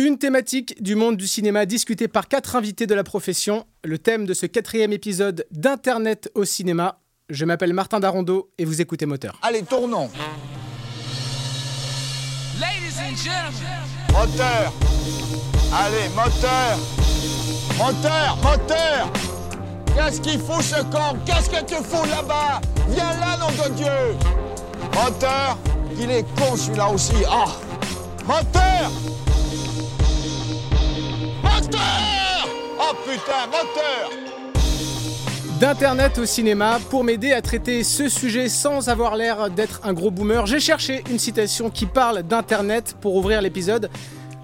Une 0.00 0.16
thématique 0.16 0.82
du 0.82 0.94
monde 0.94 1.18
du 1.18 1.28
cinéma 1.28 1.66
discutée 1.66 2.08
par 2.08 2.26
quatre 2.26 2.56
invités 2.56 2.86
de 2.86 2.94
la 2.94 3.04
profession. 3.04 3.66
Le 3.84 3.98
thème 3.98 4.24
de 4.24 4.32
ce 4.32 4.46
quatrième 4.46 4.94
épisode 4.94 5.44
d'Internet 5.50 6.30
au 6.34 6.46
cinéma. 6.46 7.00
Je 7.28 7.44
m'appelle 7.44 7.74
Martin 7.74 8.00
Darondo 8.00 8.50
et 8.56 8.64
vous 8.64 8.80
écoutez 8.80 9.04
Moteur. 9.04 9.38
Allez, 9.42 9.62
tournons. 9.62 10.08
Ladies 12.58 12.96
and 12.98 13.14
gentlemen, 13.14 13.84
Moteur. 14.14 14.72
Allez, 15.74 16.08
moteur. 16.16 16.78
Moteur, 17.76 18.38
moteur. 18.42 19.12
Qu'est-ce 19.94 20.22
qu'il 20.22 20.40
faut 20.40 20.62
ce 20.62 20.82
camp 20.84 21.14
Qu'est-ce 21.26 21.50
que 21.50 21.62
tu 21.62 21.74
fous 21.74 22.06
là-bas? 22.08 22.62
Viens 22.88 23.20
là, 23.20 23.36
nom 23.36 23.48
de 23.48 23.74
Dieu. 23.74 24.16
Moteur. 24.94 25.58
Il 26.00 26.10
est 26.10 26.24
con 26.38 26.56
celui-là 26.56 26.88
aussi. 26.88 27.22
Ah. 27.28 27.48
Moteur. 28.26 28.90
Moteur. 31.54 32.48
Oh 32.78 32.94
putain, 33.04 33.46
moteur. 33.46 34.10
D'Internet 35.58 36.16
au 36.18 36.24
cinéma, 36.24 36.78
pour 36.88 37.04
m'aider 37.04 37.32
à 37.32 37.42
traiter 37.42 37.84
ce 37.84 38.08
sujet 38.08 38.48
sans 38.48 38.88
avoir 38.88 39.14
l'air 39.14 39.50
d'être 39.50 39.80
un 39.84 39.92
gros 39.92 40.10
boomer, 40.10 40.46
j'ai 40.46 40.60
cherché 40.60 41.04
une 41.10 41.18
citation 41.18 41.68
qui 41.68 41.84
parle 41.84 42.22
d'Internet 42.22 42.96
pour 43.00 43.14
ouvrir 43.16 43.42
l'épisode. 43.42 43.90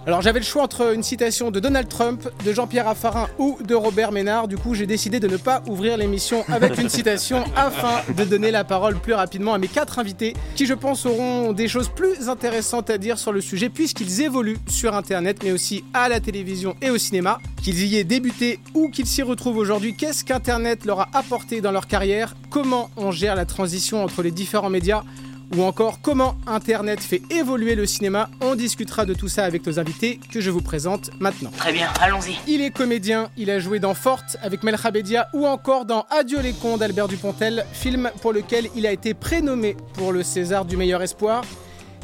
Alors 0.06 0.22
j'avais 0.22 0.38
le 0.38 0.44
choix 0.44 0.62
entre 0.62 0.94
une 0.94 1.02
citation 1.02 1.50
de 1.50 1.58
Donald 1.58 1.88
Trump, 1.88 2.28
de 2.44 2.52
Jean-Pierre 2.52 2.84
Raffarin 2.84 3.26
ou 3.38 3.58
de 3.64 3.74
Robert 3.74 4.12
Ménard. 4.12 4.46
Du 4.46 4.56
coup, 4.56 4.72
j'ai 4.72 4.86
décidé 4.86 5.18
de 5.18 5.26
ne 5.26 5.36
pas 5.36 5.64
ouvrir 5.66 5.96
l'émission 5.96 6.44
avec 6.46 6.78
une 6.78 6.88
citation 6.88 7.42
afin 7.56 8.02
de 8.14 8.22
donner 8.22 8.52
la 8.52 8.62
parole 8.62 8.94
plus 9.00 9.14
rapidement 9.14 9.52
à 9.52 9.58
mes 9.58 9.66
quatre 9.66 9.98
invités 9.98 10.34
qui, 10.54 10.64
je 10.64 10.74
pense, 10.74 11.06
auront 11.06 11.52
des 11.52 11.66
choses 11.66 11.88
plus 11.88 12.28
intéressantes 12.28 12.88
à 12.88 12.98
dire 12.98 13.18
sur 13.18 13.32
le 13.32 13.40
sujet 13.40 13.68
puisqu'ils 13.68 14.22
évoluent 14.22 14.58
sur 14.68 14.94
Internet 14.94 15.38
mais 15.42 15.50
aussi 15.50 15.82
à 15.92 16.08
la 16.08 16.20
télévision 16.20 16.76
et 16.80 16.90
au 16.90 16.98
cinéma. 16.98 17.40
Qu'ils 17.60 17.84
y 17.84 17.96
aient 17.96 18.04
débuté 18.04 18.60
ou 18.74 18.90
qu'ils 18.90 19.06
s'y 19.06 19.22
retrouvent 19.22 19.56
aujourd'hui, 19.56 19.96
qu'est-ce 19.96 20.22
qu'Internet 20.22 20.84
leur 20.84 21.00
a 21.00 21.08
apporté 21.14 21.60
dans 21.60 21.72
leur 21.72 21.88
carrière? 21.88 22.36
Comment 22.48 22.90
on 22.96 23.10
gère 23.10 23.34
la 23.34 23.44
transition 23.44 24.04
entre 24.04 24.22
les 24.22 24.30
différents 24.30 24.70
médias? 24.70 25.02
Ou 25.54 25.62
encore 25.62 26.00
comment 26.00 26.36
Internet 26.46 27.00
fait 27.00 27.22
évoluer 27.30 27.74
le 27.74 27.86
cinéma. 27.86 28.28
On 28.40 28.54
discutera 28.54 29.04
de 29.04 29.14
tout 29.14 29.28
ça 29.28 29.44
avec 29.44 29.66
nos 29.66 29.78
invités 29.78 30.18
que 30.32 30.40
je 30.40 30.50
vous 30.50 30.62
présente 30.62 31.10
maintenant. 31.20 31.50
Très 31.56 31.72
bien, 31.72 31.88
allons-y. 32.00 32.36
Il 32.46 32.60
est 32.60 32.70
comédien, 32.70 33.30
il 33.36 33.50
a 33.50 33.58
joué 33.58 33.78
dans 33.78 33.94
Forte 33.94 34.36
avec 34.42 34.62
Mel 34.62 34.76
Khabedia 34.76 35.28
ou 35.32 35.46
encore 35.46 35.84
dans 35.84 36.06
Adieu 36.10 36.40
les 36.40 36.52
cons 36.52 36.76
d'Albert 36.76 37.08
Dupontel, 37.08 37.64
film 37.72 38.10
pour 38.22 38.32
lequel 38.32 38.68
il 38.74 38.86
a 38.86 38.92
été 38.92 39.14
prénommé 39.14 39.76
pour 39.94 40.12
le 40.12 40.22
César 40.22 40.64
du 40.64 40.76
meilleur 40.76 41.02
espoir. 41.02 41.42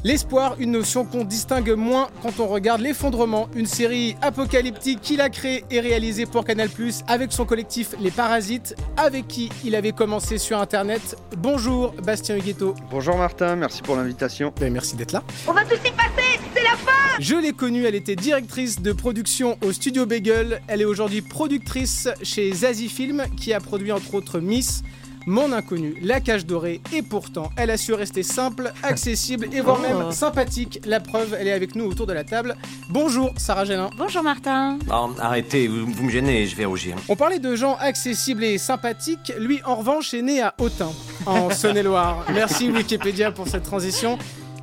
L'espoir, 0.04 0.56
une 0.58 0.72
notion 0.72 1.04
qu'on 1.04 1.22
distingue 1.22 1.70
moins 1.70 2.08
quand 2.22 2.40
on 2.40 2.48
regarde 2.48 2.80
L'effondrement, 2.80 3.48
une 3.54 3.66
série 3.66 4.16
apocalyptique 4.20 5.00
qu'il 5.00 5.20
a 5.20 5.28
créée 5.28 5.64
et 5.70 5.78
réalisée 5.78 6.26
pour 6.26 6.44
Canal+, 6.44 6.68
avec 7.06 7.30
son 7.30 7.44
collectif 7.44 7.94
Les 8.00 8.10
Parasites, 8.10 8.74
avec 8.96 9.28
qui 9.28 9.48
il 9.64 9.76
avait 9.76 9.92
commencé 9.92 10.38
sur 10.38 10.58
Internet. 10.58 11.16
Bonjour 11.38 11.92
Bastien 12.02 12.36
Huguetto. 12.36 12.74
Bonjour 12.90 13.16
Martin, 13.16 13.54
merci 13.54 13.80
pour 13.80 13.94
l'invitation. 13.94 14.52
Ben, 14.58 14.72
merci 14.72 14.96
d'être 14.96 15.12
là. 15.12 15.22
On 15.46 15.52
va 15.52 15.64
tous 15.64 15.76
y 15.76 15.92
passer, 15.92 16.40
c'est 16.52 16.64
la 16.64 16.70
fin 16.70 17.20
Je 17.20 17.36
l'ai 17.36 17.52
connue, 17.52 17.84
elle 17.84 17.94
était 17.94 18.16
directrice 18.16 18.82
de 18.82 18.92
production 18.92 19.56
au 19.64 19.70
studio 19.70 20.04
Bagel. 20.04 20.62
Elle 20.66 20.80
est 20.80 20.84
aujourd'hui 20.84 21.22
productrice 21.22 22.08
chez 22.24 22.52
Zazie 22.52 22.88
Film, 22.88 23.24
qui 23.36 23.52
a 23.52 23.60
produit 23.60 23.92
entre 23.92 24.14
autres 24.14 24.40
Miss, 24.40 24.82
Mon 25.26 25.52
Inconnu, 25.52 25.94
La 26.02 26.20
Cage 26.20 26.46
Dorée, 26.46 26.80
et 26.92 27.02
pourtant, 27.02 27.50
elle 27.56 27.70
a 27.70 27.76
su 27.76 27.92
rester 27.92 28.22
simple, 28.22 28.72
accessible 28.82 29.48
et 29.52 29.60
voire 29.60 29.78
même 29.78 30.10
sympathique. 30.10 30.80
La 30.84 30.98
preuve, 30.98 31.36
elle 31.38 31.46
est 31.46 31.52
avec 31.52 31.76
nous 31.76 31.84
autour 31.84 32.06
de 32.06 32.12
la 32.12 32.24
table. 32.24 32.56
Bonjour 32.90 33.32
Sarah 33.36 33.64
Génin. 33.64 33.90
Bonjour 33.96 34.22
Martin. 34.22 34.78
Arrêtez, 35.20 35.68
vous, 35.68 35.86
vous 35.86 36.02
me 36.04 36.10
gênez, 36.10 36.46
je 36.46 36.56
vais 36.56 36.64
rougir. 36.64 36.96
On 37.08 37.14
parlait 37.14 37.38
de 37.38 37.54
gens 37.54 37.76
accessibles 37.76 38.42
et 38.42 38.58
sympathiques. 38.58 39.32
Lui, 39.38 39.60
en 39.64 39.76
revanche, 39.76 40.12
est 40.12 40.22
né 40.22 40.42
à 40.42 40.54
Autun, 40.58 40.90
en 41.26 41.50
Saône-et-Loire. 41.50 42.24
Merci 42.34 42.70
Wikipédia 42.70 43.30
pour 43.30 43.46
cette 43.46 43.62
transition. 43.62 44.18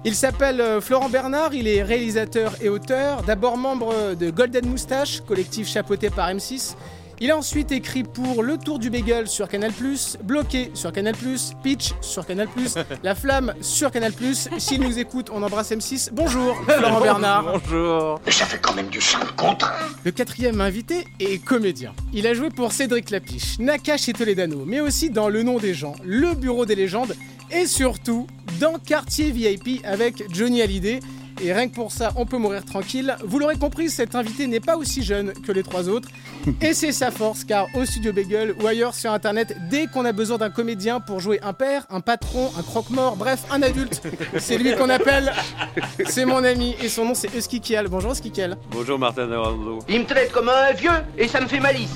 Il 0.06 0.16
s'appelle 0.16 0.62
euh, 0.62 0.80
Florent 0.80 1.10
Bernard, 1.10 1.54
il 1.54 1.68
est 1.68 1.84
réalisateur 1.84 2.54
et 2.62 2.70
auteur, 2.70 3.24
d'abord 3.24 3.58
membre 3.58 4.16
de 4.16 4.30
Golden 4.30 4.66
Moustache, 4.66 5.22
collectif 5.22 5.68
chapeauté 5.68 6.10
par 6.10 6.30
M6. 6.30 6.76
Il 7.22 7.32
a 7.32 7.38
ensuite 7.38 7.74
écrit 7.74 8.04
pour 8.04 8.44
Le 8.44 8.58
Tour 8.58 8.80
du 8.80 8.90
Bagel 8.90 9.28
sur 9.28 9.50
Canal+, 9.50 9.74
Bloqué 10.24 10.72
sur 10.74 10.94
Canal+, 10.94 11.16
Pitch 11.62 11.92
sur 12.00 12.26
Canal+, 12.26 12.48
La 13.04 13.14
Flamme 13.14 13.54
sur 13.60 13.92
Canal+. 13.92 14.14
S'il 14.58 14.82
nous 14.82 14.98
écoute, 15.00 15.30
on 15.34 15.44
embrasse 15.44 15.72
M6. 15.72 16.12
Bonjour 16.14 16.56
Florent 16.68 17.02
Bernard. 17.02 17.60
Bonjour. 17.60 18.22
Mais 18.26 18.32
ça 18.32 18.46
fait 18.46 18.60
quand 18.60 18.74
même 18.74 18.88
du 18.88 19.02
sang 19.02 19.20
contre. 19.36 19.70
Le 20.06 20.12
quatrième 20.12 20.62
invité 20.62 21.08
est 21.20 21.44
comédien. 21.44 21.94
Il 22.14 22.26
a 22.26 22.34
joué 22.34 22.52
pour 22.52 22.72
Cédric 22.72 23.10
Lapiche, 23.10 23.60
Nakash 23.60 24.08
et 24.08 24.14
Toledano, 24.14 24.64
mais 24.66 24.80
aussi 24.80 25.10
dans 25.10 25.28
Le 25.28 25.44
Nom 25.44 25.58
des 25.58 25.74
gens, 25.74 25.96
Le 26.06 26.36
Bureau 26.36 26.66
des 26.66 26.76
légendes 26.76 27.18
et 27.52 27.66
surtout 27.66 28.28
dans 28.62 28.80
Quartier 28.80 29.32
VIP 29.32 29.82
avec 29.84 30.24
Johnny 30.34 30.62
Hallyday. 30.62 31.02
Et 31.42 31.54
rien 31.54 31.70
que 31.70 31.76
pour 31.76 31.92
ça, 31.92 32.12
on 32.18 32.26
peut 32.26 32.38
mourir 32.38 32.66
tranquille. 32.66 33.16
Vous 33.24 33.40
l'aurez 33.40 33.58
compris, 33.58 33.90
cet 33.90 34.14
invité 34.14 34.46
n'est 34.48 34.60
pas 34.60 34.76
aussi 34.76 35.04
jeune 35.04 35.32
que 35.34 35.52
les 35.54 35.64
trois 35.64 35.88
autres. 35.88 36.10
Et 36.62 36.74
c'est 36.74 36.92
sa 36.92 37.12
force, 37.12 37.46
car 37.46 37.68
au 37.76 37.86
studio 37.86 38.12
Bagel 38.12 38.54
ou 38.62 38.68
ailleurs 38.68 38.94
sur 38.94 39.12
internet, 39.12 39.56
dès 39.70 39.88
qu'on 39.88 40.04
a 40.04 40.12
besoin 40.12 40.38
d'un 40.38 40.50
comédien 40.50 41.00
pour 41.00 41.20
jouer 41.22 41.40
un 41.42 41.54
père, 41.54 41.86
un 41.90 42.02
patron, 42.02 42.52
un 42.58 42.62
croque-mort, 42.62 43.16
bref, 43.16 43.44
un 43.52 43.62
adulte, 43.62 44.02
c'est 44.38 44.58
lui 44.58 44.76
qu'on 44.76 44.90
appelle. 44.90 45.32
C'est 46.08 46.26
mon 46.26 46.44
ami, 46.44 46.76
et 46.82 46.90
son 46.90 47.06
nom 47.06 47.14
c'est 47.14 47.34
Husky 47.34 47.62
Kiel. 47.62 47.88
Bonjour 47.88 48.12
Husky 48.12 48.32
Kiel. 48.32 48.58
Bonjour 48.72 49.00
Martin 49.00 49.28
Narando. 49.28 49.80
Il 49.88 50.02
me 50.02 50.06
traite 50.06 50.32
comme 50.32 50.50
un 50.50 50.74
vieux 50.74 50.92
et 51.18 51.28
ça 51.28 51.40
me 51.40 51.48
fait 51.48 51.60
malice. 51.60 51.96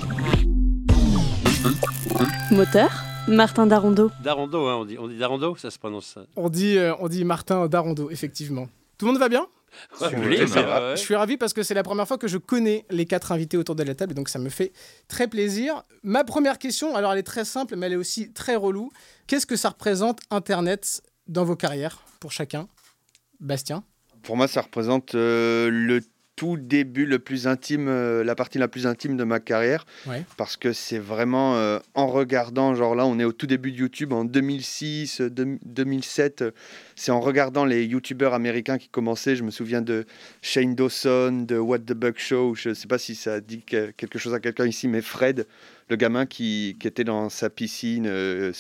Moteur 2.52 2.92
Martin 3.28 3.68
Darondo. 3.68 4.12
Darondo, 4.24 4.68
hein, 4.68 4.76
on 4.82 4.86
dit, 4.86 4.98
on 4.98 5.08
dit 5.08 5.18
Darondo, 5.18 5.56
ça 5.56 5.72
se 5.72 5.80
prononce 5.80 6.06
ça. 6.06 6.22
On 6.36 6.50
dit, 6.50 6.78
euh, 6.78 6.94
on 7.00 7.08
dit 7.08 7.24
Martin 7.24 7.68
Darondo, 7.68 8.10
effectivement. 8.10 8.68
Tout 9.04 9.08
le 9.08 9.12
monde 9.16 9.20
va 9.20 9.28
bien? 9.28 9.46
Sublime, 10.00 10.48
ça 10.48 10.62
va. 10.62 10.92
ouais. 10.92 10.96
Je 10.96 11.02
suis 11.02 11.14
ravi 11.14 11.36
parce 11.36 11.52
que 11.52 11.62
c'est 11.62 11.74
la 11.74 11.84
première 11.84 12.08
fois 12.08 12.18
que 12.18 12.30
je 12.30 12.38
connais 12.38 12.86
les 12.90 13.06
quatre 13.06 13.34
invités 13.34 13.58
autour 13.58 13.76
de 13.76 13.84
la 13.84 13.96
table, 13.96 14.14
et 14.14 14.16
donc 14.16 14.30
ça 14.30 14.40
me 14.40 14.48
fait 14.48 14.72
très 15.10 15.28
plaisir. 15.28 15.84
Ma 16.04 16.24
première 16.24 16.58
question, 16.58 16.96
alors 16.96 17.12
elle 17.12 17.20
est 17.20 17.24
très 17.24 17.44
simple, 17.44 17.76
mais 17.76 17.88
elle 17.88 17.94
est 17.94 17.98
aussi 17.98 18.32
très 18.32 18.56
relou. 18.56 18.94
Qu'est-ce 19.28 19.46
que 19.46 19.58
ça 19.58 19.72
représente 19.72 20.22
Internet 20.30 21.02
dans 21.28 21.44
vos 21.44 21.58
carrières, 21.58 22.02
pour 22.22 22.32
chacun? 22.32 22.70
Bastien? 23.42 23.84
Pour 24.22 24.38
moi, 24.38 24.48
ça 24.48 24.62
représente 24.62 25.16
euh, 25.16 25.70
le 25.70 26.00
tout 26.36 26.58
début, 26.58 27.06
le 27.06 27.20
plus 27.20 27.46
intime, 27.48 27.88
euh, 27.88 28.24
la 28.24 28.34
partie 28.36 28.58
la 28.58 28.68
plus 28.68 28.88
intime 28.88 29.18
de 29.18 29.24
ma 29.24 29.40
carrière, 29.40 29.86
Ouais. 30.08 30.24
parce 30.36 30.58
que 30.58 30.74
c'est 30.74 30.98
vraiment 30.98 31.56
euh, 31.58 31.78
en 31.94 32.08
regardant, 32.08 32.74
genre 32.74 32.96
là, 32.96 33.06
on 33.06 33.20
est 33.20 33.24
au 33.24 33.32
tout 33.34 33.46
début 33.48 33.72
de 33.72 33.78
YouTube 33.78 34.14
en 34.14 34.26
2006, 34.26 35.22
euh, 35.22 35.30
deux- 35.30 35.60
2007. 35.66 36.42
euh, 36.42 36.52
c'est 36.96 37.12
en 37.12 37.20
regardant 37.20 37.66
les 37.66 37.86
YouTubeurs 37.86 38.34
américains 38.34 38.78
qui 38.78 38.90
commençaient. 38.90 39.36
Je 39.36 39.44
me 39.44 39.52
souviens 39.52 39.82
de 39.82 40.06
Shane 40.42 40.74
Dawson, 40.76 41.46
de 41.48 41.58
What 41.58 41.80
the 41.80 41.94
Bug 41.94 42.16
Show. 42.18 42.56
Je 42.56 42.70
ne 42.70 42.74
sais 42.74 42.88
pas 42.88 42.98
si 42.98 43.14
ça 43.16 43.40
dit 43.40 43.62
que- 43.62 43.92
quelque 43.92 44.18
chose 44.18 44.34
à 44.34 44.40
quelqu'un 44.40 44.66
ici, 44.66 44.88
mais 44.88 45.02
Fred, 45.02 45.46
le 45.90 45.96
gamin 45.96 46.26
qui, 46.26 46.76
qui 46.80 46.88
était 46.88 47.04
dans 47.04 47.30
sa 47.30 47.50
piscine, 47.50 48.06
euh, 48.08 48.52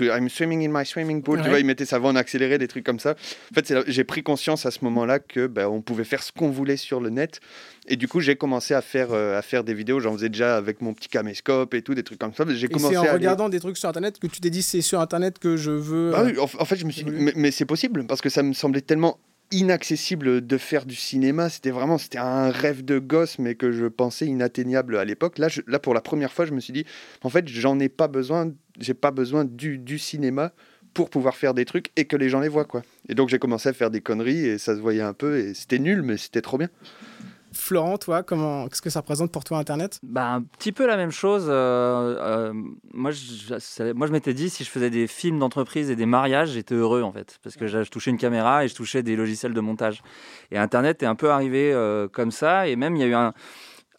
I'm 0.00 0.28
swimming 0.28 0.64
in 0.66 0.70
my 0.78 0.86
swimming 0.86 1.22
pool. 1.22 1.38
Ouais. 1.38 1.44
Tu 1.44 1.50
vois, 1.50 1.60
il 1.60 1.66
mettait 1.66 1.84
sa 1.84 1.98
voix 1.98 2.10
en 2.10 2.16
accéléré, 2.16 2.58
des 2.58 2.68
trucs 2.68 2.84
comme 2.84 2.98
ça. 2.98 3.16
En 3.50 3.54
fait, 3.54 3.74
j'ai 3.86 4.04
pris 4.04 4.22
conscience 4.22 4.66
à 4.66 4.70
ce 4.70 4.84
moment-là 4.84 5.18
que 5.18 5.46
ben, 5.46 5.66
on 5.66 5.82
pouvait 5.82 6.04
faire 6.04 6.22
ce 6.22 6.32
qu'on 6.32 6.50
voulait 6.50 6.76
sur 6.76 7.00
le 7.00 7.10
net. 7.10 7.40
Et 7.88 7.96
du 7.96 8.06
coup, 8.08 8.20
j'ai 8.20 8.36
commencé 8.36 8.74
à 8.74 8.82
faire, 8.82 9.12
euh, 9.12 9.38
à 9.38 9.42
faire 9.42 9.64
des 9.64 9.74
vidéos. 9.74 9.98
J'en 10.00 10.12
faisais 10.12 10.28
déjà 10.28 10.56
avec 10.56 10.80
mon 10.80 10.94
petit 10.94 11.08
caméscope 11.08 11.74
et 11.74 11.82
tout, 11.82 11.94
des 11.94 12.02
trucs 12.04 12.18
comme 12.18 12.34
ça. 12.34 12.44
J'ai 12.48 12.68
commencé 12.68 12.96
en 12.96 13.00
à 13.00 13.04
aller- 13.04 13.12
regardant 13.14 13.48
des 13.48 13.60
trucs 13.60 13.76
sur 13.76 13.88
Internet 13.88 14.18
que 14.18 14.26
tu 14.26 14.40
t'es 14.40 14.50
dit 14.50 14.62
c'est 14.62 14.82
sur 14.82 15.00
Internet 15.00 15.38
que 15.38 15.56
je 15.56 15.70
veux... 15.72 16.12
Bah 16.12 16.20
euh, 16.20 16.38
en, 16.38 16.44
en 16.44 16.64
fait, 16.64 16.76
je 16.76 16.86
me 16.86 16.90
suis 16.90 17.04
dit, 17.04 17.10
mais 17.34 17.50
c'est 17.50 17.64
possible 17.64 18.06
parce 18.06 18.20
que 18.20 18.28
ça 18.28 18.42
me 18.42 18.52
semblait 18.52 18.82
tellement 18.82 19.18
inaccessible 19.52 20.44
de 20.44 20.58
faire 20.58 20.86
du 20.86 20.94
cinéma. 20.94 21.48
C'était 21.48 21.70
vraiment, 21.70 21.98
c'était 21.98 22.18
un 22.18 22.50
rêve 22.50 22.84
de 22.84 22.98
gosse, 22.98 23.38
mais 23.38 23.54
que 23.54 23.70
je 23.70 23.86
pensais 23.86 24.26
inatteignable 24.26 24.96
à 24.96 25.04
l'époque. 25.04 25.38
Là, 25.38 25.48
là, 25.66 25.78
pour 25.78 25.94
la 25.94 26.00
première 26.00 26.32
fois, 26.32 26.46
je 26.46 26.52
me 26.52 26.60
suis 26.60 26.72
dit, 26.72 26.84
en 27.22 27.28
fait, 27.28 27.46
j'en 27.48 27.78
ai 27.78 27.88
pas 27.88 28.08
besoin. 28.08 28.52
J'ai 28.80 28.94
pas 28.94 29.10
besoin 29.10 29.44
du, 29.44 29.78
du 29.78 29.98
cinéma 29.98 30.52
pour 30.94 31.10
pouvoir 31.10 31.36
faire 31.36 31.54
des 31.54 31.64
trucs 31.64 31.90
et 31.96 32.06
que 32.06 32.16
les 32.16 32.28
gens 32.28 32.40
les 32.40 32.48
voient, 32.48 32.64
quoi. 32.64 32.82
Et 33.08 33.14
donc, 33.14 33.28
j'ai 33.28 33.38
commencé 33.38 33.68
à 33.68 33.72
faire 33.72 33.90
des 33.90 34.00
conneries 34.00 34.46
et 34.46 34.58
ça 34.58 34.74
se 34.74 34.80
voyait 34.80 35.02
un 35.02 35.14
peu 35.14 35.38
et 35.38 35.54
c'était 35.54 35.78
nul, 35.78 36.02
mais 36.02 36.16
c'était 36.16 36.42
trop 36.42 36.58
bien. 36.58 36.68
Florent, 37.52 37.98
toi, 37.98 38.22
comment, 38.22 38.66
qu'est-ce 38.68 38.82
que 38.82 38.90
ça 38.90 39.00
représente 39.00 39.30
pour 39.30 39.44
toi 39.44 39.58
Internet? 39.58 40.00
Bah, 40.02 40.32
un 40.32 40.42
petit 40.42 40.72
peu 40.72 40.86
la 40.86 40.96
même 40.96 41.10
chose. 41.10 41.46
euh, 41.48 42.16
euh, 42.18 42.52
moi, 42.92 43.10
je, 43.10 43.92
moi, 43.92 44.06
je 44.06 44.12
m'étais 44.12 44.34
dit, 44.34 44.50
si 44.50 44.64
je 44.64 44.70
faisais 44.70 44.90
des 44.90 45.06
films 45.06 45.38
d'entreprise 45.38 45.90
et 45.90 45.96
des 45.96 46.06
mariages, 46.06 46.50
j'étais 46.50 46.74
heureux, 46.74 47.02
en 47.02 47.12
fait. 47.12 47.38
Parce 47.42 47.56
que 47.56 47.66
je, 47.66 47.82
je 47.82 47.90
touchais 47.90 48.10
une 48.10 48.18
caméra 48.18 48.64
et 48.64 48.68
je 48.68 48.74
touchais 48.74 49.02
des 49.02 49.16
logiciels 49.16 49.54
de 49.54 49.60
montage. 49.60 50.02
Et 50.50 50.58
Internet 50.58 51.02
est 51.02 51.06
un 51.06 51.14
peu 51.14 51.30
arrivé 51.30 51.72
euh, 51.72 52.08
comme 52.08 52.30
ça. 52.30 52.68
Et 52.68 52.76
même, 52.76 52.96
il 52.96 53.00
y 53.00 53.04
a 53.04 53.08
eu 53.08 53.14
un... 53.14 53.32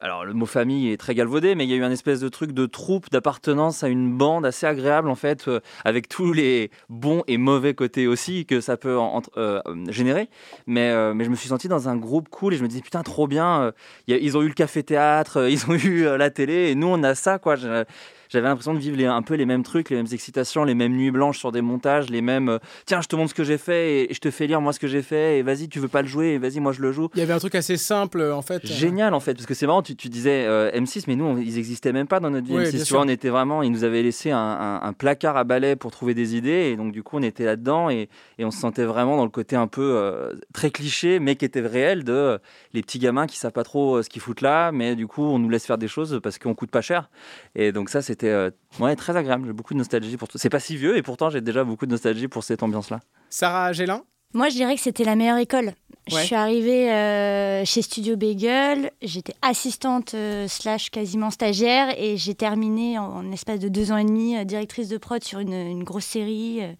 alors 0.03 0.25
le 0.25 0.33
mot 0.33 0.45
famille 0.45 0.91
est 0.91 0.97
très 0.97 1.15
galvaudé, 1.15 1.55
mais 1.55 1.63
il 1.63 1.69
y 1.69 1.73
a 1.73 1.77
eu 1.77 1.83
un 1.83 1.89
espèce 1.89 2.19
de 2.19 2.27
truc 2.27 2.51
de 2.51 2.65
troupe, 2.65 3.09
d'appartenance 3.09 3.85
à 3.85 3.88
une 3.88 4.17
bande 4.17 4.45
assez 4.45 4.65
agréable 4.65 5.09
en 5.09 5.15
fait, 5.15 5.47
euh, 5.47 5.61
avec 5.85 6.09
tous 6.09 6.33
les 6.33 6.71
bons 6.89 7.23
et 7.27 7.38
mauvais 7.38 7.73
côtés 7.73 8.05
aussi 8.05 8.45
que 8.45 8.59
ça 8.59 8.75
peut 8.75 8.97
entre- 8.97 9.31
euh, 9.38 9.61
générer. 9.89 10.27
Mais, 10.67 10.89
euh, 10.91 11.13
je 11.23 11.29
me 11.29 11.35
suis 11.35 11.47
senti 11.47 11.69
dans 11.69 11.88
un 11.88 11.95
groupe 11.95 12.27
cool 12.27 12.53
et 12.53 12.57
je 12.57 12.63
me 12.63 12.67
disais 12.67 12.81
putain 12.81 13.01
trop 13.01 13.27
bien. 13.27 13.61
euh, 13.61 13.71
ils 14.07 14.38
ont 14.38 14.41
eu 14.41 14.50
le 14.50 14.53
café 14.53 14.83
théâtre, 14.83 15.38
euh, 15.38 15.50
ils 15.50 15.65
ont 15.71 15.73
eu 15.88 16.05
euh, 16.05 16.17
la 16.17 16.29
télé 16.29 16.71
et 16.71 16.75
nous 16.75 16.88
on 16.88 17.01
a 17.03 17.15
ça 17.15 17.39
quoi. 17.39 17.55
Je- 17.55 17.85
J'avais 18.33 18.47
l'impression 18.47 18.74
de 18.74 18.80
vivre 18.80 18.97
les- 18.97 19.06
un 19.06 19.21
peu 19.21 19.35
les 19.35 19.45
mêmes 19.45 19.62
trucs, 19.62 19.91
les 19.91 19.95
mêmes 19.95 20.07
excitations, 20.12 20.63
les 20.63 20.74
mêmes 20.74 20.94
nuits 20.95 21.12
blanches 21.12 21.38
sur 21.38 21.51
des 21.51 21.62
montages, 21.62 22.09
les 22.09 22.21
mêmes. 22.24 22.50
euh, 22.50 22.57
Tiens, 22.88 23.00
je 23.00 23.07
te 23.07 23.15
montre 23.15 23.30
ce 23.30 23.35
que 23.35 23.44
j'ai 23.44 23.59
fait 23.59 23.91
et, 24.06 24.12
et 24.12 24.13
je 24.15 24.19
te 24.19 24.31
fais 24.31 24.47
lire 24.47 24.59
moi 24.59 24.74
ce 24.74 24.80
que 24.80 24.88
j'ai 24.88 25.03
fait 25.03 25.38
et 25.38 25.44
vas-y, 25.44 25.69
tu 25.69 25.77
veux 25.80 25.88
pas 25.88 26.01
le 26.01 26.07
jouer 26.07 26.30
et 26.30 26.38
vas-y, 26.39 26.59
moi 26.59 26.71
je 26.71 26.81
le 26.81 26.91
joue. 26.91 27.09
Il 27.13 27.19
y 27.19 27.21
avait 27.21 27.33
un 27.33 27.38
truc 27.38 27.53
assez 27.53 27.77
simple 27.77 28.24
en 28.24 28.41
fait. 28.41 28.65
Génial 28.65 29.13
en 29.13 29.19
fait, 29.19 29.35
parce 29.35 29.45
que 29.45 29.53
c'est 29.53 29.68
marrant, 29.68 29.83
tu, 29.83 29.95
tu 29.95 30.09
disais 30.09 30.45
euh, 30.47 30.71
M6, 30.71 31.03
mais 31.07 31.15
nous 31.15 31.25
on- 31.25 31.38
ils 31.38 31.59
existaient 31.59 31.94
même 31.94 32.07
pas 32.07 32.19
dans 32.19 32.31
notre 32.31 32.47
vie. 32.47 32.56
Ouais, 32.56 32.63
M6, 32.63 32.71
bien 32.71 32.80
tu 32.80 32.85
sûr. 32.88 32.95
vois, 32.97 33.06
on 33.06 33.09
était 33.09 33.30
vraiment, 33.30 33.62
ils 33.62 33.71
nous 33.71 33.83
avaient 33.83 34.01
laissé 34.01 34.31
un, 34.31 34.38
un- 34.39 34.81
un 34.81 34.94
placard 34.94 35.38
à 35.38 35.44
balai 35.44 35.75
pour 35.75 35.91
trouver 35.91 36.15
des 36.15 36.36
idées, 36.36 36.71
et 36.71 36.75
donc 36.75 36.91
du 36.91 37.03
coup 37.03 37.18
on 37.18 37.21
était 37.21 37.45
là-dedans 37.45 37.91
et, 37.91 38.09
et 38.39 38.45
on 38.45 38.50
se 38.51 38.59
sentait 38.59 38.86
vraiment 38.86 39.15
dans 39.15 39.25
le 39.25 39.29
côté 39.29 39.56
un 39.56 39.68
peu 39.68 39.81
euh, 39.95 40.33
très 40.53 40.71
cliché, 40.71 41.19
mais 41.19 41.36
qui 41.36 41.45
était 41.45 41.62
réel 41.62 42.03
de 42.03 42.12
euh, 42.13 42.38
les 42.74 42.81
petits 42.81 42.97
gamins 42.97 43.27
qui 43.27 43.38
savent 43.38 43.51
pas 43.51 43.63
trop 43.63 43.97
euh, 43.97 44.01
ce 44.01 44.09
qu'ils 44.09 44.24
foutent 44.24 44.41
là, 44.41 44.71
mais 44.71 44.95
du 44.95 45.06
coup 45.06 45.21
on 45.24 45.38
nous 45.38 45.50
laisse 45.50 45.68
faire 45.68 45.77
des 45.77 45.88
choses 45.88 46.19
parce 46.24 46.39
qu'on 46.39 46.56
coûte 46.56 46.71
pas 46.71 46.81
cher. 46.81 47.09
Et 47.53 47.71
donc 47.71 47.89
ça 47.89 48.01
c'était 48.01 48.23
euh, 48.30 48.52
ouais, 48.80 48.96
très 48.96 49.16
agréable, 49.16 49.46
j'ai 49.48 49.54
beaucoup 49.54 49.74
de 49.74 49.80
nostalgie 49.80 50.18
pour 50.18 50.28
tout. 50.28 50.38
C'est 50.38 50.50
pas 50.50 50.60
si 50.60 50.75
vieux, 50.78 50.98
et 50.98 51.02
pourtant 51.02 51.30
j'ai 51.30 51.42
déjà 51.42 51.64
beaucoup 51.64 51.86
de 51.86 51.92
nostalgie 51.92 52.28
pour 52.28 52.44
cette 52.44 52.64
ambiance-là. 52.64 53.00
Sarah 53.30 53.74
Gélin? 53.74 54.04
Moi, 54.36 54.50
je 54.50 54.56
dirais 54.56 54.74
que 54.75 54.81
c'était 54.81 55.04
la 55.04 55.16
meilleure 55.16 55.38
école. 55.38 55.74
Je 56.10 56.16
suis 56.16 56.36
arrivée 56.36 56.92
euh, 56.92 57.64
chez 57.66 57.81
Studio 57.81 58.18
Bagel, 58.18 58.92
j'étais 59.02 59.34
assistante 59.42 60.16
euh, 60.16 60.48
slash 60.50 60.90
quasiment 60.90 61.30
stagiaire 61.30 61.94
et 61.98 62.18
j'ai 62.18 62.34
terminé 62.36 62.98
en, 63.00 63.06
en 63.06 63.31
espace 63.31 63.60
de 63.60 63.70
deux 63.70 63.92
ans 63.94 63.98
et 63.98 64.04
demi 64.04 64.36
euh, 64.36 64.44
directrice 64.44 64.90
de 64.90 64.98
prod 64.98 65.24
sur 65.24 65.40
une, 65.40 65.54
une 65.54 65.84
grosse 65.86 66.04
série. 66.06 66.60
euh, 66.62 66.74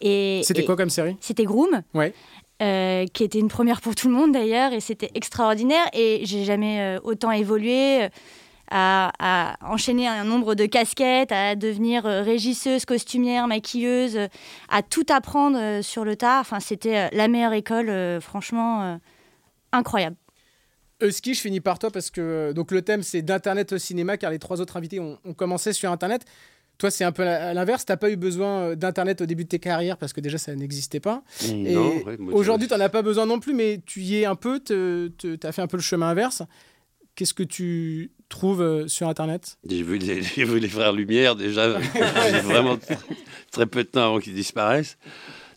et 0.00 0.40
C'était 0.44 0.62
et- 0.62 0.64
quoi 0.64 0.76
comme 0.76 0.88
série? 0.88 1.16
C'était 1.20 1.44
Groom. 1.44 1.82
Ouais. 1.92 2.14
euh, 2.62 3.04
qui 3.12 3.24
était 3.24 3.38
une 3.40 3.48
première 3.48 3.80
pour 3.82 3.94
tout 3.96 4.08
le 4.08 4.14
monde 4.14 4.32
d'ailleurs, 4.32 4.72
et 4.72 4.80
c'était 4.80 5.10
extraordinaire. 5.14 5.84
Et 5.92 6.20
j'ai 6.24 6.44
jamais 6.44 6.80
euh, 6.80 7.00
autant 7.02 7.32
évolué, 7.32 8.04
euh, 8.04 8.08
à, 8.70 9.12
à 9.18 9.56
enchaîner 9.72 10.06
un 10.06 10.24
nombre 10.24 10.54
de 10.54 10.66
casquettes, 10.66 11.32
à 11.32 11.54
devenir 11.54 12.06
euh, 12.06 12.22
régisseuse, 12.22 12.84
costumière, 12.84 13.46
maquilleuse, 13.46 14.16
euh, 14.16 14.28
à 14.68 14.82
tout 14.82 15.06
apprendre 15.10 15.58
euh, 15.58 15.82
sur 15.82 16.04
le 16.04 16.16
tard. 16.16 16.40
Enfin, 16.40 16.60
c'était 16.60 17.10
la 17.10 17.28
meilleure 17.28 17.52
école, 17.52 18.20
franchement, 18.20 18.98
incroyable. 19.72 20.16
Husky, 21.02 21.34
je 21.34 21.40
finis 21.40 21.60
par 21.60 21.78
toi 21.78 21.90
parce 21.90 22.10
que 22.10 22.52
donc 22.52 22.70
le 22.70 22.80
thème 22.80 23.02
c'est 23.02 23.20
d'internet 23.20 23.72
au 23.72 23.78
cinéma 23.78 24.16
car 24.16 24.30
les 24.30 24.38
trois 24.38 24.60
autres 24.60 24.76
invités 24.76 25.00
ont, 25.00 25.18
ont 25.24 25.34
commencé 25.34 25.72
sur 25.72 25.90
internet. 25.90 26.24
Toi, 26.78 26.90
c'est 26.90 27.04
un 27.04 27.12
peu 27.12 27.22
à 27.26 27.54
l'inverse. 27.54 27.84
T'as 27.84 27.96
pas 27.96 28.10
eu 28.10 28.16
besoin 28.16 28.74
d'internet 28.74 29.20
au 29.20 29.26
début 29.26 29.44
de 29.44 29.48
tes 29.48 29.60
carrières 29.60 29.96
parce 29.96 30.12
que 30.12 30.20
déjà 30.20 30.38
ça 30.38 30.54
n'existait 30.56 31.00
pas. 31.00 31.22
Mm, 31.42 31.66
Et 31.66 31.74
non, 31.74 31.96
ouais, 32.04 32.16
moi, 32.18 32.34
aujourd'hui, 32.34 32.66
t'en 32.66 32.80
as 32.80 32.88
pas 32.88 33.02
besoin 33.02 33.26
non 33.26 33.38
plus, 33.38 33.54
mais 33.54 33.80
tu 33.86 34.00
y 34.00 34.16
es 34.22 34.24
un 34.24 34.34
peu. 34.34 34.60
Tu 34.60 35.38
as 35.42 35.52
fait 35.52 35.62
un 35.62 35.68
peu 35.68 35.76
le 35.76 35.82
chemin 35.82 36.08
inverse. 36.08 36.42
Qu'est-ce 37.16 37.34
que 37.34 37.42
tu 37.44 38.10
trouves 38.28 38.60
euh, 38.62 38.88
sur 38.88 39.08
internet? 39.08 39.56
J'ai 39.68 39.82
vu, 39.82 39.98
les, 39.98 40.22
j'ai 40.36 40.44
vu 40.44 40.58
les 40.58 40.68
frères 40.68 40.92
Lumière 40.92 41.36
déjà, 41.36 41.68
vraiment 42.42 42.76
très, 42.76 42.98
très 43.52 43.66
peu 43.66 43.84
de 43.84 43.88
temps 43.88 44.04
avant 44.06 44.18
qu'ils 44.20 44.34
disparaissent. 44.34 44.98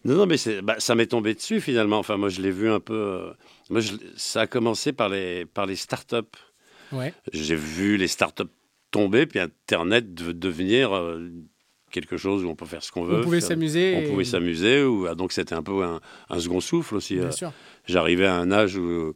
Non, 0.05 0.15
non, 0.15 0.25
mais 0.27 0.37
bah, 0.61 0.75
ça 0.79 0.93
m'est 0.95 1.07
tombé 1.07 1.33
dessus 1.33 1.59
finalement. 1.59 1.97
Enfin, 1.99 2.17
moi, 2.17 2.29
je 2.29 2.41
l'ai 2.41 2.51
vu 2.51 2.69
un 2.69 2.79
peu. 2.79 2.93
euh, 2.93 3.31
moi, 3.69 3.81
je- 3.81 3.93
ça 4.15 4.41
a 4.41 4.47
commencé 4.47 4.93
par 4.93 5.09
les, 5.09 5.45
par 5.45 5.65
les 5.65 5.75
startups. 5.75 6.15
Ouais. 6.91 7.13
J'ai 7.33 7.55
vu 7.55 7.97
les 7.97 8.07
startups 8.07 8.43
tomber, 8.91 9.25
puis 9.25 9.39
Internet 9.39 10.13
de- 10.13 10.31
devenir 10.31 10.95
euh, 10.95 11.27
quelque 11.91 12.15
chose 12.15 12.45
où 12.45 12.49
on 12.49 12.55
peut 12.55 12.65
faire 12.67 12.83
ce 12.83 12.91
qu'on 12.91 13.03
veut. 13.03 13.19
On 13.19 13.23
pouvait 13.23 13.41
s'amuser 13.41 13.95
On 13.97 14.01
et- 14.01 14.07
pouvait 14.09 14.23
s'amuser. 14.23 14.83
ou- 14.83 15.07
ah, 15.09 15.15
Donc, 15.15 15.31
c'était 15.33 15.55
un 15.55 15.63
peu 15.63 15.83
un, 15.83 15.99
un 16.29 16.39
second 16.39 16.61
souffle 16.61 16.95
aussi. 16.95 17.15
Bien 17.15 17.25
euh. 17.25 17.31
sûr. 17.31 17.51
J'arrivais 17.85 18.27
à 18.27 18.35
un 18.35 18.51
âge 18.51 18.77
où, 18.77 19.13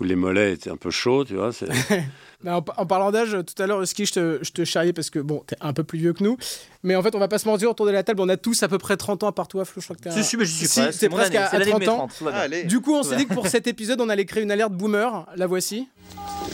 où 0.00 0.04
les 0.04 0.16
mollets 0.16 0.52
étaient 0.54 0.70
un 0.70 0.76
peu 0.76 0.90
chauds, 0.90 1.24
tu 1.24 1.34
vois. 1.36 1.50
Bah, 2.42 2.58
en, 2.58 2.82
en 2.82 2.84
parlant 2.84 3.10
d'âge, 3.10 3.30
tout 3.46 3.62
à 3.62 3.66
l'heure, 3.66 3.82
je 3.86 3.94
te, 3.94 4.38
je 4.42 4.50
te 4.52 4.64
charriais 4.66 4.92
parce 4.92 5.08
que 5.08 5.18
bon, 5.18 5.42
t'es 5.46 5.56
un 5.62 5.72
peu 5.72 5.82
plus 5.82 5.98
vieux 5.98 6.12
que 6.12 6.22
nous. 6.22 6.36
Mais 6.82 6.94
en 6.94 7.02
fait, 7.02 7.14
on 7.14 7.18
va 7.18 7.26
pas 7.28 7.38
se 7.38 7.48
mentir 7.48 7.70
autour 7.70 7.86
de 7.86 7.90
la 7.90 8.02
table. 8.02 8.20
On 8.20 8.28
a 8.28 8.36
tous 8.36 8.62
à 8.62 8.68
peu 8.68 8.76
près 8.76 8.98
30 8.98 9.22
ans, 9.22 9.28
à 9.28 9.32
part 9.32 9.48
toi, 9.48 9.64
Flo. 9.64 9.80
Je 9.80 9.86
crois 9.86 9.96
que 9.96 10.02
t'es 10.02 10.10
Si, 10.10 10.18
un- 10.18 10.22
si, 10.22 10.36
mais 10.36 10.44
j'y 10.44 10.52
suis 10.52 10.66
Si, 10.68 10.80
presque. 10.80 10.98
C'est 11.00 11.08
presque 11.08 11.28
année, 11.34 11.38
à, 11.38 11.48
c'est 11.48 11.56
à 11.56 11.58
l'année 11.60 11.70
de 11.72 11.76
30 11.78 11.80
mes 11.80 11.88
ans. 11.88 11.96
30, 12.08 12.18
tout 12.18 12.24
va 12.24 12.30
bien. 12.32 12.40
Ah, 12.40 12.42
allez. 12.42 12.64
Du 12.64 12.80
coup, 12.82 12.94
on 12.94 13.02
s'est 13.02 13.16
dit 13.16 13.26
que 13.26 13.32
pour 13.32 13.46
cet 13.46 13.66
épisode, 13.66 13.98
on 14.02 14.10
allait 14.10 14.26
créer 14.26 14.42
une 14.42 14.50
alerte 14.50 14.72
boomer. 14.74 15.26
La 15.36 15.46
voici. 15.46 15.88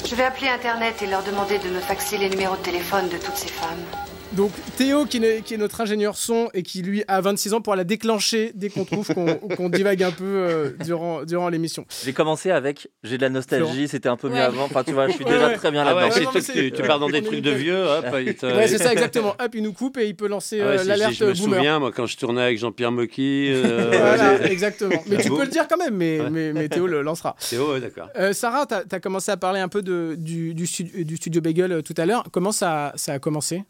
Je 0.08 0.14
vais 0.14 0.22
appeler 0.22 0.46
Internet 0.46 1.02
et 1.02 1.06
leur 1.08 1.24
demander 1.24 1.58
de 1.58 1.70
me 1.70 1.80
faxer 1.80 2.18
les 2.18 2.30
numéros 2.30 2.56
de 2.56 2.62
téléphone 2.62 3.08
de 3.08 3.16
toutes 3.16 3.34
ces 3.36 3.48
femmes. 3.48 4.09
Donc 4.32 4.52
Théo, 4.76 5.06
qui, 5.06 5.16
est- 5.16 5.42
qui 5.42 5.54
est 5.54 5.56
notre 5.56 5.80
ingénieur 5.80 6.16
son 6.16 6.50
et 6.54 6.62
qui 6.62 6.82
lui 6.82 7.02
a 7.08 7.20
26 7.20 7.52
ans, 7.54 7.60
pourra 7.60 7.74
la 7.74 7.82
déclencher 7.82 8.52
dès 8.54 8.68
qu'on 8.68 8.84
trouve 8.84 9.08
qu'on 9.56 9.68
divague 9.68 10.04
un 10.04 10.12
peu 10.12 10.24
euh, 10.24 10.70
durant, 10.84 11.24
durant 11.24 11.48
l'émission. 11.48 11.84
J'ai 12.04 12.12
commencé 12.12 12.52
avec 12.52 12.88
j'ai 13.02 13.16
de 13.16 13.22
la 13.22 13.28
nostalgie, 13.28 13.88
c'était 13.88 14.08
un 14.08 14.16
peu 14.16 14.28
mieux 14.28 14.34
Ouais. 14.36 14.40
avant. 14.42 14.64
Enfin, 14.66 14.84
tu 14.84 14.92
vois, 14.92 15.08
je 15.08 15.14
suis 15.14 15.24
Ouais, 15.24 15.32
déjà 15.32 15.48
ouais. 15.48 15.56
très 15.56 15.72
bien 15.72 15.84
Ah 15.84 15.96
ouais, 15.96 16.08
là-dedans. 16.10 16.30
tu, 16.54 16.70
tu 16.70 16.82
pars 16.82 17.00
dans 17.00 17.08
des 17.08 17.22
trucs 17.22 17.40
de 17.42 17.50
vieux. 17.50 17.84
Hop, 17.84 18.06
il 18.24 18.36
te- 18.36 18.46
Ouais, 18.46 18.68
c'est 18.68 18.78
ça 18.78 18.92
exactement. 18.92 19.34
Hop, 19.40 19.50
il 19.52 19.62
nous 19.64 19.72
coupe 19.72 19.98
et 19.98 20.06
il 20.06 20.14
peut 20.14 20.28
lancer 20.28 20.60
Ah 20.60 20.64
euh, 20.66 20.84
l'alerte 20.84 21.12
je 21.14 21.24
me 21.24 21.34
boomer. 21.34 21.56
souviens, 21.56 21.78
moi, 21.80 21.90
quand 21.90 22.06
je 22.06 22.16
tournais 22.16 22.42
avec 22.42 22.58
Jean-Pierre 22.58 22.92
Mocky. 22.92 23.48
euh, 23.50 23.90
Voilà, 23.90 24.46
exactement. 24.50 25.02
Mais 25.08 25.16
tu 25.16 25.28
Bon. 25.28 25.38
peux 25.38 25.44
le 25.44 25.50
dire 25.50 25.66
quand 25.68 25.76
même, 25.76 25.96
mais, 25.96 26.20
Ouais. 26.20 26.30
mais, 26.30 26.52
mais 26.52 26.68
Théo 26.68 26.86
le 26.86 27.02
lancera. 27.02 27.34
ouais, 27.52 27.80
d'accord. 27.80 28.08
Euh, 28.16 28.32
Sarah, 28.32 28.64
tu 28.66 28.74
as, 28.94 29.00
commencé 29.00 29.32
à 29.32 29.36
parler 29.36 29.58
un 29.58 29.68
peu 29.68 29.82
de, 29.82 30.14
du, 30.16 30.54
du, 30.54 30.66
stu- 30.68 31.04
du 31.04 31.16
studio 31.16 31.40
Bagel 31.40 31.72
euh, 31.72 31.82
tout 31.82 31.94
à 31.96 32.06
l'heure. 32.06 32.24
Comment 32.30 32.52
ça, 32.52 32.92
ça 32.94 33.14
a 33.14 33.18
commencé? 33.18 33.64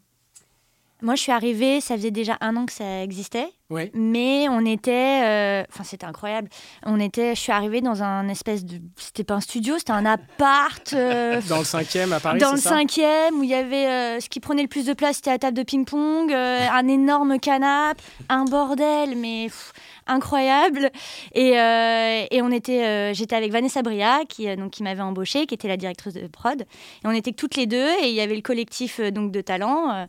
Moi, 1.01 1.15
je 1.15 1.21
suis 1.21 1.31
arrivée, 1.31 1.81
ça 1.81 1.95
faisait 1.95 2.11
déjà 2.11 2.37
un 2.41 2.55
an 2.55 2.65
que 2.67 2.73
ça 2.73 3.03
existait. 3.03 3.49
Ouais. 3.71 3.89
Mais 3.93 4.47
on 4.49 4.65
était, 4.65 5.23
euh, 5.23 5.63
enfin 5.69 5.85
c'était 5.85 6.05
incroyable. 6.05 6.49
On 6.85 6.99
était, 6.99 7.35
je 7.35 7.39
suis 7.39 7.53
arrivée 7.53 7.79
dans 7.79 8.03
un 8.03 8.27
espèce 8.27 8.65
de, 8.65 8.81
c'était 8.97 9.23
pas 9.23 9.35
un 9.35 9.39
studio, 9.39 9.77
c'était 9.77 9.93
un 9.93 10.05
appart 10.05 10.93
euh, 10.93 11.39
Dans 11.49 11.59
le 11.59 11.63
cinquième 11.63 12.11
à 12.11 12.19
Paris, 12.19 12.39
dans 12.39 12.51
le 12.51 12.57
ça 12.57 12.71
cinquième 12.71 13.39
où 13.39 13.43
il 13.43 13.49
y 13.49 13.55
avait 13.55 13.87
euh, 13.87 14.19
ce 14.19 14.27
qui 14.27 14.41
prenait 14.41 14.61
le 14.61 14.67
plus 14.67 14.85
de 14.85 14.93
place, 14.93 15.15
c'était 15.15 15.31
la 15.31 15.39
table 15.39 15.57
de 15.57 15.63
ping-pong, 15.63 16.33
un 16.33 16.87
énorme 16.89 17.39
canapé, 17.39 18.01
un 18.27 18.43
bordel, 18.43 19.15
mais 19.15 19.45
pff, 19.45 19.71
incroyable. 20.05 20.91
Et, 21.33 21.51
et 21.51 22.41
on 22.41 22.51
était, 22.51 23.13
j'étais 23.13 23.37
avec 23.37 23.53
Vanessa 23.53 23.81
Bria 23.81 24.19
qui 24.27 24.53
donc 24.57 24.71
qui 24.71 24.83
m'avait 24.83 25.01
embauchée, 25.01 25.45
qui 25.45 25.53
était 25.53 25.69
la 25.69 25.77
directrice 25.77 26.13
de 26.13 26.27
prod. 26.27 26.61
Et 26.61 27.05
on 27.05 27.11
était 27.11 27.31
que 27.31 27.37
toutes 27.37 27.55
les 27.55 27.67
deux 27.67 27.87
et 28.03 28.09
il 28.09 28.13
y 28.13 28.21
avait 28.21 28.35
le 28.35 28.41
collectif 28.41 28.99
donc 28.99 29.31
de 29.31 29.39
talents. 29.39 30.07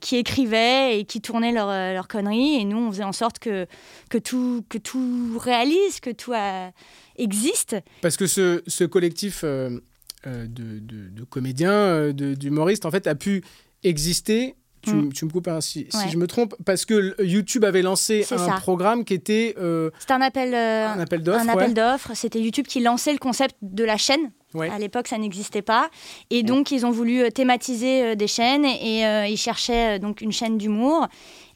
qui 0.00 0.16
écrivaient 0.16 0.98
et 0.98 1.04
qui 1.04 1.20
tournaient 1.20 1.52
leurs 1.52 1.70
euh, 1.70 1.94
leurs 1.94 2.08
et 2.56 2.64
nous 2.64 2.78
on 2.78 2.90
faisait 2.90 3.04
en 3.04 3.12
sorte 3.12 3.38
que, 3.38 3.66
que, 4.08 4.18
tout, 4.18 4.64
que 4.68 4.78
tout 4.78 5.38
réalise, 5.38 6.00
que 6.00 6.10
tout 6.10 6.32
euh, 6.32 6.68
existe. 7.16 7.76
Parce 8.02 8.16
que 8.16 8.26
ce, 8.26 8.62
ce 8.66 8.84
collectif 8.84 9.42
euh, 9.44 9.78
euh, 10.26 10.46
de, 10.46 10.78
de- 10.80 11.08
de 11.10 11.24
comédiens, 11.24 12.12
d'humoristes, 12.12 12.84
en 12.86 12.90
fait, 12.90 13.06
a 13.06 13.14
pu 13.14 13.42
exister. 13.84 14.54
Tu, 14.82 14.94
Mm. 14.94 15.12
tu 15.12 15.26
me 15.26 15.30
coupes 15.30 15.46
hein, 15.48 15.60
si, 15.60 15.86
je 16.10 16.16
me 16.16 16.26
trompe, 16.26 16.54
parce 16.64 16.86
que 16.86 17.22
YouTube 17.22 17.66
avait 17.66 17.82
lancé 17.82 18.24
un 18.30 18.38
ça. 18.38 18.56
programme 18.62 19.04
qui 19.04 19.12
était 19.12 19.54
euh, 19.58 19.90
C'était 19.98 20.14
un 20.14 20.22
appel, 20.22 20.54
euh, 20.54 20.88
un 20.88 20.98
appel 20.98 21.22
d'offres. 21.22 21.38
un 21.40 21.44
ouais. 21.44 21.50
appel 21.62 21.74
d'offres. 21.74 22.12
C'était 22.14 22.40
YouTube 22.40 22.66
qui 22.66 22.80
lançait 22.80 23.12
le 23.12 23.18
concept 23.18 23.56
de 23.60 23.84
la 23.84 23.98
chaîne. 23.98 24.30
Ouais. 24.54 24.70
À 24.70 24.78
l'époque, 24.78 25.06
ça 25.06 25.18
n'existait 25.18 25.60
pas. 25.60 25.90
Et 26.30 26.42
donc, 26.42 26.70
ils 26.70 26.86
ont 26.86 26.90
voulu 26.90 27.30
thématiser 27.30 28.02
euh, 28.04 28.14
des 28.14 28.26
chaînes 28.26 28.64
et 28.64 29.02
ils 29.30 29.36
cherchaient 29.36 29.98
donc 29.98 30.22
une 30.22 30.32
chaîne 30.32 30.56
d'humour. 30.56 31.08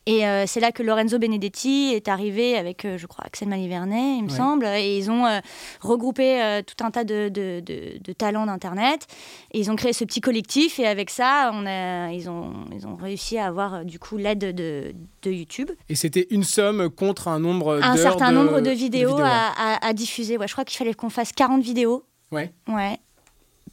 Et 0.07 0.27
euh, 0.27 0.45
c'est 0.47 0.61
là 0.61 0.71
que 0.71 0.83
Lorenzo 0.83 1.19
Benedetti 1.19 1.93
est 1.95 2.09
arrivé 2.09 2.59
avec, 2.59 2.85
euh, 2.85 2.99
je 2.99 3.07
crois, 3.07 3.25
Axel 3.25 3.49
Malivernet, 3.49 4.17
il 4.19 4.25
me 4.25 4.31
Ouais. 4.31 4.37
semble. 4.37 4.67
Et 4.67 4.99
ils 4.99 5.11
ont 5.11 5.25
euh, 5.27 5.41
regroupé 5.81 6.61
tout 6.67 6.85
un 6.85 6.91
tas 6.91 7.05
de, 7.05 7.29
de- 7.31 7.61
de- 7.61 7.99
de 8.03 8.13
talents 8.13 8.45
d'Internet. 8.47 9.07
Et 9.53 9.61
ils 9.61 9.71
ont 9.71 9.77
créé 9.77 9.93
ce 9.95 10.05
petit 10.05 10.21
collectif. 10.21 10.79
Et 10.79 10.87
avec 10.87 11.09
ça, 11.11 11.51
on 11.55 11.65
a, 11.67 12.11
ils, 12.13 12.29
ont, 12.29 12.53
ils 12.75 12.87
ont 12.87 12.97
réussi 12.97 13.39
à 13.39 13.47
avoir, 13.47 13.85
du 13.85 13.99
coup, 13.99 14.17
l'aide 14.19 14.55
de, 14.55 14.95
de 15.23 15.31
YouTube. 15.31 15.71
Et 15.89 15.95
c'était 15.95 16.27
une 16.31 16.45
somme 16.45 16.91
contre 16.91 17.29
un 17.29 17.39
nombre 17.41 17.81
un 17.83 17.97
certain 17.97 18.31
nombre 18.31 18.61
de 18.61 18.71
vidéos, 18.71 19.19
à, 19.19 19.53
à- 19.57 19.87
à 19.87 19.93
diffuser. 19.95 20.37
Ouais, 20.37 20.47
je 20.49 20.53
crois 20.53 20.65
qu'il 20.67 20.77
fallait 20.77 20.95
qu'on 20.95 21.11
fasse 21.11 21.33
40 21.33 21.63
vidéos. 21.63 22.05
Ouais. 22.31 22.53
Ouais. 22.69 22.99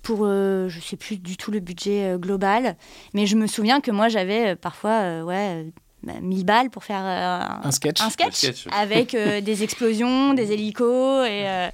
Pour, 0.02 0.22
euh, 0.24 0.68
je 0.70 0.80
sais 0.80 0.96
plus 0.98 1.18
du 1.18 1.38
tout 1.38 1.52
le 1.52 1.60
budget 1.60 2.14
euh, 2.14 2.18
global, 2.18 2.76
mais 3.14 3.28
je 3.28 3.36
me 3.36 3.46
souviens 3.46 3.82
que 3.82 3.92
moi 3.92 4.08
j'avais 4.10 4.54
euh, 4.54 4.56
parfois 4.56 5.24
ouais, 5.24 5.68
1000 6.04 6.46
balles 6.46 6.70
pour 6.70 6.84
faire 6.84 7.04
euh, 7.06 7.68
Un 7.68 7.72
sketch. 7.72 8.02
un 8.02 8.10
sketch, 8.10 8.28
Un 8.28 8.32
sketch. 8.32 8.68
avec 8.72 9.14
euh, 9.16 9.42
des 9.42 9.64
explosions, 9.64 10.34
des 10.36 10.52
hélicos 10.52 11.26
et, 11.28 11.48
euh, 11.48 11.70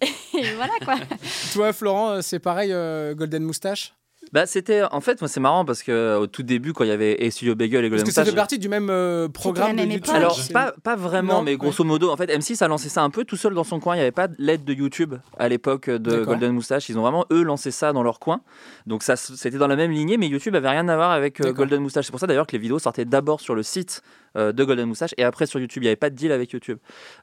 et 0.38 0.54
voilà 0.56 0.72
quoi. 0.84 0.96
Toi, 1.52 1.72
Florent, 1.72 2.22
c'est 2.22 2.38
pareil, 2.38 2.70
euh, 2.72 3.14
Golden 3.14 3.42
Moustache? 3.44 3.94
Bah, 4.32 4.46
c'était 4.46 4.82
en 4.90 5.02
fait, 5.02 5.20
moi 5.20 5.28
c'est 5.28 5.40
marrant 5.40 5.66
parce 5.66 5.82
que 5.82 6.16
au 6.16 6.26
tout 6.26 6.42
début, 6.42 6.72
quand 6.72 6.84
il 6.84 6.88
y 6.88 6.92
avait 6.92 7.22
et 7.22 7.30
Studio 7.30 7.54
Bagel 7.54 7.84
et 7.84 7.90
Parce 7.90 8.02
Golden 8.02 8.06
que 8.06 8.14
ça 8.14 8.24
fait 8.24 8.34
partie 8.34 8.58
du 8.58 8.70
même 8.70 8.88
euh, 8.88 9.28
programme 9.28 9.76
de 9.76 9.82
YouTube. 9.82 10.14
Alors, 10.14 10.38
pas, 10.54 10.72
pas 10.82 10.96
vraiment, 10.96 11.34
Non, 11.34 11.42
mais 11.42 11.56
grosso 11.56 11.84
modo, 11.84 12.10
en 12.10 12.16
fait, 12.16 12.30
M6 12.30 12.64
a 12.64 12.68
lancé 12.68 12.88
ça 12.88 13.02
un 13.02 13.10
peu 13.10 13.24
tout 13.24 13.36
seul 13.36 13.52
dans 13.52 13.64
son 13.64 13.78
coin. 13.78 13.94
Il 13.94 13.98
n'y 13.98 14.02
avait 14.02 14.10
pas 14.10 14.28
l'aide 14.38 14.64
de 14.64 14.72
YouTube 14.72 15.16
à 15.38 15.48
l'époque 15.50 15.90
de 15.90 15.98
D'accord. 15.98 16.26
Golden 16.26 16.52
Moustache. 16.52 16.88
Ils 16.88 16.98
ont 16.98 17.02
vraiment, 17.02 17.26
eux, 17.30 17.42
lancé 17.42 17.70
ça 17.70 17.92
dans 17.92 18.02
leur 18.02 18.20
coin. 18.20 18.40
Donc, 18.86 19.02
ça, 19.02 19.16
c'était 19.16 19.58
dans 19.58 19.66
la 19.66 19.76
même 19.76 19.90
lignée, 19.90 20.16
mais 20.16 20.28
YouTube 20.28 20.54
avait 20.54 20.70
rien 20.70 20.88
à 20.88 20.96
voir 20.96 21.10
avec 21.10 21.40
euh. 21.40 21.52
Golden 21.52 21.82
Moustache. 21.82 22.06
C'est 22.06 22.12
pour 22.12 22.20
ça 22.20 22.26
d'ailleurs 22.26 22.46
que 22.46 22.52
les 22.52 22.58
vidéos 22.58 22.78
sortaient 22.78 23.04
d'abord 23.04 23.40
sur 23.40 23.54
le 23.54 23.62
site 23.62 24.02
euh, 24.36 24.52
de 24.52 24.64
Golden 24.64 24.88
Moustache 24.88 25.14
et 25.18 25.24
après 25.24 25.46
sur 25.46 25.60
YouTube. 25.60 25.82
Il 25.82 25.86
n'y 25.86 25.88
avait 25.88 25.96
pas 25.96 26.10
de 26.10 26.14
deal 26.14 26.32
avec 26.32 26.52
YouTube. 26.52 26.78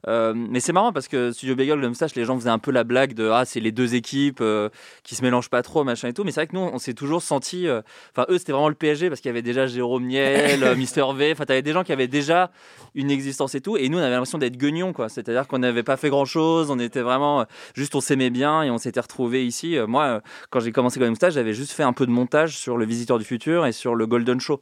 Euh, 0.07 0.33
mais 0.35 0.59
c'est 0.59 0.73
marrant 0.73 0.93
parce 0.93 1.07
que 1.07 1.31
Studio 1.31 1.55
Bagel, 1.55 1.75
Golden 1.75 1.89
Moustache, 1.89 2.15
les 2.15 2.25
gens 2.25 2.37
faisaient 2.37 2.49
un 2.49 2.59
peu 2.59 2.71
la 2.71 2.83
blague 2.83 3.13
de 3.13 3.29
Ah, 3.29 3.45
c'est 3.45 3.59
les 3.59 3.71
deux 3.71 3.95
équipes 3.95 4.41
euh, 4.41 4.69
qui 5.03 5.15
se 5.15 5.23
mélangent 5.23 5.49
pas 5.49 5.63
trop, 5.63 5.83
machin 5.83 6.09
et 6.09 6.13
tout. 6.13 6.23
Mais 6.23 6.31
c'est 6.31 6.41
vrai 6.41 6.47
que 6.47 6.55
nous, 6.55 6.61
on 6.61 6.77
s'est 6.77 6.93
toujours 6.93 7.23
senti. 7.23 7.67
Enfin, 8.15 8.27
eux, 8.29 8.37
c'était 8.37 8.51
vraiment 8.51 8.69
le 8.69 8.75
PSG 8.75 9.09
parce 9.09 9.21
qu'il 9.21 9.29
y 9.29 9.31
avait 9.31 9.41
déjà 9.41 9.65
Jérôme 9.65 10.05
Niel, 10.05 10.75
Mister 10.77 11.05
V. 11.15 11.31
Enfin, 11.31 11.45
t'avais 11.45 11.61
des 11.61 11.73
gens 11.73 11.83
qui 11.83 11.91
avaient 11.91 12.07
déjà 12.07 12.51
une 12.93 13.09
existence 13.09 13.55
et 13.55 13.61
tout. 13.61 13.75
Et 13.75 13.89
nous, 13.89 13.97
on 13.97 14.01
avait 14.01 14.11
l'impression 14.11 14.37
d'être 14.37 14.57
guignons, 14.57 14.93
quoi. 14.93 15.09
C'est-à-dire 15.09 15.47
qu'on 15.47 15.59
n'avait 15.59 15.83
pas 15.83 15.97
fait 15.97 16.09
grand-chose. 16.09 16.69
On 16.69 16.79
était 16.79 17.01
vraiment. 17.01 17.45
Juste, 17.73 17.95
on 17.95 18.01
s'aimait 18.01 18.29
bien 18.29 18.63
et 18.63 18.69
on 18.69 18.77
s'était 18.77 18.99
retrouvés 18.99 19.45
ici. 19.45 19.77
Moi, 19.87 20.21
quand 20.51 20.59
j'ai 20.59 20.71
commencé 20.71 20.99
Golden 20.99 21.11
Moustache, 21.11 21.33
j'avais 21.33 21.53
juste 21.53 21.71
fait 21.71 21.83
un 21.83 21.93
peu 21.93 22.05
de 22.05 22.11
montage 22.11 22.57
sur 22.57 22.77
le 22.77 22.85
Visiteur 22.85 23.17
du 23.17 23.25
Futur 23.25 23.65
et 23.65 23.71
sur 23.71 23.95
le 23.95 24.05
Golden 24.05 24.39
Show. 24.39 24.61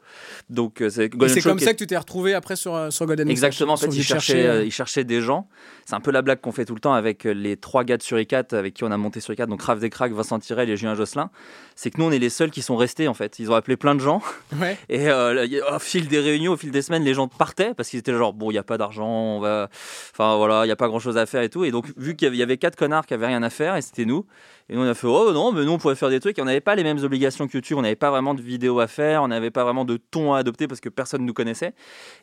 Donc, 0.50 0.82
c'est 0.90 1.10
comme 1.10 1.60
ça 1.60 1.74
que 1.74 1.78
tu 1.78 1.88
t'es 1.88 1.98
retrouvé 1.98 2.37
après 2.38 2.56
sur, 2.56 2.74
euh, 2.76 2.90
sur 2.90 3.06
Golden. 3.06 3.30
Exactement, 3.30 3.74
en 3.74 3.78
fait, 3.78 3.92
Sur- 3.92 4.00
il 4.00 4.04
cherchait, 4.04 4.48
euh, 4.48 4.64
il 4.64 4.72
cherchait 4.72 5.04
des 5.04 5.20
gens. 5.22 5.50
C'est 5.86 5.96
un 5.96 6.00
peu 6.00 6.12
la 6.12 6.22
blague 6.22 6.40
qu'on 6.40 6.52
fait 6.52 6.64
tout 6.66 6.74
le 6.76 6.80
temps 6.80 6.94
avec 6.94 7.26
euh, 7.26 7.32
les 7.34 7.58
trois 7.58 7.84
gars 7.84 7.98
de 7.98 8.04
Suricat 8.04 8.44
avec 8.52 8.74
qui 8.74 8.84
on 8.84 8.92
a 8.92 8.98
monté 8.98 9.20
Suricat, 9.20 9.46
donc 9.48 9.62
Raph 9.62 9.80
Descraques, 9.80 10.14
Vincent 10.14 10.40
Tirel 10.40 10.70
et 10.70 10.78
Julien 10.78 10.96
Josselin. 10.96 11.30
C'est 11.76 11.92
que 11.92 12.00
nous, 12.00 12.06
on 12.06 12.12
est 12.12 12.20
les 12.20 12.30
seuls 12.30 12.52
qui 12.52 12.62
sont 12.62 12.76
restés 12.78 13.08
en 13.08 13.14
fait. 13.14 13.40
Ils 13.40 13.52
ont 13.52 13.56
appelé 13.56 13.78
plein 13.78 13.96
de 13.96 14.00
gens 14.00 14.22
Ouais. 14.60 14.78
et 14.90 15.10
euh, 15.10 15.48
au 15.76 15.80
fil 15.80 16.08
des 16.08 16.20
réunions, 16.20 16.54
au 16.54 16.58
fil 16.58 16.72
des 16.72 16.82
semaines, 16.82 17.04
les 17.04 17.14
gens 17.14 17.28
partaient 17.28 17.74
parce 17.74 17.90
qu'ils 17.90 18.00
étaient 18.00 18.14
genre 18.14 18.34
bon, 18.34 18.50
il 18.52 18.54
n'y 18.54 18.60
a 18.60 18.64
pas 18.64 18.78
d'argent, 18.78 19.08
on 19.08 19.40
va, 19.40 19.70
enfin 20.14 20.36
voilà, 20.38 20.64
il 20.64 20.68
n'y 20.68 20.72
a 20.72 20.76
pas 20.76 20.88
grand 20.88 21.00
chose 21.00 21.18
à 21.18 21.26
faire 21.26 21.42
et 21.42 21.50
tout. 21.50 21.64
Et 21.66 21.72
donc, 21.72 21.86
vu 21.98 22.16
qu'il 22.16 22.34
y 22.36 22.42
avait- 22.44 22.58
quatre 22.58 22.76
connards 22.76 23.06
qui 23.06 23.14
avaient 23.14 23.28
rien 23.28 23.44
à 23.44 23.50
faire 23.50 23.76
et 23.76 23.82
c'était 23.82 24.06
nous. 24.06 24.26
Et 24.70 24.76
nous, 24.76 24.82
on 24.82 24.88
a 24.88 24.94
fait 24.94 25.08
oh 25.08 25.32
non, 25.32 25.54
mais 25.54 25.64
nous, 25.64 25.72
on 25.72 25.78
pourrait 25.78 25.96
faire 25.96 26.10
des 26.10 26.20
trucs. 26.20 26.38
Et 26.40 26.42
on 26.42 26.46
n'avait 26.46 26.60
pas 26.60 26.76
les 26.76 26.84
mêmes 26.84 27.02
obligations 27.04 27.48
que 27.48 27.54
YouTube, 27.54 27.78
on 27.78 27.84
n'avait 27.84 27.96
pas 27.96 28.10
vraiment 28.10 28.34
de 28.34 28.42
vidéos 28.42 28.80
à 28.82 28.88
faire, 28.88 29.24
on 29.24 29.30
n'avait 29.30 29.52
pas 29.52 29.64
vraiment 29.64 29.86
de 29.86 29.96
ton 29.96 30.34
à 30.34 30.40
adopter 30.40 30.68
parce 30.68 30.82
que 30.82 30.90
personne 30.90 31.24
nous 31.26 31.34
connaissait. 31.34 31.74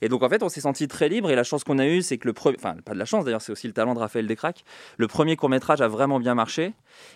Et 0.05 0.09
donc 0.11 0.23
en 0.23 0.29
fait, 0.29 0.43
on 0.43 0.51
s'est 0.51 0.61
senti 0.61 0.87
très 0.87 1.09
libre. 1.09 1.31
Et 1.31 1.35
la 1.35 1.45
chance 1.45 1.65
qu'on 1.65 1.79
a 1.79 1.87
eue, 1.87 2.03
c'est 2.03 2.19
que 2.19 2.29
le 2.29 2.35
premier, 2.35 2.59
enfin 2.59 2.77
pas 2.85 2.93
de 2.93 2.99
la 2.99 3.07
chance 3.07 3.25
d'ailleurs, 3.25 3.41
c'est 3.41 3.53
aussi 3.53 3.67
le 3.67 3.73
talent 3.73 3.95
de 3.95 3.99
Raphaël 4.01 4.27
Descraques. 4.27 4.63
Le 4.99 5.09
premier 5.09 5.35
court 5.35 5.49
métrage 5.49 5.81
a 5.81 5.89
vraiment 5.89 6.21
bien 6.21 6.35
marché. 6.35 6.75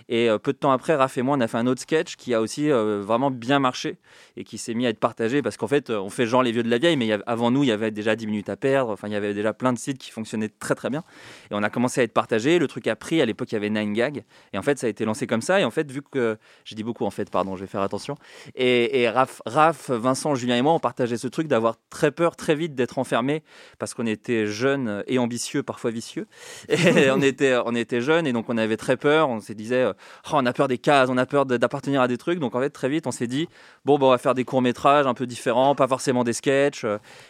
Et 0.08 0.30
euh, 0.30 0.38
peu 0.38 0.54
de 0.54 0.56
temps 0.56 0.72
après, 0.72 0.94
Raph 0.94 1.18
et 1.18 1.22
moi, 1.22 1.36
on 1.36 1.40
a 1.42 1.48
fait 1.48 1.58
un 1.58 1.66
autre 1.66 1.82
sketch 1.82 2.16
qui 2.16 2.32
a 2.32 2.40
aussi 2.40 2.70
euh, 2.70 3.02
vraiment 3.02 3.30
bien 3.30 3.58
marché 3.58 3.98
et 4.38 4.44
qui 4.44 4.56
s'est 4.56 4.72
mis 4.72 4.86
à 4.86 4.88
être 4.88 4.98
partagé 4.98 5.42
parce 5.42 5.58
qu'en 5.58 5.66
fait, 5.66 5.90
euh, 5.90 6.00
on 6.00 6.08
fait 6.08 6.24
genre 6.24 6.42
les 6.42 6.50
vieux 6.50 6.62
de 6.62 6.70
la 6.70 6.78
vieille, 6.78 6.96
mais 6.96 7.10
avant 7.26 7.50
nous, 7.50 7.62
il 7.62 7.66
y 7.66 7.72
avait 7.72 7.90
déjà 7.90 8.16
10 8.16 8.26
minutes 8.26 8.48
à 8.48 8.56
perdre. 8.56 8.90
Enfin, 8.90 9.06
il 9.08 9.12
y 9.12 9.16
avait 9.16 9.34
déjà 9.34 9.52
plein 9.52 9.74
de 9.74 9.78
sites 9.78 9.98
qui 9.98 10.10
fonctionnaient 10.10 10.48
très 10.48 10.74
très 10.74 10.88
bien. 10.88 11.04
Et 11.50 11.54
on 11.54 11.62
a 11.62 11.68
commencé 11.68 12.00
à 12.00 12.04
être 12.04 12.14
partagé. 12.14 12.58
Le 12.58 12.68
truc 12.68 12.86
a 12.86 12.96
pris. 12.96 13.20
À 13.20 13.26
l'époque, 13.26 13.52
il 13.52 13.56
y 13.56 13.56
avait 13.56 13.68
9gag. 13.68 14.22
Et 14.54 14.58
en 14.58 14.62
fait, 14.62 14.78
ça 14.78 14.86
a 14.86 14.90
été 14.90 15.04
lancé 15.04 15.26
comme 15.26 15.42
ça. 15.42 15.60
Et 15.60 15.64
en 15.64 15.70
fait, 15.70 15.92
vu 15.92 16.00
que 16.00 16.38
j'ai 16.64 16.74
dit 16.74 16.84
beaucoup 16.84 17.04
en 17.04 17.10
fait, 17.10 17.28
pardon, 17.30 17.54
je 17.54 17.60
vais 17.60 17.66
faire 17.66 17.82
attention. 17.82 18.14
Et, 18.54 19.02
et 19.02 19.10
Raph, 19.10 19.42
Raph, 19.44 19.90
Vincent, 19.90 20.34
Julien 20.34 20.56
et 20.56 20.62
moi, 20.62 20.72
on 20.72 20.78
partageait 20.78 21.18
ce 21.18 21.28
truc 21.28 21.48
d'avoir 21.48 21.76
très 21.90 22.12
peur 22.12 22.34
très 22.34 22.54
vite 22.54 22.77
d'être 22.78 22.98
enfermé 22.98 23.42
parce 23.78 23.92
qu'on 23.92 24.06
était 24.06 24.46
jeunes 24.46 25.04
et 25.06 25.18
ambitieux, 25.18 25.62
parfois 25.62 25.90
vicieux. 25.90 26.26
Et 26.68 27.10
on 27.10 27.20
était, 27.20 27.56
on 27.66 27.74
était 27.74 28.00
jeunes 28.00 28.26
et 28.26 28.32
donc 28.32 28.46
on 28.48 28.56
avait 28.56 28.76
très 28.78 28.96
peur. 28.96 29.28
On 29.28 29.40
se 29.40 29.52
disait, 29.52 29.84
Oh, 29.86 30.30
on 30.32 30.46
a 30.46 30.52
peur 30.54 30.68
des 30.68 30.78
cases, 30.78 31.10
on 31.10 31.18
a 31.18 31.26
peur 31.26 31.44
d'appartenir 31.44 32.00
à 32.00 32.08
des 32.08 32.16
trucs. 32.16 32.38
Donc 32.38 32.54
en 32.54 32.60
fait, 32.60 32.70
très 32.70 32.88
vite, 32.88 33.06
on 33.06 33.10
s'est 33.10 33.26
dit, 33.26 33.48
bon, 33.84 33.98
bah, 33.98 34.06
on 34.06 34.10
va 34.10 34.18
faire 34.18 34.34
des 34.34 34.44
courts 34.44 34.62
métrages 34.62 35.06
un 35.06 35.14
peu 35.14 35.26
différents, 35.26 35.74
pas 35.74 35.88
forcément 35.88 36.24
des 36.24 36.32
sketchs. 36.32 36.86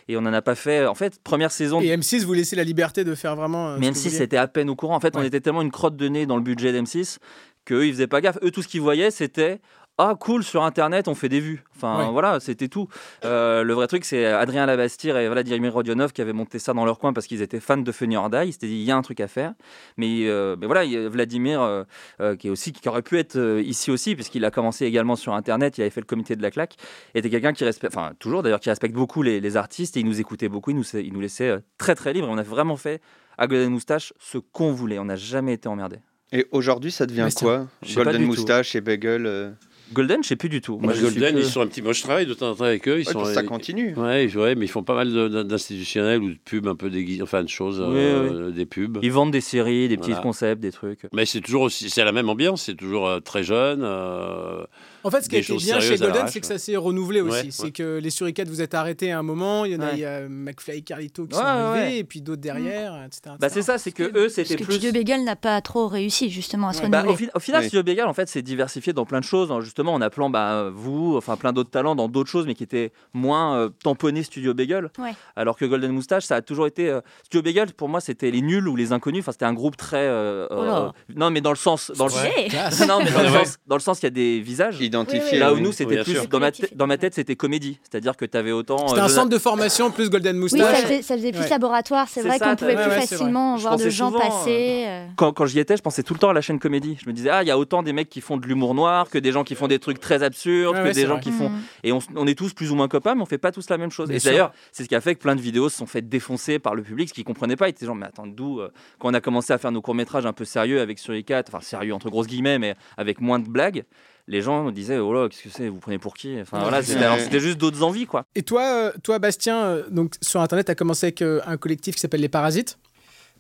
Et 0.09 0.17
on 0.17 0.21
en 0.21 0.33
a 0.33 0.43
pas 0.43 0.55
fait. 0.55 0.87
En 0.87 0.95
fait, 0.95 1.21
première 1.23 1.51
saison. 1.51 1.81
Et 1.81 1.97
M6 1.97 2.25
vous 2.25 2.35
laissez 2.35 2.55
la 2.57 2.65
liberté 2.65 3.03
de 3.05 3.15
faire 3.15 3.35
vraiment. 3.37 3.69
euh, 3.71 3.77
Mais 3.79 3.87
ce 3.87 3.91
que 3.91 3.95
vous 3.95 4.01
M6 4.01 4.03
voulez. 4.09 4.17
c'était 4.19 4.37
à 4.37 4.47
peine 4.49 4.71
au 4.71 4.77
courant. 4.77 4.95
En 4.97 5.01
fait, 5.01 5.17
on 5.17 5.23
était 5.23 5.41
tellement 5.41 5.63
une 5.63 5.71
crotte 5.73 5.97
de 5.97 6.09
nez 6.09 6.27
dans 6.27 6.37
le 6.37 6.43
budget 6.43 6.73
d'M6 6.73 7.19
qu'eux, 7.65 7.87
ils 7.87 7.93
faisaient 7.93 8.07
pas 8.07 8.21
gaffe. 8.23 8.39
Eux, 8.43 8.51
tout 8.51 8.63
ce 8.63 8.69
qu'ils 8.69 8.81
voyaient, 8.81 9.11
c'était 9.11 9.61
ah 9.99 10.15
cool 10.19 10.45
sur 10.45 10.63
internet 10.63 11.09
on 11.09 11.15
fait 11.15 11.29
des 11.29 11.41
vues 11.41 11.65
enfin 11.77 12.11
voilà 12.11 12.41
c'était 12.41 12.69
tout. 12.69 12.89
Euh, 13.25 13.63
le 13.63 13.75
vrai 13.75 13.87
truc 13.87 14.05
c'est 14.05 14.25
Adrien 14.27 14.67
Labastire 14.67 15.17
et 15.17 15.29
Vladimir 15.29 15.73
Rodionov 15.73 16.13
qui 16.13 16.23
avaient 16.23 16.33
monté 16.33 16.59
ça 16.59 16.73
dans 16.73 16.85
leur 16.85 16.99
coin 16.99 17.13
parce 17.13 17.27
qu'ils 17.27 17.43
étaient 17.43 17.61
fans 17.61 17.77
de 17.77 17.93
Funny 17.93 18.17
or 18.17 18.31
Die. 18.31 18.37
Ils 18.47 18.53
s'étaient 18.53 18.69
dit 18.69 18.77
il 18.77 18.85
y 18.85 18.91
a 18.91 18.97
un 18.97 19.03
truc 19.03 19.21
à 19.21 19.29
faire. 19.29 19.55
Mais, 19.97 20.27
euh, 20.27 20.57
mais 20.59 20.67
voilà 20.67 20.85
Vladimir 21.09 21.61
euh, 21.61 22.37
qui 22.37 22.49
est 22.49 22.51
aussi 22.51 22.73
qui 22.73 22.89
aurait 22.89 23.03
pu 23.03 23.19
être 23.19 23.37
euh, 23.37 23.61
ici 23.61 23.91
aussi 23.91 24.15
puisqu'il 24.15 24.45
a 24.45 24.51
commencé 24.51 24.85
également 24.87 25.17
sur 25.17 25.35
internet 25.35 25.79
il 25.79 25.83
avait 25.83 25.91
fait 25.91 26.01
le 26.01 26.07
comité 26.07 26.37
de 26.37 26.43
la 26.43 26.51
claque 26.51 26.77
était 27.15 27.31
quelqu'un 27.31 27.53
qui 27.53 27.65
respecte 27.65 27.95
enfin 27.95 28.13
toujours 28.19 28.43
d'ailleurs 28.43 28.61
qui 28.61 28.71
respecte 28.71 28.95
beaucoup 28.95 29.23
les, 29.23 29.41
les 29.41 29.57
artistes 29.57 29.97
et 29.97 30.01
il 30.01 30.07
nous 30.07 30.21
écoutait 30.21 30.49
beaucoup 30.49 30.71
il 30.71 30.77
nous, 30.77 30.89
il 30.95 31.13
nous 31.13 31.21
laissait 31.21 31.59
très 31.77 31.95
très 31.95 32.13
libre 32.13 32.29
et 32.29 32.31
on 32.31 32.39
a 32.39 32.43
vraiment 32.43 32.77
fait 32.77 33.01
à 33.39 33.47
Golden 33.47 33.71
Moustache 33.71 34.13
ce 34.19 34.37
qu'on 34.39 34.73
voulait. 34.73 34.99
On 34.99 35.07
n'a 35.07 35.17
jamais 35.17 35.55
été 35.55 35.69
emmerdé 35.69 35.99
Et 36.33 36.47
aujourd'hui, 36.51 36.91
ça 36.91 37.07
devient 37.07 37.29
quoi? 37.35 37.69
Golden 37.95 38.23
tout. 38.23 38.27
Moustache 38.27 38.75
et 38.75 38.81
Bagel 38.81 39.27
euh, 39.27 39.51
Golden 39.93 40.23
je 40.23 40.29
sais 40.29 40.37
plus 40.37 40.49
du 40.49 40.61
tout 40.61 40.79
Moi, 40.79 40.93
Golden, 40.95 41.35
que- 41.35 41.41
ils 41.41 41.45
sont 41.47 41.61
un 41.61 41.67
petit. 41.67 41.83
Moi, 41.83 41.93
je 41.93 42.03
travaille 42.03 42.27
de 42.27 42.35
temps 42.35 42.51
en 42.51 42.55
temps 42.55 42.65
avec 42.65 42.87
eux. 42.89 43.01
Ils 43.01 43.07
Ouais, 43.07 43.13
sont, 43.13 43.25
ça 43.25 43.43
continue. 43.43 43.95
Ouais, 43.95 44.29
ouais, 44.37 44.55
mais 44.55 44.67
ils 44.67 44.69
font 44.69 44.83
pas 44.83 44.95
mal 44.95 45.13
d'institutionnels 45.45 46.21
ou 46.23 46.31
de 46.31 46.39
pubs 46.45 46.67
un 46.69 46.75
peu 46.77 46.91
déguisés, 46.91 47.23
enfin 47.23 47.43
de 47.43 47.49
choses, 47.49 47.81
euh, 47.81 48.51
des 48.51 48.67
pubs. 48.67 48.99
Ils 49.03 49.13
vendent 49.13 49.31
des 49.33 49.41
séries, 49.41 49.89
des 49.89 49.97
petits 49.97 50.11
Voilà. 50.11 50.23
concepts, 50.23 50.61
des 50.61 50.73
trucs. 50.73 51.01
Mais 51.13 51.27
c'est 51.27 51.41
toujours 51.41 51.63
aussi, 51.63 51.91
c'est 51.91 52.05
la 52.05 52.13
même 52.13 52.29
ambiance, 52.29 52.63
c'est 52.65 52.75
toujours 52.75 53.09
euh, 53.09 53.21
très 53.21 53.43
jeune. 53.43 53.81
euh, 53.83 54.65
En 55.05 55.11
fait, 55.11 55.23
ce 55.23 55.29
qui 55.29 55.37
a 55.37 55.43
choses 55.43 55.65
bien 55.65 55.81
chez 55.81 55.97
Golden, 55.97 56.27
c'est 56.29 56.41
que 56.41 56.47
ça 56.47 56.59
s'est 56.59 56.77
renouvelé 56.77 57.21
aussi. 57.21 57.31
Ouais, 57.47 57.49
c'est 57.51 57.63
ouais. 57.65 57.71
que 57.71 57.99
les 58.03 58.11
suricates, 58.11 58.49
vous 58.49 58.61
êtes 58.61 58.75
arrêtés 58.75 59.13
à 59.13 59.19
un 59.19 59.23
moment. 59.23 59.65
Il 59.65 59.73
y 59.73 59.77
en 59.77 59.81
a, 59.81 59.87
Ouais. 59.87 59.91
il 59.95 59.99
y 60.01 60.05
a 60.05 60.29
McFly 60.29 60.79
et 60.79 60.83
Carlito 60.83 61.27
qui 61.27 61.35
Ouais, 61.35 61.41
sont 61.41 61.47
arrivés, 61.47 61.87
ouais. 61.87 61.99
et 61.99 62.05
puis 62.05 62.21
d'autres 62.21 62.43
derrière, 62.43 63.03
etc. 63.07 63.21
Bah 63.27 63.47
etc. 63.47 63.51
c'est 63.55 63.63
ça, 63.63 63.79
c'est 63.79 63.93
que 63.93 64.03
eux 64.03 64.13
Parce 64.13 64.33
c'était 64.35 64.57
que 64.57 64.65
plus. 64.65 64.75
Studio 64.75 64.93
Bagel 64.93 65.25
n'a 65.25 65.37
pas 65.37 65.61
trop 65.61 65.87
réussi 65.89 66.31
justement 66.31 66.69
à 66.69 66.73
se 66.73 66.83
Bah, 66.87 67.01
renouveler. 67.03 67.13
au, 67.13 67.17
fi- 67.17 67.31
au 67.35 67.41
final. 67.41 67.63
Studio 67.65 67.83
Bagel, 67.83 68.05
en 68.07 68.13
fait, 68.15 68.29
c'est 68.29 68.43
diversifié 68.43 68.93
dans 68.93 69.05
plein 69.07 69.21
de 69.21 69.25
choses, 69.25 69.51
hein, 69.53 69.61
justement 69.79 69.95
en 69.95 70.01
appelant 70.01 70.29
bah, 70.29 70.71
vous, 70.75 71.15
enfin 71.17 71.37
plein 71.37 71.53
d'autres 71.53 71.71
talents 71.71 71.95
dans 71.95 72.09
d'autres 72.09 72.29
choses, 72.29 72.47
mais 72.47 72.55
qui 72.55 72.65
étaient 72.65 72.91
moins 73.15 73.57
euh, 73.57 73.69
tamponnés 73.85 74.25
Studio 74.25 74.53
Bagel. 74.53 74.91
Ouais. 74.99 75.13
Alors 75.37 75.57
que 75.57 75.65
Golden 75.65 75.93
Moustache, 75.93 76.25
ça 76.25 76.35
a 76.37 76.43
toujours 76.43 76.67
été. 76.67 76.89
euh, 76.89 77.01
Studio 77.23 77.43
Bagel, 77.43 77.73
pour 77.75 77.89
moi, 77.89 78.01
c'était 78.01 78.33
les 78.33 78.41
nuls 78.43 78.67
ou 78.67 78.75
les 78.75 78.91
inconnus. 78.93 79.21
Enfin, 79.23 79.31
c'était 79.31 79.45
un 79.45 79.53
groupe 79.53 79.77
très. 79.77 79.99
euh, 79.99 80.47
Oh 80.51 80.55
euh, 80.55 80.89
non, 81.15 81.31
mais 81.31 81.41
dans 81.41 81.51
le 81.51 81.57
sens. 81.57 81.93
Dans 81.97 82.07
le, 82.07 82.11
Stylé. 82.11 82.49
non, 82.89 82.99
mais 83.05 83.11
dans 83.13 83.23
le 83.23 83.29
sens, 83.29 83.59
dans 83.69 83.77
le 83.77 83.81
sens, 83.81 84.01
il 84.01 84.07
y 84.07 84.09
a 84.09 84.11
des 84.11 84.41
visages. 84.41 84.81
Identifié. 84.81 85.23
Oui, 85.35 85.39
Là 85.39 85.53
où 85.53 85.57
oui. 85.57 85.63
nous, 85.63 85.71
c'était 85.73 85.99
Oui, 85.99 86.03
plus 86.05 86.29
dans 86.29 86.41
ma, 86.41 86.51
dans 86.75 86.87
ma 86.89 86.99
tête, 86.99 87.15
c'était 87.15 87.37
comédie. 87.37 87.79
C'est-à-dire 87.89 88.17
que 88.17 88.25
tu 88.25 88.37
avais 88.37 88.51
autant. 88.53 88.89
C'était 88.89 89.01
euh, 89.01 89.05
un 89.05 89.09
centre 89.09 89.29
de 89.29 89.39
formation 89.39 89.93
plus 89.93 90.11
Golden 90.11 90.35
Oui, 90.37 90.43
Moustache. 90.43 90.77
ça 90.77 90.83
faisait, 90.83 91.03
ça 91.03 91.15
faisait 91.17 91.31
plus 91.31 91.43
Ouais. 91.43 91.49
laboratoire. 91.49 92.07
C'est 92.09 92.23
vrai 92.23 92.39
qu'on 92.41 92.57
pouvait 92.57 92.75
plus 92.75 92.91
facilement 92.91 93.57
voir 93.57 93.77
de 93.77 93.89
gens 93.91 94.11
passer. 94.11 94.87
quand, 95.17 95.33
quand 95.33 95.47
j'y 95.47 95.61
étais, 95.61 95.77
je 95.77 95.83
pensais 95.83 96.03
tout 96.03 96.15
le 96.15 96.19
temps 96.19 96.31
à 96.31 96.33
la 96.33 96.41
chaîne 96.41 96.59
comédie. 96.59 96.97
Je 97.01 97.09
me 97.09 97.13
disais, 97.13 97.31
ah, 97.31 97.43
il 97.45 97.47
y 97.47 97.53
a 97.53 97.59
autant 97.59 97.85
des 97.85 97.93
mecs 97.93 98.09
qui 98.09 98.21
font 98.21 98.37
de 98.39 98.47
l'humour 98.47 98.75
noir 98.75 99.09
que 99.09 99.19
des 99.19 99.31
gens 99.33 99.45
qui 99.45 99.55
font 99.55 99.68
des 99.69 99.79
trucs 99.79 100.01
très 100.01 100.23
absurdes, 100.23 100.77
Ouais, 100.77 100.83
que 100.83 100.89
ouais, 100.89 100.93
des 100.93 101.07
gens 101.07 101.15
vrai. 101.15 101.21
qui 101.21 101.33
font. 101.33 101.51
Mm. 101.51 101.61
Et 101.85 101.93
on, 101.93 102.27
est 102.27 102.35
tous 102.35 102.53
plus 102.53 102.71
ou 102.73 102.75
moins 102.75 102.89
copains, 102.89 103.15
mais 103.15 103.23
on 103.23 103.27
fait 103.27 103.39
pas 103.39 103.53
tous 103.53 103.69
la 103.71 103.79
même 103.79 103.91
chose. 103.91 104.09
Bien 104.09 104.19
et 104.19 104.21
d'ailleurs, 104.21 104.53
c'est 104.73 104.85
ce 104.85 104.89
qui 104.89 104.95
a 104.95 105.01
fait 105.01 105.15
que 105.15 105.21
plein 105.21 105.37
de 105.37 105.41
vidéos 105.41 105.69
se 105.69 105.77
sont 105.77 105.87
faites 105.87 106.09
défoncer 106.09 106.59
par 106.59 106.75
le 106.75 106.83
public, 106.83 107.09
ce 107.09 107.15
qu'ils 107.15 107.25
comprenaient 107.25 107.57
pas. 107.57 107.69
Ils 107.69 107.71
étaient 107.71 107.87
genre, 107.87 107.95
mais 107.95 108.07
attends, 108.07 108.27
d'où 108.27 108.61
euh, 108.61 108.71
Quand 108.99 109.11
on 109.11 109.15
a 109.15 109.21
commencé 109.21 109.53
à 109.53 109.59
faire 109.59 109.73
nos 109.73 109.81
courts-métrages 109.83 110.27
un 110.27 110.33
peu 110.33 110.45
sérieux 110.45 110.81
avec 110.81 110.99
Suricat, 110.99 111.45
enfin 111.47 111.61
sérieux 111.61 111.95
entre 111.95 112.11
grosses 112.11 112.27
guillemets, 112.27 112.59
mais 112.59 112.75
avec 112.97 113.21
moins 113.21 113.39
de 113.39 113.49
blagues, 113.49 113.85
les 114.27 114.43
gens 114.43 114.71
disaient, 114.71 114.99
oh 114.99 115.13
là, 115.13 115.29
qu'est-ce 115.29 115.45
que 115.45 115.49
c'est 115.49 115.69
Vous 115.69 115.79
prenez 115.79 115.99
pour 115.99 116.15
qui? 116.15 116.39
Enfin 116.41 116.61
voilà, 116.61 116.83
c'était 116.83 117.41
juste 117.41 117.59
d'autres 117.59 117.83
envies, 117.83 118.07
quoi. 118.07 118.25
Et 118.35 118.43
toi, 118.43 118.63
euh, 118.63 118.93
toi 119.03 119.19
Bastien, 119.19 119.65
euh, 119.65 119.83
donc 119.91 120.15
sur 120.21 120.41
Internet, 120.41 120.67
tu 120.67 120.73
as 120.73 120.75
commencé 120.75 121.07
avec 121.07 121.23
un 121.23 121.57
collectif 121.57 121.95
qui 121.95 122.01
s'appelle 122.01 122.21
Les 122.21 122.29
Parasites? 122.29 122.79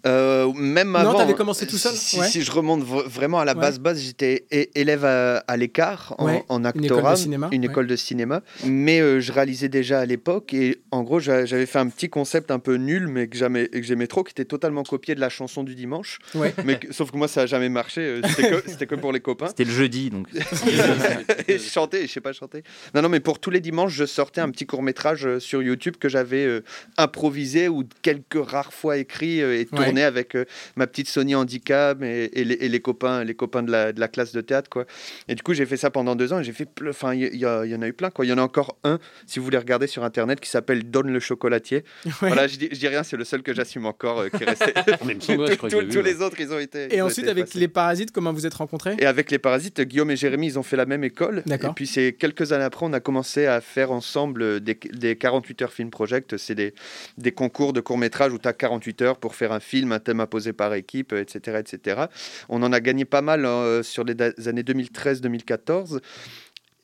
Euh, 0.07 0.52
même 0.55 0.93
Non, 0.93 0.99
avant. 1.00 1.14
t'avais 1.19 1.35
commencé 1.35 1.67
tout 1.67 1.76
seul 1.78 1.93
Si, 1.95 2.19
Ouais. 2.21 2.26
si 2.28 2.43
je 2.43 2.50
remonte 2.52 2.83
vraiment 2.83 3.40
à 3.40 3.45
la 3.45 3.55
Ouais. 3.55 3.61
base 3.61 3.78
base, 3.81 4.00
j'étais 4.00 4.47
élève 4.75 5.05
à, 5.05 5.38
à 5.38 5.57
l'écart 5.57 6.14
en, 6.19 6.26
Ouais, 6.26 6.45
en 6.49 6.61
une 6.61 6.67
école 6.67 6.81
de 6.83 6.87
actorat, 6.87 7.17
cinéma, 7.17 7.49
une 7.52 7.62
ouais. 7.64 7.71
école 7.71 7.87
de 7.87 7.97
cinéma. 7.97 8.43
Mais 8.64 9.00
euh, 9.00 9.21
je 9.21 9.33
réalisais 9.33 9.69
déjà 9.69 10.00
à 10.00 10.07
l'époque 10.07 10.55
et 10.55 10.78
en 10.90 11.02
gros 11.02 11.19
j'a- 11.21 11.45
j'avais 11.47 11.67
fait 11.67 11.78
un 11.78 11.88
petit 11.88 12.09
concept 12.09 12.50
un 12.50 12.59
peu 12.59 12.75
nul 12.76 13.09
mais 13.09 13.26
que 13.28 13.37
j'aimais 13.37 13.69
que 13.69 13.83
j'aimais 13.83 14.07
trop, 14.07 14.23
qui 14.25 14.31
était 14.33 14.45
totalement 14.45 14.83
copié 14.85 15.14
de 15.14 15.21
la 15.21 15.28
chanson 15.28 15.64
du 15.64 15.75
dimanche. 15.75 16.19
Ouais. 16.35 16.55
Mais 16.64 16.78
que- 16.78 16.93
sauf 16.93 17.11
que 17.11 17.17
moi 17.17 17.28
ça 17.28 17.43
a 17.43 17.47
jamais 17.47 17.69
marché. 17.69 18.00
euh, 18.02 18.21
C'était 18.28 18.50
que, 18.50 18.62
c'était 18.71 18.87
que 18.87 18.95
pour 18.95 19.12
les 19.12 19.21
copains. 19.21 19.49
C'était 19.49 19.64
le 19.64 19.73
jeudi, 19.73 20.11
donc. 20.11 20.28
et 21.49 21.59
je 21.59 21.69
chantais, 21.69 22.07
je 22.07 22.12
sais 22.12 22.21
pas 22.21 22.33
chanter. 22.33 22.62
Non, 22.95 23.02
non, 23.02 23.09
mais 23.09 23.21
pour 23.21 23.38
tous 23.38 23.50
les 23.50 23.61
dimanches, 23.61 23.93
je 23.95 24.05
sortais 24.05 24.40
un 24.40 24.50
petit 24.50 24.67
court 24.67 24.83
métrage 24.83 25.38
sur 25.38 25.62
YouTube 25.62 25.97
que 25.99 26.09
j'avais 26.09 26.45
euh, 26.45 26.61
improvisé 26.97 27.69
ou 27.69 27.85
quelques 28.02 28.38
rares 28.49 28.73
fois 28.73 28.97
écrit 28.99 29.40
et 29.40 29.67
tourné 29.67 29.88
tournais 29.88 30.02
avec 30.04 30.35
euh, 30.35 30.45
ma 30.76 30.87
petite 30.87 31.09
Sony 31.09 31.35
Handicap 31.35 32.02
et, 32.02 32.30
et 32.40 32.45
les, 32.45 32.54
et 32.54 32.68
les 32.68 32.80
copains, 32.80 33.25
les 33.25 33.35
copains 33.35 33.62
de 33.62 33.71
la, 33.71 33.92
de 33.92 34.00
la 34.00 34.09
classe 34.09 34.33
de 34.33 34.40
théâtre, 34.40 34.68
quoi. 34.71 34.85
Et 35.28 35.35
du 35.35 35.42
coup, 35.42 35.54
j'ai 35.54 35.66
fait 35.66 35.76
ça 35.76 35.90
pendant 35.90 36.14
deux 36.16 36.33
ans. 36.33 36.40
et 36.40 36.45
J'ai 36.45 36.52
fait, 36.52 36.68
enfin, 36.88 37.14
il 37.14 37.35
y, 37.37 37.45
en 37.47 37.83
a 37.83 37.88
eu 37.88 37.92
plein, 37.92 38.11
quoi. 38.11 38.25
Il 38.25 38.28
y 38.28 38.33
en 38.33 38.38
a 38.38 38.42
encore 38.42 38.76
un, 38.85 38.99
si 39.26 39.38
vous 39.38 39.45
voulez 39.45 39.59
regarder 39.59 39.87
sur 39.87 40.04
internet, 40.04 40.40
qui 40.40 40.49
s'appelle 40.50 40.90
Donne 40.90 41.11
le 41.12 41.21
chocolatier. 41.21 41.85
Voilà, 42.21 42.47
je 42.47 42.57
dis, 42.57 42.68
je 42.73 42.78
dis 42.78 42.88
rien, 42.88 43.02
c'est 43.02 43.16
le 43.16 43.25
seul 43.25 43.42
que 43.42 43.52
j'assume 43.54 43.87
encore 43.87 44.21
euh, 44.21 44.28
qui 44.28 44.42
est 44.42 44.47
resté. 44.47 44.73
Je 45.09 45.57
que 45.57 45.68
Tous- 45.68 45.80
vu, 45.80 45.99
ouais. 45.99 46.02
les 46.02 46.23
autres, 46.23 46.37
ils 46.40 46.52
ont 46.52 46.59
été. 46.59 46.95
Et 46.95 47.02
ont 47.02 47.07
ensuite, 47.07 47.25
été 47.25 47.30
avec 47.30 47.45
effacés. 47.45 47.59
les 47.59 47.68
parasites, 47.68 48.12
comment 48.12 48.33
vous 48.33 48.47
êtes 48.47 48.54
rencontrés? 48.54 48.95
Et 48.99 49.07
avec 49.07 49.30
les 49.30 49.38
parasites, 49.38 49.80
Guillaume 49.80 50.11
et 50.11 50.16
Jérémy, 50.16 50.47
ils 50.47 50.59
ont 50.59 50.62
fait 50.62 50.76
la 50.76 50.87
même 50.87 51.04
école. 51.04 51.42
D'accord. 51.47 51.71
Et 51.71 51.75
puis 51.75 51.87
c'est 51.87 52.12
quelques 52.12 52.52
années 52.52 52.64
après, 52.64 52.87
on 52.87 52.92
a 52.92 53.00
commencé 53.00 53.47
à 53.47 53.61
faire 53.61 53.90
ensemble 53.92 54.42
euh, 54.42 54.61
des, 54.61 54.78
des 54.92 55.16
48 55.16 55.62
heures 55.62 55.73
film 55.73 55.90
project. 55.90 56.37
C'est 56.37 56.54
des, 56.54 56.75
des 57.16 57.33
concours 57.33 57.73
de 57.73 57.80
court 57.80 57.99
métrage 57.99 58.33
où 58.33 58.38
tu 58.38 58.49
as 58.49 58.52
48 58.52 59.02
heures 59.02 59.18
pour 59.18 59.35
faire 59.35 59.52
un 59.52 59.61
film, 59.61 59.77
un 59.92 59.99
thème 59.99 60.20
imposé 60.20 60.52
par 60.52 60.75
équipe, 60.75 61.12
etc. 61.12 61.58
etc. 61.61 62.02
On 62.49 62.62
en 62.62 62.73
a 62.73 62.80
gagné 62.80 63.04
pas 63.04 63.23
mal 63.23 63.44
euh, 63.44 63.82
sur 63.82 64.04
les 64.04 64.14
années 64.49 64.62
2013-2014. 64.62 66.00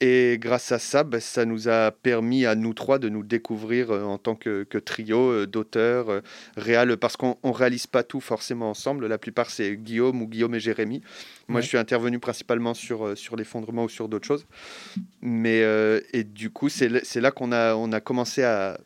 Et 0.01 0.39
grâce 0.41 0.73
à 0.73 0.79
ça, 0.79 1.05
bah, 1.05 1.21
ça 1.21 1.45
nous 1.45 1.69
a 1.69 1.91
permis 1.93 2.47
à 2.47 2.55
nous 2.57 2.75
trois 2.75 2.99
de 2.99 3.09
nous 3.09 3.23
découvrir 3.23 3.91
euh, 3.91 4.03
en 4.03 4.19
tant 4.19 4.35
que, 4.35 4.65
que 4.65 4.77
trio 4.77 5.31
euh, 5.31 5.47
d'auteurs, 5.47 6.11
euh, 6.11 6.21
réal, 6.57 6.97
parce 6.97 7.17
qu'on 7.17 7.39
ne 7.45 7.51
réalise 7.51 7.87
pas 7.87 8.03
tout 8.03 8.21
forcément 8.21 8.69
ensemble. 8.69 9.07
La 9.07 9.19
plupart, 9.19 9.51
c'est 9.51 9.77
Guillaume 9.77 10.21
ou 10.21 10.27
Guillaume 10.27 10.55
et 10.57 10.61
Jérémy. 10.61 11.01
Moi, 11.49 11.59
Ouais. 11.59 11.63
je 11.63 11.69
suis 11.69 11.79
intervenu 11.79 12.19
principalement 12.19 12.75
sur, 12.75 13.17
sur 13.17 13.37
l'effondrement 13.37 13.85
ou 13.85 13.89
sur 13.89 14.09
d'autres 14.09 14.27
choses. 14.27 14.47
Mais, 15.23 15.63
et 16.13 16.25
du 16.25 16.51
coup, 16.51 16.69
c'est 16.69 16.89
là 16.89 17.31
qu'on 17.31 17.53
a, 17.53 17.75
on 17.75 17.93
a 17.93 18.01
commencé 18.01 18.43
à, 18.43 18.79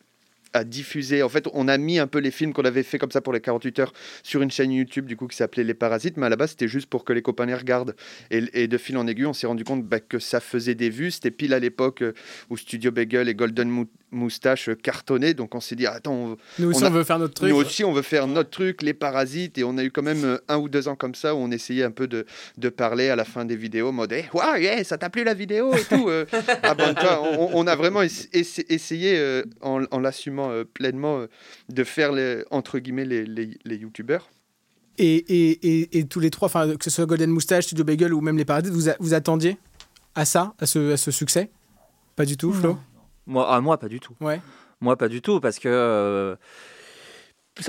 à 0.58 0.64
diffuser. 0.64 1.22
En 1.22 1.28
fait, 1.28 1.48
on 1.54 1.68
a 1.68 1.78
mis 1.78 1.98
un 1.98 2.06
peu 2.06 2.18
les 2.18 2.30
films 2.30 2.52
qu'on 2.52 2.64
avait 2.64 2.82
fait 2.82 2.98
comme 2.98 3.10
ça 3.10 3.20
pour 3.20 3.32
les 3.32 3.40
48 3.40 3.78
heures 3.78 3.92
sur 4.22 4.42
une 4.42 4.50
chaîne 4.50 4.72
YouTube 4.72 5.06
du 5.06 5.16
coup 5.16 5.26
qui 5.26 5.36
s'appelait 5.36 5.64
Les 5.64 5.74
Parasites, 5.74 6.16
mais 6.16 6.26
à 6.26 6.28
la 6.28 6.36
base 6.36 6.50
c'était 6.50 6.68
juste 6.68 6.88
pour 6.88 7.04
que 7.04 7.12
les 7.12 7.22
copains 7.22 7.46
les 7.46 7.54
regardent. 7.54 7.94
Et, 8.30 8.68
de 8.68 8.78
fil 8.78 8.96
en 8.98 9.06
aiguille, 9.06 9.26
on 9.26 9.32
s'est 9.32 9.46
rendu 9.46 9.64
compte 9.64 9.84
bah, 9.84 10.00
que 10.00 10.18
ça 10.18 10.40
faisait 10.40 10.74
des 10.74 10.90
vues. 10.90 11.10
C'était 11.10 11.30
pile 11.30 11.54
à 11.54 11.58
l'époque 11.58 12.02
euh, 12.02 12.12
où 12.50 12.56
Studio 12.56 12.90
Bagel 12.90 13.28
et 13.28 13.34
Golden 13.34 13.68
Mou- 13.70 13.88
Moustache 14.10 14.70
cartonnaient, 14.82 15.34
donc 15.34 15.54
on 15.54 15.60
s'est 15.60 15.76
dit 15.76 15.86
attends, 15.86 16.14
on- 16.14 16.36
Nous 16.58 16.70
aussi, 16.70 16.84
on 16.84 16.90
veut 16.90 17.04
faire 17.04 17.18
notre 17.18 17.34
truc. 17.34 17.50
nous 17.50 17.56
aussi, 17.56 17.84
on 17.84 17.92
veut 17.92 18.02
faire 18.02 18.26
notre 18.26 18.50
truc, 18.50 18.82
les 18.82 18.94
parasites, 18.94 19.58
et 19.58 19.64
on 19.64 19.76
a 19.76 19.84
eu 19.84 19.90
quand 19.90 20.02
même 20.02 20.24
euh, 20.24 20.38
un 20.48 20.56
ou 20.56 20.68
deux 20.68 20.88
ans 20.88 20.96
comme 20.96 21.14
ça 21.14 21.34
où 21.34 21.38
on 21.38 21.50
essayait 21.50 21.84
un 21.84 21.90
peu 21.90 22.06
de, 22.08 22.24
de 22.56 22.68
parler 22.70 23.08
à 23.10 23.16
la 23.16 23.24
fin 23.24 23.44
des 23.44 23.56
vidéos, 23.56 23.88
en 23.88 23.92
mode 23.92 24.12
hey, 24.12 24.24
ouais, 24.32 24.62
yeah, 24.62 24.82
ça 24.84 24.96
t'a 24.98 25.10
plu 25.10 25.24
la 25.24 25.34
vidéo 25.34 25.74
et 25.74 25.84
tout. 25.84 26.08
euh, 26.08 26.24
abonne-toi. 26.62 27.22
on, 27.38 27.50
on 27.52 27.66
a 27.66 27.76
vraiment 27.76 28.02
ess- 28.02 28.28
ess- 28.32 28.64
essayé, 28.68 29.18
euh, 29.18 29.42
en, 29.60 29.82
en 29.90 30.00
l'assumant 30.00 30.50
euh, 30.50 30.64
pleinement, 30.64 31.18
euh, 31.20 31.26
de 31.68 31.84
faire 31.84 32.12
les, 32.12 32.44
entre 32.50 32.78
guillemets 32.78 33.04
les, 33.04 33.24
les, 33.26 33.50
les 33.64 33.76
youtubeurs. 33.76 34.30
Et, 35.00 35.14
et, 35.16 35.80
et, 35.82 35.98
et 35.98 36.04
tous 36.06 36.18
les 36.20 36.30
trois, 36.30 36.46
enfin, 36.46 36.76
que 36.76 36.82
ce 36.84 36.90
soit 36.90 37.06
Golden 37.06 37.30
Moustache, 37.30 37.64
Studio 37.66 37.84
Bagel 37.84 38.12
ou 38.14 38.20
même 38.20 38.36
les 38.36 38.44
Parasites, 38.44 38.72
vous, 38.72 38.88
a- 38.88 38.96
vous 38.98 39.14
attendiez 39.14 39.58
à 40.14 40.24
ça, 40.24 40.54
à 40.58 40.66
ce, 40.66 40.92
à 40.92 40.96
ce 40.96 41.10
succès? 41.12 41.50
Pas 42.16 42.24
du 42.24 42.36
tout, 42.36 42.52
Flo? 42.52 42.76
Moi, 43.28 43.46
ah, 43.48 43.60
moi, 43.60 43.78
pas 43.78 43.88
du 43.88 44.00
tout. 44.00 44.14
Ouais. 44.20 44.40
Moi, 44.80 44.96
pas 44.96 45.08
du 45.08 45.22
tout, 45.22 45.38
parce 45.38 45.58
que. 45.60 45.68
euh, 45.70 46.34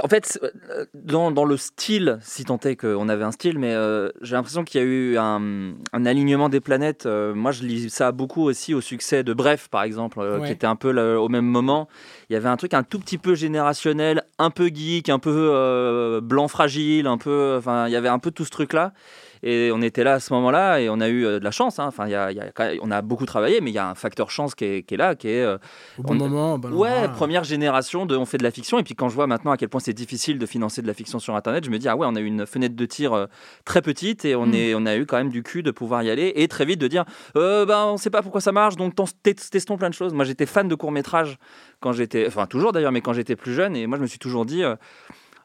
en 0.04 0.08
fait, 0.08 0.40
euh, 0.44 0.86
dans, 0.94 1.32
dans 1.32 1.46
le 1.46 1.58
style, 1.58 2.20
si 2.22 2.46
tant 2.46 2.60
est 2.60 2.76
qu'on 2.76 3.10
avait 3.10 3.24
un 3.24 3.32
style, 3.32 3.58
mais 3.58 3.74
euh, 3.74 4.10
j'ai 4.22 4.36
l'impression 4.36 4.64
qu'il 4.64 4.80
y 4.80 4.84
a 4.84 4.86
eu 4.88 5.18
un, 5.18 5.74
un 5.94 6.06
alignement 6.06 6.48
des 6.48 6.60
planètes. 6.60 7.08
Euh, 7.08 7.34
moi, 7.34 7.52
je 7.52 7.64
lis 7.64 7.90
ça 7.90 8.12
beaucoup 8.12 8.44
aussi 8.44 8.76
au 8.76 8.82
succès 8.82 9.24
de 9.24 9.34
Bref, 9.34 9.68
par 9.68 9.82
exemple, 9.82 10.20
Ouais. 10.20 10.46
qui 10.46 10.52
était 10.52 10.68
un 10.68 10.76
peu 10.76 10.92
le- 10.92 11.20
au 11.20 11.28
même 11.28 11.46
moment. 11.48 11.88
Il 12.30 12.34
y 12.34 12.36
avait 12.36 12.50
un 12.50 12.58
truc 12.58 12.76
un 12.76 12.84
tout 12.84 13.00
petit 13.00 13.18
peu 13.18 13.34
générationnel, 13.34 14.22
un 14.38 14.52
peu 14.52 14.68
geek, 14.68 15.10
un 15.10 15.18
peu 15.18 16.20
blanc 16.22 16.48
fragile, 16.48 17.08
un 17.08 17.18
peu. 17.18 17.56
Enfin, 17.58 17.88
il 17.88 17.92
y 17.92 17.96
avait 17.96 18.10
un 18.10 18.20
peu 18.20 18.30
tout 18.30 18.46
ce 18.46 18.52
truc-là. 18.52 18.94
Et 19.44 19.72
on 19.74 19.82
était 19.82 20.04
là 20.04 20.14
à 20.16 20.20
ce 20.20 20.34
moment-là 20.34 20.80
et 20.82 20.90
on 20.90 21.00
a 21.00 21.08
eu 21.08 21.26
euh, 21.26 21.40
de 21.40 21.44
la 21.44 21.52
chance. 21.52 21.80
hein. 21.80 21.86
Enfin, 21.88 22.08
y 22.08 22.16
a, 22.16 22.32
y 22.32 22.40
a 22.40 22.52
on 22.82 22.92
a 22.92 23.02
beaucoup 23.02 23.26
travaillé, 23.26 23.62
mais 23.62 23.72
il 23.72 23.74
y 23.74 23.78
a 23.80 23.90
un 23.90 23.96
facteur 23.96 24.30
chance 24.32 24.56
qui 24.56 24.66
est, 24.66 24.84
qui 24.84 24.94
est 24.96 24.98
là, 24.98 25.16
qui 25.16 25.30
est. 25.30 25.42
euh, 25.42 25.58
Au 25.98 26.04
bon 26.04 26.12
on- 26.14 26.16
moment, 26.16 26.58
bon 26.60 26.70
Ouais, 26.74 26.90
endroit. 26.90 27.08
première 27.10 27.44
génération 27.44 28.06
de 28.06 28.16
on 28.18 28.26
fait 28.26 28.38
de 28.38 28.44
la 28.44 28.52
fiction. 28.52 28.80
Et 28.80 28.84
puis 28.84 28.96
quand 28.96 29.10
je 29.10 29.16
vois 29.16 29.28
maintenant 29.28 29.52
à 29.52 29.58
quel 29.58 29.70
point 29.70 29.80
c'est 29.80 29.94
difficile 29.94 30.40
de 30.40 30.46
financer 30.46 30.82
de 30.82 30.88
la 30.88 30.94
fiction 30.94 31.20
sur 31.20 31.36
Internet, 31.36 31.64
je 31.66 31.70
me 31.70 31.78
dis, 31.80 31.88
ah 31.88 31.96
ouais, 31.96 32.06
on 32.10 32.16
a 32.16 32.20
eu 32.20 32.26
une 32.26 32.46
fenêtre 32.46 32.76
de 32.76 32.86
tir 32.86 33.14
euh, 33.14 33.26
très 33.66 33.82
petite 33.82 34.26
et 34.26 34.36
on, 34.36 34.46
Mm. 34.48 34.54
est, 34.56 34.74
on 34.76 34.86
a 34.86 34.96
eu 34.98 35.06
quand 35.06 35.18
même 35.18 35.30
du 35.30 35.44
cul 35.44 35.64
de 35.64 35.72
pouvoir 35.72 36.04
y 36.04 36.10
aller. 36.10 36.34
Et 36.36 36.48
très 36.48 36.66
vite 36.66 36.80
de 36.82 36.88
dire, 36.88 37.06
euh, 37.36 37.66
ben, 37.66 37.86
on 37.86 37.98
sait 37.98 38.10
pas 38.10 38.22
pourquoi 38.22 38.42
ça 38.42 38.52
marche, 38.52 38.76
donc 38.76 38.94
testons 39.24 39.78
plein 39.78 39.90
de 39.90 39.94
choses. 39.94 40.14
Moi 40.14 40.26
j'étais 40.26 40.46
fan 40.46 40.68
de 40.68 40.76
court-métrage 40.76 41.38
quand 41.80 41.92
j'étais, 41.94 42.28
enfin 42.28 42.46
toujours 42.46 42.72
d'ailleurs, 42.72 42.92
mais 42.92 43.02
quand 43.02 43.14
j'étais 43.14 43.36
plus 43.36 43.54
jeune. 43.54 43.76
Et 43.76 43.88
moi 43.88 43.98
je 43.98 44.02
me 44.04 44.08
suis 44.08 44.20
toujours 44.20 44.46
dit, 44.46 44.64
euh, 44.64 44.76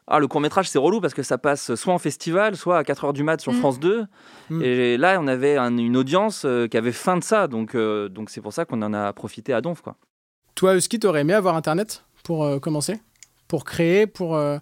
ah, 0.07 0.19
le 0.19 0.27
court-métrage 0.27 0.69
c'est 0.69 0.77
relou 0.79 1.01
parce 1.01 1.13
que 1.13 1.23
ça 1.23 1.37
passe 1.37 1.75
soit 1.75 1.93
en 1.93 1.97
festival, 1.97 2.55
soit 2.55 2.77
à 2.77 2.83
4h 2.83 3.11
du 3.13 3.23
mat 3.23 3.41
sur 3.41 3.53
Mm. 3.53 3.55
France 3.59 3.79
2. 3.79 4.05
Mm. 4.49 4.61
Et 4.61 4.97
là, 4.97 5.17
on 5.19 5.27
avait 5.27 5.57
un- 5.57 5.75
une 5.77 5.97
audience 5.97 6.43
euh, 6.45 6.67
qui 6.67 6.77
avait 6.77 6.91
faim 6.91 7.17
de 7.17 7.23
ça. 7.23 7.47
Donc 7.47 7.75
euh, 7.75 8.07
donc 8.09 8.29
c'est 8.29 8.41
pour 8.41 8.53
ça 8.53 8.65
qu'on 8.65 8.81
en 8.81 8.93
a 8.93 9.11
profité 9.13 9.53
à 9.53 9.61
donf, 9.61 9.81
quoi. 9.81 9.95
Toi, 10.55 10.75
Husky, 10.75 10.99
t'aurais 10.99 11.21
aimé 11.21 11.33
avoir 11.33 11.55
Internet 11.55 12.03
pour 12.23 12.43
euh, 12.43 12.59
commencer? 12.59 12.99
Pour 13.47 13.65
créer 13.65 14.07
Pour. 14.07 14.35
euh, 14.35 14.57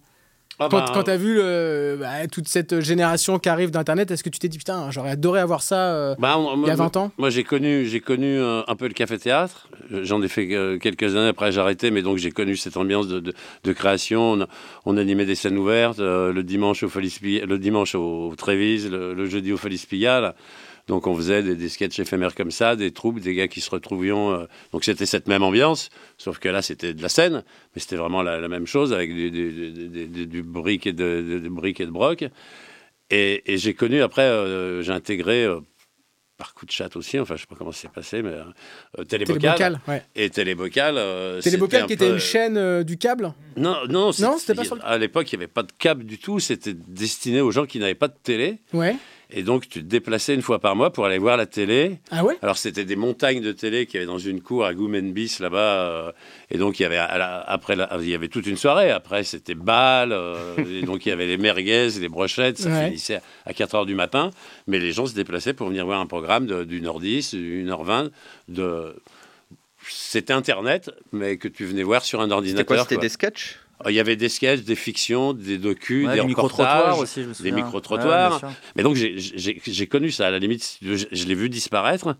Ah 0.59 0.67
Quand, 0.69 0.77
bah, 0.77 0.85
quand 0.93 1.03
t'as 1.03 1.17
vu 1.17 1.33
le- 1.35 1.97
bah, 1.99 2.27
toute 2.31 2.47
cette 2.47 2.79
génération 2.79 3.39
qui 3.39 3.49
arrive 3.49 3.71
d'Internet, 3.71 4.11
est-ce 4.11 4.23
que 4.23 4.29
tu 4.29 4.39
t'es 4.39 4.47
dit 4.49 4.57
putain, 4.59 4.91
j'aurais 4.91 5.09
adoré 5.11 5.39
avoir 5.39 5.61
ça 5.63 5.93
euh, 5.93 6.15
Bah, 6.19 6.37
on- 6.37 6.55
il 6.61 6.67
y 6.67 6.69
a 6.69 6.75
moi- 6.75 6.85
20 6.85 6.97
ans 6.97 7.11
Moi, 7.17 7.29
j'ai 7.31 7.43
connu, 7.43 7.85
j'ai 7.85 7.99
connu 7.99 8.37
euh, 8.39 8.61
un 8.67 8.75
peu 8.75 8.87
le 8.87 8.93
café-théâtre. 8.93 9.67
J'en 9.91 10.21
ai 10.21 10.27
fait 10.27 10.47
euh, 10.53 10.77
quelques 10.77 11.15
années 11.15 11.27
après, 11.29 11.51
j'ai 11.51 11.59
arrêté, 11.59 11.89
mais 11.91 12.01
donc 12.03 12.17
j'ai 12.17 12.31
connu 12.31 12.55
cette 12.55 12.77
ambiance 12.77 13.07
de, 13.07 13.19
de- 13.19 13.33
de 13.63 13.73
création. 13.73 14.37
On, 14.85 14.95
animait 14.97 15.25
des 15.25 15.35
scènes 15.35 15.57
ouvertes 15.57 15.99
euh, 15.99 16.31
le 16.31 16.43
dimanche 16.43 16.83
au 16.83 16.89
le 16.93 17.57
dimanche 17.57 17.95
au, 17.95 18.29
au 18.29 18.35
Trévise, 18.35 18.89
le, 18.89 19.13
le 19.13 19.25
jeudi 19.25 19.51
au 19.51 19.57
Folies 19.57 19.83
Pigalle. 19.89 20.35
Donc 20.87 21.07
on 21.07 21.15
faisait 21.15 21.41
des, 21.43 21.55
des 21.55 21.69
sketchs 21.69 21.97
éphémères 21.99 22.35
comme 22.35 22.51
ça, 22.51 22.75
des 22.75 22.91
troupes, 22.91 23.19
des 23.21 23.33
gars 23.35 23.47
qui 23.47 23.61
se 23.61 23.69
retrouvions. 23.69 24.33
euh, 24.33 24.45
donc 24.73 24.83
c'était 24.83 25.05
cette 25.05 25.27
même 25.27 25.41
ambiance, 25.43 25.89
sauf 26.17 26.39
que 26.39 26.49
là 26.49 26.61
c'était 26.61 26.93
de 26.93 27.01
la 27.01 27.07
scène, 27.09 27.43
mais 27.75 27.81
c'était 27.81 27.95
vraiment 27.95 28.21
la, 28.21 28.39
la 28.41 28.47
même 28.49 28.67
chose 28.67 28.91
avec 28.91 29.13
du, 29.13 29.31
du, 29.31 29.51
du- 29.53 29.87
du- 29.87 30.07
du- 30.07 30.27
du 30.27 30.43
brick 30.43 30.85
et 30.85 30.91
de, 30.93 31.41
et 31.41 31.85
de 31.85 31.91
broc. 31.91 32.25
Et, 33.09 33.53
et 33.53 33.57
j'ai 33.57 33.73
connu 33.73 34.01
après, 34.01 34.23
euh, 34.23 34.81
j'ai 34.81 34.91
intégré 34.91 35.45
euh, 35.45 35.59
par 36.37 36.53
coup 36.55 36.65
de 36.65 36.71
chat 36.71 36.93
aussi, 36.95 37.19
enfin 37.19 37.35
je 37.35 37.41
sais 37.41 37.47
pas 37.47 37.55
comment 37.55 37.71
ça 37.71 37.83
s'est 37.83 37.87
passé, 37.93 38.21
mais 38.23 38.31
euh, 38.31 39.03
Télébocal. 39.05 39.55
Télébocal, 39.57 39.81
ouais. 39.87 40.03
Et 40.15 40.29
Télébocal. 40.31 40.95
euh, 40.97 41.39
Télébocal 41.41 41.85
qui 41.85 41.93
était 41.93 42.09
une 42.09 42.17
chaîne 42.19 42.57
euh, 42.57 42.83
du 42.83 42.97
câble? 42.97 43.33
Non, 43.55 43.77
non, 43.87 44.11
Non, 44.19 44.37
c'était 44.37 44.55
pas 44.55 44.63
sur 44.65 44.75
le- 44.75 44.81
À 44.83 44.97
l'époque, 44.97 45.31
il 45.31 45.37
n'y 45.37 45.43
avait 45.43 45.51
pas 45.53 45.63
de 45.63 45.71
câble 45.77 46.05
du 46.05 46.17
tout. 46.17 46.39
C'était 46.39 46.73
destiné 46.73 47.39
aux 47.39 47.51
gens 47.51 47.65
qui 47.67 47.77
n'avaient 47.79 47.93
pas 47.93 48.07
de 48.07 48.17
télé. 48.21 48.57
Ouais. 48.73 48.95
Et 49.35 49.41
donc, 49.41 49.67
tu 49.67 49.79
te 49.81 49.85
déplaçais 49.85 50.35
une 50.35 50.43
fois 50.43 50.59
par 50.59 50.75
mois 50.75 50.93
pour 50.93 51.05
aller 51.05 51.17
voir 51.17 51.37
la 51.37 51.47
télé. 51.47 51.99
Ah 52.11 52.23
ouais? 52.23 52.37
Alors, 52.43 52.57
c'était 52.57 52.85
des 52.85 52.95
montagnes 52.95 53.41
de 53.41 53.51
télé 53.51 53.87
qu'il 53.87 53.95
y 53.95 53.97
avait 53.97 54.05
dans 54.11 54.19
une 54.19 54.41
cour 54.41 54.63
à 54.63 54.75
Goumenbis, 54.75 55.37
là-bas. 55.39 55.57
euh, 55.57 56.11
et 56.51 56.59
donc, 56.59 56.79
il 56.79 56.83
y 56.83 56.85
avait, 56.85 56.97
à 56.97 57.17
la- 57.17 57.39
après, 57.41 57.75
la- 57.75 57.89
il 57.99 58.07
y 58.09 58.13
avait 58.13 58.27
toute 58.27 58.45
une 58.45 58.57
soirée. 58.57 58.91
Après, 58.91 59.23
c'était 59.23 59.55
bal. 59.55 60.11
euh, 60.11 60.55
et 60.57 60.83
donc, 60.83 61.05
il 61.05 61.09
y 61.09 61.11
avait 61.11 61.25
les 61.25 61.37
merguez, 61.37 61.89
les 61.99 62.09
brochettes. 62.09 62.59
Ça 62.59 62.69
Ouais. 62.69 62.85
finissait 62.87 63.21
à 63.47 63.53
4 63.53 63.75
h 63.75 63.85
du 63.87 63.95
matin. 63.95 64.29
Mais 64.67 64.77
les 64.77 64.91
gens 64.91 65.07
se 65.07 65.15
déplaçaient 65.15 65.53
pour 65.53 65.67
venir 65.69 65.85
voir 65.85 65.99
un 65.99 66.05
programme 66.05 66.45
de- 66.45 66.63
d'une 66.63 66.85
heure 66.85 66.99
10, 66.99 67.33
une 67.33 67.69
heure 67.71 67.83
20 67.83 68.11
de... 68.49 68.95
C'était 69.89 70.31
Internet, 70.33 70.91
mais 71.11 71.37
que 71.37 71.47
tu 71.49 71.65
venais 71.65 71.83
voir 71.83 72.05
sur 72.05 72.21
un 72.21 72.25
C'était 72.25 72.33
ordinateur. 72.35 72.65
quoi 72.67 72.77
C'était 72.83 72.95
quoi. 72.95 73.01
des 73.01 73.09
sketchs? 73.09 73.59
Il 73.89 73.93
y 73.95 73.99
avait 73.99 74.15
des 74.15 74.29
sketchs, 74.29 74.61
des 74.61 74.75
fictions, 74.75 75.33
des 75.33 75.57
docus, 75.57 76.07
Ouais, 76.07 76.13
des 76.13 76.21
reportages, 76.21 76.99
aussi, 76.99 77.23
je 77.23 77.27
me 77.27 77.33
des. 77.33 77.51
Ouais, 77.51 77.61
micro-trottoirs. 77.63 78.41
Mais 78.75 78.83
donc 78.83 78.95
j'ai- 78.95 79.17
connu 79.87 80.09
ça, 80.11 80.27
à 80.27 80.31
la 80.31 80.39
limite, 80.39 80.77
je, 80.81 81.05
je 81.11 81.25
l'ai 81.25 81.35
vu 81.35 81.49
disparaître. 81.49 82.15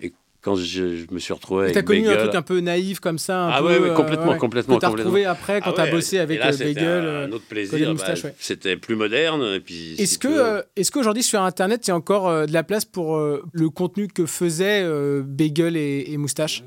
Et 0.00 0.12
quand 0.40 0.56
je, 0.56 0.62
je 0.96 1.04
me 1.10 1.18
suis 1.18 1.32
retrouvé 1.34 1.62
Et 1.62 1.64
avec 1.64 1.74
T'as 1.74 1.82
connu 1.82 2.06
un 2.06 2.10
Bagel- 2.12 2.22
truc 2.22 2.34
un 2.36 2.42
peu 2.42 2.60
naïf 2.60 3.00
comme 3.00 3.18
ça 3.18 3.38
un 3.44 3.50
Ah 3.50 3.58
peu, 3.60 3.66
ouais, 3.66 3.78
ouais, 3.78 3.90
euh, 3.90 3.94
complètement, 3.94 4.32
ouais, 4.32 4.38
complètement, 4.38 4.76
Que 4.76 4.80
t'as 4.80 4.86
complètement. 4.88 5.10
retrouvé 5.12 5.24
après 5.26 5.60
quand 5.60 5.70
Ah 5.70 5.74
t'as 5.76 5.84
ouais, 5.84 5.90
bossé 5.90 6.18
avec 6.18 6.38
là, 6.38 6.48
euh, 6.48 6.52
c'était 6.52 6.74
Bagel. 6.74 6.86
un, 6.86 6.88
euh, 7.04 7.26
un 7.26 7.32
autre 7.32 7.44
plaisir. 7.46 7.90
Moustache, 7.92 8.22
bah. 8.22 8.30
C'était 8.38 8.76
plus 8.76 8.96
moderne. 8.96 9.42
Et 9.54 9.60
puis, 9.60 9.94
Est-ce 9.98 10.12
si 10.14 10.18
que, 10.18 10.28
tu 10.28 10.34
euh, 10.34 10.62
est-ce 10.76 10.90
qu'aujourd'hui 10.90 11.22
sur 11.22 11.40
Internet 11.42 11.86
il 11.86 11.90
y 11.90 11.92
a 11.92 11.96
encore 11.96 12.28
euh, 12.28 12.46
de 12.46 12.52
la 12.52 12.62
place 12.62 12.84
pour 12.86 13.16
euh, 13.16 13.42
le 13.52 13.68
contenu 13.68 14.08
que 14.08 14.24
faisaient 14.26 14.82
euh, 14.84 15.22
Bagel 15.24 15.76
et, 15.76 16.04
et 16.12 16.16
Moustache? 16.16 16.62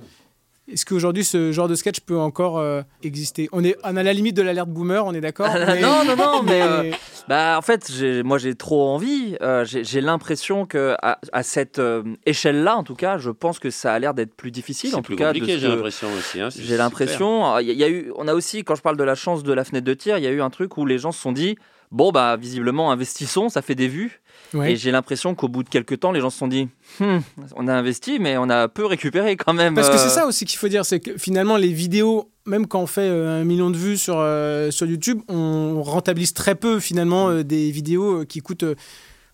Est-ce 0.71 0.85
qu'aujourd'hui 0.85 1.23
ce 1.23 1.51
genre 1.53 1.67
de 1.69 1.75
sketch 1.75 2.01
peut 2.01 2.17
encore 2.17 2.57
euh, 2.59 2.81
exister? 3.01 3.47
On, 3.53 3.63
est, 3.63 3.77
on 3.83 3.95
a 3.95 4.03
la 4.03 4.11
limite 4.13 4.35
de 4.35 4.41
l'alerte 4.41 4.69
boomer, 4.69 5.05
on 5.05 5.13
est 5.13 5.21
d'accord 5.21 5.47
mais- 5.53 5.79
non, 5.81 6.03
non, 6.05 6.15
non, 6.17 6.43
mais 6.45 6.61
euh, 6.61 6.91
bah, 7.29 7.55
en 7.57 7.61
fait, 7.61 7.89
moi 8.25 8.37
j'ai 8.37 8.53
trop 8.55 8.89
envie. 8.89 9.37
euh, 9.41 9.63
j'ai 9.65 10.01
l'impression 10.01 10.65
que 10.65 10.95
à, 11.01 11.19
à 11.31 11.43
cette 11.43 11.79
euh, 11.79 12.03
échelle-là, 12.25 12.75
en 12.75 12.83
tout 12.83 12.95
cas, 12.95 13.17
je 13.17 13.29
pense 13.31 13.59
que 13.59 13.69
ça 13.69 13.93
a 13.93 13.99
l'air 13.99 14.13
d'être 14.13 14.35
plus 14.35 14.51
difficile. 14.51 14.89
c'est 14.89 14.95
En 14.97 15.01
plus 15.01 15.15
tout 15.15 15.23
compliqué, 15.23 15.57
j'ai 15.57 15.67
l'impression 15.69 16.07
aussi. 16.17 16.41
hein, 16.41 16.49
J'ai 16.49 16.75
l'impression. 16.77 17.57
Il 17.59 17.67
y, 17.67 17.69
a- 17.69 17.73
il 17.73 17.79
y 17.79 17.83
a 17.85 17.89
eu, 17.89 18.11
on 18.17 18.27
a 18.27 18.33
aussi, 18.33 18.63
quand 18.65 18.75
je 18.75 18.81
parle 18.81 18.97
de 18.97 19.03
la 19.05 19.15
chance 19.15 19.43
de 19.43 19.53
la 19.53 19.63
fenêtre 19.63 19.85
de 19.85 19.93
tir, 19.93 20.17
il 20.17 20.23
y 20.23 20.27
a 20.27 20.31
eu 20.31 20.41
un 20.41 20.49
truc 20.49 20.77
où 20.77 20.85
les 20.85 20.97
gens 20.99 21.11
se 21.13 21.21
sont 21.21 21.31
dit, 21.31 21.55
bon, 21.91 22.11
bah, 22.11 22.35
visiblement, 22.35 22.91
investissons, 22.91 23.47
ça 23.47 23.61
fait 23.61 23.75
des 23.75 23.87
vues. 23.87 24.19
Ouais. 24.53 24.71
Et 24.71 24.75
j'ai 24.77 24.91
l'impression 24.91 25.35
qu'au 25.35 25.47
bout 25.47 25.63
de 25.63 25.69
quelques 25.69 25.99
temps, 25.99 26.11
les 26.11 26.21
gens 26.21 26.29
se 26.29 26.37
sont 26.37 26.47
dit, 26.47 26.69
Hmm, 26.99 27.19
on 27.55 27.67
a 27.67 27.73
investi, 27.73 28.17
mais 28.19 28.37
on 28.37 28.49
a 28.49 28.67
peu 28.67 28.85
récupéré 28.85 29.35
quand 29.35 29.53
même. 29.53 29.75
Parce 29.75 29.89
que 29.89 29.95
euh, 29.95 29.97
c'est 29.97 30.09
ça 30.09 30.25
aussi 30.25 30.45
qu'il 30.45 30.57
faut 30.57 30.67
dire, 30.69 30.85
c'est 30.85 30.99
que 30.99 31.17
finalement 31.17 31.57
les 31.57 31.73
vidéos, 31.73 32.31
même 32.45 32.65
quand 32.67 32.79
on 32.81 32.87
fait 32.87 33.01
euh, 33.09 33.41
un 33.41 33.43
million 33.43 33.69
de 33.69 33.77
vues 33.77 33.97
sur, 33.97 34.15
euh, 34.19 34.71
sur 34.71 34.85
YouTube, 34.87 35.21
on 35.27 35.81
rentabilise 35.83 36.33
très 36.33 36.55
peu 36.55 36.79
finalement 36.79 37.29
euh, 37.29 37.43
des 37.43 37.71
vidéos 37.71 38.25
qui 38.25 38.39
coûtent, 38.39 38.63
euh, 38.63 38.75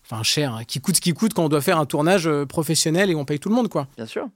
enfin 0.04 0.22
cher, 0.22 0.54
hein, 0.54 0.64
qui 0.66 0.80
coûtent 0.80 0.96
ce 0.96 1.00
qui 1.00 1.12
coûtent 1.12 1.32
quand 1.34 1.44
on 1.44 1.48
doit 1.48 1.60
faire 1.60 1.78
un 1.78 1.86
tournage 1.86 2.28
professionnel 2.48 3.10
et 3.10 3.14
on 3.14 3.24
paye 3.24 3.38
tout 3.38 3.48
le 3.48 3.54
monde 3.54 3.68
quoi. 3.68 3.86
Bien 3.96 4.06
sûr, 4.06 4.26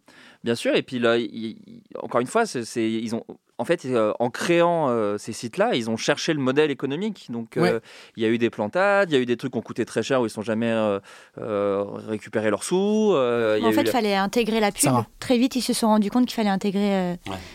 bien 0.45 0.55
sûr. 0.55 0.77
Et 0.77 0.83
puis 0.83 0.99
là, 1.01 1.19
il- 1.19 1.57
encore 2.01 2.21
une 2.21 2.27
fois, 2.29 2.47
c'est- 2.47 2.63
ils 2.93 3.15
ont, 3.15 3.25
en 3.59 3.65
fait, 3.65 3.85
euh, 3.87 4.13
en 4.21 4.31
créant 4.31 4.89
euh, 4.89 5.19
ces 5.19 5.33
sites-là, 5.33 5.75
ils 5.75 5.91
ont 5.91 5.97
cherché 5.97 6.33
le 6.33 6.39
modèle 6.41 6.71
économique. 6.71 7.27
Donc, 7.31 7.57
euh, 7.57 7.61
Ouais. 7.63 7.81
il 8.17 8.23
y 8.23 8.27
a 8.27 8.29
eu 8.29 8.39
des 8.39 8.51
plantades, 8.51 9.11
il 9.11 9.15
y 9.15 9.17
a 9.17 9.21
eu 9.21 9.27
des 9.27 9.37
trucs 9.37 9.53
qui 9.53 9.59
ont 9.59 9.63
coûté 9.63 9.85
très 9.85 10.03
cher 10.03 10.21
où 10.21 10.27
ils 10.27 10.31
sont 10.31 10.43
jamais 10.43 10.71
euh, 10.71 11.01
euh, 11.39 11.85
récupéré 12.07 12.51
leurs 12.51 12.63
sous. 12.63 13.13
euh, 13.15 13.57
il 13.59 13.63
y 13.63 13.67
a 13.67 13.69
En 13.69 13.73
fait, 13.73 13.83
la- 13.83 13.89
il 13.89 13.93
fallait 13.93 14.15
intégrer 14.15 14.61
la 14.61 14.71
pub. 14.73 14.93
Très 15.19 15.39
vite, 15.39 15.57
ils 15.57 15.63
se 15.63 15.73
sont 15.73 15.89
rendus 15.89 16.11
compte 16.11 16.27
qu'il 16.27 16.35
fallait 16.37 16.49
intégrer 16.49 16.95
euh, 16.95 17.15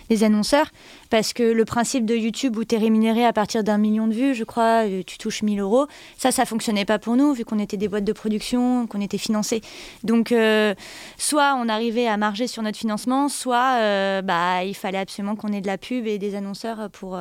les 0.09 0.23
annonceurs. 0.23 0.67
Parce 1.13 1.31
que 1.31 1.43
le 1.43 1.63
principe 1.63 2.07
de 2.07 2.15
YouTube 2.15 2.57
où 2.57 2.65
tu 2.65 2.73
es 2.73 2.79
rémunéré 2.79 3.23
à 3.23 3.33
partir 3.33 3.63
d'un 3.63 3.77
million 3.77 4.07
de 4.07 4.13
vues, 4.15 4.33
je 4.33 4.43
crois, 4.43 4.87
euh, 4.87 5.03
tu 5.05 5.19
touches 5.19 5.43
1000 5.43 5.59
euros, 5.59 5.85
ça, 6.17 6.31
ça 6.31 6.43
fonctionnait 6.43 6.85
pas 6.85 6.97
pour 6.97 7.15
nous, 7.15 7.33
vu 7.33 7.45
qu'on 7.45 7.59
était 7.59 7.77
des 7.77 7.87
boîtes 7.87 8.03
de 8.03 8.13
production, 8.13 8.87
qu'on 8.87 8.99
était 8.99 9.19
financés. 9.19 9.61
Donc, 10.03 10.31
euh, 10.31 10.73
soit 11.19 11.53
on 11.55 11.69
arrivait 11.69 12.07
à 12.07 12.17
marger 12.17 12.47
sur 12.47 12.63
notre 12.63 12.79
financement, 12.79 13.29
soit 13.29 13.75
euh, 13.77 14.23
bah, 14.23 14.63
il 14.63 14.73
fallait 14.73 14.97
absolument 14.97 15.35
qu'on 15.35 15.49
ait 15.49 15.61
de 15.61 15.67
la 15.67 15.77
pub 15.77 16.07
et 16.07 16.17
des 16.17 16.33
annonceurs 16.33 16.89
pour. 16.89 17.15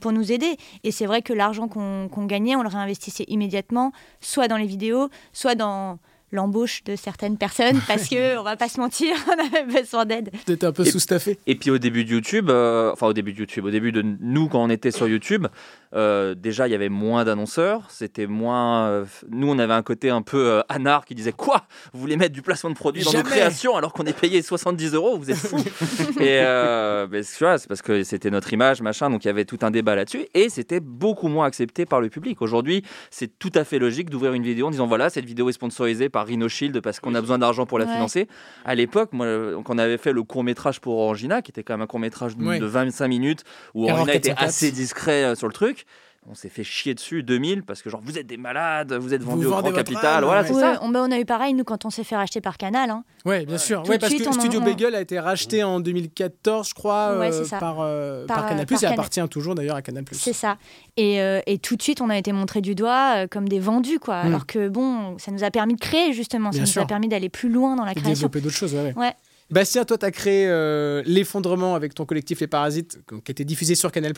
pour 0.00 0.10
nous 0.12 0.32
aider. 0.32 0.56
Et 0.82 0.90
c'est 0.90 1.06
vrai 1.06 1.22
que 1.22 1.32
l'argent 1.32 1.68
qu'on 1.68 2.08
qu'on 2.08 2.26
gagnait, 2.26 2.56
on 2.56 2.62
le 2.62 2.68
réinvestissait 2.68 3.24
immédiatement, 3.28 3.92
soit 4.20 4.48
dans 4.48 4.56
les 4.56 4.66
vidéos, 4.66 5.10
soit 5.32 5.54
dans 5.54 5.98
l'embauche 6.32 6.82
de 6.84 6.96
certaines 6.96 7.36
personnes, 7.38 7.80
parce 7.86 8.08
que 8.08 8.38
on 8.38 8.42
va 8.42 8.56
pas 8.56 8.68
se 8.68 8.80
mentir, 8.80 9.14
on 9.28 9.56
avait 9.56 9.64
besoin 9.80 10.04
d'aide. 10.04 10.30
Peut-être 10.46 10.64
un 10.64 10.72
peu 10.72 10.84
sous-staffé. 10.84 11.38
Et 11.46 11.54
puis 11.54 11.70
au 11.70 11.78
début 11.78 12.04
de 12.04 12.10
YouTube, 12.10 12.50
euh, 12.50 12.92
enfin 12.92 13.06
au 13.06 13.12
début 13.12 13.32
de 13.32 13.38
YouTube, 13.38 13.64
au 13.64 13.70
début 13.70 13.92
de 13.92 14.02
nous 14.02 14.48
quand 14.48 14.62
on 14.62 14.70
était 14.70 14.90
sur 14.90 15.08
YouTube, 15.08 15.46
euh, 15.94 16.34
déjà 16.34 16.68
il 16.68 16.70
y 16.70 16.74
avait 16.74 16.88
moins 16.90 17.24
d'annonceurs, 17.24 17.90
c'était 17.90 18.26
moins. 18.26 18.88
euh, 18.88 19.04
nous 19.30 19.48
on 19.50 19.58
avait 19.58 19.72
un 19.74 19.82
côté 19.82 20.10
un 20.10 20.22
peu 20.22 20.38
euh, 20.50 20.60
anard 20.68 21.04
qui 21.04 21.14
disait 21.14 21.32
quoi? 21.32 21.66
Vous 21.92 22.00
voulez 22.00 22.16
mettre 22.16 22.34
du 22.34 22.42
placement 22.42 22.70
de 22.70 22.74
produits 22.74 23.02
dans 23.02 23.12
nos 23.12 23.22
créations 23.22 23.76
alors 23.76 23.92
qu'on 23.92 24.04
est 24.04 24.18
payé 24.18 24.42
70 24.42 24.94
euros? 24.94 25.18
Vous 25.18 25.30
êtes 25.30 25.36
fous 25.36 25.56
Et 26.20 26.40
euh, 26.42 27.06
ben, 27.06 27.24
tu 27.24 27.44
vois, 27.44 27.58
c'est 27.58 27.68
parce 27.68 27.82
que 27.82 28.02
c'était 28.04 28.30
notre 28.30 28.52
image, 28.52 28.82
machin, 28.82 29.08
donc 29.10 29.24
il 29.24 29.28
y 29.28 29.30
avait 29.30 29.44
tout 29.44 29.58
un 29.62 29.70
débat 29.70 29.94
là-dessus 29.96 30.26
et 30.34 30.48
c'était 30.50 30.80
beaucoup 30.80 31.28
moins 31.28 31.46
accepté 31.46 31.86
par 31.86 32.00
le 32.00 32.08
public. 32.08 32.42
Aujourd'hui, 32.42 32.82
c'est 33.10 33.38
tout 33.38 33.52
à 33.54 33.64
fait 33.64 33.78
logique 33.78 34.10
d'ouvrir 34.10 34.32
une 34.34 34.42
vidéo 34.42 34.66
en 34.66 34.70
disant 34.70 34.86
voilà 34.86 35.10
cette 35.10 35.24
vidéo 35.24 35.48
est 35.48 35.52
sponsorisée 35.52 36.08
par 36.08 36.17
Rhino 36.24 36.48
Shield 36.48 36.80
parce 36.80 37.00
qu'on 37.00 37.14
a 37.14 37.20
besoin 37.20 37.38
d'argent 37.38 37.66
pour 37.66 37.78
la 37.78 37.84
Ouais. 37.86 37.92
financer. 37.92 38.28
À 38.64 38.74
l'époque, 38.74 39.12
moi, 39.12 39.26
quand 39.64 39.74
on 39.74 39.78
avait 39.78 39.98
fait 39.98 40.12
le 40.12 40.22
court 40.22 40.44
métrage 40.44 40.80
pour 40.80 40.98
Orangina, 40.98 41.42
qui 41.42 41.50
était 41.50 41.62
quand 41.62 41.74
même 41.74 41.82
un 41.82 41.86
court 41.86 42.00
métrage 42.00 42.36
de, 42.36 42.58
de 42.58 42.66
25 42.66 43.08
minutes, 43.08 43.44
où 43.74 43.84
Orangina 43.84 44.14
était 44.14 44.28
404. 44.30 44.48
assez 44.48 44.70
discret 44.72 45.24
euh, 45.24 45.34
sur 45.34 45.46
le 45.46 45.52
truc. 45.52 45.84
On 46.30 46.34
s'est 46.34 46.50
fait 46.50 46.62
chier 46.64 46.94
dessus 46.94 47.22
2000 47.22 47.62
parce 47.62 47.80
que 47.80 47.88
genre 47.88 48.02
vous 48.04 48.18
êtes 48.18 48.26
des 48.26 48.36
malades, 48.36 48.92
vous 48.92 49.14
êtes 49.14 49.22
Vous 49.22 49.30
vendus 49.30 49.46
au 49.46 49.50
vendez 49.50 49.70
grand 49.70 49.78
capital, 49.78 50.24
voilà 50.24 50.42
ouais. 50.42 50.46
c'est 50.48 50.52
Ouais, 50.54 50.60
ça. 50.60 50.78
on, 50.82 50.90
bah, 50.90 51.02
on 51.02 51.10
a 51.10 51.18
eu 51.18 51.24
pareil, 51.24 51.54
nous, 51.54 51.64
quand 51.64 51.86
on 51.86 51.90
s'est 51.90 52.04
fait 52.04 52.16
racheter 52.16 52.42
par 52.42 52.58
Canal. 52.58 52.90
hein. 52.90 53.02
Ouais, 53.24 53.46
bien 53.46 53.56
sûr. 53.56 53.82
Tout 53.82 53.88
Ouais, 53.90 53.96
de 53.96 54.00
parce 54.02 54.12
suite, 54.12 54.26
que 54.28 54.34
Studio 54.34 54.60
on- 54.60 54.64
Bagel 54.64 54.94
a 54.94 55.00
été 55.00 55.18
racheté 55.18 55.64
en 55.64 55.80
2014, 55.80 56.68
je 56.68 56.74
crois, 56.74 57.18
Ouais, 57.18 57.28
euh, 57.28 57.32
c'est 57.32 57.44
ça. 57.48 57.58
par, 57.58 57.76
euh, 57.80 58.26
par, 58.26 58.36
Par, 58.36 58.44
euh, 58.44 58.48
Canal+, 58.50 58.66
par 58.66 58.76
et 58.76 58.80
Canal. 58.80 58.92
appartient 58.98 59.28
toujours 59.30 59.54
d'ailleurs 59.54 59.76
à 59.76 59.82
Canal+. 59.82 60.04
C'est 60.12 60.34
ça. 60.34 60.58
Et, 60.98 61.20
euh, 61.22 61.40
et 61.46 61.56
tout 61.58 61.76
de 61.76 61.82
suite, 61.82 62.00
on 62.02 62.10
a 62.10 62.18
été 62.18 62.32
montré 62.32 62.60
du 62.60 62.74
doigt 62.74 63.14
euh, 63.24 63.26
comme 63.26 63.48
des 63.48 63.60
vendus, 63.60 63.98
quoi. 63.98 64.22
Mm. 64.22 64.26
Alors 64.26 64.46
que, 64.46 64.68
bon, 64.68 65.16
ça 65.18 65.30
nous 65.32 65.44
a 65.44 65.50
permis 65.50 65.74
de 65.76 65.80
créer, 65.80 66.12
justement. 66.12 66.50
Bien 66.50 66.58
ça 66.58 66.66
nous 66.66 66.72
sûr. 66.72 66.82
a 66.82 66.86
permis 66.86 67.08
d'aller 67.08 67.30
plus 67.30 67.48
loin 67.48 67.74
dans 67.74 67.84
la 67.86 67.92
Et 67.92 67.94
création. 67.94 68.12
développer 68.12 68.40
d'autres 68.42 68.54
choses, 68.56 68.74
ouais. 68.74 68.82
ouais. 68.82 68.94
Ouais. 68.96 69.14
Bastien, 69.50 69.86
toi, 69.86 69.96
tu 69.96 70.04
as 70.04 70.10
créé 70.10 70.46
euh, 70.46 71.02
l'effondrement 71.06 71.74
avec 71.74 71.94
ton 71.94 72.04
collectif 72.04 72.40
Les 72.40 72.46
Parasites, 72.46 72.98
qui 73.08 73.14
a 73.14 73.18
été 73.30 73.46
diffusé 73.46 73.74
sur 73.76 73.90
Canal+. 73.90 74.12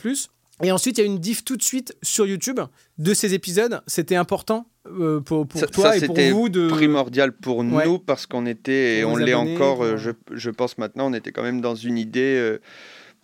Et 0.63 0.71
ensuite, 0.71 0.97
il 0.97 1.01
y 1.01 1.03
a 1.03 1.07
une 1.07 1.19
diff 1.19 1.43
tout 1.43 1.57
de 1.57 1.63
suite 1.63 1.95
sur 2.03 2.25
YouTube 2.25 2.59
de 2.97 3.13
ces 3.13 3.33
épisodes. 3.33 3.81
C'était 3.87 4.15
important 4.15 4.67
euh, 4.87 5.19
pour, 5.19 5.47
pour 5.47 5.59
Ça- 5.59 5.67
toi 5.67 5.91
ça, 5.91 5.97
et 5.97 6.05
pour 6.05 6.15
c'était 6.15 6.31
vous 6.31 6.49
de... 6.49 6.67
primordial 6.69 7.31
pour 7.31 7.57
Ouais. 7.59 7.85
nous 7.85 7.99
parce 7.99 8.25
qu'on 8.25 8.45
était, 8.45 8.99
et 8.99 9.05
on 9.05 9.15
l'est 9.15 9.33
encore, 9.33 9.83
euh, 9.83 9.97
je 10.31 10.49
pense 10.49 10.77
maintenant, 10.77 11.09
on 11.09 11.13
était 11.13 11.31
quand 11.31 11.43
même 11.43 11.61
dans 11.61 11.75
une 11.75 11.97
idée. 11.97 12.35
euh, 12.37 12.59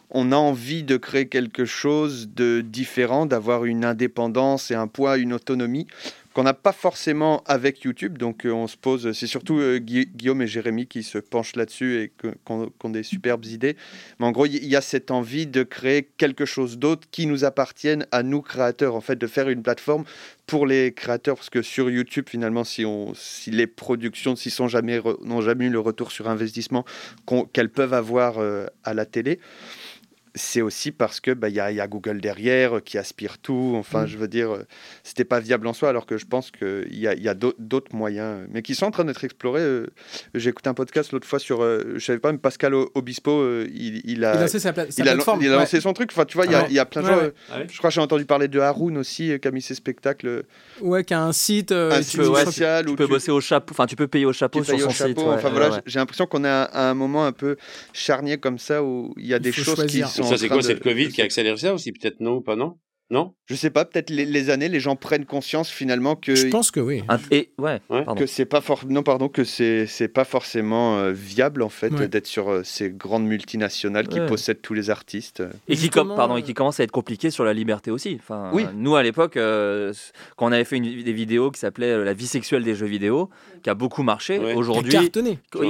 on 0.10 0.32
a 0.32 0.38
envie 0.38 0.84
de 0.84 0.96
créer 0.96 1.28
quelque 1.28 1.66
chose 1.66 2.30
de 2.34 2.62
différent, 2.62 3.26
d'avoir 3.26 3.66
une 3.66 3.84
indépendance 3.84 4.72
et 4.72 4.76
un 4.76 4.88
poids, 4.88 5.18
une 5.18 5.34
autonomie 5.34 5.86
qu'on 6.38 6.44
n'a 6.44 6.54
pas 6.54 6.72
forcément 6.72 7.42
avec 7.48 7.82
YouTube. 7.82 8.20
Donc 8.20 8.46
euh, 8.46 8.52
on 8.52 8.68
se 8.68 8.78
pose, 8.78 9.12
c'est 9.14 9.26
surtout 9.26 9.58
euh, 9.58 9.80
Gui- 9.80 10.06
Guillaume 10.06 10.44
et 10.44 10.46
Jérémy 10.46 10.86
qui 10.86 11.02
se 11.02 11.18
penchent 11.18 11.56
là-dessus 11.56 12.00
et 12.00 12.12
qui 12.16 12.28
ont, 12.52 12.90
des 12.92 13.02
superbes 13.02 13.46
idées. 13.46 13.76
Mais 14.20 14.28
en 14.28 14.32
gros, 14.32 14.46
il 14.46 14.64
y 14.64 14.76
a 14.76 14.82
cette 14.82 15.10
envie 15.10 15.48
de 15.48 15.64
créer 15.64 16.08
quelque 16.18 16.46
chose 16.46 16.78
d'autre 16.78 17.08
qui 17.10 17.26
nous 17.26 17.44
appartienne 17.44 18.06
à 18.12 18.22
nous 18.22 18.44
créateurs, 18.44 18.94
en 18.94 19.02
fait, 19.02 19.16
de 19.16 19.26
faire 19.26 19.50
une 19.50 19.64
plateforme 19.64 20.04
pour 20.46 20.68
les 20.68 20.94
créateurs, 20.94 21.38
parce 21.38 21.50
que 21.50 21.64
sur 21.64 21.90
YouTube, 21.90 22.26
finalement, 22.30 22.64
si, 22.64 22.86
les 23.48 23.66
productions 23.66 24.36
n'ont 24.62 25.42
jamais 25.42 25.66
eu 25.66 25.70
le 25.70 25.80
retour 25.80 26.12
sur 26.12 26.30
investissement 26.30 26.86
qu'elles 27.52 27.72
peuvent 27.72 27.96
avoir 27.96 28.38
euh, 28.38 28.68
à 28.84 28.94
la 28.94 29.08
télé, 29.08 29.40
c'est 30.38 30.62
aussi 30.62 30.92
parce 30.92 31.20
que 31.20 31.32
bah, 31.32 31.50
il 31.50 31.54
y, 31.54 31.58
y 31.58 31.60
a 31.82 31.88
Google 31.88 32.22
derrière 32.22 32.78
euh, 32.78 32.80
qui 32.80 32.98
aspire 32.98 33.38
tout. 33.40 33.74
Enfin, 33.76 34.04
Mm. 34.04 34.08
je 34.08 34.18
veux 34.18 34.28
dire, 34.28 34.52
euh, 34.54 34.64
c'était 35.04 35.26
pas 35.26 35.40
viable 35.40 35.68
en 35.68 35.74
soi, 35.74 35.90
alors 35.90 36.06
que 36.06 36.18
je 36.18 36.26
pense 36.26 36.52
qu'il 36.52 36.88
y 36.98 37.08
a, 37.08 37.14
il 37.14 37.22
y 37.24 37.28
a 37.30 37.34
d'au- 37.34 37.54
d'autres 37.60 37.96
moyens, 37.96 38.42
euh, 38.44 38.48
mais 38.52 38.62
qui 38.62 38.76
sont 38.76 38.86
en 38.86 38.92
train 38.92 39.04
d'être 39.06 39.24
explorés. 39.24 39.84
J'ai 40.34 40.50
écouté 40.50 40.70
un 40.70 40.74
podcast 40.74 41.12
l'autre 41.12 41.28
fois 41.28 41.40
sur, 41.40 41.62
je 41.62 42.00
savais 42.00 42.20
pas, 42.20 42.32
mais 42.32 42.38
Pascal 42.38 42.74
Obispo, 42.74 43.44
il, 43.66 44.02
il 44.06 44.24
a, 44.24 44.34
Il 44.34 44.38
a 44.38 44.42
lancé 44.42 44.60
sa, 44.60 44.74
pla- 44.74 44.90
sa 44.92 45.04
il 45.04 45.08
a, 45.10 45.14
plateforme. 45.14 45.42
il 45.42 45.48
a 45.48 45.52
ouais. 45.52 45.58
lancé 45.60 45.82
son 45.82 45.94
truc. 45.94 46.10
Enfin, 46.14 46.26
tu 46.26 46.38
vois, 46.38 46.46
il 46.46 46.52
y 46.52 46.56
a, 46.56 46.62
Ouais. 46.62 46.68
il 46.70 46.76
y 46.76 46.80
a 46.80 46.86
plein 46.86 47.02
de 47.02 47.08
Ouais, 47.08 47.14
gens. 47.16 47.22
ouais. 47.22 47.34
oui 47.58 47.64
Je 47.72 47.78
crois 47.78 47.90
que 47.90 47.94
j'ai 47.96 48.02
entendu 48.02 48.26
parler 48.26 48.48
de 48.48 48.60
Haroun 48.60 48.98
aussi, 48.98 49.38
qui 49.42 49.48
a 49.48 49.52
mis 49.52 49.62
ses 49.62 49.76
spectacles. 49.76 50.44
Ouais, 50.82 51.04
qui 51.04 51.14
a 51.14 51.22
un 51.22 51.34
site... 51.34 51.72
euh, 51.72 51.92
un 51.92 51.98
tu- 51.98 52.04
site 52.04 52.20
peux- 52.22 52.28
ouais, 52.30 52.46
social 52.46 52.86
Tu 52.86 52.92
où 52.92 52.96
peux 52.96 53.08
bosser 53.08 53.32
au 53.32 53.42
chapeau, 53.42 53.72
enfin 53.74 53.86
tu 53.88 53.96
peux 53.96 54.08
payer 54.08 54.26
au 54.26 54.34
chapeau 54.34 54.64
sur 54.64 54.80
son 54.80 54.86
au 54.86 54.90
site. 54.90 54.98
chapeau. 54.98 55.22
ouais, 55.30 55.36
enfin 55.36 55.48
ouais, 55.48 55.54
voilà, 55.54 55.70
ouais. 55.76 55.82
j'ai 55.86 56.00
l'impression 56.00 56.26
qu'on 56.28 56.44
est 56.44 56.48
à, 56.50 56.64
à 56.64 56.90
un 56.90 56.94
moment 56.94 57.26
un 57.26 57.32
peu 57.32 57.58
charnier 57.94 58.38
comme 58.38 58.60
ça 58.60 58.84
où 58.84 59.14
il 59.18 59.26
y 59.28 59.34
a 59.34 59.40
des 59.40 59.52
choses 59.52 59.76
choisir. 59.76 60.08
qui 60.08 60.14
sont. 60.14 60.24
Ça, 60.28 60.38
c'est 60.38 60.48
quoi 60.48 60.58
de- 60.58 60.62
C'est 60.64 60.74
le 60.74 60.80
Covid 60.80 61.10
qui 61.10 61.22
a 61.22 61.26
accéléré 61.26 61.58
ça 61.58 61.74
aussi 61.74 61.92
Peut-être 61.92 62.20
non 62.20 62.36
ou 62.38 62.42
pas 62.42 62.56
non? 62.56 62.78
Non? 63.10 63.34
Je 63.46 63.56
sais 63.56 63.70
pas, 63.70 63.86
peut-être 63.86 64.10
les, 64.10 64.26
les 64.26 64.50
années, 64.50 64.68
les 64.68 64.82
gens 64.82 64.98
prennent 64.98 65.24
conscience 65.26 65.70
finalement 65.70 66.18
que 66.18 66.36
Je 66.36 66.48
pense 66.48 66.72
que 66.72 66.82
oui. 66.82 67.04
Un- 67.08 67.18
Et 67.32 67.52
ouais, 67.58 67.80
que 68.18 68.26
c'est 68.26 68.44
pas 68.46 68.60
for- 68.60 68.84
non 68.90 69.02
pardon 69.02 69.30
que 69.30 69.46
c'est 69.46 69.86
c'est 69.88 70.10
pas 70.10 70.26
forcément 70.26 70.98
euh, 71.00 71.14
viable 71.14 71.62
en 71.62 71.70
fait 71.70 71.94
Ouais. 71.94 72.10
d'être 72.10 72.28
sur 72.28 72.50
euh, 72.52 72.64
ces 72.66 72.90
grandes 72.90 73.24
multinationales 73.26 74.10
qui 74.10 74.20
Ouais. 74.20 74.26
possèdent 74.26 74.62
tous 74.62 74.74
les 74.74 74.90
artistes. 74.90 75.42
Et 75.70 75.76
qui, 75.76 75.84
Justement, 75.84 76.08
com- 76.10 76.16
pardon, 76.18 76.34
euh, 76.36 76.40
et 76.40 76.44
qui 76.44 76.54
commence 76.54 76.82
à 76.82 76.84
être 76.84 76.92
compliqué 76.92 77.32
sur 77.32 77.46
la 77.46 77.54
liberté 77.54 77.92
aussi. 77.92 78.18
Enfin, 78.20 78.50
Oui. 78.52 78.66
euh, 78.66 78.72
nous, 78.76 78.98
à 78.98 79.04
l'époque, 79.04 79.38
euh, 79.38 79.94
quand 80.36 80.50
on 80.50 80.52
avait 80.52 80.66
fait 80.66 80.76
une, 80.76 81.02
des 81.02 81.14
vidéos 81.14 81.50
qui 81.50 81.62
s'appelait 81.62 81.92
euh, 81.94 82.04
La 82.04 82.14
vie 82.14 82.28
sexuelle 82.28 82.64
des 82.66 82.76
jeux 82.76 82.88
vidéo, 82.88 83.30
qui 83.64 83.70
a 83.70 83.74
beaucoup 83.74 84.04
marché, 84.04 84.38
Ouais. 84.38 84.54
aujourd'hui, 84.54 84.92
Qui 84.92 85.12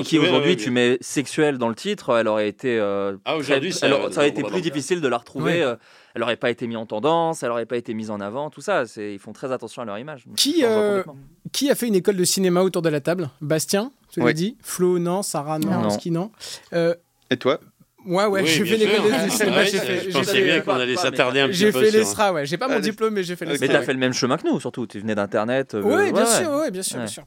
qui 0.04 0.18
aujourd'hui, 0.18 0.52
ouais, 0.52 0.56
tu 0.56 0.72
mait 0.72 0.98
sexuelle 1.02 1.60
dans 1.60 1.70
le 1.70 1.76
titre, 1.76 2.18
elle 2.18 2.28
aurait 2.28 2.50
été. 2.50 2.80
euh, 2.80 3.16
Ah, 3.26 3.38
aujourd'hui, 3.38 3.72
ça- 3.72 3.88
ça 4.12 4.18
aurait 4.22 4.30
été 4.30 4.42
plus 4.42 4.56
le 4.56 4.62
difficile 4.62 5.02
de 5.02 5.08
la 5.08 5.18
retrouver. 5.20 5.76
Elle 6.16 6.22
n'aurait 6.22 6.36
pas 6.38 6.50
été 6.50 6.66
mise 6.68 6.78
en 6.78 6.86
tendance, 6.86 7.44
elle 7.44 7.50
n'aurait 7.50 7.66
pas 7.68 7.78
été 7.78 7.94
mise 7.94 8.10
en 8.10 8.20
avant, 8.20 8.50
tout 8.50 8.62
ça. 8.62 8.86
C'est, 8.88 9.14
ils 9.14 9.20
font 9.20 9.34
très 9.34 9.52
attention 9.52 9.82
à 9.84 9.86
leur 9.86 10.00
image. 10.00 10.26
Qui, 10.36 10.64
euh. 10.64 11.04
Qui 11.52 11.70
a 11.70 11.76
fait 11.76 11.88
une 11.88 11.96
école 11.96 12.16
de 12.16 12.24
cinéma 12.24 12.62
autour 12.64 12.82
de 12.82 12.90
la 12.90 13.02
table? 13.02 13.30
Bastien, 13.42 13.92
tu 14.12 14.20
l'as 14.22 14.34
dit? 14.34 14.58
Flo, 14.64 14.98
non. 15.00 15.22
Sarah, 15.22 15.60
non. 15.60 15.82
Non. 15.82 15.90
Ski, 15.92 16.10
non. 16.12 16.32
Euh, 16.74 16.96
Et 17.30 17.38
toi? 17.38 17.60
Ouais, 18.06 18.26
ouais, 18.26 18.42
Oui, 18.42 18.48
j'ai 18.48 18.64
fait 18.66 18.76
une 18.78 18.82
école 18.84 19.12
sûr. 19.12 19.26
de 19.26 19.30
cinéma. 19.32 19.64
J'ai 19.66 19.78
fait, 19.80 19.98
Je 19.98 20.04
j'ai 20.06 20.12
pensais 20.12 20.32
fait- 20.32 20.44
bien 20.44 20.62
qu'on 20.62 20.72
allait 20.76 20.96
s'attarder 20.96 21.42
un 21.42 21.48
petit 21.50 21.58
j'ai 21.58 21.72
peu 21.74 21.82
fait 21.82 21.92
sur- 21.92 22.00
l'ESRA, 22.00 22.32
ouais. 22.34 22.46
J'ai 22.46 22.58
pas 22.58 22.68
mon 22.70 22.76
Allez. 22.76 22.82
diplôme, 22.84 23.14
mais 23.14 23.24
j'ai 23.24 23.36
fait 23.36 23.44
Ok. 23.46 23.52
Mais 23.60 23.68
l'ESRA. 23.68 23.80
t'as 23.80 23.86
fait 23.86 23.92
le 23.94 24.00
même 24.00 24.14
chemin 24.14 24.38
que 24.38 24.48
nous, 24.48 24.60
surtout. 24.62 24.88
Tu 24.88 25.00
venais 25.00 25.14
d'Internet. 25.14 25.74
euh, 25.76 25.82
Oui, 25.84 26.14
bien 26.14 26.24
ouais, 26.24 26.26
sûr, 26.42 26.50
ouais. 26.52 26.56
ouais, 26.62 26.72
bien 26.72 26.84
sûr, 26.84 26.98
bien 27.00 27.08
sûr. 27.08 27.24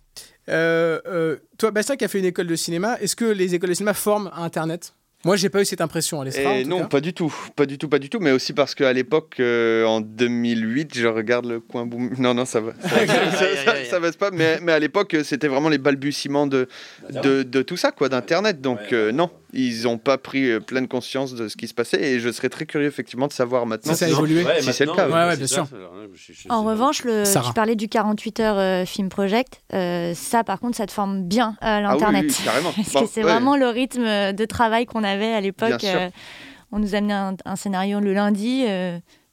Euh, 0.49 0.99
euh, 1.07 1.37
toi, 1.59 1.71
Bastien, 1.71 1.97
qui 1.97 2.05
a 2.05 2.09
fait 2.09 2.19
une 2.19 2.25
école 2.25 2.47
de 2.47 2.57
cinéma, 2.57 2.97
est-ce 3.01 3.15
que 3.15 3.27
les 3.27 3.55
écoles 3.55 3.69
de 3.69 3.75
cinéma 3.75 3.93
forment 3.95 4.31
à 4.35 4.43
Internet? 4.43 4.95
Moi, 5.23 5.37
j'ai 5.37 5.51
pas 5.51 5.61
eu 5.61 5.67
cette 5.67 5.83
impression 5.83 6.23
à 6.23 6.27
Et 6.29 6.63
tout 6.63 6.69
non, 6.69 6.79
cas. 6.81 6.85
pas 6.87 7.01
du 7.03 7.13
tout, 7.13 7.35
pas 7.55 7.67
du 7.67 7.77
tout, 7.77 7.89
pas 7.91 7.99
du 7.99 8.09
tout, 8.09 8.21
mais 8.21 8.31
aussi 8.31 8.55
parce 8.55 8.75
qu'à 8.75 8.91
l'époque, 8.93 9.37
euh, 9.39 9.85
en 9.85 10.01
2008, 10.01 10.97
je 10.99 11.07
regarde 11.07 11.45
le 11.45 11.61
coin 11.61 11.85
boom. 11.85 12.15
Non, 12.19 12.33
non, 12.33 12.47
ça 12.47 12.61
va, 12.61 12.73
ça, 13.91 14.01
baisse 14.01 14.17
pas. 14.17 14.31
Mais, 14.31 14.61
mais 14.63 14.73
à 14.73 14.79
l'époque, 14.79 15.15
c'était 15.25 15.49
vraiment 15.49 15.69
les 15.69 15.77
balbutiements 15.77 16.47
de, 16.47 16.69
de, 17.11 17.43
de 17.43 17.63
tout 17.63 17.77
ça, 17.77 17.93
quoi, 17.93 18.09
d'Internet. 18.09 18.63
Donc 18.63 18.79
euh, 18.93 19.13
non, 19.13 19.31
ils 19.53 19.83
n'ont 19.85 19.99
pas 19.99 20.19
pris 20.19 20.51
euh, 20.51 20.61
pleine 20.61 20.89
conscience 20.89 21.35
de 21.35 21.49
ce 21.49 21.57
qui 21.57 21.69
se 21.69 21.75
passait. 21.75 22.01
Et 22.03 22.21
je 22.21 22.31
serais 22.31 22.49
très 22.49 22.67
curieux, 22.67 22.87
effectivement, 22.87 23.27
de 23.27 23.33
savoir 23.33 23.67
maintenant. 23.67 23.93
Si 23.93 23.99
ça 23.99 24.05
a 24.07 24.09
si- 24.09 24.15
évolué. 24.15 24.45
Ouais, 24.45 24.61
Si 24.63 24.73
c'est 24.73 24.87
le 24.87 24.93
cas, 24.93 25.07
ouais. 25.09 25.13
Ouais, 25.15 25.25
ouais, 25.25 25.31
c'est 25.33 25.37
bien 25.39 25.47
ça, 25.47 25.55
sûr. 25.55 25.67
ça, 25.69 25.77
ouais, 25.77 26.09
je- 26.15 26.33
je 26.33 26.41
sais 26.43 26.51
En 26.51 26.63
revanche, 26.65 27.05
le, 27.05 27.25
tu 27.25 27.53
parlais 27.55 27.77
du 27.77 27.89
48 27.89 28.41
heures 28.41 28.59
euh, 28.59 28.85
film 28.85 29.09
project. 29.09 29.63
euh, 29.75 30.13
ça, 30.15 30.45
par 30.45 30.61
contre, 30.61 30.77
ça 30.77 30.87
te 30.87 30.93
forme 30.93 31.23
bien 31.25 31.57
à 31.61 31.77
Ah 31.77 31.79
oui, 31.79 31.83
l'internet. 31.85 32.25
oui, 32.29 32.45
carrément. 32.45 32.73
Parce 32.77 32.93
Bon, 32.93 33.03
que 33.03 33.09
c'est 33.13 33.25
ouais. 33.25 33.31
vraiment 33.33 33.57
le 33.57 33.69
rythme 33.69 34.33
de 34.33 34.45
travail 34.45 34.87
qu'on 34.87 35.05
avait 35.05 35.33
à 35.33 35.41
l'époque. 35.41 35.85
Euh, 35.85 36.11
on 36.73 36.79
nous 36.79 36.95
amenait 36.95 37.15
un, 37.15 37.35
un 37.45 37.57
scénario 37.57 37.99
le 38.01 38.13
lundi. 38.15 38.65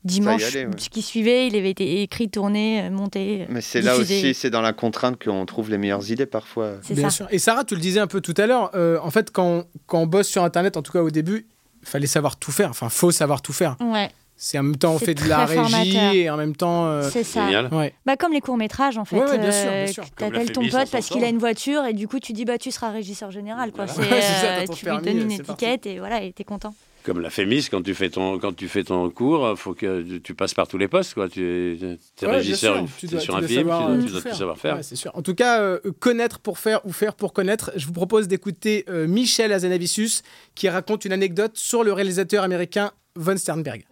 Euh, 0.08 0.14
dimanche, 0.14 0.44
allait, 0.44 0.66
ouais. 0.66 0.72
ce 0.78 0.90
qui 0.90 1.02
suivait, 1.02 1.48
il 1.48 1.56
avait 1.56 1.70
été 1.70 2.02
écrit, 2.02 2.30
tourné, 2.30 2.82
euh, 2.84 2.90
monté. 2.90 3.46
Mais 3.50 3.62
c'est 3.62 3.82
là 3.82 3.96
aussi, 3.98 4.34
c'est 4.34 4.50
dans 4.50 4.62
la 4.62 4.74
contrainte 4.74 5.22
qu'on 5.24 5.46
trouve 5.46 5.70
les 5.70 5.78
meilleures 5.78 6.10
idées 6.12 6.26
parfois. 6.26 6.74
Bien 6.90 7.10
ça. 7.10 7.16
sûr. 7.18 7.28
Et 7.32 7.40
Sarah, 7.40 7.64
tu 7.64 7.76
le 7.76 7.82
disais 7.82 8.00
un 8.00 8.08
peu 8.08 8.22
tout 8.22 8.34
à 8.38 8.46
l'heure, 8.48 8.72
euh, 8.76 8.98
en 9.02 9.12
fait, 9.12 9.32
quand, 9.32 9.66
quand 9.86 10.00
on 10.02 10.08
bosse 10.08 10.28
sur 10.28 10.44
Internet, 10.44 10.78
en 10.78 10.82
tout 10.82 10.92
cas 10.92 11.02
au 11.02 11.10
début, 11.10 11.48
il 11.82 11.88
fallait 11.88 12.08
savoir 12.08 12.38
tout 12.38 12.52
faire. 12.52 12.70
Enfin, 12.70 12.90
faut 12.90 13.12
savoir 13.12 13.42
tout 13.42 13.54
faire. 13.54 13.78
Ouais, 13.80 14.10
C'est 14.36 14.60
en 14.60 14.64
même 14.64 14.76
temps, 14.76 14.94
on 14.94 15.00
fait 15.00 15.14
de 15.14 15.24
la 15.28 15.46
régie 15.46 15.62
formateur. 15.62 16.14
et 16.14 16.30
en 16.30 16.38
même 16.38 16.56
temps. 16.56 16.86
euh, 16.88 17.10
c'est 17.10 17.24
ça. 17.24 17.46
Génial. 17.46 17.74
Ouais. 17.74 17.94
Bah, 18.06 18.18
comme 18.18 18.34
les 18.34 18.42
courts-métrages, 18.42 18.98
en 18.98 19.06
fait. 19.06 19.16
Ouais, 19.18 19.26
ouais, 19.30 19.38
bien 19.40 19.52
sûr, 19.52 19.72
bien 19.72 19.88
sûr. 19.88 20.04
T'appelles 20.16 20.52
ton 20.52 20.68
pote 20.68 20.90
parce 20.92 21.08
qu'il 21.08 21.24
a 21.24 21.30
une 21.30 21.38
voiture 21.40 21.86
et 21.86 21.94
du 21.94 22.08
coup, 22.08 22.20
tu 22.20 22.34
dis, 22.34 22.46
bah, 22.46 22.58
tu 22.58 22.72
seras 22.72 22.90
régisseur 22.92 23.32
général, 23.32 23.72
quoi. 23.72 23.86
Voilà. 23.86 24.12
Ouais, 24.16 24.22
ça, 24.22 24.46
euh, 24.48 24.66
tu 24.74 24.86
lui 24.86 24.98
donnes 24.98 25.32
une 25.32 25.38
parti. 25.38 25.52
étiquette 25.66 25.86
et 25.86 26.00
voilà, 26.00 26.22
et 26.22 26.34
t'es 26.34 26.44
content. 26.44 26.74
Comme 27.08 27.22
la 27.22 27.30
Fémis, 27.30 27.70
quand 27.72 27.82
tu 27.82 27.96
fais 27.96 28.10
ton, 28.10 28.38
quand 28.38 28.54
tu 28.54 28.68
fais 28.68 28.84
ton 28.84 29.10
cours, 29.10 29.58
faut 29.58 29.74
que 29.74 30.18
tu- 30.18 30.34
passes 30.36 30.54
par 30.54 30.68
tous 30.68 30.78
les 30.78 30.90
postes. 30.90 31.16
Tu 31.32 31.42
es, 31.42 32.26
Ouais, 32.28 32.32
régisseur 32.36 32.84
Tu 32.98 33.08
dois- 33.08 33.22
sur 33.22 33.34
tu 33.34 33.38
un 33.38 33.40
dois 33.40 33.48
film, 33.48 33.60
savoir, 33.62 33.80
tu, 33.80 33.86
euh, 33.86 33.88
dois- 33.96 33.98
tu 34.02 34.06
tout 34.08 34.12
dois 34.22 34.32
tout 34.32 34.38
savoir 34.38 34.58
faire. 34.58 34.76
Ouais, 34.76 34.84
c'est 34.84 34.98
sûr. 34.98 35.12
En 35.16 35.22
tout 35.22 35.34
cas, 35.34 35.62
euh, 35.62 35.80
connaître 36.02 36.40
pour 36.40 36.60
faire 36.60 36.86
ou 36.86 36.92
faire 36.92 37.16
pour 37.16 37.32
connaître. 37.32 37.72
Je 37.78 37.86
vous 37.86 37.94
propose 37.94 38.28
d'écouter 38.28 38.84
euh, 38.90 39.08
Michel 39.08 39.54
Azanavicius 39.54 40.22
qui 40.54 40.68
raconte 40.68 41.06
une 41.06 41.14
anecdote 41.14 41.54
sur 41.56 41.86
le 41.86 41.94
réalisateur 41.94 42.44
américain 42.44 42.92
Von 43.16 43.38
Sternberg. 43.38 43.86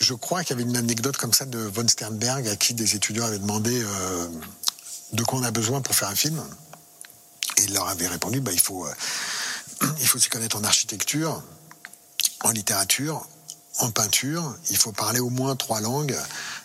Je 0.00 0.14
crois 0.14 0.42
qu'il 0.42 0.56
y 0.58 0.60
avait 0.60 0.68
une 0.68 0.76
anecdote 0.76 1.16
comme 1.16 1.32
ça 1.32 1.44
de 1.44 1.58
Von 1.58 1.86
Sternberg 1.86 2.48
à 2.48 2.56
qui 2.56 2.74
des 2.74 2.96
étudiants 2.96 3.26
avaient 3.26 3.38
demandé 3.38 3.70
euh, 3.82 4.26
de 5.12 5.22
quoi 5.22 5.38
on 5.38 5.44
a 5.44 5.52
besoin 5.52 5.80
pour 5.80 5.94
faire 5.94 6.08
un 6.08 6.16
film. 6.16 6.42
Et 7.60 7.66
il 7.68 7.74
leur 7.74 7.88
avait 7.88 8.08
répondu 8.08 8.40
bah, 8.40 8.50
il, 8.52 8.58
faut, 8.60 8.84
euh, 8.84 8.90
il 10.00 10.06
faut 10.06 10.18
s'y 10.18 10.28
connaître 10.28 10.56
en 10.56 10.64
architecture, 10.64 11.42
en 12.42 12.50
littérature, 12.50 13.26
en 13.80 13.90
peinture. 13.90 14.56
Il 14.70 14.76
faut 14.76 14.92
parler 14.92 15.20
au 15.20 15.30
moins 15.30 15.56
trois 15.56 15.80
langues 15.80 16.16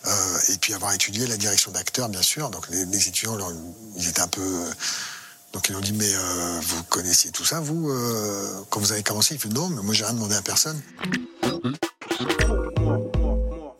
euh, 0.06 0.40
et 0.50 0.58
puis 0.58 0.74
avoir 0.74 0.94
étudié 0.94 1.28
la 1.28 1.38
direction 1.38 1.72
d'acteur, 1.72 2.10
bien 2.10 2.22
sûr. 2.22 2.50
Donc 2.50 2.70
les, 2.70 3.08
étudiants, 3.08 3.38
ils 3.96 4.08
étaient 4.08 4.22
un 4.22 4.28
peu. 4.28 4.42
euh, 4.42 4.72
donc 5.52 5.68
ils 5.68 5.76
ont 5.76 5.80
dit 5.80 5.94
mais 5.94 6.14
euh, 6.14 6.60
vous 6.62 6.84
connaissiez 6.84 7.32
tout 7.32 7.44
ça 7.44 7.60
vous 7.60 7.92
quand 8.70 8.80
vous 8.80 8.92
avez 8.92 9.02
commencé? 9.02 9.34
Il 9.34 9.42
fait 9.42 9.50
non 9.50 9.68
mais 9.70 9.82
moi 9.82 9.96
j'ai 9.96 10.06
rien 10.06 10.14
demandé 10.14 10.36
à 10.36 10.44
personne. 10.44 10.80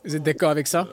Vous 0.04 0.16
êtes 0.16 0.22
d'accord 0.24 0.50
avec 0.50 0.66
ça? 0.66 0.88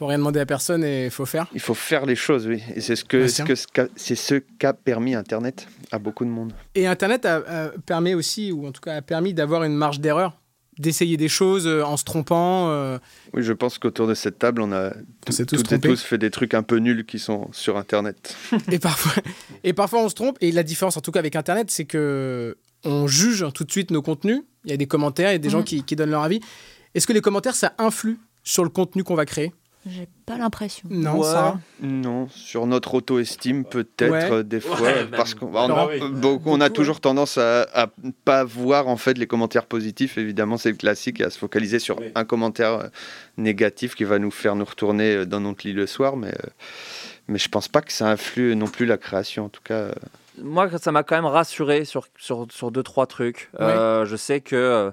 Faut 0.00 0.06
rien 0.06 0.16
demander 0.16 0.40
à 0.40 0.46
personne 0.46 0.82
et 0.82 1.04
il 1.04 1.10
faut 1.10 1.26
faire. 1.26 1.46
Il 1.52 1.60
faut 1.60 1.74
faire 1.74 2.06
les 2.06 2.16
choses, 2.16 2.46
oui. 2.46 2.62
Et 2.74 2.80
c'est 2.80 2.96
ce 2.96 3.04
que, 3.04 3.26
c'est 3.28 4.14
ce 4.16 4.34
qu'a 4.58 4.72
permis 4.72 5.14
Internet 5.14 5.66
à 5.92 5.98
beaucoup 5.98 6.24
de 6.24 6.30
monde. 6.30 6.54
Et 6.74 6.86
Internet 6.86 7.26
a, 7.26 7.36
a- 7.46 7.68
permet 7.84 8.14
aussi, 8.14 8.50
ou 8.50 8.66
en 8.66 8.72
tout 8.72 8.80
cas 8.80 8.96
a 8.96 9.02
permis 9.02 9.34
d'avoir 9.34 9.62
une 9.62 9.74
marge 9.74 10.00
d'erreur, 10.00 10.38
d'essayer 10.78 11.18
des 11.18 11.28
choses 11.28 11.66
euh, 11.66 11.82
en 11.84 11.98
se 11.98 12.04
trompant. 12.04 12.70
euh, 12.70 12.98
Oui, 13.34 13.42
je 13.42 13.52
pense 13.52 13.76
qu'autour 13.76 14.06
de 14.06 14.14
cette 14.14 14.38
table, 14.38 14.62
on 14.62 14.72
a 14.72 14.88
On 14.88 14.92
tous 15.26 15.36
toutes 15.44 15.70
et 15.72 15.78
tous 15.78 16.02
fait 16.02 16.16
des 16.16 16.30
trucs 16.30 16.54
un 16.54 16.62
peu 16.62 16.76
nuls 16.78 17.04
qui 17.04 17.18
sont 17.18 17.48
sur 17.52 17.76
Internet. 17.76 18.34
et, 18.72 18.78
parfois, 18.78 19.22
et 19.64 19.74
parfois 19.74 20.00
on 20.02 20.08
se 20.08 20.14
trompe. 20.14 20.38
Et 20.40 20.50
la 20.50 20.62
différence, 20.62 20.96
en 20.96 21.02
tout 21.02 21.12
cas 21.12 21.18
avec 21.18 21.36
Internet, 21.36 21.70
c'est 21.70 21.84
que 21.84 22.56
on 22.84 23.06
juge 23.06 23.44
tout 23.52 23.64
de 23.64 23.70
suite 23.70 23.90
nos 23.90 24.00
contenus. 24.00 24.40
Il 24.64 24.70
y 24.70 24.72
a 24.72 24.78
des 24.78 24.86
commentaires, 24.86 25.28
il 25.28 25.34
y 25.34 25.36
a 25.36 25.38
des 25.38 25.50
gens 25.50 25.58
Mhm. 25.58 25.64
qui, 25.64 25.82
qui 25.84 25.94
donnent 25.94 26.10
leur 26.10 26.22
avis. 26.22 26.40
Est-ce 26.94 27.06
que 27.06 27.12
les 27.12 27.20
commentaires, 27.20 27.54
ça 27.54 27.74
influe 27.76 28.18
sur 28.42 28.64
le 28.64 28.70
contenu 28.70 29.04
qu'on 29.04 29.14
va 29.14 29.26
créer? 29.26 29.52
J'ai 29.86 30.08
pas 30.26 30.36
l'impression. 30.36 30.86
Non, 30.90 31.18
Ouais. 31.20 31.24
Sarah 31.24 31.58
Non, 31.80 32.28
sur 32.28 32.66
notre 32.66 32.92
auto-estime 32.94 33.64
peut-être 33.64 34.10
Ouais. 34.12 34.30
euh, 34.30 34.42
des 34.42 34.60
fois, 34.60 34.78
Ouais, 34.80 35.06
parce 35.06 35.34
qu'on 35.34 35.46
bah, 35.46 35.66
on 35.68 35.72
Ah 35.74 35.80
a, 35.82 35.86
oui. 35.88 35.98
beaucoup- 36.00 36.50
on 36.50 36.60
a 36.60 36.68
Beaucoup, 36.68 36.74
toujours 36.76 37.00
tendance 37.00 37.38
à, 37.38 37.62
à 37.72 37.86
pas 38.26 38.44
voir 38.44 38.88
en 38.88 38.98
fait 38.98 39.16
les 39.16 39.26
commentaires 39.26 39.64
positifs. 39.64 40.18
Évidemment, 40.18 40.58
c'est 40.58 40.70
le 40.70 40.76
classique 40.76 41.20
et 41.20 41.24
à 41.24 41.30
se 41.30 41.38
focaliser 41.38 41.78
sur 41.78 41.98
Oui. 41.98 42.12
un 42.14 42.24
commentaire 42.24 42.72
euh, 42.74 42.88
négatif 43.38 43.94
qui 43.94 44.04
va 44.04 44.18
nous 44.18 44.30
faire 44.30 44.54
nous 44.54 44.66
retourner 44.66 45.14
euh, 45.16 45.24
dans 45.26 45.40
notre 45.40 45.66
lit 45.66 45.72
le 45.72 45.86
soir, 45.86 46.16
mais 46.16 46.34
mais 47.28 47.38
je 47.38 47.48
pense 47.48 47.68
pas 47.68 47.80
que 47.80 47.92
ça 47.92 48.08
influe 48.10 48.54
non 48.56 48.66
plus 48.66 48.84
la 48.86 48.98
création. 48.98 49.46
En 49.46 49.48
tout 49.48 49.62
cas, 49.62 49.92
Moi, 50.42 50.68
ça 50.78 50.90
m'a 50.92 51.02
quand 51.04 51.14
même 51.16 51.26
rassuré 51.26 51.84
sur, 51.84 52.08
sur, 52.18 52.46
sur 52.50 52.70
deux, 52.70 52.82
trois 52.82 53.06
trucs. 53.06 53.50
Euh, 53.60 54.04
je 54.04 54.16
sais 54.16 54.40
que 54.40 54.90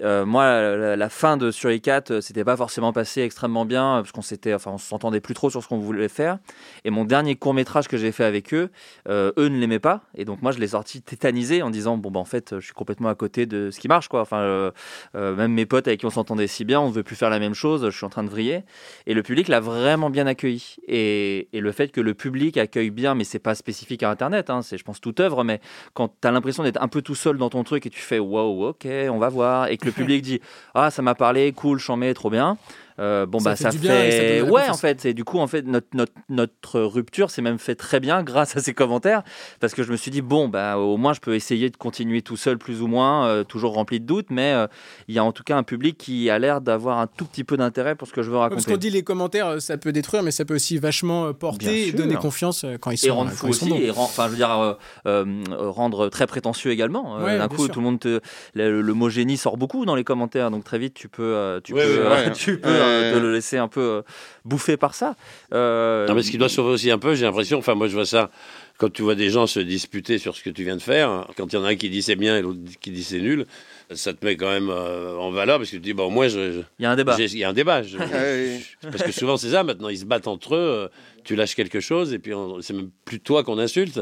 euh, 0.00 0.24
moi, 0.24 0.96
la, 0.96 1.08
fin 1.10 1.36
de 1.36 1.50
Suricat, 1.50 2.04
euh, 2.10 2.20
c'était 2.22 2.44
pas 2.44 2.56
forcément 2.56 2.94
passé 2.94 3.20
extrêmement 3.20 3.66
bien, 3.66 3.98
euh, 3.98 4.00
parce 4.00 4.12
qu'on 4.12 4.22
s'était, 4.22 4.54
enfin, 4.54 4.70
on 4.72 4.78
s'entendait 4.78 5.20
plus 5.20 5.34
trop 5.34 5.50
sur 5.50 5.62
ce 5.62 5.68
qu'on 5.68 5.78
voulait 5.78 6.08
faire. 6.08 6.38
Et 6.84 6.90
mon 6.90 7.04
dernier 7.04 7.36
court 7.36 7.52
métrage 7.52 7.88
que 7.88 7.98
j'ai 7.98 8.10
fait 8.10 8.24
avec 8.24 8.54
eux, 8.54 8.70
euh, 9.08 9.32
eux 9.36 9.48
ne 9.48 9.58
l'aimaient 9.58 9.78
pas. 9.78 10.02
Et 10.14 10.24
donc, 10.24 10.40
moi, 10.40 10.50
je 10.52 10.58
l'ai 10.58 10.68
sorti 10.68 11.02
tétanisé 11.02 11.62
en 11.62 11.68
disant 11.68 11.98
Bon, 11.98 12.10
bah, 12.10 12.20
en 12.20 12.24
fait, 12.24 12.58
je 12.58 12.64
suis 12.64 12.72
complètement 12.72 13.10
à 13.10 13.14
côté 13.14 13.44
de 13.44 13.70
ce 13.70 13.78
qui 13.78 13.88
marche, 13.88 14.08
quoi. 14.08 14.22
Enfin, 14.22 14.72
même 15.14 15.52
mes 15.52 15.66
potes 15.66 15.86
avec 15.88 16.00
qui 16.00 16.06
on 16.06 16.10
s'entendait 16.10 16.46
si 16.46 16.64
bien, 16.64 16.80
on 16.80 16.88
ne 16.88 16.94
veut 16.94 17.02
plus 17.02 17.16
faire 17.16 17.30
la 17.30 17.38
même 17.38 17.54
chose, 17.54 17.84
je 17.84 17.96
suis 17.96 18.06
en 18.06 18.10
train 18.10 18.24
de 18.24 18.30
vriller. 18.30 18.62
Et 19.06 19.14
le 19.14 19.22
public 19.22 19.48
l'a 19.48 19.60
vraiment 19.60 20.08
bien 20.08 20.26
accueilli. 20.26 20.76
Et, 20.86 21.48
et 21.52 21.60
le 21.60 21.72
fait 21.72 21.88
que 21.88 22.00
le 22.00 22.14
public 22.14 22.56
accueille 22.56 22.90
bien, 22.90 23.14
mais 23.14 23.24
c'est 23.24 23.38
pas 23.38 23.54
spécifique 23.54 24.02
à 24.02 24.10
Internet, 24.10 24.48
hein, 24.48 24.62
c'est, 24.62 24.78
je 24.78 24.84
pense, 24.84 25.00
toute 25.00 25.20
œuvre, 25.20 25.44
mais 25.44 25.60
quand 25.92 26.08
tu 26.20 26.28
as 26.28 26.30
l'impression 26.30 26.62
d'être 26.62 26.80
un 26.82 26.88
peu 26.88 27.02
tout 27.02 27.14
seul 27.14 27.36
dans 27.36 27.50
ton 27.50 27.64
truc 27.64 27.84
et 27.86 27.90
tu 27.90 28.00
fais 28.00 28.18
wow, 28.18 28.68
ok, 28.68 28.86
on 29.10 29.18
va 29.18 29.28
voir, 29.28 29.68
le 29.84 29.92
public 29.92 30.22
dit 30.22 30.40
ah, 30.74 30.90
ça 30.90 31.02
m'a 31.02 31.14
parlé, 31.14 31.52
cool, 31.52 31.78
j'en 31.78 31.96
trop 32.14 32.30
bien. 32.30 32.56
Euh, 33.02 33.26
bon 33.26 33.38
Ça 33.40 33.50
bah 33.50 33.56
fait 33.56 33.64
ça 33.64 33.70
fait 33.72 34.42
ouais 34.42 34.68
en 34.68 34.76
fait 34.76 35.04
et 35.04 35.12
du 35.12 35.24
coup 35.24 35.38
en 35.38 35.46
fait 35.46 35.66
notre, 35.66 35.88
notre, 35.92 36.12
notre 36.30 36.80
rupture 36.80 37.30
s'est 37.30 37.42
même 37.42 37.58
fait 37.58 37.74
très 37.74 38.00
bien 38.00 38.22
grâce 38.22 38.56
à 38.56 38.60
ces 38.60 38.72
commentaires 38.74 39.22
parce 39.60 39.74
que 39.74 39.82
je 39.82 39.90
me 39.92 39.96
suis 39.96 40.10
dit 40.10 40.22
bon 40.22 40.48
bah 40.48 40.78
au 40.78 40.96
moins 40.96 41.12
je 41.12 41.20
peux 41.20 41.34
essayer 41.34 41.68
de 41.68 41.76
continuer 41.76 42.22
tout 42.22 42.36
seul 42.36 42.58
plus 42.58 42.80
ou 42.80 42.86
moins 42.86 43.26
euh, 43.26 43.44
toujours 43.44 43.74
rempli 43.74 43.98
de 44.00 44.06
doutes 44.06 44.28
mais 44.30 44.52
euh, 44.54 44.66
il 45.08 45.14
y 45.14 45.18
a 45.18 45.24
en 45.24 45.32
tout 45.32 45.42
cas 45.42 45.56
un 45.56 45.62
public 45.64 45.98
qui 45.98 46.30
a 46.30 46.38
l'air 46.38 46.60
d'avoir 46.60 46.98
un 47.00 47.06
tout 47.08 47.24
petit 47.24 47.44
peu 47.44 47.56
d'intérêt 47.56 47.94
pour 47.96 48.06
ce 48.08 48.12
que 48.12 48.22
je 48.22 48.28
veux 48.30 48.36
Parce 48.36 48.50
raconter 48.50 48.70
qu'on 48.72 48.76
dit 48.78 48.90
les 48.90 49.02
commentaires, 49.02 49.60
ça 49.60 49.76
peut 49.76 49.92
détruire, 49.92 50.22
mais 50.22 50.30
ça 50.30 50.44
peut 50.44 50.54
aussi 50.54 50.78
vachement 50.78 51.32
porter 51.34 51.88
et 51.88 51.92
donner 51.92 52.14
confiance 52.16 52.64
quand 52.80 52.90
ils 52.92 52.98
sont 52.98 53.06
et 53.06 53.10
rendre 53.10 53.30
fou 53.30 53.52
sont 53.52 53.66
aussi 53.70 53.82
et 53.84 53.90
rend- 53.90 54.04
enfin 54.04 54.26
je 54.26 54.30
veux 54.30 54.36
dire 54.36 54.50
euh, 54.58 54.74
euh, 55.06 55.24
rendre 55.50 56.08
très 56.08 56.26
prétentieux 56.26 56.70
également 56.70 57.18
Euh, 57.18 57.24
Ouais, 57.24 57.38
d'un 57.38 57.48
coup 57.48 57.64
sûr. 57.64 57.74
tout 57.74 57.80
le 57.80 57.84
monde 57.86 58.00
te 58.00 58.20
le, 58.54 58.80
le 58.80 58.94
mot 58.94 59.08
génie 59.08 59.36
sort 59.36 59.56
beaucoup 59.56 59.84
dans 59.86 59.94
les 59.94 60.04
commentaires 60.04 60.50
donc 60.50 60.64
très 60.64 60.78
vite 60.78 60.94
tu 60.94 61.08
peux 61.08 61.60
tu 61.64 61.72
Ouais, 61.74 61.84
peux, 61.84 62.02
ouais, 62.04 62.08
ouais. 62.08 62.32
tu 62.34 62.58
peux 62.58 62.68
Ouais. 62.70 62.91
Euh, 62.92 63.12
te 63.14 63.18
le 63.18 63.32
laisser 63.32 63.58
un 63.58 63.68
peu 63.68 63.80
euh, 63.80 64.02
bouffer 64.44 64.76
par 64.76 64.94
ça 64.94 65.14
Euh, 65.52 66.06
Non, 66.06 66.14
mais 66.14 66.22
ce 66.22 66.30
qui 66.30 66.38
doit 66.38 66.48
sauver 66.48 66.70
aussi 66.72 66.90
un 66.90 66.98
peu, 66.98 67.14
j'ai 67.14 67.24
l'impression, 67.24 67.58
enfin 67.58 67.74
moi 67.74 67.88
je 67.88 67.94
vois 67.94 68.06
ça, 68.06 68.30
quand 68.78 68.90
tu 68.92 69.02
vois 69.02 69.14
des 69.14 69.30
gens 69.30 69.46
se 69.46 69.60
disputer 69.60 70.18
sur 70.18 70.36
ce 70.36 70.42
que 70.42 70.50
tu 70.50 70.64
viens 70.64 70.76
de 70.76 70.82
faire, 70.82 71.26
quand 71.36 71.52
il 71.52 71.56
y 71.56 71.58
en 71.58 71.64
a 71.64 71.68
un 71.68 71.76
qui 71.76 71.90
dit 71.90 72.02
c'est 72.02 72.16
bien 72.16 72.36
et 72.38 72.42
l'autre 72.42 72.58
qui 72.80 72.90
dit 72.90 73.04
c'est 73.04 73.20
nul, 73.20 73.46
ça 73.90 74.12
te 74.14 74.24
met 74.24 74.36
quand 74.36 74.50
même 74.50 74.70
euh, 74.70 75.16
en 75.16 75.30
valeur 75.30 75.58
parce 75.58 75.70
que 75.70 75.76
tu 75.76 75.80
te 75.80 75.84
dis, 75.84 75.92
bon, 75.92 76.10
moi, 76.10 76.28
je- 76.28 76.52
je- 76.52 76.60
il 76.78 76.82
y 76.82 76.86
a 76.86 76.90
un 76.90 76.96
débat 76.96 77.16
il 77.18 77.36
y 77.38 77.44
a 77.44 77.48
un 77.48 77.52
débat. 77.52 77.82
Je- 77.82 77.98
je- 78.82 78.88
parce 78.88 79.02
que 79.02 79.12
souvent 79.12 79.36
c'est 79.36 79.50
ça, 79.50 79.62
maintenant 79.64 79.88
ils 79.88 79.98
se 79.98 80.04
battent 80.04 80.26
entre 80.28 80.54
eux, 80.54 80.88
tu 81.24 81.36
lâches 81.36 81.54
quelque 81.54 81.80
chose 81.80 82.12
et 82.12 82.18
puis 82.18 82.32
c'est 82.60 82.72
même 82.74 82.90
plus 83.04 83.20
toi 83.20 83.44
qu'on 83.44 83.58
insulte, 83.58 84.00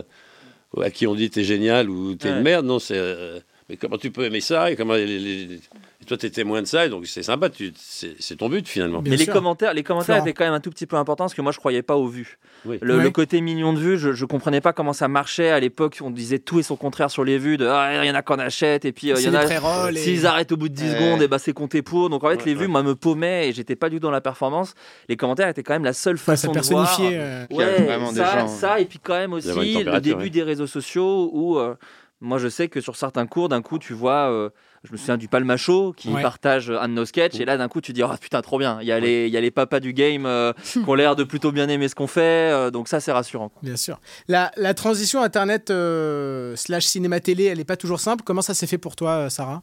ou 0.74 0.83
à 0.83 0.90
qui 0.90 1.07
on 1.07 1.14
dit 1.14 1.29
t'es 1.31 1.44
génial 1.44 1.90
ou 1.90 2.14
t'es 2.14 2.29
Ouais. 2.31 2.37
une 2.37 2.42
merde, 2.42 2.64
non, 2.66 2.79
c'est. 2.79 2.94
euh, 2.96 3.40
mais 3.68 3.76
comment 3.76 3.98
tu 3.98 4.11
peux 4.11 4.24
aimer 4.24 4.40
ça 4.40 4.70
et 4.70 4.76
comment 4.76 4.94
les- 4.94 5.07
les- 5.18 5.61
et 6.02 6.04
toi 6.06 6.16
t'es 6.16 6.30
témoin 6.30 6.62
de 6.62 6.66
ça 6.66 6.86
et 6.86 6.88
donc 6.88 7.06
c'est 7.06 7.22
sympa, 7.22 7.50
tu- 7.50 7.72
c'est 7.76 8.14
c'est 8.18 8.36
ton 8.36 8.48
but 8.48 8.66
finalement. 8.66 9.02
Bien 9.02 9.10
mais 9.10 9.16
les 9.18 9.26
commentaires, 9.26 9.74
les 9.74 9.82
commentaires 9.82 10.16
Florent. 10.16 10.26
étaient 10.26 10.32
quand 10.34 10.44
même 10.44 10.54
un 10.54 10.60
tout 10.60 10.70
petit 10.70 10.86
peu 10.86 10.96
importants 10.96 11.24
parce 11.24 11.34
que 11.34 11.42
moi 11.42 11.52
je 11.52 11.58
croyais 11.58 11.82
pas 11.82 11.96
aux 11.96 12.06
vues. 12.08 12.38
Oui. 12.64 12.78
Le, 12.80 13.10
côté 13.10 13.40
million 13.42 13.72
de 13.74 13.78
vues, 13.78 13.98
je, 13.98 14.12
je 14.12 14.24
comprenais 14.24 14.60
pas 14.62 14.72
comment 14.72 14.92
ça 14.94 15.08
marchait 15.08 15.50
à 15.50 15.60
l'époque. 15.60 15.98
On 16.02 16.10
disait 16.10 16.38
tout 16.38 16.58
et 16.58 16.62
son 16.62 16.76
contraire 16.76 17.10
sur 17.10 17.22
les 17.24 17.36
vues. 17.38 17.56
De 17.58 17.66
ah, 17.66 18.02
il 18.04 18.08
y 18.08 18.10
en 18.10 18.14
a 18.14 18.22
qu'on 18.22 18.38
achète 18.38 18.84
et 18.86 18.92
puis 18.92 19.12
euh, 19.12 19.16
il 19.18 19.26
y 19.26 19.28
en 19.28 19.34
a. 19.34 19.90
et- 19.90 19.96
S'ils 19.96 20.26
arrêtent 20.26 20.52
au 20.52 20.56
bout 20.56 20.68
de 20.68 20.74
10 20.74 20.84
Ouais. 20.84 20.94
secondes, 20.94 21.22
et 21.22 21.28
bah 21.28 21.38
c'est 21.38 21.52
compté 21.52 21.82
pour. 21.82 22.08
Donc 22.08 22.24
en 22.24 22.28
fait, 22.30 22.36
Ouais, 22.36 22.42
les 22.46 22.54
vues, 22.54 22.60
ouais. 22.62 22.66
moi, 22.68 22.82
me 22.82 22.94
paumaient 22.94 23.48
et 23.48 23.52
j'étais 23.52 23.76
pas 23.76 23.88
du 23.90 23.96
tout 23.96 24.00
dans 24.02 24.10
la 24.10 24.20
performance. 24.22 24.74
Les 25.08 25.16
commentaires 25.16 25.48
étaient 25.48 25.62
quand 25.62 25.74
même 25.74 25.84
la 25.84 25.92
seule 25.92 26.14
Ouais, 26.14 26.18
ça 26.18 26.36
façon 26.36 26.52
de 26.52 26.60
voir. 26.60 26.98
euh, 27.00 27.46
qu'il 27.46 27.56
y 27.56 27.62
a 27.62 27.66
Ouais, 27.66 27.82
vraiment 27.82 28.10
des 28.12 28.18
ça, 28.20 28.38
gens- 28.40 28.48
ça, 28.48 28.80
et 28.80 28.84
puis 28.86 28.98
quand 29.02 29.14
même 29.14 29.32
aussi 29.34 29.48
le 29.84 30.00
début 30.00 30.22
ouais. 30.24 30.30
des 30.30 30.42
réseaux 30.42 30.66
sociaux 30.66 31.30
où 31.32 31.58
euh, 31.58 31.74
moi 32.20 32.38
je 32.38 32.48
sais 32.48 32.68
que 32.68 32.80
sur 32.80 32.96
certains 32.96 33.26
cours, 33.26 33.48
d'un 33.48 33.62
coup, 33.62 33.78
tu 33.78 33.92
vois, 33.92 34.30
euh, 34.30 34.50
je 34.84 34.92
me 34.92 34.96
souviens 34.96 35.16
du 35.18 35.28
Palmacho 35.28 35.92
qui 35.92 36.08
Ouais. 36.08 36.22
partage 36.22 36.70
un 36.70 36.88
de 36.88 36.94
nos 36.94 37.04
sketchs, 37.04 37.38
et 37.38 37.44
là 37.44 37.56
d'un 37.58 37.68
coup 37.68 37.80
tu 37.80 37.92
dis, 37.92 38.02
oh 38.02 38.08
putain, 38.20 38.40
trop 38.42 38.58
bien, 38.58 38.78
il 38.80 38.86
y, 38.88 38.92
a 38.92 38.98
les- 38.98 39.26
il 39.26 39.32
y 39.32 39.36
a 39.36 39.40
les 39.40 39.50
papas 39.50 39.78
du 39.80 39.92
game 39.92 40.24
euh, 40.26 40.52
qui 40.72 40.78
ont 40.86 40.94
l'air 40.94 41.16
de 41.16 41.24
plutôt 41.24 41.52
bien 41.52 41.68
aimer 41.68 41.88
ce 41.88 41.94
qu'on 41.94 42.06
fait, 42.06 42.50
euh, 42.52 42.70
donc 42.70 42.88
ça 42.88 42.98
c'est 43.00 43.12
rassurant. 43.12 43.50
Bien 43.62 43.76
sûr. 43.76 44.00
La, 44.28 44.50
la 44.56 44.72
transition 44.74 45.22
Internet 45.22 45.70
euh, 45.70 46.56
slash 46.56 46.84
cinéma-télé, 46.86 47.44
elle 47.44 47.58
n'est 47.58 47.64
pas 47.64 47.76
toujours 47.76 48.00
simple. 48.00 48.22
Comment 48.24 48.42
ça 48.42 48.54
s'est 48.54 48.66
fait 48.66 48.78
pour 48.78 48.96
toi, 48.96 49.10
euh, 49.12 49.28
Sarah? 49.28 49.62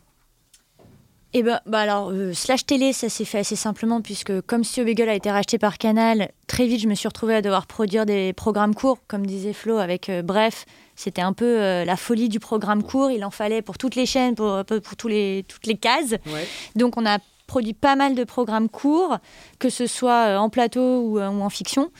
Et 1.33 1.43
ben, 1.43 1.59
bah 1.65 1.79
alors, 1.79 2.09
euh, 2.11 2.33
slash 2.33 2.65
télé, 2.65 2.93
ça 2.93 3.09
s'est 3.09 3.25
fait 3.25 3.39
assez 3.39 3.57
simplement, 3.57 4.01
puisque 4.01 4.39
comme 4.41 4.63
Studio 4.63 4.85
Beagle 4.85 5.09
a 5.09 5.13
été 5.13 5.29
racheté 5.29 5.57
par 5.59 5.77
Canal, 5.77 6.31
très 6.47 6.65
vite, 6.67 6.79
je 6.81 6.87
me 6.87 6.95
suis 6.95 7.07
retrouvée 7.07 7.35
à 7.35 7.41
devoir 7.41 7.67
produire 7.67 8.05
des 8.05 8.31
programmes 8.33 8.73
courts, 8.73 8.99
comme 9.07 9.25
disait 9.25 9.53
Flo, 9.53 9.77
avec 9.77 10.09
euh, 10.09 10.21
Bref. 10.21 10.65
C'était 10.97 11.21
un 11.21 11.31
peu 11.31 11.45
euh, 11.61 11.85
la 11.85 11.95
folie 11.95 12.27
du 12.27 12.39
programme 12.41 12.83
court. 12.83 13.11
Il 13.11 13.23
en 13.23 13.29
fallait 13.31 13.61
pour 13.61 13.77
toutes 13.77 13.95
les 13.95 14.05
chaînes, 14.07 14.35
pour, 14.35 14.65
pour, 14.65 14.81
pour 14.81 14.95
tous 14.97 15.07
les, 15.07 15.45
toutes 15.47 15.65
les 15.67 15.77
cases. 15.77 16.15
Ouais. 16.25 16.45
Donc, 16.75 16.97
on 16.97 17.05
a 17.05 17.19
produit 17.45 17.73
pas 17.73 17.95
mal 17.95 18.15
de 18.15 18.23
programmes 18.25 18.67
courts, 18.67 19.19
que 19.59 19.69
ce 19.69 19.85
soit 19.87 20.25
euh, 20.27 20.37
en 20.37 20.49
plateau 20.49 21.01
ou, 21.01 21.19
euh, 21.19 21.29
ou 21.29 21.41
en 21.41 21.49
fiction. 21.49 21.91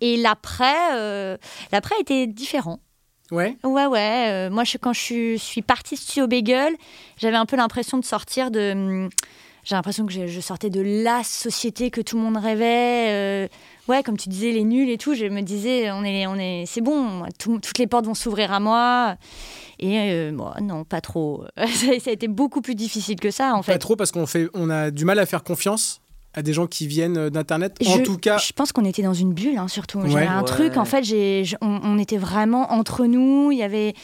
Et 0.00 0.16
l'après, 0.16 1.38
l'après 1.72 1.94
était 2.00 2.26
différent. 2.26 2.80
Ouais. 3.30 3.56
Ouais, 3.62 3.84
ouais. 3.86 4.28
euh, 4.30 4.50
moi, 4.50 4.64
je, 4.64 4.78
quand 4.78 4.94
je 4.94 5.00
suis, 5.00 5.38
suis 5.38 5.60
partie 5.60 5.96
Studio 5.98 6.26
Bagel, 6.26 6.74
j'avais 7.18 7.36
un 7.36 7.44
peu 7.44 7.56
l'impression 7.56 7.98
de 7.98 8.04
sortir 8.06 8.50
de. 8.50 8.72
hum, 8.72 9.10
J'ai 9.64 9.74
l'impression 9.74 10.06
que 10.06 10.12
je, 10.12 10.26
je 10.26 10.40
sortais 10.40 10.70
de 10.70 10.80
la 10.80 11.22
société 11.24 11.90
que 11.90 12.00
tout 12.00 12.16
le 12.16 12.22
monde 12.22 12.38
rêvait. 12.38 13.08
euh, 13.10 13.48
ouais, 13.88 14.02
comme 14.02 14.16
tu 14.16 14.28
disais, 14.28 14.52
les 14.52 14.64
nuls 14.64 14.90
et 14.90 14.98
tout. 14.98 15.14
Je 15.14 15.24
me 15.26 15.40
disais, 15.42 15.90
on 15.90 16.04
est, 16.04 16.26
on 16.26 16.34
est, 16.36 16.64
c'est 16.66 16.80
bon. 16.80 17.22
tout- 17.38 17.58
toutes 17.60 17.78
les 17.78 17.86
portes 17.86 18.06
vont 18.06 18.14
s'ouvrir 18.14 18.52
à 18.52 18.60
moi. 18.60 19.16
Et 19.80 19.98
euh, 19.98 20.32
moi, 20.32 20.54
non, 20.60 20.84
pas 20.84 21.00
trop. 21.00 21.44
ça, 21.56 21.66
ça 22.00 22.10
a 22.10 22.12
été 22.12 22.28
beaucoup 22.28 22.60
plus 22.60 22.74
difficile 22.74 23.16
que 23.20 23.30
ça, 23.30 23.54
en 23.54 23.62
fait. 23.62 23.72
Pas 23.72 23.78
trop 23.78 23.96
parce 23.96 24.10
qu'on 24.12 24.26
fait, 24.26 24.48
on 24.54 24.70
a 24.70 24.90
du 24.90 25.04
mal 25.04 25.18
à 25.18 25.26
faire 25.26 25.44
confiance 25.44 26.00
à 26.34 26.42
des 26.42 26.52
gens 26.52 26.66
qui 26.66 26.86
viennent 26.86 27.16
euh, 27.16 27.30
d'internet. 27.30 27.76
En 27.86 27.96
je, 27.96 28.02
tout 28.02 28.18
cas, 28.18 28.36
je 28.38 28.52
pense 28.52 28.70
qu'on 28.72 28.84
était 28.84 29.02
dans 29.02 29.14
une 29.14 29.32
bulle, 29.32 29.56
hein, 29.56 29.66
surtout. 29.66 29.98
Ouais. 30.00 30.10
J'avais 30.10 30.26
un 30.26 30.40
Ouais. 30.40 30.44
truc, 30.44 30.76
en 30.76 30.84
fait, 30.84 31.02
j'ai, 31.02 31.44
on, 31.62 31.80
on 31.82 31.98
était 31.98 32.18
vraiment 32.18 32.72
entre 32.72 33.06
nous. 33.06 33.50
Il 33.50 33.58
y 33.58 33.62
avait, 33.62 33.94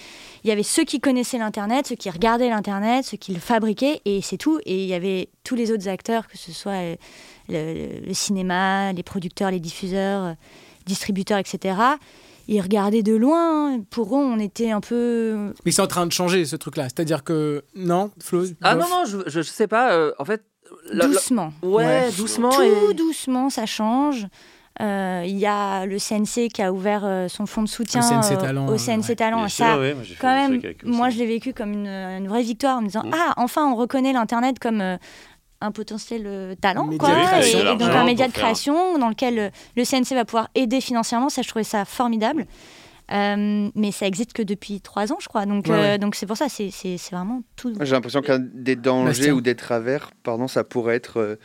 il 0.42 0.48
y 0.48 0.50
avait 0.50 0.62
ceux 0.62 0.84
qui 0.84 1.00
connaissaient 1.00 1.38
l'internet, 1.38 1.86
ceux 1.86 1.96
qui 1.96 2.08
regardaient 2.10 2.48
l'internet, 2.48 3.04
ceux 3.04 3.18
qui 3.18 3.34
le 3.34 3.40
fabriquaient, 3.40 4.00
et 4.04 4.20
c'est 4.22 4.38
tout. 4.38 4.58
Et 4.64 4.82
il 4.82 4.88
y 4.88 4.94
avait 4.94 5.28
tous 5.44 5.54
les 5.54 5.70
autres 5.70 5.86
acteurs, 5.88 6.26
que 6.26 6.38
ce 6.38 6.50
soit 6.50 6.72
euh, 6.72 6.96
le, 7.48 8.00
le 8.06 8.14
cinéma, 8.14 8.92
les 8.92 9.02
producteurs, 9.02 9.50
les 9.50 9.60
diffuseurs, 9.60 10.24
euh, 10.24 10.32
distributeurs, 10.86 11.38
etc. 11.38 11.76
Ils 12.48 12.60
regardaient 12.60 13.02
de 13.02 13.14
loin. 13.14 13.80
Pour 13.90 14.14
eux, 14.16 14.22
on 14.22 14.38
était 14.38 14.70
un 14.70 14.80
peu. 14.80 15.52
mais 15.64 15.70
c'est 15.72 15.80
en 15.82 15.86
train 15.86 16.06
de 16.06 16.12
changer 16.12 16.44
ce 16.44 16.56
truc-là. 16.56 16.84
C'est-à-dire 16.84 17.24
que 17.24 17.64
non, 17.74 18.10
Flo. 18.22 18.44
Ah 18.62 18.74
non, 18.74 18.86
non, 18.90 19.04
je, 19.06 19.18
je, 19.26 19.40
sais 19.42 19.66
pas. 19.66 19.92
euh, 19.94 20.12
en 20.18 20.24
fait. 20.26 20.42
la- 20.92 21.06
la- 21.06 21.06
doucement. 21.06 21.52
Ouais, 21.62 21.84
Ouais. 21.84 22.10
doucement. 22.16 22.50
Tout 22.50 22.62
et- 22.90 22.94
doucement, 22.94 23.48
ça 23.50 23.64
change. 23.66 24.26
Euh, 24.82 25.22
Il 25.24 25.38
y 25.38 25.46
a 25.46 25.86
le 25.86 25.98
CNC 26.00 26.48
qui 26.52 26.60
a 26.60 26.72
ouvert 26.72 27.02
euh, 27.04 27.28
son 27.28 27.46
fonds 27.46 27.62
de 27.62 27.68
soutien 27.68 28.00
Le 28.00 28.08
CNC 28.22 28.32
euh, 28.36 28.40
Talent, 28.40 28.66
au 28.66 28.76
CNC 28.76 29.08
ouais. 29.10 29.14
Talent. 29.14 29.38
Bien 29.38 29.48
ça, 29.48 29.70
sûr, 29.72 29.78
ouais, 29.80 29.94
moi, 29.94 30.02
quand 30.20 30.34
même, 30.34 30.60
moi, 30.84 31.10
je 31.10 31.18
l'ai 31.18 31.26
vécu 31.26 31.52
comme 31.54 31.72
une, 31.72 31.86
une 31.86 32.26
vraie 32.26 32.42
victoire 32.42 32.78
en 32.78 32.80
me 32.82 32.86
disant 32.88 33.04
Ah, 33.12 33.34
enfin, 33.36 33.64
on 33.70 33.76
reconnaît 33.76 34.12
l'Internet 34.12 34.58
comme 34.58 34.80
euh, 34.80 34.96
un 35.64 35.72
potentiel 35.72 36.22
euh, 36.26 36.54
talent. 36.54 36.88
Quoi, 36.98 37.10
et, 37.44 37.52
donc, 37.76 37.82
un 37.82 38.04
média 38.04 38.26
de 38.28 38.32
création 38.32 38.98
dans 38.98 39.08
lequel 39.08 39.38
euh, 39.38 39.50
le 39.76 39.84
CNC 39.84 40.14
va 40.14 40.24
pouvoir 40.24 40.48
aider 40.54 40.80
financièrement. 40.80 41.28
Ça, 41.28 41.42
je 41.42 41.48
trouvais 41.48 41.64
ça 41.64 41.84
formidable. 41.84 42.46
Euh, 43.12 43.68
mais 43.74 43.92
ça 43.92 44.06
existe 44.06 44.32
que 44.32 44.42
depuis 44.42 44.80
trois 44.80 45.12
ans, 45.12 45.18
je 45.20 45.28
crois. 45.28 45.44
Donc, 45.44 45.66
Ouais, 45.66 45.72
euh, 45.74 45.76
ouais. 45.92 45.98
donc 45.98 46.14
c'est 46.14 46.24
pour 46.26 46.36
ça, 46.38 46.48
c'est 46.48 46.70
c'est- 46.70 46.96
c'est 46.96 47.14
vraiment 47.14 47.42
tout. 47.54 47.72
J'ai 47.80 47.92
l'impression 47.92 48.22
qu'un 48.22 48.38
des 48.38 48.76
dangers 48.76 49.08
Bastien. 49.08 49.32
ou 49.34 49.40
des 49.42 49.54
travers, 49.54 50.10
pardon, 50.22 50.48
ça 50.48 50.64
pourrait 50.64 50.96
être. 50.96 51.38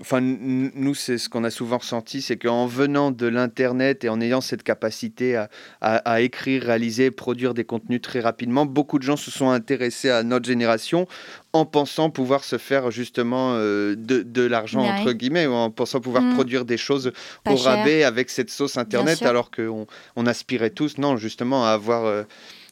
Enfin, 0.00 0.20
nous, 0.20 0.94
c'est 0.94 1.18
ce 1.18 1.28
qu'on 1.28 1.42
a 1.42 1.50
souvent 1.50 1.78
ressenti, 1.78 2.22
c'est 2.22 2.36
qu'en 2.36 2.66
venant 2.66 3.10
de 3.10 3.26
l'Internet 3.26 4.04
et 4.04 4.08
en 4.08 4.20
ayant 4.20 4.40
cette 4.40 4.62
capacité 4.62 5.34
à, 5.34 5.48
à- 5.80 5.96
à 5.96 6.20
écrire, 6.20 6.62
réaliser, 6.62 7.10
produire 7.10 7.52
des 7.52 7.64
contenus 7.64 8.00
très 8.00 8.20
rapidement, 8.20 8.64
beaucoup 8.64 8.98
de 8.98 9.02
gens 9.02 9.16
se 9.16 9.30
sont 9.32 9.50
intéressés 9.50 10.08
à 10.10 10.22
notre 10.22 10.46
génération 10.46 11.08
en 11.52 11.64
pensant 11.66 12.10
pouvoir 12.10 12.44
se 12.44 12.58
faire 12.58 12.90
justement 12.92 13.54
euh, 13.54 13.96
de, 13.96 14.22
de 14.22 14.42
l'argent, 14.42 14.82
Ouais. 14.82 15.00
entre 15.00 15.12
guillemets, 15.12 15.46
ou 15.46 15.52
en 15.52 15.70
pensant 15.70 16.00
pouvoir 16.00 16.22
Mm. 16.22 16.34
produire 16.34 16.64
des 16.64 16.76
choses 16.76 17.12
Pas 17.42 17.52
au 17.52 17.56
cher. 17.56 17.76
rabais 17.78 18.04
avec 18.04 18.30
cette 18.30 18.50
sauce 18.50 18.76
Internet, 18.76 19.22
alors 19.22 19.50
qu'on 19.50 19.86
on 20.14 20.26
aspirait 20.26 20.70
tous, 20.70 20.98
non, 20.98 21.16
justement, 21.16 21.64
à 21.66 21.70
avoir 21.70 22.04
euh, 22.04 22.22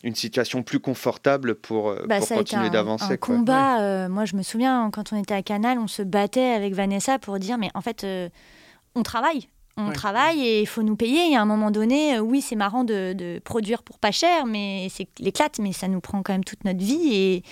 une 0.04 0.14
situation 0.14 0.62
plus 0.62 0.78
confortable 0.80 1.54
pour, 1.54 1.88
euh, 1.90 2.04
Bah, 2.06 2.18
pour 2.18 2.26
ça 2.28 2.34
a 2.34 2.36
été 2.36 2.44
continuer 2.44 2.66
un, 2.68 2.70
d'avancer. 2.70 3.04
un 3.12 3.16
quoi. 3.16 3.36
combat. 3.36 3.80
euh, 3.80 4.08
moi, 4.08 4.24
je 4.24 4.36
me 4.36 4.42
souviens, 4.42 4.90
quand 4.92 5.12
on 5.12 5.16
était 5.20 5.34
à 5.34 5.42
Canal, 5.42 5.78
on 5.78 5.86
se 5.88 6.02
battait 6.02 6.52
avec 6.52 6.74
Vanessa 6.74 7.18
pour 7.18 7.38
dire, 7.38 7.58
mais 7.58 7.70
en 7.74 7.80
fait, 7.80 8.04
euh, 8.04 8.28
on 8.94 9.02
travaille. 9.02 9.48
On 9.78 9.88
Ouais. 9.88 9.92
travaille 9.94 10.40
et 10.40 10.60
il 10.62 10.66
faut 10.66 10.82
nous 10.82 10.96
payer. 10.96 11.32
Et 11.32 11.36
à 11.36 11.42
un 11.42 11.44
moment 11.44 11.70
donné, 11.70 12.18
oui, 12.18 12.40
c'est 12.40 12.56
marrant 12.56 12.82
de, 12.82 13.12
de 13.12 13.38
produire 13.44 13.82
pour 13.82 13.98
pas 13.98 14.10
cher, 14.10 14.46
mais 14.46 14.86
c'est 14.90 15.06
l'éclate, 15.18 15.58
mais 15.58 15.72
ça 15.74 15.86
nous 15.86 16.00
prend 16.00 16.22
quand 16.22 16.32
même 16.32 16.44
toute 16.44 16.64
notre 16.64 16.78
vie. 16.82 17.12
Et, 17.14 17.42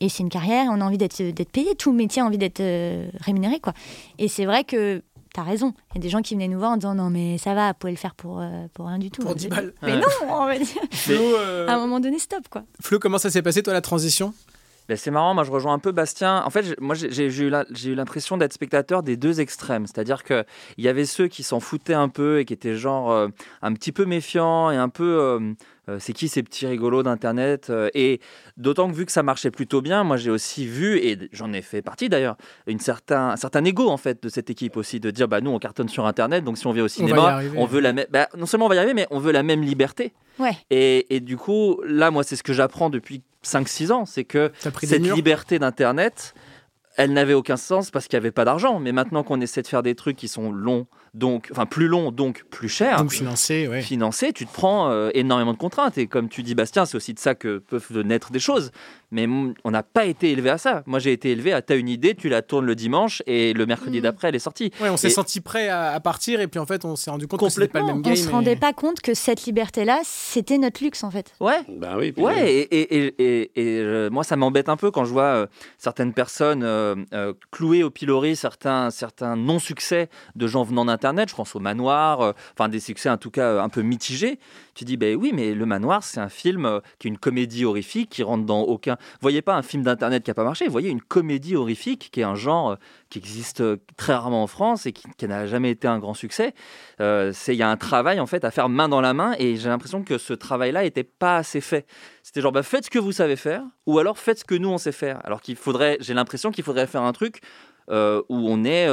et 0.00 0.08
c'est 0.08 0.24
une 0.24 0.28
carrière, 0.28 0.66
on 0.72 0.80
a 0.80 0.84
envie 0.84 0.98
d'être 0.98 1.22
d'être 1.22 1.52
payé. 1.52 1.76
Tout 1.76 1.92
métier 1.92 2.20
a 2.20 2.24
envie 2.24 2.36
d'être 2.38 2.58
euh, 2.58 3.08
rémunéré. 3.20 3.60
quoi. 3.60 3.74
Et 4.18 4.26
c'est 4.26 4.44
vrai 4.44 4.64
que 4.64 5.02
tu 5.34 5.40
as 5.40 5.42
raison. 5.44 5.74
Il 5.90 5.96
y 5.96 5.98
a 5.98 6.02
des 6.02 6.08
gens 6.08 6.22
qui 6.22 6.34
venaient 6.34 6.48
nous 6.48 6.58
voir 6.58 6.72
en 6.72 6.76
disant, 6.76 6.94
non, 6.94 7.10
mais 7.10 7.38
ça 7.38 7.54
va, 7.54 7.68
vous 7.68 7.78
pouvez 7.78 7.92
le 7.92 7.98
faire 7.98 8.14
pour, 8.14 8.40
euh, 8.40 8.66
pour 8.74 8.86
rien 8.86 8.98
du 8.98 9.10
tout. 9.10 9.22
Pour 9.22 9.34
10 9.34 9.48
balles. 9.48 9.72
Mais 9.82 9.92
Ouais. 9.94 9.98
non, 10.00 10.06
on 10.34 10.46
va 10.46 10.58
dire. 10.58 10.66
Flo, 10.92 11.14
euh, 11.36 11.66
À 11.68 11.74
un 11.74 11.78
moment 11.78 12.00
donné, 12.00 12.18
stop. 12.18 12.48
quoi. 12.50 12.64
Flo, 12.80 12.98
comment 12.98 13.18
ça 13.18 13.30
s'est 13.30 13.42
passé 13.42 13.62
toi 13.62 13.72
la 13.72 13.80
transition? 13.80 14.32
Ben, 14.88 14.96
c'est 14.96 15.10
marrant, 15.10 15.34
moi 15.34 15.44
je 15.44 15.50
rejoins 15.50 15.74
un 15.74 15.78
peu 15.78 15.92
Bastien. 15.92 16.42
En 16.46 16.48
fait, 16.48 16.62
j'ai- 16.62 16.76
moi 16.80 16.94
j'ai 16.94 17.26
eu 17.26 17.50
la- 17.50 17.66
j'ai 17.70 17.90
eu 17.90 17.94
l'impression 17.94 18.38
d'être 18.38 18.54
spectateur 18.54 19.02
des 19.02 19.18
deux 19.18 19.38
extrêmes. 19.38 19.86
C'est-à-dire 19.86 20.24
qu'il 20.24 20.44
y 20.78 20.88
avait 20.88 21.04
ceux 21.04 21.28
qui 21.28 21.42
s'en 21.42 21.60
foutaient 21.60 21.92
un 21.92 22.08
peu 22.08 22.38
et 22.40 22.46
qui 22.46 22.54
étaient 22.54 22.74
genre 22.74 23.10
euh, 23.10 23.28
un 23.60 23.74
petit 23.74 23.92
peu 23.92 24.06
méfiants 24.06 24.70
et 24.70 24.76
un 24.78 24.88
peu 24.88 25.04
c'est 25.98 26.12
qui 26.12 26.28
ces 26.28 26.42
petits 26.42 26.66
rigolos 26.66 27.02
d'Internet 27.02 27.68
euh, 27.70 27.88
Et 27.94 28.20
d'autant 28.56 28.88
que 28.90 28.94
vu 28.94 29.06
que 29.06 29.12
ça 29.12 29.22
marchait 29.22 29.50
plutôt 29.50 29.80
bien, 29.80 30.04
moi 30.04 30.16
j'ai 30.16 30.30
aussi 30.30 30.66
vu, 30.66 30.98
et 30.98 31.18
j'en 31.32 31.52
ai 31.52 31.62
fait 31.62 31.82
partie 31.82 32.08
d'ailleurs, 32.08 32.36
une 32.66 32.80
certain, 32.80 33.30
un 33.30 33.36
certain 33.36 33.64
ego 33.64 33.88
en 33.88 33.96
fait 33.96 34.22
de 34.22 34.28
cette 34.28 34.50
équipe 34.50 34.76
aussi, 34.76 35.00
de 35.00 35.10
dire 35.10 35.28
bah 35.28 35.40
nous 35.40 35.50
on 35.50 35.58
cartonne 35.58 35.88
sur 35.88 36.06
Internet, 36.06 36.44
donc 36.44 36.58
si 36.58 36.66
on 36.66 36.72
vient 36.72 36.84
au 36.84 36.88
cinéma, 36.88 37.40
on 37.56 37.66
veut 37.66 37.80
la 37.80 37.92
même. 37.92 38.06
bah, 38.10 38.28
non 38.36 38.46
seulement 38.46 38.66
on 38.66 38.68
va 38.68 38.74
y 38.74 38.78
arriver, 38.78 38.94
mais 38.94 39.06
on 39.10 39.18
veut 39.18 39.32
la 39.32 39.42
même 39.42 39.62
liberté. 39.62 40.12
Ouais. 40.38 40.56
Et, 40.70 41.16
et 41.16 41.20
du 41.20 41.36
coup, 41.36 41.80
là, 41.84 42.10
moi, 42.10 42.22
c'est 42.22 42.36
ce 42.36 42.42
que 42.42 42.52
j'apprends 42.52 42.90
depuis 42.90 43.22
5-6 43.44 43.92
ans, 43.92 44.06
c'est 44.06 44.24
que 44.24 44.52
cette 44.82 45.02
liberté 45.02 45.58
d'Internet, 45.58 46.34
elle 46.96 47.12
n'avait 47.12 47.34
aucun 47.34 47.56
sens 47.56 47.90
parce 47.90 48.08
qu'il 48.08 48.16
n'y 48.16 48.22
avait 48.22 48.32
pas 48.32 48.44
d'argent. 48.44 48.80
Mais 48.80 48.92
maintenant 48.92 49.22
qu'on 49.22 49.40
essaie 49.40 49.62
de 49.62 49.68
faire 49.68 49.82
des 49.82 49.94
trucs 49.94 50.16
qui 50.16 50.28
sont 50.28 50.50
longs, 50.50 50.86
donc, 51.14 51.48
enfin 51.50 51.66
plus 51.66 51.88
longs, 51.88 52.10
donc 52.12 52.44
plus 52.50 52.68
chers, 52.68 52.98
Donc 52.98 53.12
financé, 53.12 53.66
ouais. 53.68 53.82
financés, 53.82 54.32
tu 54.32 54.46
te 54.46 54.52
prends 54.52 54.90
euh, 54.90 55.10
énormément 55.14 55.52
de 55.52 55.58
contraintes. 55.58 55.98
Et 55.98 56.06
comme 56.06 56.28
tu 56.28 56.42
dis, 56.42 56.54
Bastien, 56.54 56.84
c'est 56.86 56.96
aussi 56.96 57.14
de 57.14 57.18
ça 57.18 57.34
que 57.34 57.58
peuvent 57.58 58.00
naître 58.02 58.30
des 58.30 58.38
choses. 58.38 58.70
Mais 59.10 59.26
on 59.64 59.70
n'a 59.70 59.82
pas 59.82 60.04
été 60.04 60.30
élevé 60.32 60.50
à 60.50 60.58
ça. 60.58 60.82
Moi, 60.84 60.98
j'ai 60.98 61.12
été 61.12 61.30
élevé 61.30 61.52
à 61.54 61.62
t'as 61.62 61.76
une 61.76 61.88
idée, 61.88 62.14
tu 62.14 62.28
la 62.28 62.42
tournes 62.42 62.66
le 62.66 62.74
dimanche 62.74 63.22
et 63.26 63.54
le 63.54 63.64
mercredi 63.64 63.98
Mm. 64.00 64.02
d'après, 64.02 64.28
elle 64.28 64.34
est 64.34 64.38
sortie. 64.38 64.70
Ouais, 64.82 64.90
on 64.90 64.98
s'est 64.98 65.06
Et- 65.08 65.10
senti 65.10 65.40
prêt 65.40 65.68
à, 65.68 65.92
à 65.92 66.00
partir 66.00 66.40
et 66.40 66.46
puis 66.46 66.60
en 66.60 66.66
fait 66.66 66.84
on 66.84 66.94
s'est 66.94 67.10
rendu 67.10 67.26
compte 67.26 67.40
que 67.40 67.48
c'était 67.48 67.68
pas 67.68 67.80
le 67.80 67.86
même 67.86 67.96
On 67.96 68.00
game. 68.00 68.14
se 68.16 68.28
et- 68.28 68.32
rendait 68.32 68.56
pas 68.56 68.74
compte 68.74 69.00
que 69.00 69.14
cette 69.14 69.46
liberté-là, 69.46 70.00
c'était 70.04 70.58
notre 70.58 70.84
luxe 70.84 71.02
en 71.04 71.10
fait. 71.10 71.32
Ouais. 71.40 71.60
Ben 71.68 71.96
oui. 71.96 72.12
Ouais, 72.18 72.52
et, 72.52 72.60
et, 72.60 72.96
et, 73.06 73.14
et- 73.18 73.50
et, 73.56 73.80
euh, 73.80 74.10
moi 74.10 74.24
ça 74.24 74.36
m'embête 74.36 74.68
un 74.68 74.76
peu 74.76 74.90
quand 74.90 75.06
je 75.06 75.12
vois 75.12 75.22
euh, 75.22 75.46
certaines 75.78 76.12
personnes 76.12 76.62
euh, 76.62 76.94
euh, 77.14 77.32
clouer 77.50 77.82
au 77.82 77.90
pilori 77.90 78.36
certains, 78.36 78.90
certains 78.90 79.36
non-succès 79.36 80.10
de 80.36 80.46
gens 80.46 80.64
venant 80.64 80.84
d'Internet, 80.98 81.30
je 81.30 81.34
pense 81.34 81.54
au 81.54 81.60
Manoir, 81.60 82.20
euh, 82.20 82.32
enfin 82.54 82.68
des 82.68 82.80
succès 82.80 83.08
en 83.08 83.16
tout 83.16 83.30
cas 83.30 83.44
euh, 83.44 83.62
un 83.62 83.68
peu 83.68 83.82
mitigés. 83.82 84.40
Tu 84.74 84.84
dis, 84.84 84.96
ben 84.96 85.16
oui, 85.16 85.30
mais 85.32 85.54
Le 85.54 85.64
Manoir 85.64 86.02
c'est 86.02 86.18
un 86.18 86.28
film 86.28 86.66
euh, 86.66 86.80
qui 86.98 87.06
est 87.06 87.10
une 87.10 87.18
comédie 87.18 87.64
horrifique 87.64 88.10
qui 88.10 88.22
rentre 88.22 88.44
dans 88.44 88.62
aucun... 88.62 88.96
Voyez 89.20 89.42
pas 89.42 89.54
un 89.54 89.62
film 89.62 89.84
d'Internet 89.84 90.24
qui 90.24 90.30
a 90.30 90.34
pas 90.34 90.44
marché, 90.44 90.66
voyez 90.66 90.90
une 90.90 91.00
comédie 91.00 91.54
horrifique 91.54 92.10
qui 92.12 92.20
est 92.20 92.24
un 92.24 92.34
genre 92.34 92.76
qui 93.10 93.18
existe 93.18 93.62
très 93.96 94.14
rarement 94.14 94.42
en 94.42 94.46
France 94.46 94.86
et 94.86 94.92
qui, 94.92 95.06
n'a 95.26 95.46
jamais 95.46 95.70
été 95.70 95.86
un 95.86 95.98
grand 95.98 96.14
succès. 96.14 96.54
C'est 96.98 97.54
il 97.54 97.56
y 97.56 97.62
a 97.62 97.70
un 97.70 97.76
travail 97.76 98.20
en 98.20 98.26
fait 98.26 98.44
à 98.44 98.50
faire 98.50 98.68
main 98.68 98.88
dans 98.88 99.00
la 99.00 99.14
main 99.14 99.34
et 99.38 99.56
j'ai 99.56 99.68
l'impression 99.68 100.02
que 100.02 100.18
ce 100.18 100.32
travail-là 100.32 100.84
était 100.84 101.04
pas 101.04 101.36
assez 101.36 101.60
fait. 101.60 101.86
C'était 102.22 102.40
genre 102.40 102.52
bah, 102.52 102.62
faites 102.62 102.86
ce 102.86 102.90
que 102.90 102.98
vous 102.98 103.12
savez 103.12 103.36
faire 103.36 103.62
ou 103.86 103.98
alors 103.98 104.18
faites 104.18 104.40
ce 104.40 104.44
que 104.44 104.54
nous 104.54 104.68
on 104.68 104.78
sait 104.78 104.92
faire. 104.92 105.20
Alors 105.24 105.40
qu'il 105.40 105.56
faudrait, 105.56 105.96
j'ai 106.00 106.14
l'impression 106.14 106.50
qu'il 106.50 106.64
faudrait 106.64 106.86
faire 106.86 107.02
un 107.02 107.12
truc 107.12 107.40
où 107.88 107.94
on 108.28 108.64
est, 108.64 108.88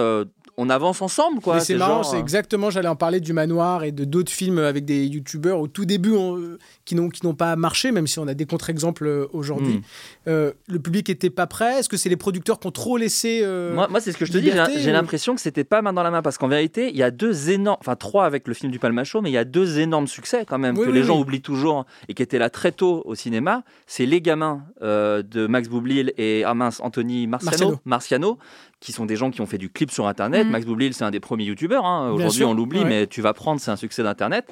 on 0.57 0.69
avance 0.69 1.01
ensemble 1.01 1.41
quoi. 1.41 1.59
C'est 1.59 1.75
marrant, 1.75 1.95
genre, 2.03 2.05
c'est 2.05 2.17
euh, 2.17 2.19
exactement, 2.21 2.69
j'allais 2.69 2.87
en 2.87 2.95
parler 2.95 3.19
du 3.19 3.33
manoir 3.33 3.83
et 3.83 3.91
de 3.91 4.05
d'autres 4.05 4.31
films 4.31 4.57
avec 4.59 4.85
des 4.85 5.05
youtubeurs 5.05 5.59
au 5.59 5.67
tout 5.67 5.85
début 5.85 6.11
on- 6.13 6.37
euh, 6.37 6.57
qui 6.85 6.95
n'ont 6.95 7.09
pas 7.35 7.55
marché, 7.55 7.91
même 7.91 8.07
si 8.07 8.19
on 8.19 8.27
a 8.27 8.33
des 8.33 8.45
contre-exemples 8.45 9.05
euh, 9.07 9.27
aujourd'hui. 9.33 9.75
Hmm. 9.77 9.81
Euh, 10.27 10.51
le 10.67 10.79
public 10.79 11.09
était 11.09 11.29
pas 11.29 11.47
prêt. 11.47 11.79
Est-ce 11.79 11.89
que 11.89 11.97
c'est 11.97 12.09
les 12.09 12.15
producteurs 12.17 12.59
qui 12.59 12.67
ont 12.67 12.71
trop 12.71 12.97
laissé 12.97 13.41
euh, 13.43 13.73
Moi, 13.73 13.87
moi, 13.89 13.99
c'est 13.99 14.11
ce 14.11 14.17
que 14.17 14.25
je 14.25 14.31
te 14.31 14.37
dis. 14.37 14.45
liberté, 14.45 14.73
J'ai 14.75 14.81
j'ai 14.81 14.89
ou- 14.91 14.93
l'impression 14.93 15.35
que 15.35 15.41
c'était 15.41 15.63
pas 15.63 15.81
main 15.81 15.93
dans 15.93 16.03
la 16.03 16.11
main 16.11 16.21
parce 16.21 16.37
qu'en 16.37 16.47
vérité, 16.47 16.89
il 16.89 16.95
y 16.97 17.03
a 17.03 17.11
deux 17.11 17.49
énormes, 17.49 17.77
enfin 17.81 17.95
trois 17.95 18.25
avec 18.25 18.47
le 18.47 18.53
film 18.53 18.71
du 18.71 18.79
Palmacho, 18.79 19.21
mais 19.21 19.29
il 19.29 19.33
y 19.33 19.37
a 19.37 19.45
deux 19.45 19.79
énormes 19.79 20.07
succès 20.07 20.45
quand 20.47 20.57
même 20.59 20.77
Oui, 20.77 20.85
que 20.85 20.89
oui, 20.91 20.95
les 20.95 21.03
gens 21.03 21.19
oublient 21.19 21.41
toujours 21.41 21.85
et 22.07 22.13
qui 22.13 22.23
étaient 22.23 22.39
là 22.39 22.49
très 22.49 22.71
tôt 22.71 23.01
au 23.05 23.15
cinéma. 23.15 23.63
C'est 23.87 24.05
Les 24.05 24.21
Gamins 24.21 24.63
euh, 24.81 25.21
de 25.23 25.47
Max 25.47 25.67
Boublil 25.69 26.13
et 26.17 26.43
ah 26.45 26.53
mince, 26.53 26.79
Anthony 26.81 27.27
Marciano, 27.27 27.51
Marciano. 27.57 27.79
Marciano, 27.85 28.37
qui 28.85 28.91
sont 28.91 29.05
des 29.05 29.15
gens 29.15 29.31
qui 29.31 29.41
ont 29.41 29.45
fait 29.45 29.57
du 29.57 29.69
clip 29.69 29.89
sur 29.91 30.07
Internet. 30.07 30.45
Mhm. 30.45 30.51
Max 30.51 30.65
Boublil, 30.65 30.93
c'est 30.93 31.03
un 31.03 31.11
des 31.11 31.19
premiers 31.19 31.45
youtubeurs. 31.45 31.85
hein. 31.85 32.11
Aujourd'hui, 32.11 32.43
on 32.43 32.53
l'oublie, 32.53 32.79
ouais. 32.79 32.85
mais 32.85 33.07
tu 33.07 33.21
vas 33.21 33.33
prendre, 33.33 33.59
c'est 33.59 33.71
un 33.71 33.75
succès 33.75 34.03
d'Internet. 34.03 34.45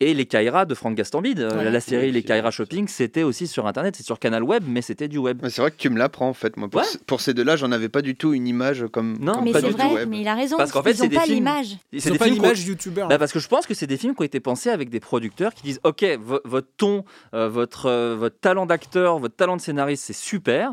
Et 0.00 0.12
Les 0.12 0.26
Kaira 0.26 0.64
de 0.64 0.74
Franck 0.74 0.96
Gastambide. 0.96 1.38
Euh, 1.38 1.50
Ouais. 1.56 1.70
La 1.70 1.78
série 1.78 2.10
Les 2.10 2.24
Kaira 2.24 2.50
Shopping, 2.50 2.88
c'était 2.88 3.22
aussi 3.22 3.46
sur 3.46 3.68
Internet. 3.68 3.94
C'est 3.96 4.02
sur 4.02 4.18
Canal 4.18 4.42
Web, 4.42 4.64
mais 4.66 4.82
c'était 4.82 5.06
du 5.06 5.18
web. 5.18 5.38
Mais 5.42 5.50
C'est 5.50 5.60
vrai 5.62 5.70
que 5.70 5.76
tu 5.76 5.88
me 5.88 5.96
l'apprends 5.98 6.28
en 6.28 6.34
fait. 6.34 6.56
Moi, 6.56 6.68
pour, 6.68 6.80
Ouais. 6.80 6.86
ce- 6.86 6.98
pour 6.98 7.20
ces 7.20 7.32
deux-là, 7.32 7.54
j'en 7.54 7.70
avais 7.70 7.88
pas 7.88 8.02
du 8.02 8.16
tout 8.16 8.32
une 8.34 8.48
image 8.48 8.86
comme. 8.92 9.16
Non, 9.20 9.34
comme 9.34 9.44
Mais 9.44 9.52
c'est 9.52 9.60
vrai, 9.70 9.92
web. 9.94 10.08
mais 10.08 10.20
il 10.22 10.26
a 10.28 10.34
raison. 10.34 10.56
Parce 10.56 10.72
qu'en 10.72 10.82
fait, 10.82 10.90
ils 10.90 10.96
c'est 10.96 11.08
des 11.08 11.14
pas 11.16 11.26
l'image. 11.26 11.76
Ils 11.92 12.00
C'est 12.02 12.18
pas 12.18 12.26
l'image 12.26 12.64
youtubeur. 12.66 13.06
Bah, 13.06 13.18
parce 13.18 13.32
que 13.32 13.38
je 13.38 13.46
pense 13.46 13.66
que 13.68 13.74
c'est 13.74 13.86
des 13.86 13.96
films 13.96 14.14
qui 14.16 14.22
ont 14.22 14.24
été 14.24 14.40
pensés 14.40 14.70
avec 14.70 14.90
des 14.90 14.98
producteurs 15.00 15.54
qui 15.54 15.62
disent 15.62 15.80
Ok, 15.84 16.04
vo- 16.20 16.40
votre 16.44 16.68
ton, 16.76 17.04
euh, 17.34 17.48
votre, 17.48 17.86
euh, 17.86 18.16
votre 18.18 18.40
talent 18.40 18.66
d'acteur, 18.66 19.18
votre 19.20 19.36
talent 19.36 19.56
de 19.56 19.60
scénariste, 19.62 20.02
c'est 20.06 20.12
super. 20.12 20.72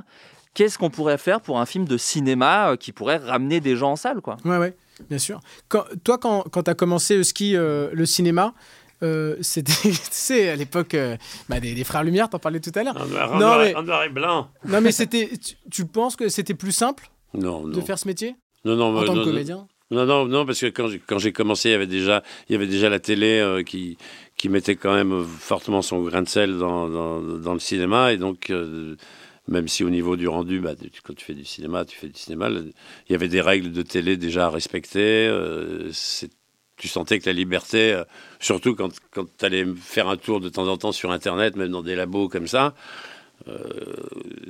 Qu'est-ce 0.54 0.78
qu'on 0.78 0.90
pourrait 0.90 1.18
faire 1.18 1.40
pour 1.42 1.60
un 1.60 1.66
film 1.66 1.86
de 1.86 1.98
cinéma 1.98 2.72
euh, 2.72 2.76
qui 2.76 2.92
pourrait 2.92 3.18
ramener 3.18 3.60
des 3.62 3.76
gens 3.76 3.92
en 3.92 3.96
salle 3.96 4.22
quoi? 4.22 4.38
Ouais, 4.44 4.58
ouais, 4.58 4.76
bien 5.10 5.18
sûr. 5.18 5.40
Quand, 5.70 5.86
toi, 6.04 6.18
quand, 6.18 6.44
quand 6.52 6.64
tu 6.64 6.72
as 6.72 6.76
commencé 6.76 7.16
le 7.16 7.24
ski, 7.24 7.56
euh, 7.56 7.90
le 7.94 8.06
cinéma, 8.06 8.54
euh, 9.04 9.38
c'était, 9.42 9.72
tu 9.84 9.98
sais, 10.12 10.50
à 10.50 10.56
l'époque 10.56 10.94
euh, 10.94 11.16
bah, 11.48 11.60
des, 11.60 11.74
des 11.74 11.84
frères 11.86 12.04
Lumière, 12.04 12.30
t'en 12.30 12.40
parlais 12.40 12.60
tout 12.60 12.72
à 12.76 12.84
l'heure. 12.84 12.98
En 13.02 13.06
noir, 13.08 13.32
en 13.32 13.40
non, 13.40 13.40
noir- 13.86 14.02
mais, 14.02 14.06
et 14.06 14.10
blanc. 14.10 14.50
non, 14.68 14.82
mais 14.82 14.92
c'était, 14.92 15.30
tu, 15.38 15.56
tu 15.72 15.86
penses 15.86 16.16
que 16.18 16.28
c'était 16.30 16.54
plus 16.54 16.72
simple 16.74 17.10
Non, 17.34 17.66
de 17.66 17.74
non. 17.80 17.82
faire 17.86 17.98
ce 17.98 18.08
métier? 18.08 18.36
Non, 18.66 18.76
non, 18.76 18.96
en 18.96 19.00
mais 19.02 19.06
tant 19.08 19.14
que 19.14 19.18
non, 19.20 19.24
comédien? 19.26 19.68
Non, 19.90 20.06
non, 20.06 20.26
non, 20.26 20.46
parce 20.46 20.60
que 20.62 20.68
quand 20.68 20.88
j'ai, 20.88 21.00
quand 21.00 21.18
j'ai 21.20 21.34
commencé, 21.34 21.70
il 21.70 21.72
y 21.74 21.76
avait 21.76 21.88
déjà, 21.88 22.24
il 22.48 22.54
y 22.54 22.56
avait 22.56 22.68
déjà 22.68 22.90
la 22.90 23.00
télé 23.00 23.40
euh, 23.40 23.64
qui, 23.64 23.98
qui 24.38 24.48
mettait 24.50 24.76
quand 24.76 24.94
même 24.94 25.26
fortement 25.26 25.82
son 25.82 26.02
grain 26.04 26.22
de 26.22 26.30
sel 26.30 26.58
dans, 26.58 26.88
dans, 26.88 27.22
dans 27.22 27.54
le 27.54 27.60
cinéma. 27.60 28.14
Et 28.14 28.18
donc, 28.18 28.52
euh, 28.52 28.96
même 29.48 29.68
si 29.68 29.84
au 29.84 29.90
niveau 29.90 30.16
du 30.16 30.28
rendu, 30.28 30.60
bah, 30.60 30.74
quand 31.04 31.16
tu 31.16 31.26
fais 31.26 31.34
du 31.34 31.46
cinéma, 31.46 31.86
tu 31.86 31.98
fais 31.98 32.08
du 32.08 32.20
cinéma, 32.20 32.50
il 32.50 33.12
y 33.12 33.16
avait 33.16 33.28
des 33.28 33.42
règles 33.42 33.72
de 33.72 33.82
télé 33.82 34.18
déjà 34.18 34.46
à 34.48 34.50
respecter. 34.50 35.28
euh, 35.28 35.92
tu 36.78 36.88
sentais 36.88 37.20
que 37.20 37.28
la 37.28 37.34
liberté, 37.34 37.94
euh, 37.94 38.04
surtout 38.40 38.76
quand, 38.76 38.90
quand 39.12 39.26
tu 39.38 39.46
allais 39.46 39.66
faire 39.76 40.08
un 40.08 40.18
tour 40.18 40.40
de 40.40 40.50
temps 40.50 40.68
en 40.68 40.78
temps 40.78 40.92
sur 40.92 41.12
Internet, 41.12 41.56
même 41.56 41.70
dans 41.70 41.84
des 41.84 41.96
labos 41.96 42.28
comme 42.28 42.48
ça, 42.48 42.74
euh, 43.48 43.60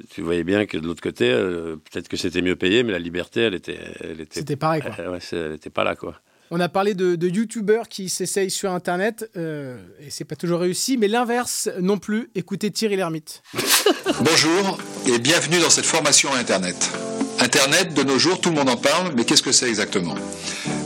tu 0.10 0.22
voyais 0.22 0.44
bien 0.44 0.66
que 0.66 0.78
de 0.78 0.86
l'autre 0.86 1.02
côté, 1.02 1.32
peut-être 1.32 2.08
que 2.08 2.18
c'était 2.18 2.42
mieux 2.42 2.56
payé, 2.56 2.84
mais 2.84 2.92
la 2.92 3.00
liberté, 3.00 3.42
elle 3.42 3.54
était. 3.54 3.80
Elle 4.02 4.22
était 4.22 4.40
C'était 4.40 4.56
pareil, 4.56 4.82
quoi. 4.82 4.92
ouais, 5.12 5.20
elle 5.32 5.52
n'était 5.52 5.70
pas 5.70 5.84
là, 5.84 5.96
quoi. 5.96 6.20
On 6.54 6.60
a 6.60 6.68
parlé 6.68 6.96
de, 6.96 7.16
de 7.16 7.30
youtubeurs 7.30 7.88
qui 7.88 8.10
s'essayent 8.10 8.52
sur 8.52 8.74
Internet, 8.74 9.32
euh, 9.38 9.78
et 10.06 10.10
c'est 10.10 10.26
pas 10.26 10.36
toujours 10.36 10.60
réussi, 10.60 10.98
mais 10.98 11.08
l'inverse 11.08 11.70
non 11.80 11.98
plus. 11.98 12.30
Écoutez 12.36 12.70
Thierry 12.72 12.98
Lhermitte. 12.98 13.42
Bonjour 14.20 14.78
et 15.08 15.18
bienvenue 15.18 15.60
dans 15.62 15.70
cette 15.70 15.86
formation 15.86 16.34
Internet. 16.34 16.92
Internet, 17.40 17.94
de 17.94 18.04
nos 18.04 18.20
jours, 18.20 18.42
tout 18.42 18.50
le 18.50 18.56
monde 18.56 18.68
en 18.68 18.76
parle, 18.76 19.14
mais 19.16 19.24
qu'est-ce 19.24 19.42
que 19.42 19.54
c'est 19.54 19.70
exactement? 19.70 20.16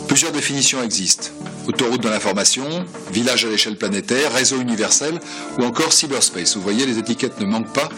Plusieurs 0.07 0.32
définitions 0.32 0.84
existent. 0.84 1.30
Autoroute 1.68 2.03
de 2.03 2.09
l'information, 2.09 2.86
village 3.11 3.45
à 3.45 3.49
l'échelle 3.49 3.76
planétaire, 3.76 4.34
réseau 4.34 4.61
universel 4.61 5.20
ou 5.57 5.63
encore 5.63 5.93
cyberspace. 5.93 6.55
Vous 6.55 6.61
voyez, 6.61 6.86
les 6.86 6.99
étiquettes 6.99 7.39
ne 7.39 7.45
manquent 7.47 7.74
pas 7.74 7.89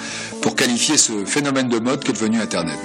pour 0.41 0.55
qualifier 0.55 0.97
ce 0.97 1.25
phénomène 1.25 1.67
de 1.67 1.79
mode 1.79 2.01
qu'est 2.01 2.13
devenu 2.13 2.39
Internet. 2.39 2.79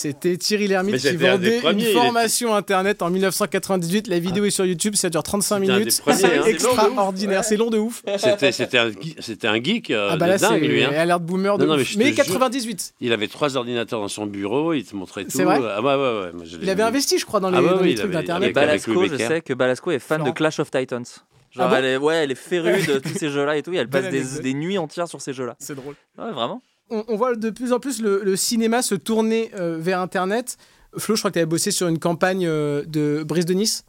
C'était 0.00 0.36
Thierry 0.38 0.66
Lhermitte 0.66 0.96
qui 0.96 1.08
un 1.08 1.16
vendait 1.32 1.60
premiers, 1.60 1.90
une 1.90 1.96
formation 1.98 2.54
Internet 2.54 3.02
en 3.02 3.10
1998. 3.10 4.06
La 4.08 4.18
vidéo 4.18 4.44
est 4.46 4.50
sur 4.50 4.64
YouTube, 4.64 4.94
ça 4.96 5.10
dure 5.10 5.22
35 5.22 5.58
C'était 5.60 5.70
un 5.72 5.74
des 5.74 5.78
minutes. 5.80 6.02
C'est 6.12 6.24
hein. 6.38 6.44
extraordinaire, 6.46 7.44
c'est 7.44 7.56
long 7.56 7.70
de 7.70 7.78
ouf. 7.78 8.02
C'était, 8.16 8.52
c'était, 8.52 8.78
un, 8.78 8.88
geek- 8.90 9.16
c'était 9.20 9.46
un 9.48 9.62
geek 9.62 9.90
euh, 9.90 10.08
Ah 10.12 10.16
bah 10.16 10.26
là, 10.26 10.38
dingue, 10.38 10.62
lui. 10.64 10.82
Hein. 10.84 10.90
à 10.96 11.04
l'air 11.04 11.20
de 11.20 11.24
boomer 11.26 11.58
de 11.58 11.64
Non, 11.64 11.70
non, 11.72 11.76
mais 11.76 11.82
ouf. 11.82 11.88
je 11.88 11.94
te 11.94 11.98
Mais 11.98 12.06
jure. 12.06 12.16
98. 12.24 12.94
Il 13.00 13.12
avait 13.12 13.28
trois 13.28 13.56
ordinateurs 13.56 14.00
dans 14.00 14.08
son 14.08 14.26
bureau, 14.26 14.72
il 14.72 14.84
te 14.84 14.96
montrait 14.96 15.24
tout. 15.24 15.30
C'est 15.32 15.44
vrai 15.44 15.58
Ah 15.62 15.82
ouais, 15.82 15.94
ouais. 15.94 16.46
Il 16.62 16.70
avait 16.70 16.82
investi, 16.82 17.18
je 17.18 17.26
crois, 17.26 17.40
dans 17.40 17.50
les, 17.50 17.58
Ah 17.58 17.62
dans 17.62 17.80
les 17.80 17.90
il 17.90 17.94
trucs 17.96 18.06
avait- 18.14 18.22
d'Internet. 18.22 18.54
Balasco, 18.54 19.06
je 19.06 19.16
sais 19.16 19.40
que 19.42 19.52
Balasco 19.54 19.90
est 19.90 19.98
fan 19.98 20.24
de 20.24 20.30
Clash 20.30 20.60
of 20.60 20.70
Titans. 20.70 21.04
Genre, 21.52 21.66
Ah 21.66 21.68
bon 21.68 21.76
elle 21.78 21.84
est, 21.84 21.96
ouais, 21.96 22.14
elle 22.14 22.30
est 22.30 22.36
férue 22.36 22.80
de 22.86 23.00
tous 23.00 23.18
ces 23.18 23.28
jeux-là 23.28 23.56
et 23.56 23.62
tout. 23.64 23.72
et 23.72 23.76
elle 23.76 23.88
passe 23.90 24.08
des, 24.08 24.40
des 24.40 24.54
nuits 24.54 24.78
entières 24.78 25.08
sur 25.08 25.20
ces 25.20 25.32
jeux-là. 25.32 25.56
C'est 25.58 25.74
drôle. 25.74 25.96
Ouais, 26.16 26.30
vraiment. 26.30 26.62
On, 26.90 27.04
on 27.08 27.16
voit 27.16 27.34
de 27.36 27.50
plus 27.50 27.72
en 27.72 27.80
plus 27.80 28.00
le, 28.02 28.22
le 28.24 28.36
cinéma 28.36 28.82
se 28.82 28.94
tourner 28.94 29.50
euh, 29.58 29.76
vers 29.78 30.00
Internet. 30.00 30.56
Flo, 30.96 31.14
je 31.14 31.20
crois 31.20 31.30
que 31.30 31.34
tu 31.34 31.38
avais 31.38 31.46
bossé 31.46 31.70
sur 31.70 31.88
une 31.88 31.98
campagne 31.98 32.46
euh, 32.46 32.82
de 32.86 33.22
Brise 33.22 33.46
de 33.46 33.54
Nice. 33.54 33.84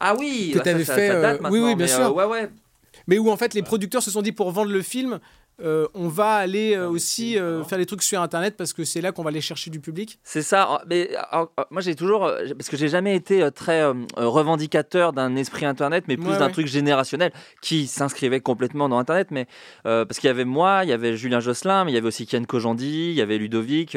Ah 0.00 0.14
oui, 0.18 0.50
Que 0.54 0.58
bah, 0.58 0.64
ça- 0.64 0.94
fait, 0.94 1.08
ça 1.08 1.20
date 1.20 1.40
euh, 1.44 1.48
oui, 1.50 1.58
oui, 1.60 1.74
bien 1.74 1.86
mais, 1.86 1.92
sûr. 1.92 2.06
euh, 2.06 2.10
ouais, 2.10 2.24
ouais. 2.24 2.48
Mais 3.06 3.18
où 3.18 3.30
en 3.30 3.36
fait 3.36 3.54
les 3.54 3.62
producteurs 3.62 4.02
se 4.02 4.10
sont 4.10 4.22
dit 4.22 4.32
pour 4.32 4.50
vendre 4.52 4.70
le 4.72 4.82
film, 4.82 5.18
euh, 5.60 5.86
on 5.94 6.08
va 6.08 6.34
aller 6.34 6.74
euh, 6.76 6.88
aussi 6.88 7.38
euh, 7.38 7.64
faire 7.64 7.78
des 7.78 7.86
trucs 7.86 8.02
sur 8.02 8.20
Internet 8.20 8.56
parce 8.56 8.72
que 8.72 8.84
c'est 8.84 9.00
là 9.00 9.12
qu'on 9.12 9.22
va 9.22 9.30
aller 9.30 9.40
chercher 9.40 9.70
du 9.70 9.80
public. 9.80 10.18
C'est 10.22 10.42
ça. 10.42 10.66
Ah, 10.70 10.82
Mais 10.88 11.10
alors, 11.30 11.50
euh, 11.58 11.64
moi, 11.70 11.80
j'ai 11.82 11.94
toujours, 11.94 12.30
parce 12.56 12.68
que 12.68 12.76
j'ai 12.76 12.88
jamais 12.88 13.16
été 13.16 13.48
très 13.52 13.82
revendicateur 14.16 15.12
d'un 15.12 15.34
esprit 15.36 15.66
Internet, 15.66 16.04
mais 16.08 16.16
plus 16.16 16.28
Ouais, 16.28 16.38
d'un 16.38 16.46
ouais. 16.46 16.52
truc 16.52 16.66
générationnel 16.66 17.32
qui 17.62 17.86
s'inscrivait 17.86 18.40
complètement 18.40 18.88
dans 18.88 18.98
Internet. 18.98 19.28
Mais 19.30 19.46
parce 19.82 20.18
qu'il 20.18 20.28
y 20.28 20.30
avait 20.30 20.44
moi, 20.44 20.80
il 20.84 20.90
y 20.90 20.92
avait 20.92 21.16
Julien 21.16 21.40
Josselin, 21.40 21.84
mais 21.84 21.92
il 21.92 21.94
y 21.94 21.98
avait 21.98 22.06
aussi 22.08 22.26
Kian 22.26 22.44
Kojandi, 22.44 23.10
il 23.10 23.14
y 23.14 23.22
avait 23.22 23.38
Ludovic. 23.38 23.96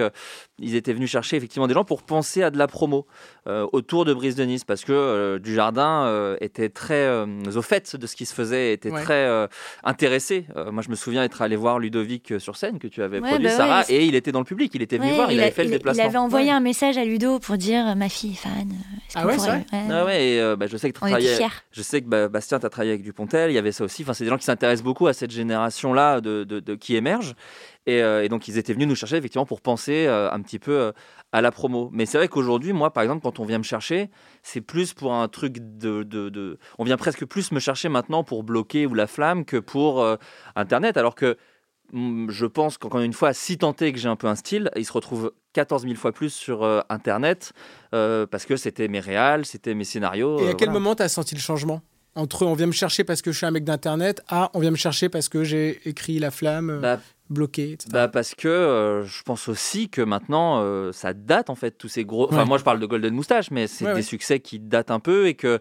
ils 0.59 0.75
étaient 0.75 0.93
venus 0.93 1.09
chercher 1.11 1.37
effectivement 1.37 1.67
des 1.67 1.73
gens 1.73 1.83
pour 1.83 2.03
penser 2.03 2.43
à 2.43 2.49
de 2.51 2.57
la 2.57 2.67
promo 2.67 3.05
autour 3.47 4.05
de 4.05 4.13
Brise 4.13 4.35
de 4.35 4.43
Nice, 4.43 4.63
parce 4.63 4.83
que 4.85 5.37
Dujardin 5.39 6.05
euh, 6.05 6.37
était 6.41 6.69
très 6.69 7.09
au 7.55 7.61
fait 7.61 7.95
de 7.95 8.07
ce 8.07 8.15
qui 8.15 8.25
se 8.25 8.33
faisait, 8.33 8.73
était 8.73 8.91
Ouais. 8.91 9.03
très 9.03 9.47
intéressé. 9.83 10.45
Moi, 10.71 10.81
je 10.83 10.89
me 10.89 10.95
souviens 10.95 11.23
être 11.23 11.41
allé 11.41 11.50
voir 11.55 11.79
Ludovic 11.79 12.31
euh, 12.31 12.39
sur 12.39 12.55
scène 12.55 12.79
que 12.79 12.87
tu 12.87 13.01
avais 13.03 13.19
Ouais, 13.19 13.29
produit, 13.29 13.45
bah 13.47 13.51
Sarah, 13.55 13.83
et 13.89 14.05
il 14.05 14.15
était 14.15 14.31
dans 14.31 14.39
le 14.39 14.45
public. 14.45 14.71
Il 14.75 14.81
était 14.81 14.97
venu 14.97 15.09
Ouais, 15.09 15.15
voir, 15.15 15.31
il, 15.31 15.39
a- 15.39 15.43
avait 15.43 15.51
fait 15.51 15.63
le 15.63 15.69
déplacement. 15.71 16.03
Il 16.03 16.07
avait 16.07 16.17
envoyé 16.17 16.51
un 16.51 16.59
message 16.59 16.97
à 16.97 17.05
Ludo 17.05 17.39
pour 17.39 17.57
dire 17.57 17.87
euh, 17.87 17.95
ma 17.95 18.09
fille 18.09 18.31
est 18.31 18.35
fan. 18.35 18.51
euh, 18.69 18.97
est-ce 19.07 19.17
Ah 19.17 19.25
ouais, 19.25 19.37
c'est 19.39 19.49
ouais. 19.49 19.63
Ah 19.89 20.05
ouais, 20.05 20.27
et 20.27 20.39
euh, 20.41 20.55
bah, 20.55 20.67
je 20.67 20.77
sais 20.77 20.91
que 20.91 20.97
tu. 20.97 21.05
Je 21.71 21.81
sais 21.81 22.01
que 22.01 22.07
bah, 22.07 22.27
Bastien, 22.27 22.59
tu 22.59 22.65
as 22.65 22.69
travaillé 22.69 22.91
avec 22.91 23.03
Dupontel, 23.03 23.51
il 23.51 23.53
y 23.53 23.57
avait 23.57 23.71
ça 23.71 23.83
aussi. 23.83 24.03
Enfin, 24.03 24.13
c'est 24.13 24.23
des 24.23 24.29
gens 24.29 24.37
qui 24.37 24.45
s'intéressent 24.45 24.83
beaucoup 24.83 25.07
à 25.07 25.13
cette 25.13 25.31
génération-là 25.31 26.21
de, 26.21 26.43
de- 26.43 26.59
de- 26.59 26.75
qui 26.75 26.95
émerge. 26.95 27.35
Et, 27.87 28.03
euh, 28.03 28.23
et 28.23 28.29
donc, 28.29 28.47
ils 28.47 28.57
étaient 28.59 28.73
venus 28.73 28.87
nous 28.87 28.95
chercher 28.95 29.17
effectivement 29.17 29.45
pour 29.45 29.61
penser 29.61 30.05
euh, 30.05 30.31
un 30.31 30.39
petit 30.41 30.59
peu 30.59 30.71
euh, 30.71 30.91
à 31.31 31.41
la 31.41 31.51
promo. 31.51 31.89
Mais 31.91 32.05
c'est 32.05 32.17
vrai 32.19 32.27
qu'aujourd'hui, 32.27 32.73
moi, 32.73 32.93
par 32.93 33.01
exemple, 33.01 33.23
quand 33.23 33.39
on 33.39 33.45
vient 33.45 33.57
me 33.57 33.63
chercher, 33.63 34.09
c'est 34.43 34.61
plus 34.61 34.93
pour 34.93 35.13
un 35.13 35.27
truc 35.27 35.57
de, 35.59 36.03
de- 36.03 36.29
de- 36.29 36.59
On 36.77 36.83
vient 36.83 36.97
presque 36.97 37.25
plus 37.25 37.51
me 37.51 37.59
chercher 37.59 37.89
maintenant 37.89 38.23
pour 38.23 38.43
bloquer 38.43 38.85
ou 38.85 38.93
la 38.93 39.07
flamme 39.07 39.45
que 39.45 39.57
pour 39.57 40.05
Internet. 40.55 40.95
Alors 40.97 41.15
que 41.15 41.37
mm, 41.91 42.29
je 42.29 42.45
pense 42.45 42.77
qu'encore 42.77 43.01
une 43.01 43.13
fois, 43.13 43.33
si 43.33 43.53
est 43.53 43.91
que 43.93 43.97
j'ai 43.99 44.09
un 44.09 44.15
peu 44.15 44.27
un 44.27 44.35
style, 44.35 44.69
il 44.75 44.85
se 44.85 44.93
retrouve 44.93 45.33
14 45.53 45.83
000 45.83 45.95
fois 45.95 46.11
plus 46.11 46.29
sur 46.31 46.63
Internet 46.89 47.51
parce 47.91 48.45
que 48.45 48.57
c'était 48.57 48.87
mes 48.89 48.99
réals, 48.99 49.45
c'était 49.45 49.73
mes 49.73 49.85
scénarios. 49.85 50.39
Et 50.39 50.49
à 50.49 50.53
quel 50.53 50.67
voilà. 50.69 50.73
moment 50.79 50.95
tu 50.95 51.01
as 51.03 51.09
senti 51.09 51.33
le 51.35 51.41
changement? 51.41 51.81
Entre 52.13 52.45
on 52.45 52.53
vient 52.55 52.67
me 52.67 52.73
chercher 52.73 53.05
parce 53.05 53.21
que 53.21 53.31
je 53.31 53.37
suis 53.37 53.45
un 53.45 53.51
mec 53.51 53.63
d'Internet, 53.63 54.21
à 54.27 54.51
on 54.53 54.59
vient 54.59 54.71
me 54.71 54.75
chercher 54.75 55.07
parce 55.07 55.29
que 55.29 55.45
j'ai 55.45 55.79
écrit 55.87 56.19
La 56.19 56.29
Flamme, 56.29 56.79
Bah, 56.81 56.99
bloqué, 57.31 57.71
etc. 57.71 57.89
Bah 57.91 58.07
parce 58.07 58.35
que 58.35 58.47
euh, 58.47 59.03
je 59.03 59.23
pense 59.23 59.47
aussi 59.47 59.89
que 59.89 60.01
maintenant 60.01 60.61
euh, 60.61 60.91
ça 60.91 61.13
date 61.13 61.49
en 61.49 61.55
fait 61.55 61.71
tous 61.71 61.87
ces 61.87 62.05
gros. 62.05 62.25
Enfin 62.27 62.39
Ouais. 62.39 62.45
moi 62.45 62.57
je 62.57 62.63
parle 62.63 62.79
de 62.79 62.85
Golden 62.85 63.13
Moustache 63.13 63.49
mais 63.51 63.67
c'est 63.67 63.85
Ouais, 63.85 63.91
des 63.91 63.95
ouais. 63.97 64.01
succès 64.03 64.39
qui 64.39 64.59
datent 64.59 64.91
un 64.91 64.99
peu 64.99 65.27
et 65.27 65.33
que 65.35 65.59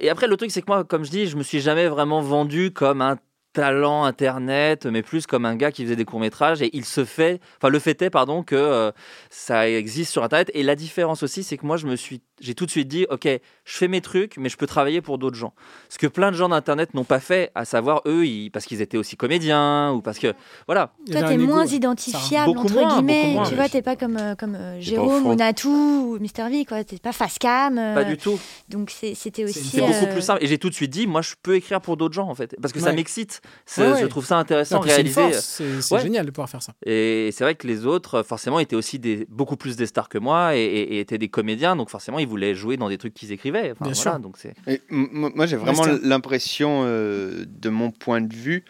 et 0.00 0.10
après 0.10 0.26
le 0.26 0.36
truc 0.36 0.50
c'est 0.50 0.60
que 0.62 0.66
moi 0.68 0.84
comme 0.84 1.04
je 1.04 1.10
dis 1.10 1.26
je 1.26 1.36
me 1.36 1.42
suis 1.42 1.60
jamais 1.60 1.86
vraiment 1.88 2.20
vendu 2.20 2.72
comme 2.72 3.00
un 3.00 3.16
talent 3.52 4.04
internet 4.04 4.86
mais 4.86 5.02
plus 5.02 5.26
comme 5.26 5.44
un 5.44 5.56
gars 5.56 5.70
qui 5.72 5.84
faisait 5.84 5.96
des 5.96 6.06
courts 6.06 6.20
métrages 6.20 6.62
et 6.62 6.70
il 6.74 6.84
se 6.86 7.04
fait 7.04 7.38
enfin 7.58 7.68
le 7.68 7.78
fait 7.78 8.00
est 8.00 8.08
pardon 8.08 8.42
que 8.42 8.54
euh, 8.56 8.92
ça 9.28 9.68
existe 9.68 10.10
sur 10.10 10.24
internet 10.24 10.50
et 10.54 10.62
la 10.62 10.74
différence 10.74 11.22
aussi 11.22 11.42
c'est 11.42 11.58
que 11.58 11.66
moi 11.66 11.76
je 11.76 11.86
me 11.86 11.94
suis 11.96 12.22
j'ai 12.42 12.54
tout 12.54 12.66
de 12.66 12.70
suite 12.70 12.88
dit 12.88 13.06
ok 13.08 13.26
je 13.64 13.76
fais 13.76 13.88
mes 13.88 14.00
trucs 14.02 14.36
mais 14.36 14.48
je 14.50 14.56
peux 14.58 14.66
travailler 14.66 15.00
pour 15.00 15.16
d'autres 15.16 15.36
gens 15.36 15.54
ce 15.88 15.96
que 15.96 16.06
plein 16.06 16.30
de 16.30 16.36
gens 16.36 16.48
d'internet 16.50 16.92
n'ont 16.92 17.04
pas 17.04 17.20
fait 17.20 17.50
à 17.54 17.64
savoir 17.64 18.02
eux 18.06 18.26
ils, 18.26 18.50
parce 18.50 18.66
qu'ils 18.66 18.82
étaient 18.82 18.98
aussi 18.98 19.16
comédiens 19.16 19.92
ou 19.92 20.02
parce 20.02 20.18
que 20.18 20.34
voilà 20.66 20.92
Toi, 21.10 21.22
t'es 21.22 21.36
moins 21.38 21.64
identifiable, 21.66 22.50
entre 22.58 22.72
moins, 22.72 22.96
guillemets. 22.96 23.32
moins. 23.32 23.48
tu 23.48 23.54
vois, 23.54 23.68
t'es 23.68 23.82
pas 23.82 23.96
comme, 23.96 24.16
euh, 24.16 24.34
comme 24.34 24.54
euh, 24.54 24.80
Jérôme 24.80 25.26
ou 25.26 25.34
Natou 25.34 25.70
ou 26.14 26.18
Mister 26.18 26.48
V, 26.50 26.64
quoi. 26.64 26.84
T'es 26.84 26.98
pas 26.98 27.12
face 27.12 27.38
cam. 27.38 27.78
euh, 27.78 27.94
Pas 27.94 28.04
du 28.04 28.16
tout. 28.16 28.38
Donc, 28.68 28.90
c'était 28.90 29.44
aussi. 29.44 29.60
C'est 29.60 29.80
beaucoup 29.80 30.06
plus 30.06 30.22
simple. 30.22 30.42
Et 30.44 30.46
j'ai 30.46 30.58
tout 30.58 30.68
de 30.70 30.74
suite 30.74 30.90
dit, 30.90 31.06
moi, 31.06 31.22
je 31.22 31.34
peux 31.42 31.54
écrire 31.56 31.80
pour 31.80 31.96
d'autres 31.96 32.14
gens, 32.14 32.28
en 32.28 32.34
fait. 32.34 32.54
Parce 32.60 32.72
que 32.72 32.80
ça 32.80 32.92
m'excite. 32.92 33.40
C'est- 33.66 33.82
Ouais, 33.82 33.92
ouais. 33.92 34.00
Je 34.02 34.06
trouve 34.06 34.24
ça 34.24 34.38
intéressant, 34.38 34.76
Non, 34.76 34.80
puis 34.82 34.90
c'est 34.92 35.98
génial 36.00 36.26
de 36.26 36.30
pouvoir 36.30 36.48
faire 36.48 36.62
ça. 36.62 36.72
Et 36.86 37.30
c'est 37.32 37.44
vrai 37.44 37.54
que 37.54 37.66
les 37.66 37.86
autres, 37.86 38.22
forcément, 38.22 38.58
étaient 38.58 38.76
aussi 38.76 38.98
des, 38.98 39.26
beaucoup 39.28 39.56
plus 39.56 39.76
des 39.76 39.86
stars 39.86 40.08
que 40.08 40.18
moi 40.18 40.56
et, 40.56 40.60
et- 40.60 40.94
et 40.96 41.00
étaient 41.00 41.18
des 41.18 41.28
comédiens. 41.28 41.76
Donc, 41.76 41.90
forcément, 41.90 42.18
ils 42.18 42.28
voulaient 42.32 42.54
jouer 42.54 42.78
dans 42.78 42.88
des 42.88 42.96
trucs 42.96 43.12
qu'ils 43.12 43.30
écrivaient. 43.30 43.72
Enfin, 43.72 43.84
Bien 43.84 43.92
voilà, 43.92 44.12
sûr. 44.12 44.18
Donc, 44.20 44.38
c'est. 44.38 44.54
Et 44.66 44.80
moi, 44.90 45.44
j'ai 45.44 45.56
vraiment 45.56 45.84
l'impression, 46.02 46.82
euh, 46.86 47.44
de 47.46 47.68
mon 47.68 47.90
point 47.90 48.22
de 48.22 48.34
vue, 48.34 48.64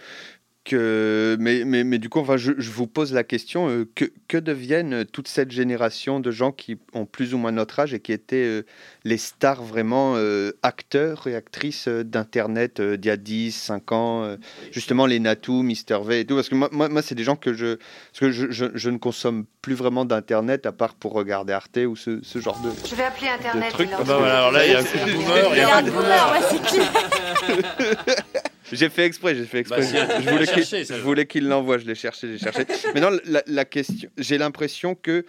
que. 0.64 1.36
Mais, 1.40 1.64
mais, 1.64 1.84
mais 1.84 1.98
du 1.98 2.08
coup, 2.08 2.20
enfin, 2.20 2.36
je, 2.36 2.52
je 2.58 2.70
vous 2.70 2.86
pose 2.86 3.12
la 3.12 3.24
question 3.24 3.68
euh, 3.68 3.88
que, 3.94 4.06
que 4.28 4.36
deviennent 4.38 5.04
toute 5.04 5.28
cette 5.28 5.50
génération 5.50 6.20
de 6.20 6.30
gens 6.30 6.52
qui 6.52 6.78
ont 6.92 7.06
plus 7.06 7.34
ou 7.34 7.38
moins 7.38 7.52
notre 7.52 7.80
âge 7.80 7.94
et 7.94 8.00
qui 8.00 8.12
étaient 8.12 8.36
euh, 8.36 8.62
les 9.04 9.18
stars 9.18 9.62
vraiment 9.62 10.14
euh, 10.16 10.52
acteurs 10.62 11.26
et 11.26 11.34
actrices 11.34 11.88
euh, 11.88 12.04
d'Internet 12.04 12.80
euh, 12.80 12.96
d'il 12.96 13.08
y 13.08 13.12
a 13.12 13.16
10, 13.16 13.52
5 13.52 13.92
ans 13.92 14.24
euh, 14.24 14.36
Justement, 14.70 15.06
les 15.06 15.20
Natou, 15.20 15.62
Mister 15.62 15.98
V 16.04 16.20
et 16.20 16.24
tout. 16.24 16.34
Parce 16.36 16.48
que 16.48 16.54
moi, 16.54 16.68
moi, 16.72 16.88
moi, 16.88 17.02
c'est 17.02 17.14
des 17.14 17.24
gens 17.24 17.36
que 17.36 17.52
je. 17.52 17.76
Parce 17.76 18.20
que 18.20 18.30
je, 18.30 18.50
je, 18.50 18.66
je 18.74 18.90
ne 18.90 18.98
consomme 18.98 19.44
plus 19.60 19.74
vraiment 19.74 20.04
d'Internet 20.04 20.66
à 20.66 20.72
part 20.72 20.94
pour 20.94 21.12
regarder 21.12 21.52
Arte 21.52 21.78
ou 21.86 21.96
ce, 21.96 22.20
ce 22.22 22.38
genre 22.38 22.60
de. 22.60 22.70
Je 22.88 22.94
vais 22.94 23.04
appeler 23.04 23.28
Internet. 23.28 23.74
Ah 23.78 24.04
bah 24.04 24.16
alors 24.16 24.52
là, 24.52 24.66
il 24.66 24.72
y 24.72 24.74
a 24.74 24.80
un 24.80 24.84
coup 24.84 24.98
de 24.98 25.12
boomer, 25.12 25.48
il 25.52 25.56
y 25.56 25.60
a 25.60 25.64
Il 25.64 25.68
y 25.68 25.70
a 25.70 25.76
un 25.76 25.82
boomer, 25.82 26.32
ouais, 26.32 26.40
c'est 26.50 26.62
clair. 26.62 28.16
J'ai 28.72 28.88
fait 28.88 29.04
exprès, 29.04 29.34
j'ai 29.34 29.44
fait 29.44 29.58
exprès. 29.58 29.80
Bah, 29.80 29.86
si, 29.86 29.96
je 29.96 30.30
voulais 30.30 30.40
l'a 30.40 30.46
qu'il 30.46 30.64
cherché, 30.64 30.84
ça, 30.84 30.94
je 30.94 30.98
je 31.00 31.04
voulais 31.04 31.26
qu'il 31.26 31.48
l'envoie, 31.48 31.78
je 31.78 31.86
l'ai 31.86 31.94
cherché, 31.94 32.32
j'ai 32.32 32.38
cherché. 32.38 32.64
Mais 32.94 33.00
non, 33.00 33.10
la, 33.24 33.42
la 33.46 33.64
question, 33.64 34.08
j'ai 34.18 34.38
l'impression 34.38 34.94
que 34.94 35.24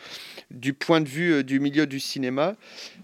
du 0.51 0.73
point 0.73 1.01
de 1.01 1.09
vue 1.09 1.33
euh, 1.33 1.43
du 1.43 1.59
milieu 1.59 1.85
du 1.85 1.99
cinéma, 1.99 2.55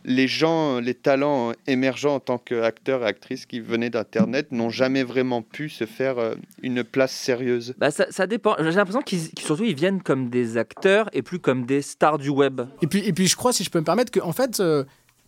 les 0.05 0.27
gens, 0.27 0.79
les 0.79 0.93
talents 0.93 1.51
émergents 1.67 2.15
en 2.15 2.19
tant 2.19 2.37
qu'acteurs 2.37 3.03
et 3.03 3.07
actrices 3.07 3.45
qui 3.45 3.59
venaient 3.59 3.89
d'Internet 3.89 4.51
n'ont 4.51 4.69
jamais 4.69 5.03
vraiment 5.03 5.41
pu 5.41 5.69
se 5.69 5.85
faire 5.85 6.19
euh, 6.19 6.35
une 6.61 6.83
place 6.83 7.11
sérieuse. 7.11 7.73
Bah, 7.77 7.91
ça, 7.91 8.07
ça 8.09 8.27
dépend. 8.27 8.55
J'ai 8.59 8.71
l'impression 8.71 9.01
qu'ils 9.01 9.29
surtout 9.39 9.63
ils 9.63 9.75
viennent 9.75 10.01
comme 10.01 10.29
des 10.29 10.57
acteurs 10.57 11.09
et 11.13 11.21
plus 11.21 11.39
comme 11.39 11.65
des 11.65 11.81
stars 11.81 12.17
du 12.17 12.29
web. 12.29 12.61
Et 12.81 12.87
puis, 12.87 12.99
et 13.05 13.13
puis 13.13 13.27
je 13.27 13.35
crois, 13.35 13.51
si 13.51 13.63
je 13.63 13.69
peux 13.69 13.79
me 13.79 13.85
permettre, 13.85 14.11
que 14.11 14.19
en 14.19 14.33
fait, 14.33 14.59
euh, 14.59 14.83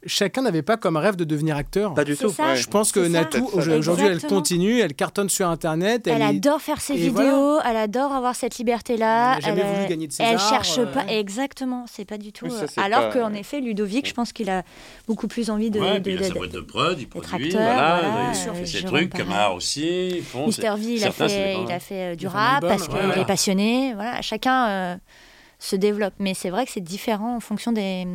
chacun 0.06 0.42
n'avait 0.42 0.62
pas 0.62 0.78
comme 0.78 0.98
rêve 0.98 1.16
de 1.16 1.24
devenir 1.24 1.56
acteur. 1.58 1.94
Pas 1.94 2.04
du 2.04 2.16
tout. 2.18 2.30
ça. 2.30 2.56
Je 2.56 2.68
pense 2.68 2.92
que. 2.92 3.00
Natou, 3.00 3.50
aujourd'hui, 3.54 4.06
elle 4.08 4.22
continue, 4.22 4.80
elle 4.80 4.94
cartonne 4.94 5.30
sur 5.30 5.48
Internet. 5.50 6.08
Elle 6.08 6.22
adore 6.22 6.62
faire 6.62 6.80
ses 6.82 6.94
et 6.94 6.98
vidéos, 6.98 7.14
voilà. 7.14 7.64
elle 7.70 7.78
adore 7.78 8.12
avoir 8.14 8.36
cette 8.36 8.58
liberté-là. 8.58 9.36
Elle 9.36 9.42
n'a 9.42 9.48
jamais 9.48 9.62
elle, 9.62 9.76
voulu 9.76 9.88
gagner 9.90 10.08
de 10.08 10.14
et 10.14 10.16
elle 10.20 10.40
César, 10.40 10.50
cherche 10.64 10.78
euh, 10.80 10.86
pas. 10.86 11.06
Exactement, 11.08 11.86
c'est 11.92 12.06
pas 12.06 12.18
du 12.18 12.32
tout. 12.32 12.46
Oui, 12.46 12.52
ça, 12.52 12.64
euh, 12.64 12.84
alors 12.84 13.10
pas- 13.10 13.20
qu'en 13.20 13.34
effet, 13.34 13.60
Ludovic, 13.62 14.08
je 14.08 14.14
pense 14.14 14.34
qu'il 14.34 14.50
a 14.50 14.64
beaucoup 15.08 15.28
plus 15.28 15.50
envie 15.50 15.70
de. 15.70 15.80
Ouais, 15.80 15.96
de- 15.96 16.00
puis 16.00 16.14
il 16.14 16.18
a 16.18 16.22
de- 16.22 16.26
sa 16.28 16.34
boîte 16.34 16.52
de 16.52 16.62
prod, 16.62 16.98
il 17.00 17.08
produit, 17.08 17.48
acteur, 17.48 17.62
voilà, 17.62 18.02
voilà, 18.12 18.32
il 18.34 18.60
fait 18.60 18.66
ses 18.66 18.84
trucs. 18.86 19.14
Camar 19.14 19.54
aussi. 19.56 20.22
Mister 20.46 20.74
V, 20.78 20.96
il 20.96 21.04
a 21.04 21.12
fait, 21.12 21.28
des 21.28 21.52
il 21.52 21.66
grands. 21.66 21.76
a 21.76 21.80
fait 21.80 22.14
euh, 22.14 22.16
du 22.16 22.28
rap 22.28 22.62
parce 22.62 22.88
qu'il 22.88 23.22
est 23.22 23.26
passionné. 23.26 23.94
Voilà, 23.94 24.22
chacun 24.22 24.68
euh, 24.70 24.96
se 25.64 25.76
développe. 25.76 26.14
Mais 26.20 26.34
c'est 26.34 26.50
vrai 26.50 26.66
que 26.66 26.72
c'est 26.72 26.82
différent 26.82 27.36
en 27.36 27.40
fonction 27.40 27.72
des. 27.72 28.06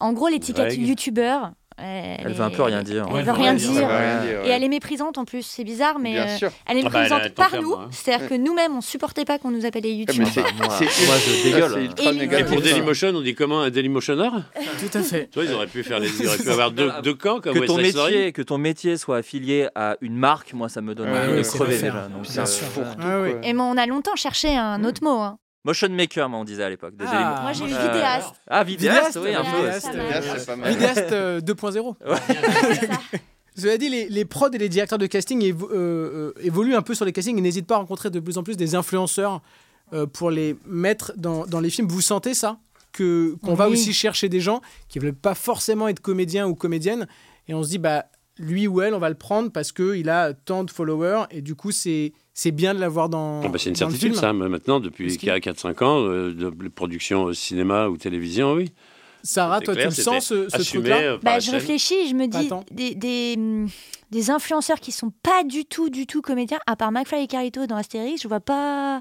En 0.00 0.12
gros, 0.12 0.28
l'étiquette 0.28 0.76
youtubeur. 0.76 1.52
Elle, 1.80 2.16
Elle 2.26 2.32
veut 2.32 2.42
un 2.42 2.50
peu 2.50 2.64
rien 2.64 2.82
dire. 2.82 3.06
Elle 3.08 3.18
elle 3.18 3.24
veut 3.24 3.30
rien 3.30 3.54
dire, 3.54 3.70
dire. 3.70 3.80
ça 3.82 3.86
veut 3.86 3.94
rien 3.96 4.20
dire, 4.24 4.44
Et 4.46 4.48
elle 4.48 4.64
est 4.64 4.68
méprisante 4.68 5.16
en 5.16 5.24
plus. 5.24 5.42
C'est 5.46 5.62
bizarre, 5.62 6.00
mais 6.00 6.14
Bien 6.14 6.26
euh, 6.26 6.36
sûr. 6.36 6.50
elle 6.66 6.78
est 6.78 6.80
Ah 6.84 6.88
bah, 6.88 6.98
elle 7.04 7.12
méprisante 7.12 7.34
par 7.36 7.62
nous. 7.62 7.72
hein. 7.74 7.88
C'est-à-dire 7.92 8.28
que 8.28 8.34
nous-mêmes, 8.34 8.76
on 8.76 8.80
supportait 8.80 9.24
pas 9.24 9.38
qu'on 9.38 9.52
nous 9.52 9.64
appelait 9.64 9.82
Ah, 9.84 9.86
YouTube. 9.86 10.24
mais 10.24 10.30
c'est- 10.32 10.42
Bah, 10.42 10.48
moi, 10.66 10.76
je 10.80 11.44
dégueule. 11.44 12.40
Et 12.40 12.44
pour 12.44 12.60
Dailymotion, 12.60 13.10
on 13.14 13.20
dit 13.20 13.36
comment 13.36 13.60
un 13.60 13.70
Dailymotionneur 13.70 14.32
Tout 14.80 14.98
à 14.98 15.02
fait. 15.02 15.28
Tu 15.30 15.38
vois, 15.38 15.48
ils 15.48 15.54
auraient 15.54 15.68
pu 15.68 15.84
faire 15.84 16.00
les, 16.00 16.08
ils 16.20 16.26
auraient 16.26 16.38
pu 16.38 16.48
avoir 16.50 16.72
deux, 16.72 16.90
deux 17.04 17.14
camps 17.14 17.38
comme 17.40 17.54
que 17.54 17.60
ton 17.60 17.78
Story. 17.78 17.82
métier, 18.12 18.32
que 18.32 18.42
ton 18.42 18.58
métier 18.58 18.96
soit 18.96 19.18
affilié 19.18 19.68
à 19.76 19.96
une 20.00 20.16
marque, 20.16 20.54
moi 20.54 20.68
ça 20.68 20.80
me 20.80 20.96
donne 20.96 21.10
envie 21.10 21.36
de 21.36 21.42
c'est 21.44 21.58
crever 21.58 21.78
déjà. 21.80 22.08
Euh. 23.04 23.40
Et 23.44 23.52
moi, 23.52 23.66
on 23.66 23.76
a 23.76 23.86
longtemps 23.86 24.16
cherché 24.16 24.56
un 24.56 24.82
autre 24.84 25.04
mot. 25.04 25.20
Motion 25.68 25.88
maker, 25.90 26.28
moi 26.30 26.38
on 26.40 26.44
disait 26.44 26.62
à 26.64 26.70
l'époque. 26.70 26.96
des 26.96 27.04
Ah. 27.06 27.40
Moi, 27.42 27.52
j'ai 27.52 27.64
eu 27.66 27.74
Euh, 27.74 27.92
vidéaste. 27.92 28.34
Ah, 28.48 28.64
vidéaste, 28.64 29.16
Vidéaste, 29.16 29.18
oui, 29.22 29.34
un 29.34 29.44
peu. 29.44 29.56
vidéaste, 29.58 29.90
euh, 29.94 30.44
pas 30.46 30.56
mal. 30.56 30.70
Vidéaste 30.72 31.12
euh, 31.12 31.40
2.0. 31.40 31.94
C'est 32.26 32.86
ça. 32.86 33.00
Cela 33.56 33.76
dit, 33.76 33.88
les, 33.90 34.08
les 34.08 34.24
prods 34.24 34.50
et 34.52 34.58
les 34.58 34.68
directeurs 34.70 34.98
de 34.98 35.06
casting 35.06 35.42
évo- 35.42 35.68
euh, 35.70 35.74
euh, 35.74 36.32
évoluent 36.42 36.74
un 36.76 36.80
peu 36.82 36.94
sur 36.94 37.04
les 37.04 37.12
castings 37.12 37.36
et 37.36 37.40
n'hésitent 37.40 37.66
pas 37.66 37.74
à 37.74 37.78
rencontrer 37.78 38.08
de 38.08 38.18
plus 38.20 38.38
en 38.38 38.42
plus 38.44 38.56
des 38.56 38.74
influenceurs 38.76 39.42
euh, 39.92 40.06
pour 40.06 40.30
les 40.30 40.56
mettre 40.64 41.12
dans, 41.16 41.44
dans 41.44 41.60
les 41.60 41.68
films. 41.68 41.88
Vous 41.88 42.00
sentez 42.00 42.32
ça 42.34 42.58
que 42.92 43.34
Qu'on 43.44 43.54
va 43.54 43.66
Oui. 43.68 43.74
aussi 43.74 43.92
chercher 43.92 44.28
des 44.30 44.40
gens 44.40 44.62
qui 44.88 44.98
ne 45.00 45.04
veulent 45.04 45.12
pas 45.14 45.34
forcément 45.34 45.88
être 45.88 46.00
comédiens 46.00 46.46
ou 46.46 46.54
comédiennes 46.54 47.06
et 47.48 47.52
on 47.54 47.62
se 47.62 47.68
dit, 47.68 47.78
bah, 47.78 48.06
lui 48.38 48.66
ou 48.68 48.80
elle, 48.80 48.94
on 48.94 48.98
va 49.00 49.08
le 49.10 49.16
prendre 49.16 49.50
parce 49.50 49.72
qu'il 49.72 50.08
a 50.08 50.32
tant 50.32 50.62
de 50.64 50.70
followers 50.70 51.24
et 51.30 51.42
du 51.42 51.54
coup, 51.56 51.72
c'est 51.72 52.12
c'est 52.40 52.52
bien 52.52 52.72
de 52.72 52.78
l'avoir 52.78 53.08
dans, 53.08 53.40
Ah 53.42 53.48
bah, 53.48 53.58
c'est 53.58 53.70
une 53.70 53.74
dans 53.74 53.90
certitude, 53.90 54.14
ça. 54.14 54.32
Maintenant, 54.32 54.78
depuis 54.78 55.06
Parce 55.06 55.16
qu'il- 55.16 55.28
4-5 55.28 55.82
ans, 55.82 56.04
euh, 56.06 56.32
de 56.32 56.50
de 56.50 56.68
production 56.68 57.24
au 57.24 57.32
cinéma 57.32 57.88
ou 57.88 57.96
télévision, 57.96 58.52
oui. 58.52 58.70
Sarah, 59.24 59.60
toi, 59.60 59.74
clair, 59.74 59.90
tu 59.90 59.96
le 59.96 60.02
sens, 60.04 60.26
ce, 60.26 60.48
ce 60.48 60.54
assumé, 60.54 60.90
truc-là 60.90 61.00
euh, 61.14 61.18
Bah, 61.20 61.40
je 61.40 61.50
réfléchis, 61.50 62.08
je 62.08 62.14
me 62.14 62.28
dis 62.28 62.48
des, 62.70 62.94
des, 62.94 63.34
hum, 63.36 63.66
des 64.12 64.30
influenceurs 64.30 64.78
qui 64.78 64.92
sont 64.92 65.10
pas 65.20 65.42
du 65.42 65.64
tout, 65.64 65.90
du 65.90 66.06
tout 66.06 66.22
comédiens, 66.22 66.60
à 66.68 66.76
part 66.76 66.92
McFly 66.92 67.24
et 67.24 67.26
Carlito 67.26 67.66
dans 67.66 67.74
Astérix, 67.74 68.22
je 68.22 68.28
vois 68.28 68.38
pas. 68.38 69.00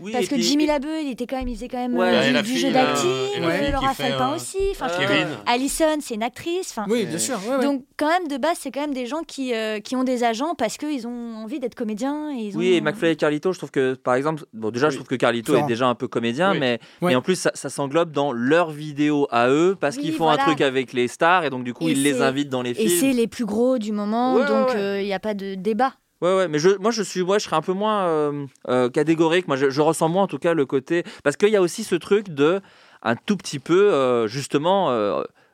Oui, 0.00 0.12
Parce 0.12 0.26
que 0.28 0.34
puis- 0.34 0.42
Jimmy 0.42 0.66
Labeu, 0.66 1.00
il 1.02 1.10
était 1.10 1.26
quand 1.26 1.38
même, 1.38 1.48
il 1.48 1.54
faisait 1.54 1.68
quand 1.68 1.78
même 1.78 1.96
Ouais, 1.96 2.08
euh, 2.12 2.32
du, 2.32 2.42
du 2.42 2.48
fille, 2.50 2.58
jeu 2.58 2.70
là, 2.70 2.84
d'acting. 2.86 3.08
euh, 3.10 3.70
Laura 3.72 3.92
euh, 4.32 4.34
aussi. 4.36 4.58
Enfin, 4.72 4.88
dire, 4.88 5.08
Alison, 5.46 5.96
c'est 6.00 6.14
une 6.14 6.22
actrice. 6.22 6.68
Enfin, 6.70 6.84
Oui, 6.88 7.06
bien 7.06 7.18
sûr. 7.18 7.38
ouais, 7.48 7.56
ouais. 7.56 7.62
Donc 7.64 7.84
quand 7.96 8.08
même 8.08 8.28
de 8.28 8.36
base 8.36 8.58
c'est 8.60 8.70
quand 8.70 8.82
même 8.82 8.92
des 8.92 9.06
gens 9.06 9.22
qui, 9.26 9.54
euh, 9.54 9.80
qui 9.80 9.96
ont 9.96 10.04
des 10.04 10.22
agents 10.24 10.54
parce 10.54 10.76
qu'ils 10.76 11.06
ont 11.06 11.36
envie 11.36 11.60
d'être 11.60 11.74
comédiens 11.74 12.30
et 12.30 12.42
ils 12.42 12.56
ont... 12.56 12.58
Oui, 12.58 12.74
et 12.74 12.80
McFly 12.80 13.10
et 13.12 13.16
Carlito, 13.16 13.52
je 13.52 13.58
trouve 13.58 13.70
que, 13.70 13.94
par 13.94 14.14
exemple, 14.14 14.44
bon, 14.52 14.70
déjà, 14.70 14.90
je 14.90 14.96
trouve 14.96 15.08
que 15.08 15.14
Carlito 15.14 15.52
Florent. 15.52 15.66
est 15.66 15.68
déjà 15.68 15.86
un 15.86 15.94
peu 15.94 16.08
comédien, 16.08 16.52
Oui. 16.52 16.58
mais, 16.60 16.78
Ouais. 17.00 17.10
mais 17.12 17.14
en 17.16 17.22
plus, 17.22 17.36
ça, 17.36 17.50
ça 17.54 17.70
s'englobe 17.70 18.12
dans 18.12 18.32
leurs 18.32 18.70
vidéos 18.70 19.26
à 19.30 19.48
eux, 19.48 19.76
parce 19.80 19.96
Oui, 19.96 20.02
qu'ils 20.02 20.12
font 20.12 20.24
voilà. 20.24 20.42
un 20.42 20.46
truc 20.46 20.60
avec 20.60 20.92
les 20.92 21.08
stars, 21.08 21.44
et 21.44 21.50
donc, 21.50 21.64
du 21.64 21.72
coup, 21.72 21.88
Et 21.88 21.92
ils 21.92 22.02
les 22.02 22.20
invitent 22.20 22.50
dans 22.50 22.62
les 22.62 22.70
Et 22.72 22.88
c'est 22.88 23.06
films. 23.06 23.16
les 23.16 23.26
plus 23.26 23.44
gros 23.46 23.78
du 23.78 23.92
moment 23.92 24.36
donc 24.46 24.68
il 24.74 24.78
ouais. 24.78 25.04
n'y 25.04 25.14
a 25.14 25.18
pas 25.20 25.34
de 25.34 25.54
débat. 25.54 25.94
Ouais, 26.22 26.34
ouais, 26.36 26.48
mais 26.48 26.58
je, 26.58 26.70
moi, 26.78 26.90
je 26.90 27.02
suis, 27.02 27.20
ouais, 27.22 27.38
je 27.38 27.44
serais 27.44 27.56
un 27.56 27.62
peu 27.62 27.72
moins 27.74 28.04
euh, 28.06 28.46
euh, 28.68 28.88
catégorique. 28.88 29.48
Moi, 29.48 29.56
je, 29.56 29.68
je 29.70 29.80
ressens 29.80 30.08
moins, 30.08 30.22
en 30.22 30.26
tout 30.26 30.38
cas, 30.38 30.54
le 30.54 30.64
côté. 30.66 31.04
Parce 31.22 31.36
qu'il 31.36 31.50
y 31.50 31.56
a 31.56 31.60
aussi 31.62 31.84
ce 31.84 31.94
truc 31.94 32.30
de, 32.30 32.60
un 33.02 33.16
tout 33.16 33.36
petit 33.36 33.58
peu, 33.58 33.92
euh, 33.92 34.26
justement. 34.26 34.90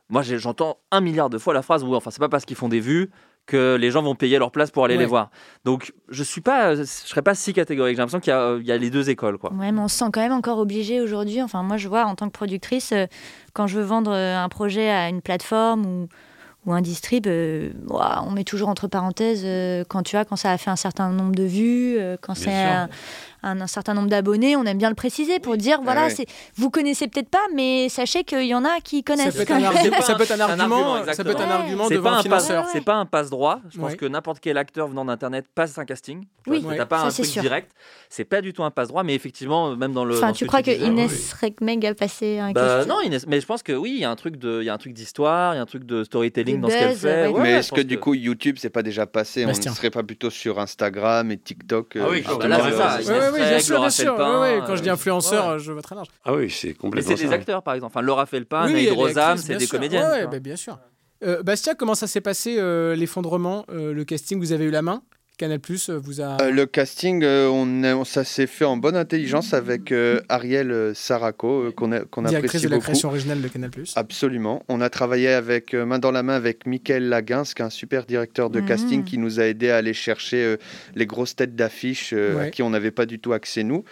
moi, 0.08 0.22
j'entends 0.22 0.78
un 0.90 1.00
milliard 1.00 1.30
de 1.30 1.38
fois 1.38 1.52
la 1.54 1.62
phrase 1.62 1.82
où, 1.84 1.94
enfin, 1.94 2.10
c'est 2.10 2.20
pas 2.20 2.28
parce 2.28 2.44
qu'ils 2.44 2.56
font 2.56 2.68
des 2.68 2.80
vues 2.80 3.10
que 3.44 3.74
les 3.74 3.90
gens 3.90 4.02
vont 4.02 4.14
payer 4.14 4.38
leur 4.38 4.52
place 4.52 4.70
pour 4.70 4.84
aller 4.84 4.94
Ouais. 4.94 5.00
les 5.00 5.06
voir. 5.06 5.30
Donc, 5.64 5.92
je 6.08 6.22
suis 6.22 6.40
pas, 6.40 6.76
je 6.76 6.84
serais 6.84 7.22
pas 7.22 7.34
si 7.34 7.52
catégorique. 7.52 7.96
J'ai 7.96 8.02
l'impression 8.02 8.20
qu'il 8.20 8.62
y, 8.64 8.68
y 8.68 8.72
a 8.72 8.76
les 8.76 8.88
deux 8.90 9.10
écoles, 9.10 9.36
quoi. 9.36 9.52
Ouais, 9.52 9.72
mais 9.72 9.80
on 9.80 9.88
se 9.88 9.96
sent 9.96 10.04
quand 10.12 10.20
même 10.20 10.30
encore 10.32 10.58
obligé 10.58 11.00
aujourd'hui. 11.00 11.42
Enfin, 11.42 11.64
moi, 11.64 11.76
je 11.76 11.88
vois 11.88 12.04
en 12.04 12.14
tant 12.14 12.26
que 12.26 12.32
productrice, 12.32 12.94
quand 13.52 13.66
je 13.66 13.78
veux 13.78 13.84
vendre 13.84 14.12
un 14.12 14.48
projet 14.48 14.88
à 14.90 15.08
une 15.08 15.22
plateforme 15.22 15.84
ou, 15.86 16.08
ou 16.64 16.72
un 16.72 16.80
distrib, 16.80 17.26
euh, 17.26 17.70
on 17.90 18.30
met 18.30 18.44
toujours 18.44 18.68
entre 18.68 18.86
parenthèses 18.86 19.42
euh, 19.44 19.84
quand 19.88 20.02
tu 20.02 20.16
as, 20.16 20.24
quand 20.24 20.36
ça 20.36 20.52
a 20.52 20.58
fait 20.58 20.70
un 20.70 20.76
certain 20.76 21.10
nombre 21.10 21.34
de 21.34 21.42
vues, 21.42 21.96
euh, 21.98 22.16
quand 22.20 22.34
c'est. 22.34 22.86
Un, 23.42 23.66
certain 23.66 23.94
nombre 23.94 24.08
d'abonnés, 24.08 24.56
on 24.56 24.64
aime 24.64 24.78
bien 24.78 24.88
le 24.88 24.94
préciser 24.94 25.38
pour 25.38 25.56
dire 25.56 25.80
voilà, 25.82 26.04
ouais. 26.04 26.10
c'est 26.10 26.26
vous 26.56 26.70
connaissez 26.70 27.08
peut-être 27.08 27.28
pas, 27.28 27.38
mais 27.54 27.88
sachez 27.88 28.24
qu'il 28.24 28.44
y 28.46 28.54
en 28.54 28.64
a 28.64 28.80
qui 28.82 28.98
Ça 28.98 29.02
connaissent. 29.14 29.34
peut, 29.34 29.42
être 29.42 29.50
un 29.50 29.60
argu- 29.60 29.90
pas 29.90 30.00
ça 30.02 30.14
peut 30.14 30.22
être 30.24 30.32
un 30.32 30.40
argument, 30.40 31.04
ça 31.12 31.24
peut 31.24 31.30
être 31.30 31.40
un 31.40 31.50
argument 31.50 31.88
C'est 31.88 31.94
devant 31.94 32.10
pas, 32.10 32.16
un 32.18 32.22
financeur. 32.22 32.60
Ouais, 32.60 32.66
ouais. 32.66 32.70
c'est 32.72 32.84
pas 32.84 32.94
un 32.94 33.06
passe 33.06 33.30
droit. 33.30 33.60
Je 33.70 33.78
pense 33.78 33.90
Ouais. 33.92 33.96
que 33.96 34.06
n'importe 34.06 34.40
quel 34.40 34.56
acteur 34.58 34.88
venant 34.88 35.04
d'internet 35.04 35.46
passe 35.54 35.76
un 35.78 35.84
casting. 35.84 36.24
Oui, 36.46 36.64
t'as 36.76 36.86
pas 36.86 36.98
ça, 36.98 37.04
un 37.06 37.10
c'est 37.10 37.22
truc 37.22 37.32
sûr. 37.34 37.42
direct. 37.42 37.70
C'est 38.08 38.24
pas 38.24 38.40
du 38.40 38.52
tout 38.52 38.64
un 38.64 38.70
passe 38.70 38.88
droit, 38.88 39.02
mais 39.04 39.14
effectivement, 39.14 39.76
même 39.76 39.92
dans 39.92 40.04
le. 40.04 40.16
Enfin, 40.16 40.28
dans 40.28 40.32
tu 40.32 40.46
crois 40.46 40.62
que 40.62 40.70
Inès 40.70 41.32
Rekmeg 41.34 41.84
a 41.86 41.94
passé 41.94 42.38
un 42.38 42.52
Bah, 42.52 42.60
casting 42.76 42.88
non, 42.92 43.00
Inès, 43.00 43.26
mais 43.26 43.40
je 43.40 43.46
pense 43.46 43.62
que 43.62 43.72
oui, 43.72 43.92
il 43.94 44.00
y 44.00 44.04
a 44.04 44.10
un 44.10 44.16
truc 44.16 44.36
de, 44.36 44.60
il 44.60 44.66
y 44.66 44.68
a 44.68 44.74
un 44.74 44.78
truc 44.78 44.92
d'histoire, 44.92 45.54
il 45.54 45.56
y 45.56 45.60
a 45.60 45.62
un 45.62 45.66
truc 45.66 45.84
de 45.84 46.04
storytelling 46.04 46.60
dans 46.60 46.68
ce 46.68 46.74
qu'elle 46.78 46.96
fait. 46.96 47.32
mais 47.32 47.52
est-ce 47.52 47.72
que 47.72 47.80
du 47.80 47.98
coup 47.98 48.14
YouTube 48.14 48.56
c'est 48.58 48.70
pas 48.70 48.82
déjà 48.82 49.06
passé? 49.06 49.44
On 49.46 49.48
ne 49.48 49.54
serait 49.54 49.90
pas 49.90 50.02
plutôt 50.02 50.30
sur 50.30 50.58
Instagram 50.58 51.30
et 51.30 51.38
TikTok 51.38 51.96
Ah 52.00 52.06
oui, 52.10 52.18
justement, 52.18 52.38
bah 52.38 52.48
là, 52.48 52.96
c'est 52.98 53.04
ça, 53.04 53.31
ouais, 53.32 53.48
bien 53.50 53.58
sûr, 53.58 53.74
Laura 53.74 53.86
bien 53.86 53.90
sûr. 53.90 54.16
Felpin, 54.16 54.64
Quand 54.66 54.76
je 54.76 54.82
dis 54.82 54.88
euh, 54.88 54.92
influenceur, 54.92 55.48
ouais. 55.54 55.58
je 55.58 55.72
vois 55.72 55.82
très 55.82 55.94
large. 55.94 56.08
Ah 56.24 56.34
oui, 56.34 56.50
c'est 56.50 56.68
Mais 56.68 56.74
complètement 56.74 57.16
c'est 57.16 57.24
des 57.26 57.32
acteurs, 57.32 57.62
par 57.62 57.74
exemple. 57.74 57.92
Enfin, 57.94 58.02
Laura 58.04 58.26
Felpin, 58.26 58.66
Oui, 58.66 58.72
Naïd 58.72 58.90
Rosam, 58.92 59.36
c'est 59.38 59.56
des 59.56 59.66
sûr. 59.66 59.70
comédiennes. 59.76 60.08
Ouais, 60.10 60.26
bah, 60.26 60.38
bien 60.38 60.56
sûr. 60.56 60.78
Euh, 61.24 61.42
Bastia, 61.42 61.74
comment 61.74 61.94
ça 61.94 62.06
s'est 62.06 62.20
passé 62.20 62.56
euh, 62.58 62.94
l'effondrement, 62.96 63.64
euh, 63.70 63.92
le 63.92 64.04
casting? 64.04 64.38
Vous 64.40 64.52
avez 64.52 64.64
eu 64.64 64.70
la 64.70 64.82
main? 64.82 65.02
Canal 65.38 65.58
Plus 65.60 65.90
vous 65.90 66.20
a. 66.20 66.40
Euh, 66.42 66.50
le 66.50 66.66
casting, 66.66 67.22
euh, 67.24 67.48
on 67.48 67.82
a- 67.82 68.04
ça 68.04 68.22
s'est 68.22 68.46
fait 68.46 68.64
en 68.66 68.76
bonne 68.76 68.96
intelligence 68.96 69.54
avec 69.54 69.90
euh, 69.90 70.20
Ariel 70.28 70.70
euh, 70.70 70.94
Saraco, 70.94 71.64
euh, 71.68 71.70
qu'on 71.72 71.90
a- 71.90 72.00
qu'on 72.00 72.22
directrice 72.22 72.50
apprécie 72.50 72.64
de 72.66 72.70
la 72.70 72.76
beaucoup. 72.76 72.84
création 72.84 73.08
originale 73.08 73.40
de 73.40 73.48
Canal 73.48 73.70
Plus. 73.70 73.92
Absolument. 73.96 74.62
On 74.68 74.80
a 74.80 74.90
travaillé 74.90 75.28
avec 75.30 75.74
euh, 75.74 75.84
main 75.86 75.98
dans 75.98 76.10
la 76.10 76.22
main 76.22 76.34
avec 76.34 76.66
Michael 76.66 77.08
Laguins, 77.08 77.44
qui 77.44 77.62
est 77.62 77.64
un 77.64 77.70
super 77.70 78.04
directeur 78.04 78.50
de 78.50 78.60
Mhm. 78.60 78.66
casting 78.66 79.04
qui 79.04 79.18
nous 79.18 79.40
a 79.40 79.44
aidé 79.44 79.70
à 79.70 79.78
aller 79.78 79.94
chercher 79.94 80.44
euh, 80.44 80.56
les 80.94 81.06
grosses 81.06 81.34
têtes 81.34 81.56
d'affiche 81.56 82.12
euh, 82.12 82.38
à 82.46 82.50
qui 82.50 82.62
on 82.62 82.70
n'avait 82.70 82.90
pas 82.90 83.06
du 83.06 83.18
tout 83.18 83.32
accès 83.32 83.62
nous. 83.64 83.84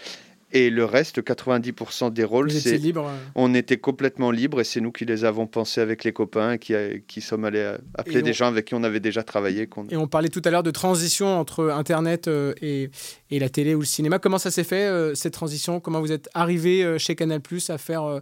Et 0.52 0.68
le 0.70 0.84
reste, 0.84 1.22
90% 1.22 2.12
des 2.12 2.24
rôles, 2.24 2.50
c'est 2.50 2.76
libre. 2.76 3.06
euh, 3.06 3.16
on 3.34 3.54
était 3.54 3.76
complètement 3.76 4.30
libre 4.30 4.60
et 4.60 4.64
c'est 4.64 4.80
nous 4.80 4.90
qui 4.90 5.04
les 5.04 5.24
avons 5.24 5.46
pensés 5.46 5.80
avec 5.80 6.02
les 6.02 6.12
copains 6.12 6.58
qui, 6.58 6.74
qui 7.06 7.20
sommes 7.20 7.44
allés 7.44 7.76
appeler 7.94 8.22
des 8.22 8.32
gens 8.32 8.46
avec 8.46 8.64
qui 8.64 8.74
on 8.74 8.82
avait 8.82 9.00
déjà 9.00 9.22
travaillé. 9.22 9.68
Et 9.90 9.96
on 9.96 10.08
parlait 10.08 10.28
tout 10.28 10.42
à 10.44 10.50
l'heure 10.50 10.62
de 10.62 10.70
transition 10.70 11.38
entre 11.38 11.70
Internet 11.70 12.26
euh, 12.26 12.52
et, 12.60 12.90
et 13.30 13.38
la 13.38 13.48
télé 13.48 13.74
ou 13.74 13.80
le 13.80 13.84
cinéma. 13.86 14.18
Comment 14.18 14.38
ça 14.38 14.50
s'est 14.50 14.64
fait, 14.64 14.86
euh, 14.86 15.14
cette 15.14 15.34
transition? 15.34 15.78
Comment 15.78 16.00
vous 16.00 16.12
êtes 16.12 16.28
arrivé 16.34 16.98
chez 16.98 17.14
Canal 17.14 17.40
à 17.68 17.78
faire 17.78 18.20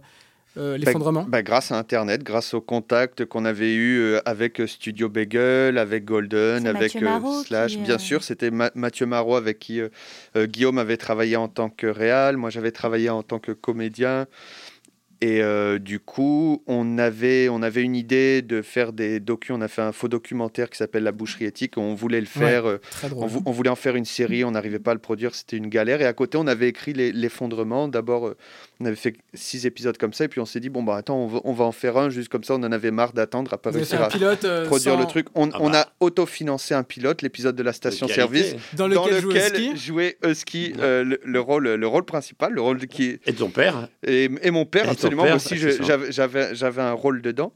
euh, 0.59 0.73
euh, 0.73 0.77
l'effondrement 0.77 1.25
Bah, 1.27 1.41
grâce 1.41 1.71
à 1.71 1.77
Internet, 1.77 2.23
grâce 2.23 2.53
aux 2.53 2.61
contacts 2.61 3.25
qu'on 3.25 3.45
avait 3.45 3.73
eu 3.73 4.15
avec 4.25 4.59
euh, 4.59 4.67
Studio 4.67 5.09
Bagel, 5.09 5.77
avec 5.77 6.05
Golden, 6.05 6.67
avec 6.67 6.91
Slash. 7.45 7.71
qui, 7.71 7.77
Bien 7.77 7.95
euh, 7.95 7.99
sûr, 7.99 8.23
c'était 8.23 8.51
Ma- 8.51 8.71
Mathieu 8.75 9.05
Marot 9.05 9.35
avec 9.35 9.59
qui 9.59 9.79
euh, 9.79 9.89
euh, 10.35 10.45
Guillaume 10.45 10.77
avait 10.77 10.97
travaillé 10.97 11.35
en 11.35 11.47
tant 11.47 11.69
que 11.69 11.87
réal. 11.87 12.37
Moi, 12.37 12.49
j'avais 12.49 12.71
travaillé 12.71 13.09
en 13.09 13.23
tant 13.23 13.39
que 13.39 13.51
comédien. 13.51 14.27
Et 15.21 15.41
euh, 15.43 15.79
du 15.79 15.99
coup, 15.99 16.63
on 16.65 16.97
avait, 16.97 17.49
on 17.49 17.61
avait 17.61 17.81
une 17.83 17.95
idée 17.95 18.41
de 18.41 18.61
faire 18.61 18.93
des 18.93 19.19
docus. 19.19 19.53
On 19.53 19.59
a 19.59 19.67
fait 19.67 19.81
un 19.81 19.91
faux 19.91 20.07
documentaire 20.07 20.69
qui 20.69 20.77
s'appelle 20.77 21.03
La 21.03 21.11
boucherie 21.11 21.43
éthique. 21.45 21.77
On 21.77 21.93
voulait 21.93 22.21
le 22.21 22.25
faire. 22.25 22.65
euh, 22.65 22.77
Très 22.89 23.11
on, 23.13 23.27
vou- 23.27 23.41
on 23.45 23.51
voulait 23.51 23.69
en 23.69 23.75
faire 23.75 23.97
une 23.97 24.05
série, 24.05 24.45
on 24.45 24.51
n'arrivait 24.51 24.79
pas 24.79 24.91
à 24.91 24.93
le 24.93 25.01
produire, 25.01 25.35
c'était 25.35 25.57
une 25.57 25.67
galère. 25.67 26.01
Et 26.01 26.05
à 26.05 26.13
côté, 26.13 26.37
on 26.37 26.47
avait 26.47 26.69
écrit 26.69 26.93
l'effondrement. 26.93 27.87
D'abord, 27.89 28.27
euh, 28.27 28.37
on 28.79 28.85
avait 28.85 28.95
fait 28.95 29.15
six 29.33 29.65
épisodes 29.65 29.97
comme 29.97 30.13
ça, 30.13 30.23
et 30.23 30.27
puis 30.29 30.39
on 30.39 30.45
s'est 30.45 30.61
dit, 30.61 30.69
bon, 30.69 30.83
bah 30.83 30.95
attends, 30.95 31.17
on 31.17 31.27
va, 31.27 31.41
on 31.43 31.51
va 31.51 31.65
en 31.65 31.73
faire 31.73 31.97
un, 31.97 32.09
juste 32.09 32.29
comme 32.29 32.45
ça, 32.45 32.53
on 32.53 32.63
en 32.63 32.71
avait 32.71 32.91
marre 32.91 33.11
d'attendre 33.11 33.53
à 33.53 33.57
pas 33.57 33.71
réussir 33.71 34.01
à 34.01 34.07
pilote 34.07 34.45
euh, 34.45 34.65
produire 34.67 34.93
sans- 34.93 34.99
le 35.01 35.05
truc. 35.05 35.27
On, 35.35 35.49
Ah 35.51 35.57
on 35.59 35.69
bah. 35.69 35.81
a 35.81 35.91
autofinancé 35.99 36.73
un 36.73 36.83
pilote, 36.83 37.21
l'épisode 37.21 37.57
de 37.57 37.63
la 37.63 37.71
De 37.71 37.75
station-service, 37.75 38.55
dans 38.73 38.87
dans 38.87 39.03
lequel, 39.05 39.21
jouait 39.21 39.33
lequel 39.49 39.61
Husky. 39.63 39.77
jouait 39.77 40.17
Husky 40.25 40.73
euh, 40.79 41.03
le, 41.03 41.19
le 41.25 41.39
rôle, 41.41 41.67
le 41.73 41.87
rôle 41.87 42.05
principal, 42.05 42.53
le 42.53 42.61
rôle 42.61 42.77
de 42.79 42.85
qui 42.85 43.19
Et 43.25 43.33
ton 43.33 43.49
père 43.49 43.89
et, 44.07 44.29
et 44.43 44.51
mon 44.51 44.65
père, 44.65 44.89
Et 44.89 44.95
absolument, 45.13 45.23
père, 45.23 45.31
moi 45.31 45.35
aussi, 45.35 46.53
j'avais 46.53 46.81
un 46.81 46.93
rôle 46.93 47.21
dedans. 47.21 47.51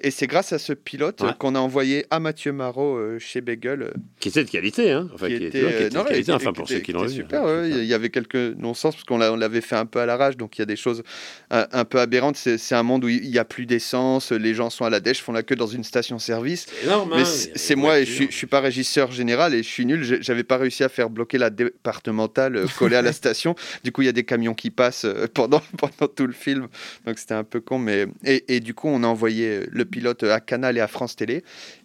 Et 0.00 0.10
c'est 0.10 0.26
grâce 0.26 0.52
à 0.52 0.58
ce 0.58 0.72
pilote 0.72 1.20
Ouais. 1.22 1.30
qu'on 1.38 1.54
a 1.54 1.58
envoyé 1.58 2.06
à 2.10 2.20
Mathieu 2.20 2.52
Marot 2.52 2.96
euh, 2.96 3.18
chez 3.18 3.40
Bagel. 3.40 3.82
euh, 3.82 3.90
Qui 4.20 4.28
était 4.28 4.44
de 4.44 4.50
qualité, 4.50 4.92
hein. 4.92 5.08
Enfin, 5.14 5.28
qui, 5.28 5.38
qui 5.38 5.44
était, 5.46 5.58
qui 5.60 5.64
euh, 5.64 5.68
était 5.86 5.88
de 5.90 6.02
qualité, 6.02 6.32
enfin, 6.32 6.52
pour 6.52 6.68
ceux 6.68 6.78
qui 6.80 6.92
l'ont 6.92 7.04
vu. 7.06 7.14
super, 7.14 7.44
ouais, 7.44 7.70
il 7.70 7.84
y 7.84 7.94
avait 7.94 8.10
quelques 8.10 8.34
non-sens 8.58 8.94
parce 8.94 9.04
qu'on 9.04 9.18
l'a- 9.18 9.32
on 9.32 9.36
l'avait 9.36 9.60
fait 9.60 9.76
un 9.76 9.86
peu 9.86 9.98
à 10.00 10.06
l'arrache, 10.06 10.36
donc 10.36 10.58
il 10.58 10.60
y 10.60 10.62
a 10.62 10.66
des 10.66 10.76
choses 10.76 11.02
un, 11.50 11.66
un 11.72 11.84
peu 11.84 11.98
aberrantes. 12.00 12.36
C'est 12.36 12.74
un 12.74 12.82
monde 12.82 13.04
où 13.04 13.08
il 13.08 13.30
n'y 13.30 13.38
a 13.38 13.44
plus 13.44 13.66
d'essence, 13.66 14.32
les 14.32 14.54
gens 14.54 14.70
sont 14.70 14.84
à 14.84 14.90
la 14.90 15.00
dèche, 15.00 15.22
font 15.22 15.32
la 15.32 15.42
queue 15.42 15.56
dans 15.56 15.66
une 15.66 15.84
station-service. 15.84 16.66
Hein, 16.88 17.04
Mais 17.10 17.24
c'est 17.24 17.74
moi, 17.76 17.98
et 18.00 18.04
je 18.04 18.10
voitures. 18.16 18.32
suis, 18.36 18.46
pas 18.46 18.60
régisseur 18.60 19.10
général 19.12 19.54
et 19.54 19.62
je 19.62 19.68
suis 19.68 19.86
nul. 19.86 20.18
J'avais 20.20 20.44
pas 20.44 20.56
réussi 20.58 20.84
à 20.84 20.88
faire 20.88 21.08
bloquer 21.10 21.38
la 21.38 21.50
départementale 21.50 22.56
euh, 22.56 22.66
collée 22.78 22.96
à 22.96 23.02
la 23.02 23.12
station. 23.14 23.54
Du 23.84 23.92
coup, 23.92 24.02
il 24.02 24.06
y 24.06 24.08
a 24.08 24.12
des 24.12 24.24
camions 24.24 24.54
qui 24.54 24.70
passent 24.70 25.06
pendant, 25.34 25.62
pendant 25.78 26.12
tout 26.12 26.26
le 26.26 26.32
film. 26.32 26.68
Donc 27.06 27.18
c'était 27.18 27.34
un 27.34 27.44
peu 27.44 27.60
con. 27.60 27.78
Mais... 27.78 28.06
Et, 28.24 28.56
et 28.56 28.60
du 28.60 28.74
coup, 28.74 28.88
on 28.88 29.02
a 29.02 29.06
envoyé 29.06 29.60
le 29.70 29.84
pilote 29.86 30.22
à 30.24 30.40
Canal 30.40 30.76
et 30.76 30.80
à 30.80 30.88
France 30.88 31.16
Télé. 31.16 31.42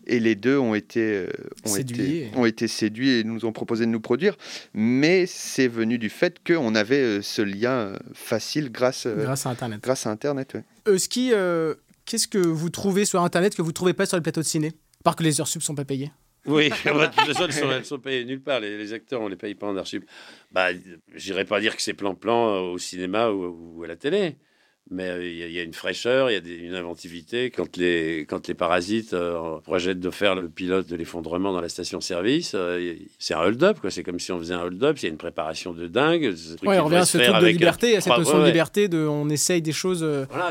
Et 0.07 0.19
les 0.19 0.35
deux 0.35 0.57
ont 0.57 0.73
été, 0.75 0.99
euh, 1.01 1.27
ont 1.65 1.69
Séduits. 1.75 2.17
été, 2.23 2.31
ont 2.35 2.45
été 2.45 2.67
séduits 2.67 3.19
et 3.19 3.23
nous 3.23 3.45
ont 3.45 3.51
proposé 3.53 3.85
de 3.85 3.91
nous 3.91 3.99
produire. 4.01 4.35
Mais 4.73 5.25
c'est 5.27 5.67
venu 5.67 5.97
du 5.97 6.09
fait 6.09 6.37
qu'on 6.45 6.75
avait 6.75 7.01
euh, 7.01 7.21
ce 7.21 7.41
lien 7.41 7.71
euh, 7.71 7.97
facile 8.13 8.71
grâce, 8.71 9.07
Grâce 9.07 9.45
à 9.45 9.49
Internet. 9.51 9.81
grâce 9.81 10.05
à 10.07 10.09
Internet. 10.09 10.53
ouais. 10.55 10.63
Euh, 10.87 10.97
euh, 11.33 11.75
qu'est-ce 12.05 12.27
que 12.27 12.39
vous 12.39 12.69
trouvez 12.69 13.05
sur 13.05 13.21
Internet 13.23 13.55
que 13.55 13.61
vous 13.61 13.71
trouvez 13.71 13.93
pas 13.93 14.05
sur 14.05 14.17
les 14.17 14.23
plateaux 14.23 14.41
de 14.41 14.45
ciné? 14.45 14.73
Par 15.03 15.15
que 15.15 15.23
les 15.23 15.39
heures 15.39 15.47
sub 15.47 15.61
sont 15.61 15.75
pas 15.75 15.85
payées. 15.85 16.11
Oui, 16.47 16.69
bah, 16.85 17.07
de 17.07 17.13
toute 17.13 17.25
façon, 17.27 17.45
elles 17.45 17.53
sont, 17.53 17.71
elles 17.71 17.85
sont 17.85 17.99
payées 17.99 18.25
nulle 18.25 18.41
part. 18.41 18.59
Les, 18.59 18.75
les 18.77 18.93
acteurs, 18.93 19.21
on 19.21 19.27
les 19.27 19.35
paye 19.35 19.53
pas 19.53 19.67
en 19.67 19.77
archive. 19.77 20.03
Bah, 20.51 20.69
j'irais 21.15 21.45
pas 21.45 21.59
dire 21.61 21.75
que 21.75 21.81
c'est 21.83 21.93
plan-plan 21.93 22.61
au 22.71 22.77
cinéma 22.79 23.29
ou, 23.29 23.75
ou 23.77 23.83
à 23.83 23.87
la 23.87 23.95
télé. 23.95 24.37
Mais 24.89 25.07
euh, 25.07 25.25
il 25.25 25.37
y, 25.37 25.43
a- 25.43 25.47
y 25.47 25.59
a 25.59 25.63
une 25.63 25.73
fraîcheur, 25.73 26.29
il 26.29 26.33
y 26.33 26.35
a 26.35 26.41
des- 26.41 26.55
une 26.55 26.75
inventivité. 26.75 27.49
Quand 27.49 27.77
les, 27.77 28.25
quand 28.27 28.47
les 28.49 28.53
parasites 28.53 29.13
euh, 29.13 29.57
projettent 29.63 30.01
de 30.01 30.09
faire 30.09 30.35
le 30.35 30.49
pilote 30.49 30.87
de 30.89 30.97
l'effondrement 30.97 31.53
dans 31.53 31.61
la 31.61 31.69
station-service, 31.69 32.53
euh, 32.55 32.95
c'est 33.17 33.33
un 33.33 33.39
hold-up. 33.39 33.79
quoi. 33.79 33.89
C'est 33.89 34.03
comme 34.03 34.19
si 34.19 34.33
on 34.33 34.39
faisait 34.39 34.53
un 34.53 34.63
hold-up. 34.63 34.97
Il 34.99 35.03
y 35.03 35.05
a 35.05 35.09
une 35.09 35.17
préparation 35.17 35.71
de 35.71 35.87
dingue. 35.87 36.33
Ouais, 36.63 36.77
on 36.79 36.85
revient 36.85 36.97
à 36.97 37.05
ce 37.05 37.17
truc 37.19 37.29
de 37.29 37.45
euh, 37.45 37.51
liberté, 37.51 37.95
à 37.95 38.01
cette 38.01 38.17
notion 38.17 38.37
ouais, 38.37 38.41
de 38.41 38.47
liberté, 38.47 38.87
de 38.89 39.05
on 39.07 39.29
essaye 39.29 39.61
des 39.61 39.71
choses 39.71 40.05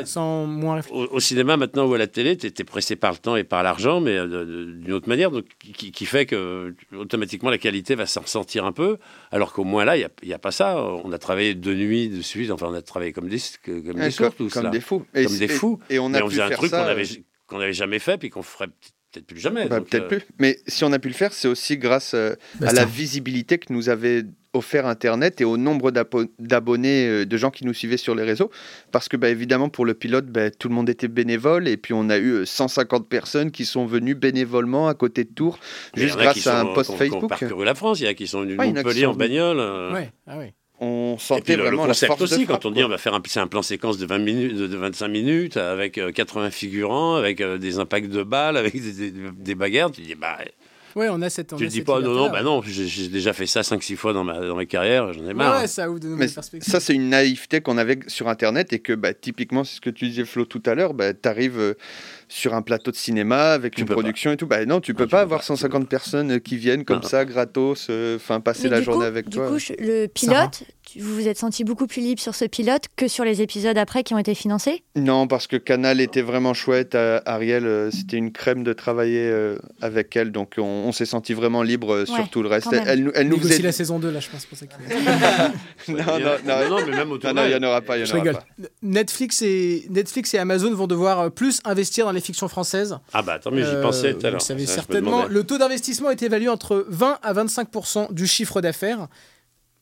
sans 0.07 0.47
moins 0.47 0.77
réfléchir. 0.77 1.11
Au, 1.13 1.17
au 1.17 1.21
cinéma 1.21 1.59
maintenant 1.59 1.87
ou 1.87 1.93
à 1.93 1.99
la 1.99 2.07
télé, 2.07 2.37
tu 2.39 2.47
es, 2.47 2.65
pressé 2.65 2.97
par 2.97 3.11
le 3.13 3.19
temps 3.19 3.37
et 3.37 3.45
par 3.45 3.63
l'argent, 3.63 4.01
mais 4.01 4.17
d'une 4.27 4.93
autre 4.93 5.09
manière, 5.09 5.31
donc, 5.31 5.45
qui, 5.59 5.93
qui 5.93 6.07
fait 6.07 6.25
que 6.25 6.75
automatiquement 6.97 7.51
la 7.51 7.59
qualité 7.59 7.95
va 7.95 8.07
s'en 8.07 8.23
ressentir 8.23 8.65
un 8.65 8.73
peu, 8.73 8.97
alors 9.33 9.53
qu'au 9.53 9.65
moins 9.65 9.85
là, 9.85 9.97
il 9.99 10.09
n'y 10.25 10.33
a, 10.33 10.39
pas 10.39 10.51
ça. 10.53 10.83
On 10.83 11.13
a 11.13 11.19
travaillé 11.19 11.55
de 11.55 11.75
nuit, 11.75 12.09
de 12.09 12.23
suite, 12.23 12.51
enfin 12.51 12.69
on 12.71 12.75
a 12.75 12.81
travaillé 12.81 13.13
comme 13.13 13.29
des, 13.29 13.39
comme 13.65 13.83
des 14.01 14.11
comme- 14.37 14.47
tous 14.49 14.53
comme 14.55 14.65
là. 14.65 14.71
des 14.71 14.81
fous. 14.81 15.05
Et 15.15 15.25
comme 15.27 15.39
des 15.39 15.49
fous. 15.49 15.79
et 15.91 15.99
on 15.99 16.07
a 16.07 16.09
Mais 16.19 16.23
on 16.23 16.27
pu 16.27 16.31
faisait 16.33 16.43
un 16.43 16.49
faire 16.49 16.59
truc 16.59 16.71
qu'on 16.71 16.77
ça, 16.77 16.87
avait, 16.87 17.03
euh, 17.03 17.15
qu'on 17.47 17.59
n'avait 17.59 17.73
jamais 17.73 17.99
fait, 17.99 18.19
puis 18.19 18.31
qu'on 18.31 18.43
ferait 18.43 18.69
peut-être 19.13 19.27
plus 19.27 19.41
jamais. 19.41 19.67
Bah, 19.67 19.81
peut-être 19.81 20.05
euh, 20.05 20.09
plus. 20.19 20.23
Mais 20.39 20.59
si 20.67 20.85
on 20.85 20.93
a 20.93 20.99
pu 20.99 21.09
le 21.09 21.15
faire, 21.15 21.33
c'est 21.33 21.49
aussi 21.49 21.77
grâce 21.79 22.15
euh, 22.15 22.33
à 22.61 22.65
Bastien. 22.67 22.81
la 22.81 22.85
visibilité 22.87 23.59
que 23.59 23.73
nous 23.73 23.89
avait 23.89 24.25
offert 24.53 24.85
Internet 24.87 25.41
et 25.41 25.45
au 25.45 25.57
nombre 25.57 25.93
d'abonnés, 26.39 27.07
euh, 27.07 27.25
de 27.27 27.37
gens 27.37 27.51
qui 27.51 27.65
nous 27.65 27.73
suivaient 27.75 27.97
sur 27.97 28.15
les 28.15 28.25
réseaux. 28.25 28.51
Parce 28.93 29.09
que, 29.09 29.17
bah, 29.17 29.29
évidemment, 29.29 29.69
pour 29.69 29.85
le 29.85 29.95
pilote, 29.95 30.27
bah, 30.27 30.51
tout 30.51 30.69
le 30.69 30.75
monde 30.75 30.89
était 30.89 31.09
bénévole. 31.09 31.69
Et 31.69 31.77
puis, 31.77 31.95
on 31.95 32.09
a 32.11 32.19
eu 32.19 32.31
euh, 32.33 32.45
150 32.47 33.09
personnes 33.09 33.51
qui 33.53 33.65
sont 33.65 33.87
venues 33.87 34.15
bénévolement 34.15 34.89
à 34.89 34.95
côté 34.95 35.25
de 35.25 35.31
Tours, 35.33 35.59
mais 35.97 36.03
juste 36.03 36.17
grâce 36.19 36.47
à 36.49 36.61
un 36.61 36.67
post 36.67 36.91
ont- 36.91 36.95
qui 36.97 37.03
ont 37.03 37.07
Facebook. 37.11 37.29
parcouru 37.29 37.65
la 37.65 37.75
France, 37.75 38.01
il 38.01 38.05
y 38.05 38.07
en 38.07 38.11
a 38.11 38.15
qui 38.15 38.27
sont 38.27 38.41
venus 38.43 38.57
de 38.57 38.61
Ouais, 38.61 38.67
il 38.69 38.71
y 38.71 38.73
en 38.73 38.77
a 38.77 38.81
qui 38.81 38.85
Montpellier 38.87 39.05
sont 39.05 39.11
en 39.11 39.13
venus. 39.13 39.29
bagnole. 39.29 39.61
euh, 39.61 39.93
Ouais, 39.93 40.11
ah 40.27 40.39
ouais. 40.39 40.55
On 40.83 41.13
Et 41.13 41.17
puis 41.17 41.25
sentait 41.27 41.57
le, 41.57 41.63
le 41.65 41.69
vraiment 41.69 41.83
la 41.83 41.89
concept 41.89 42.09
force 42.09 42.23
aussi, 42.23 42.41
de 42.41 42.45
quand 42.47 42.55
frappe, 42.55 42.65
on 42.65 42.71
dit 42.71 42.83
on 42.83 42.89
va 42.89 42.97
faire 42.99 43.13
un, 43.15 43.21
plan 43.47 43.61
séquence 43.63 43.99
de 43.99 44.07
20 44.07 44.19
minutes, 44.19 44.57
de, 44.57 44.67
de 44.67 44.77
25 44.79 45.09
minutes, 45.09 45.57
avec 45.59 45.99
euh, 45.99 46.11
80 46.11 46.51
figurants, 46.51 47.17
avec 47.17 47.41
euh, 47.43 47.59
des 47.59 47.79
impacts 47.79 48.09
de 48.09 48.23
balles, 48.23 48.57
avec 48.57 48.73
des, 48.81 49.11
des- 49.11 49.31
des 49.31 49.55
bagarres, 49.55 49.91
tu 49.93 50.01
dis, 50.01 50.15
bah, 50.15 50.39
Ouais, 50.97 51.09
on 51.09 51.23
a 51.23 51.31
cette. 51.31 51.53
on 51.53 51.57
tu 51.57 51.65
a 51.65 51.67
te 51.67 51.71
dis 51.71 51.77
cette 51.79 51.87
pas, 51.87 52.01
non, 52.01 52.13
non, 52.15 52.31
bah 52.31 52.43
non, 52.43 52.63
j'ai 52.63 53.09
déjà 53.09 53.33
fait 53.33 53.47
ça 53.47 53.61
5-6 53.61 53.95
fois 53.95 54.13
dans 54.13 54.25
ma, 54.25 54.41
dans 54.41 54.57
ma 54.57 54.65
carrière, 54.67 55.13
j'en 55.13 55.29
ai 55.29 55.35
marre. 55.35 55.61
ouais, 55.61 55.67
ça 55.69 55.89
ouvre 55.89 56.01
de 56.01 56.09
nouvelles 56.09 56.33
perspectives. 56.33 56.69
ça, 56.73 56.81
c'est 56.81 56.95
une 56.95 57.11
naïveté 57.11 57.61
qu'on 57.61 57.79
avait 57.79 57.99
sur 58.09 58.27
Internet 58.29 58.73
et 58.73 58.79
que, 58.81 58.95
bah, 58.95 59.15
typiquement, 59.15 59.63
c'est 59.63 59.77
ce 59.77 59.81
que 59.81 59.91
tu 59.91 60.09
disais, 60.09 60.25
Flo, 60.25 60.47
tout 60.47 60.63
à 60.67 60.75
l'heure. 60.75 60.95
Bah, 60.95 61.15
tu 61.15 61.29
arrives 61.29 61.77
sur 62.33 62.55
un 62.55 62.63
plateau 62.63 62.93
de 62.93 62.97
cinéma 62.97 63.51
avec 63.53 63.77
une 63.77 63.87
production 63.87 64.31
et 64.31 64.37
tout. 64.37 64.47
Bah, 64.47 64.65
non, 64.65 64.81
tu 64.81 64.95
peux 64.95 65.09
pas 65.09 65.21
avoir 65.23 65.43
150 65.43 65.89
personnes 65.89 66.41
qui 66.41 66.57
viennent 66.57 66.85
comme 66.85 67.01
Non. 67.01 67.09
ça, 67.09 67.25
gratos, 67.25 67.89
euh, 67.91 68.17
enfin, 68.17 68.39
passer 68.41 68.65
Mais 68.65 68.71
la 68.71 68.79
du 68.79 68.85
journée 68.85 69.01
coup- 69.01 69.05
avec 69.07 69.29
du 69.29 69.37
toi. 69.37 69.49
coup, 69.49 69.59
je- 69.59 69.73
le 69.79 70.07
pilote, 70.07 70.63
tu- 70.87 71.01
vous 71.01 71.15
vous 71.17 71.27
êtes 71.29 71.39
senti 71.39 71.65
beaucoup 71.65 71.89
plus 71.89 72.01
libre 72.01 72.21
sur 72.23 72.37
ce 72.37 72.45
pilote 72.45 72.85
que 72.95 73.09
sur 73.09 73.25
les 73.25 73.43
épisodes 73.43 73.77
après 73.77 74.05
qui 74.05 74.15
ont 74.15 74.19
été 74.19 74.37
financés? 74.37 74.85
Non, 74.95 75.27
parce 75.27 75.49
que 75.49 75.57
Canal 75.57 76.01
était 76.01 76.23
vraiment 76.23 76.55
chouette. 76.55 76.95
euh, 76.95 77.21
Ariel, 77.27 77.67
euh, 77.67 77.91
c'était 77.91 78.17
une 78.17 78.31
crème 78.33 78.63
de 78.63 78.73
travailler 78.73 79.25
euh, 79.29 79.59
avec 79.83 80.15
elle. 80.15 80.31
Donc, 80.31 80.55
on, 80.59 80.63
on 80.63 80.93
s'est 80.93 81.07
senti 81.07 81.35
vraiment 81.35 81.65
libre 81.65 81.93
euh, 81.95 82.07
sur 82.07 82.15
Ouais, 82.15 82.25
tout 82.31 82.43
le 82.43 82.49
reste. 82.49 82.69
Elle, 82.73 83.03
nous- 83.05 83.13
elle 83.15 83.29
nous 83.29 83.39
faisait. 83.41 83.59
la 83.61 83.73
saison 83.73 83.99
2, 83.99 84.11
là, 84.11 84.21
je 84.21 84.29
pense, 84.29 84.47
pour 84.47 84.57
ça 84.57 84.67
qu'il- 84.67 84.79
non, 85.89 85.97
non, 85.97 86.19
non, 86.47 86.69
Non, 86.71 86.87
mais 86.87 86.97
même 86.97 87.11
au 87.13 87.19
non, 87.19 87.35
non, 87.35 87.43
il 87.45 87.49
n'y 87.49 87.55
en 87.57 87.69
aura 87.69 87.81
pas. 87.81 87.99
y 87.99 88.03
en 88.03 88.05
Je 88.05 88.13
aura 88.13 88.23
rigole. 88.23 88.35
pas. 88.35 88.67
Netflix 88.83 89.43
et, 89.43 89.87
Netflix 89.91 90.33
et 90.35 90.39
Amazon 90.39 90.73
vont 90.75 90.87
devoir 90.87 91.31
plus 91.33 91.61
investir 91.65 92.05
dans 92.07 92.13
les 92.13 92.20
fictions 92.21 92.49
françaises. 92.49 92.99
Ah 93.13 93.23
bah 93.23 93.39
tant 93.39 93.51
mieux, 93.51 93.65
j'y 93.65 93.71
Euh, 93.77 93.83
pensais 93.83 94.13
tout 94.13 94.19
à 94.19 94.21
vous 94.21 94.23
l'heure. 94.25 94.33
le 94.35 94.39
savez 94.41 94.67
Ça, 94.67 94.75
certainement. 94.75 95.25
Le 95.27 95.45
taux 95.45 95.59
d'investissement 95.59 96.11
est 96.11 96.23
évalué 96.23 96.49
entre 96.49 96.85
20 96.89 97.19
à 97.23 97.33
25 97.33 97.69
du 98.13 98.27
chiffre 98.27 98.61
d'affaires. 98.61 99.09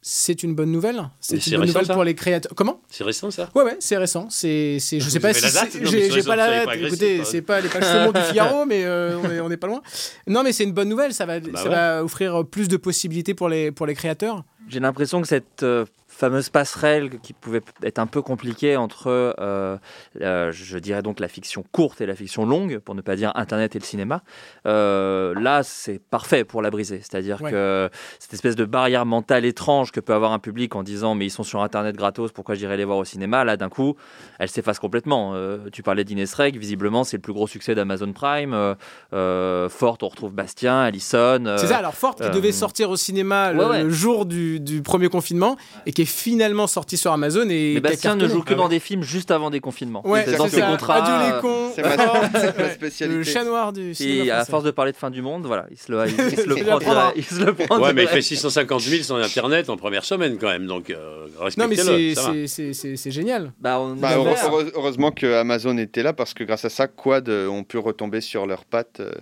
C'est 0.00 0.44
une 0.44 0.54
bonne 0.54 0.70
nouvelle? 0.70 0.96
Mais 0.96 1.08
C'est 1.20 1.46
une 1.48 1.52
bonne 1.56 1.60
récent, 1.62 1.80
nouvelle 1.80 1.94
pour 1.94 2.04
les 2.04 2.14
créateurs. 2.14 2.52
Comment? 2.54 2.80
C'est 2.88 3.02
récent 3.02 3.32
ça? 3.32 3.50
Ouais, 3.56 3.64
ouais, 3.64 3.76
c'est 3.80 3.96
récent. 3.96 4.28
C'est, 4.30 4.78
c'est, 4.78 5.00
je 5.00 5.04
Vous 5.04 5.10
sais 5.10 5.18
pas 5.20 5.34
si 5.34 5.42
mais 5.80 5.86
j'ai, 5.86 6.08
les 6.08 6.22
pas 6.22 6.36
la 6.36 6.64
date. 6.64 6.76
Écoutez, 6.76 7.24
c'est 7.24 7.42
pas 7.42 7.60
les 7.60 7.68
pages 7.68 7.82
saumon 7.84 8.12
du 8.12 8.20
Figaro, 8.28 8.64
mais 8.64 8.84
euh, 8.84 9.18
on, 9.22 9.28
est, 9.30 9.40
on 9.40 9.50
est 9.50 9.56
pas 9.56 9.66
loin. 9.66 9.82
Non, 10.28 10.44
mais 10.44 10.52
c'est 10.52 10.62
une 10.62 10.72
bonne 10.72 10.88
nouvelle. 10.88 11.12
Ça 11.12 11.26
va, 11.26 11.40
Bah 11.40 11.48
ça 11.56 11.64
ouais. 11.64 11.68
va 11.70 12.04
offrir 12.04 12.44
plus 12.46 12.68
de 12.68 12.76
possibilités 12.76 13.34
pour 13.34 13.48
les, 13.48 13.72
pour 13.72 13.86
les 13.86 13.94
créateurs. 13.94 14.44
J'ai 14.68 14.80
l'impression 14.80 15.22
que 15.22 15.28
cette 15.28 15.62
euh, 15.62 15.86
fameuse 16.08 16.48
passerelle 16.50 17.20
qui 17.20 17.32
pouvait 17.32 17.62
être 17.82 17.98
un 17.98 18.06
peu 18.06 18.22
compliquée 18.22 18.76
entre, 18.76 19.06
euh, 19.08 19.76
euh, 20.20 20.52
je 20.52 20.78
dirais 20.78 21.00
donc 21.02 21.20
la 21.20 21.28
fiction 21.28 21.64
courte 21.70 22.00
et 22.00 22.06
la 22.06 22.14
fiction 22.14 22.44
longue, 22.44 22.78
pour 22.78 22.94
ne 22.94 23.00
pas 23.00 23.14
dire 23.14 23.30
Internet 23.34 23.76
et 23.76 23.78
le 23.78 23.84
cinéma, 23.84 24.22
là 24.64 25.62
c'est 25.62 26.00
parfait 26.00 26.44
pour 26.44 26.60
la 26.60 26.70
briser. 26.70 26.98
C'est-à-dire 26.98 27.40
Ouais. 27.42 27.50
que 27.50 27.88
cette 28.18 28.34
espèce 28.34 28.56
de 28.56 28.64
barrière 28.64 29.06
mentale 29.06 29.44
étrange 29.44 29.92
que 29.92 30.00
peut 30.00 30.14
avoir 30.14 30.32
un 30.32 30.38
public 30.38 30.74
en 30.74 30.82
disant 30.82 31.14
mais 31.14 31.26
ils 31.26 31.30
sont 31.30 31.44
sur 31.44 31.62
Internet 31.62 31.96
gratos, 31.96 32.32
pourquoi 32.32 32.54
j'irais 32.56 32.76
les 32.76 32.84
voir 32.84 32.98
au 32.98 33.04
cinéma? 33.04 33.44
Là 33.44 33.56
d'un 33.56 33.68
coup, 33.68 33.94
elle 34.38 34.48
s'efface 34.48 34.78
complètement. 34.78 35.34
Tu 35.72 35.82
parlais 35.82 36.04
d'Inès 36.04 36.32
Reg, 36.34 36.58
visiblement 36.58 37.04
c'est 37.04 37.18
le 37.18 37.22
plus 37.22 37.32
gros 37.32 37.46
succès 37.46 37.74
d'Amazon 37.74 38.12
Prime. 38.12 38.74
Forte, 39.12 40.02
on 40.02 40.08
retrouve 40.08 40.32
Bastien, 40.32 40.80
Allison. 40.80 41.54
C'est 41.58 41.68
ça, 41.68 41.76
alors 41.76 41.94
Forte 41.94 42.22
qui 42.22 42.30
devait 42.30 42.52
sortir 42.52 42.90
au 42.90 42.96
cinéma 42.96 43.52
le, 43.52 43.58
ouais, 43.60 43.66
ouais. 43.66 43.82
le 43.84 43.90
jour 43.90 44.26
du, 44.26 44.57
du 44.58 44.82
premier 44.82 45.08
confinement 45.08 45.56
et 45.86 45.92
qui 45.92 46.02
est 46.02 46.04
finalement 46.04 46.66
sorti 46.66 46.96
sur 46.96 47.12
Amazon. 47.12 47.48
Et 47.48 47.72
Mais 47.74 47.80
Bastien 47.80 48.16
ne 48.16 48.28
joue 48.28 48.42
que 48.42 48.54
dans 48.54 48.68
des 48.68 48.80
films 48.80 49.02
juste 49.02 49.30
avant 49.30 49.50
des 49.50 49.60
confinements. 49.60 50.06
Ouais, 50.06 50.24
c'est 50.26 50.36
dans 50.36 50.48
c'est 50.48 50.56
ses 50.56 50.62
contrats. 50.62 51.02
Adieu 51.04 51.34
les 51.36 51.40
cons. 51.40 51.70
C'est 51.74 51.82
ma- 51.82 51.98
Forte, 51.98 52.24
c'est 52.34 52.58
ma 52.58 52.70
spécialité. 52.70 53.18
Le 53.18 53.24
chat 53.24 53.44
noir 53.44 53.72
du 53.72 53.94
cinéma 53.94 54.24
Et 54.24 54.30
à 54.30 54.44
force 54.44 54.64
de 54.64 54.70
parler 54.70 54.92
de 54.92 54.96
fin 54.96 55.10
du 55.10 55.22
monde, 55.22 55.46
voilà, 55.46 55.66
il 55.70 55.78
se 55.78 55.90
le, 55.92 55.98
il, 56.06 56.14
il 56.32 56.36
se 56.38 56.46
le 56.48 56.54
prend. 56.80 57.12
il 57.16 57.24
se 57.24 57.44
le 57.44 57.54
prend 57.54 57.80
Ouais, 57.80 57.92
mais 57.92 58.02
il 58.02 58.08
fait 58.08 58.22
650 58.22 58.80
000 58.80 59.02
sur 59.02 59.16
Internet 59.16 59.70
en 59.70 59.76
première 59.76 60.04
semaine 60.04 60.38
quand 60.38 60.48
même, 60.48 60.66
donc 60.66 60.90
euh, 60.90 61.26
Non, 61.56 61.66
mais 61.68 61.76
respectez-le. 61.76 61.84
c'est, 61.84 62.14
ça 62.14 62.22
va. 62.22 62.32
c'est, 62.32 62.46
c'est, 62.46 62.72
c'est- 62.72 62.96
c'est 62.96 63.10
génial. 63.10 63.52
Bah, 63.60 63.78
on 63.80 63.94
Bah, 63.94 64.12
heure- 64.16 64.26
heure- 64.26 64.64
heureusement 64.74 65.10
que 65.10 65.34
Amazon 65.34 65.76
était 65.78 66.02
là 66.02 66.12
parce 66.12 66.34
que 66.34 66.44
grâce 66.44 66.64
à 66.64 66.68
ça, 66.70 66.86
Quad 66.88 67.28
euh, 67.28 67.48
ont 67.48 67.64
pu 67.64 67.78
retomber 67.78 68.20
sur 68.20 68.46
leurs 68.46 68.64
pattes 68.64 69.00
euh, 69.00 69.12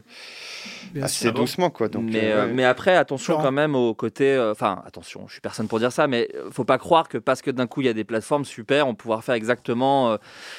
Bien 0.92 1.04
assez 1.04 1.24
sûr. 1.24 1.32
doucement. 1.32 1.70
Quoi. 1.70 1.88
Donc, 1.88 2.04
mais, 2.04 2.32
euh, 2.32 2.36
euh, 2.42 2.46
ouais. 2.46 2.52
mais 2.52 2.64
après, 2.64 2.96
attention 2.96 3.34
Florent. 3.34 3.42
quand 3.44 3.52
même 3.52 3.74
au 3.74 3.94
côté. 3.94 4.32
euh, 4.34 4.52
Enfin, 4.52 4.82
attention, 4.86 5.24
je 5.26 5.32
suis 5.32 5.40
personne 5.40 5.68
pour 5.68 5.78
dire 5.78 5.92
ça, 5.92 6.06
mais 6.06 6.28
faut 6.50 6.64
pas 6.64 6.78
croire 6.78 7.08
que 7.08 7.18
parce 7.18 7.42
que 7.42 7.50
d'un 7.50 7.66
coup 7.66 7.80
il 7.80 7.86
y 7.86 7.90
a 7.90 7.92
des 7.92 8.04
plateformes 8.04 8.44
super, 8.44 8.86
on 8.88 8.94
pouvoir 8.94 9.22
faire 9.24 9.34
exactement 9.34 10.10
euh, 10.12 10.16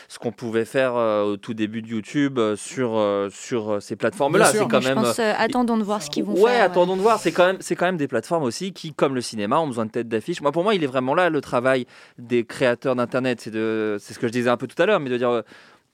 ce 0.07 0.19
qu'on 0.19 0.31
pouvait 0.31 0.65
faire 0.65 0.95
euh, 0.95 1.23
au 1.23 1.37
tout 1.37 1.53
début 1.53 1.81
de 1.81 1.87
YouTube 1.87 2.37
euh, 2.39 2.55
sur, 2.55 2.95
euh, 2.97 3.29
sur 3.31 3.71
euh, 3.73 3.79
ces 3.79 3.95
plateformes-là. 3.95 4.43
Bien 4.45 4.51
sûr. 4.51 4.61
C'est 4.63 4.67
quand 4.69 4.83
même. 4.83 4.95
pense, 5.03 5.19
euh, 5.19 5.33
attendons 5.37 5.77
de 5.77 5.83
voir 5.83 6.01
ce 6.01 6.09
qu'ils 6.09 6.23
vont 6.23 6.33
Ouais, 6.33 6.51
faire. 6.51 6.63
attendons 6.65 6.95
de 6.95 7.01
voir. 7.01 7.19
C'est 7.19 7.31
quand 7.31 7.45
même, 7.45 7.57
c'est 7.61 7.75
quand 7.75 7.85
même 7.85 7.97
des 7.97 8.07
plateformes 8.07 8.43
aussi 8.43 8.73
qui, 8.73 8.93
comme 8.93 9.15
le 9.15 9.21
cinéma, 9.21 9.59
ont 9.59 9.67
besoin 9.67 9.85
de 9.85 9.91
tête 9.91 10.07
d'affiche. 10.07 10.41
Moi, 10.41 10.51
pour 10.51 10.63
moi, 10.63 10.75
il 10.75 10.83
est 10.83 10.87
vraiment 10.87 11.15
là 11.15 11.29
le 11.29 11.41
travail 11.41 11.85
des 12.17 12.43
créateurs 12.45 12.95
d'internet. 12.95 13.41
C'est 13.41 13.51
de, 13.51 13.97
c'est 13.99 14.13
ce 14.13 14.19
que 14.19 14.27
je 14.27 14.31
disais 14.33 14.49
un 14.49 14.57
peu 14.57 14.67
tout 14.67 14.81
à 14.81 14.85
l'heure, 14.85 14.99
mais 14.99 15.09
de 15.09 15.17
dire, 15.17 15.29
euh, 15.29 15.41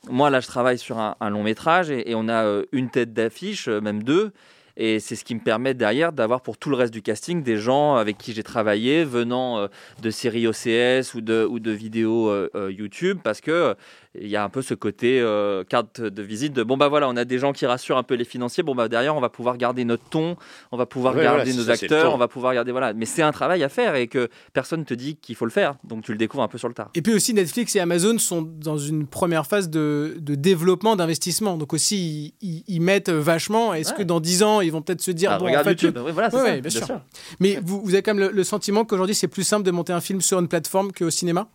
moi 0.09 0.29
là, 0.29 0.39
je 0.39 0.47
travaille 0.47 0.77
sur 0.77 0.99
un, 0.99 1.29
long 1.29 1.43
métrage 1.43 1.89
et, 1.89 2.13
on 2.15 2.27
a 2.27 2.43
euh, 2.43 2.65
une 2.71 2.89
tête 2.89 3.13
d'affiche, 3.13 3.67
euh, 3.67 3.79
même 3.79 4.03
deux. 4.03 4.31
Et 4.75 4.99
c'est 4.99 5.15
ce 5.15 5.23
qui 5.23 5.35
me 5.35 5.39
permet 5.39 5.75
derrière 5.75 6.11
d'avoir 6.11 6.41
pour 6.41 6.57
tout 6.57 6.71
le 6.71 6.75
reste 6.75 6.91
du 6.91 7.03
casting 7.03 7.43
des 7.43 7.57
gens 7.57 7.95
avec 7.95 8.17
qui 8.17 8.33
j'ai 8.33 8.41
travaillé, 8.41 9.03
venant 9.03 9.59
euh, 9.59 9.67
de 10.01 10.09
séries 10.09 10.47
OCS 10.47 11.13
ou 11.13 11.21
de, 11.21 11.45
ou 11.45 11.59
de 11.59 11.71
vidéos 11.71 12.33
YouTube, 12.69 13.19
parce 13.23 13.39
que 13.39 13.75
il 14.19 14.27
y 14.27 14.35
a 14.35 14.43
un 14.43 14.49
peu 14.49 14.61
ce 14.61 14.73
côté 14.73 15.19
euh, 15.19 15.63
carte 15.63 15.99
de 16.01 16.21
visite 16.21 16.53
de 16.53 16.63
bon 16.63 16.77
bah 16.77 16.87
voilà 16.87 17.09
on 17.09 17.15
a 17.17 17.25
des 17.25 17.39
gens 17.39 17.51
qui 17.53 17.65
rassurent 17.65 17.97
un 17.97 18.03
peu 18.03 18.13
les 18.15 18.25
financiers 18.25 18.61
bon 18.63 18.75
bah 18.75 18.87
derrière 18.87 19.15
on 19.15 19.19
va 19.21 19.29
pouvoir 19.29 19.57
garder 19.57 19.85
notre 19.85 20.03
ton 20.09 20.35
on 20.71 20.77
va 20.77 20.85
pouvoir 20.85 21.15
Ouais, 21.15 21.23
garder 21.23 21.51
voilà, 21.51 21.57
nos 21.57 21.63
ça, 21.65 21.71
acteurs 21.83 22.13
on 22.13 22.17
va 22.17 22.27
pouvoir 22.27 22.53
garder 22.53 22.71
voilà 22.71 22.93
mais 22.93 23.05
c'est 23.05 23.21
un 23.23 23.31
travail 23.31 23.63
à 23.63 23.69
faire 23.69 23.95
et 23.95 24.07
que 24.07 24.29
personne 24.53 24.85
te 24.85 24.93
dit 24.93 25.15
qu'il 25.15 25.35
faut 25.35 25.45
le 25.45 25.51
faire 25.51 25.75
donc 25.83 26.03
tu 26.03 26.11
le 26.11 26.17
découvres 26.17 26.43
un 26.43 26.47
peu 26.47 26.57
sur 26.57 26.67
le 26.67 26.73
tard 26.73 26.89
Et 26.93 27.01
puis 27.01 27.13
aussi, 27.13 27.33
Netflix 27.33 27.75
et 27.75 27.79
Amazon 27.79 28.17
sont 28.19 28.41
dans 28.43 28.77
une 28.77 29.07
première 29.07 29.45
phase 29.47 29.69
de, 29.69 30.15
de 30.19 30.35
développement, 30.35 30.95
d'investissement. 30.95 31.57
Donc 31.57 31.73
aussi, 31.73 32.33
ils, 32.41 32.79
mettent 32.81 33.09
vachement. 33.09 33.73
Est-ce 33.73 33.91
Ouais. 33.91 33.97
que 33.99 34.03
dans 34.03 34.19
10 34.19 34.43
ans, 34.43 34.61
ils 34.61 34.71
vont 34.71 34.81
peut-être 34.81 35.01
se 35.01 35.11
dire, 35.11 35.31
Ah, 35.31 35.37
bon, 35.39 35.45
regarde 35.45 35.65
en 35.67 35.69
fait, 35.71 35.81
YouTube. 35.81 35.97
voilà, 36.13 36.29
c'est 36.29 36.35
Ouais, 36.37 36.41
ça, 36.43 36.47
ouais, 36.49 36.61
bien, 36.61 36.69
bien 36.69 36.71
sûr. 36.71 36.85
sûr. 36.85 37.01
Mais 37.39 37.59
vous, 37.63 37.81
vous 37.83 37.93
avez 37.93 38.03
quand 38.03 38.13
même 38.13 38.27
le, 38.27 38.31
le 38.31 38.43
sentiment 38.43 38.85
qu'aujourd'hui, 38.85 39.15
c'est 39.15 39.27
plus 39.27 39.43
simple 39.43 39.63
de 39.65 39.71
monter 39.71 39.93
un 39.93 40.01
film 40.01 40.21
sur 40.21 40.39
une 40.39 40.47
plateforme 40.47 40.91
qu'au 40.91 41.09
cinéma? 41.09 41.47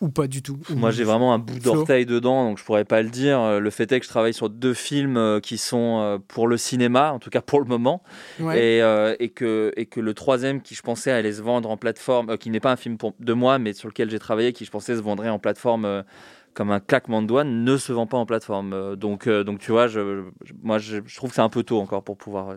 Ou 0.00 0.08
pas 0.08 0.26
du 0.26 0.42
tout 0.42 0.58
Ou- 0.70 0.76
Moi, 0.76 0.90
j'ai 0.92 1.04
vraiment 1.04 1.34
un 1.34 1.38
bout 1.38 1.58
d'orteil 1.58 2.06
dedans, 2.06 2.44
donc 2.48 2.58
je 2.58 2.64
pourrais 2.64 2.86
pas 2.86 3.02
le 3.02 3.10
dire. 3.10 3.38
Euh, 3.38 3.60
Le 3.60 3.68
fait 3.70 3.90
est 3.92 4.00
que 4.00 4.04
je 4.06 4.10
travaille 4.10 4.32
sur 4.32 4.48
deux 4.48 4.72
films 4.72 5.16
euh, 5.18 5.40
qui 5.40 5.58
sont 5.58 6.00
euh, 6.00 6.18
pour 6.26 6.48
le 6.48 6.56
cinéma, 6.56 7.12
en 7.12 7.18
tout 7.18 7.28
cas 7.30 7.42
pour 7.42 7.60
le 7.60 7.66
moment, 7.66 8.02
Ouais. 8.38 8.56
et, 8.58 8.82
euh, 8.82 9.14
et 9.20 9.28
que 9.28 9.72
et 9.76 9.84
que 9.86 10.00
le 10.00 10.14
troisième 10.14 10.62
qui 10.62 10.74
je 10.74 10.80
pensais 10.82 11.10
allait 11.10 11.34
se 11.34 11.42
vendre 11.42 11.68
en 11.70 11.76
plateforme, 11.76 12.30
euh, 12.30 12.36
qui 12.38 12.48
n'est 12.48 12.60
pas 12.60 12.72
un 12.72 12.76
film 12.76 12.96
pour, 12.96 13.12
de 13.20 13.32
moi, 13.34 13.58
mais 13.58 13.74
sur 13.74 13.88
lequel 13.88 14.08
j'ai 14.10 14.18
travaillé, 14.18 14.52
qui 14.54 14.64
je 14.64 14.70
pensais 14.70 14.96
se 14.96 15.02
vendrait 15.02 15.28
en 15.28 15.38
plateforme. 15.38 15.84
euh, 15.84 16.02
comme 16.52 16.72
un 16.72 16.80
claquement 16.80 17.22
de 17.22 17.28
doigts 17.28 17.44
ne 17.44 17.76
se 17.76 17.92
vend 17.92 18.08
pas 18.08 18.16
en 18.18 18.26
plateforme. 18.26 18.96
Donc, 18.96 19.28
donc 19.28 19.60
tu 19.60 19.70
vois, 19.70 19.86
je, 19.86 20.24
je- 20.42 20.52
moi 20.64 20.78
je, 20.78 20.96
je 21.06 21.14
trouve 21.16 21.30
que 21.30 21.36
c'est 21.36 21.42
un 21.42 21.48
peu 21.48 21.62
tôt 21.62 21.78
encore 21.78 22.02
pour 22.02 22.16
pouvoir. 22.16 22.56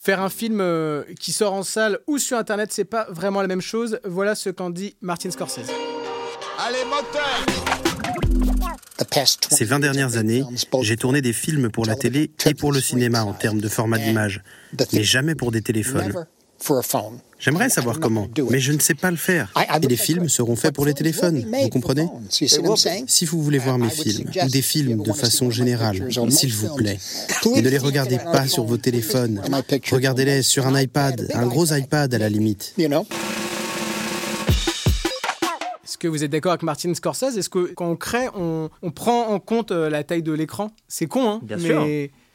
Faire 0.00 0.20
un 0.20 0.28
film 0.28 0.60
euh, 0.60 1.04
qui 1.20 1.30
sort 1.32 1.52
en 1.52 1.62
salle 1.62 2.00
ou 2.08 2.18
sur 2.18 2.36
Internet, 2.36 2.72
c'est 2.72 2.84
pas 2.84 3.06
vraiment 3.10 3.42
la 3.42 3.46
même 3.48 3.60
chose. 3.60 4.00
Voilà 4.04 4.34
ce 4.34 4.50
qu'en 4.50 4.70
dit 4.70 4.96
Martin 5.02 5.30
Scorsese. 5.30 5.70
Allez, 6.58 6.84
moteur. 6.84 7.46
Ces 9.50 9.64
20 9.64 9.80
dernières 9.80 10.16
années, 10.16 10.42
j'ai 10.82 10.96
tourné 10.96 11.20
des 11.20 11.32
films 11.32 11.70
pour 11.70 11.84
la 11.84 11.96
télé 11.96 12.30
et 12.46 12.54
pour 12.54 12.72
le 12.72 12.80
cinéma 12.80 13.24
en 13.24 13.34
termes 13.34 13.60
de 13.60 13.68
format 13.68 13.98
d'image, 13.98 14.42
mais 14.92 15.04
jamais 15.04 15.34
pour 15.34 15.52
des 15.52 15.62
téléphones. 15.62 16.12
J'aimerais 17.38 17.68
savoir 17.68 18.00
comment, 18.00 18.28
mais 18.50 18.60
je 18.60 18.72
ne 18.72 18.78
sais 18.78 18.94
pas 18.94 19.10
le 19.10 19.18
faire. 19.18 19.52
Et 19.82 19.86
les 19.86 19.96
films 19.96 20.28
seront 20.30 20.56
faits 20.56 20.74
pour 20.74 20.86
les 20.86 20.94
téléphones, 20.94 21.44
vous 21.62 21.68
comprenez 21.68 22.08
Si 22.30 23.26
vous 23.26 23.42
voulez 23.42 23.58
voir 23.58 23.78
mes 23.78 23.90
films, 23.90 24.30
ou 24.44 24.48
des 24.48 24.62
films 24.62 25.02
de 25.02 25.12
façon 25.12 25.50
générale, 25.50 26.08
s'il 26.30 26.54
vous 26.54 26.74
plaît, 26.74 26.98
ne 27.44 27.68
les 27.68 27.78
regardez 27.78 28.18
pas 28.18 28.46
sur 28.46 28.64
vos 28.64 28.78
téléphones. 28.78 29.42
Regardez-les 29.92 30.42
sur 30.42 30.66
un 30.66 30.80
iPad, 30.80 31.28
un 31.34 31.46
gros 31.46 31.66
iPad. 31.72 32.14
à 32.14 32.18
la 32.18 32.28
limite. 32.30 32.74
Est-ce 35.96 36.00
que 36.02 36.08
vous 36.08 36.24
êtes 36.24 36.30
d'accord 36.30 36.52
avec 36.52 36.62
Martin 36.62 36.92
Scorsese? 36.92 37.38
Est-ce 37.38 37.48
que 37.48 37.72
quand 37.72 37.86
on 37.88 37.96
crée, 37.96 38.28
on, 38.34 38.68
on 38.82 38.90
prend 38.90 39.28
en 39.28 39.40
compte 39.40 39.72
euh, 39.72 39.88
la 39.88 40.04
taille 40.04 40.22
de 40.22 40.32
l'écran? 40.34 40.70
C'est 40.88 41.06
con, 41.06 41.26
hein 41.26 41.40
Bien 41.42 41.56
mais, 41.56 41.62
sûr. 41.62 41.86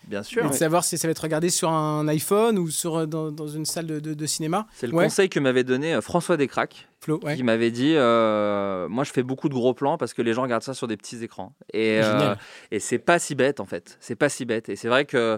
Bien 0.07 0.23
sûr. 0.23 0.43
mais 0.45 0.49
de 0.49 0.55
savoir 0.55 0.83
si 0.83 0.97
ça 0.97 1.07
va 1.07 1.11
être 1.11 1.19
regardé 1.19 1.51
sur 1.51 1.69
un 1.69 2.07
iPhone 2.07 2.57
ou 2.57 2.71
sur, 2.71 2.95
euh, 2.97 3.05
dans, 3.05 3.31
dans 3.31 3.47
une 3.47 3.65
salle 3.67 3.85
de, 3.85 3.99
de- 3.99 4.15
de 4.15 4.25
cinéma. 4.25 4.65
C'est 4.73 4.87
le 4.87 4.95
Ouais. 4.95 5.03
conseil 5.03 5.29
que 5.29 5.39
m'avait 5.39 5.63
donné 5.63 5.93
euh, 5.93 6.01
François 6.01 6.37
Descraques, 6.37 6.87
Flo, 7.01 7.19
ouais. 7.21 7.35
qui 7.35 7.43
m'avait 7.43 7.69
dit 7.69 7.93
euh, 7.95 8.87
Moi, 8.89 9.03
je 9.03 9.11
fais 9.11 9.21
beaucoup 9.21 9.47
de 9.47 9.53
gros 9.53 9.75
plans 9.75 9.99
parce 9.99 10.15
que 10.15 10.23
les 10.23 10.33
gens 10.33 10.41
regardent 10.41 10.63
ça 10.63 10.73
sur 10.73 10.87
des 10.87 10.97
petits 10.97 11.23
écrans. 11.23 11.53
Et, 11.71 11.99
euh, 12.03 12.33
et 12.71 12.79
c'est 12.79 12.97
pas 12.97 13.19
si 13.19 13.35
bête, 13.35 13.59
en 13.59 13.65
fait. 13.67 13.97
C'est 13.99 14.15
pas 14.15 14.29
si 14.29 14.45
bête. 14.45 14.69
Et 14.69 14.75
c'est 14.75 14.87
vrai 14.87 15.05
que 15.05 15.37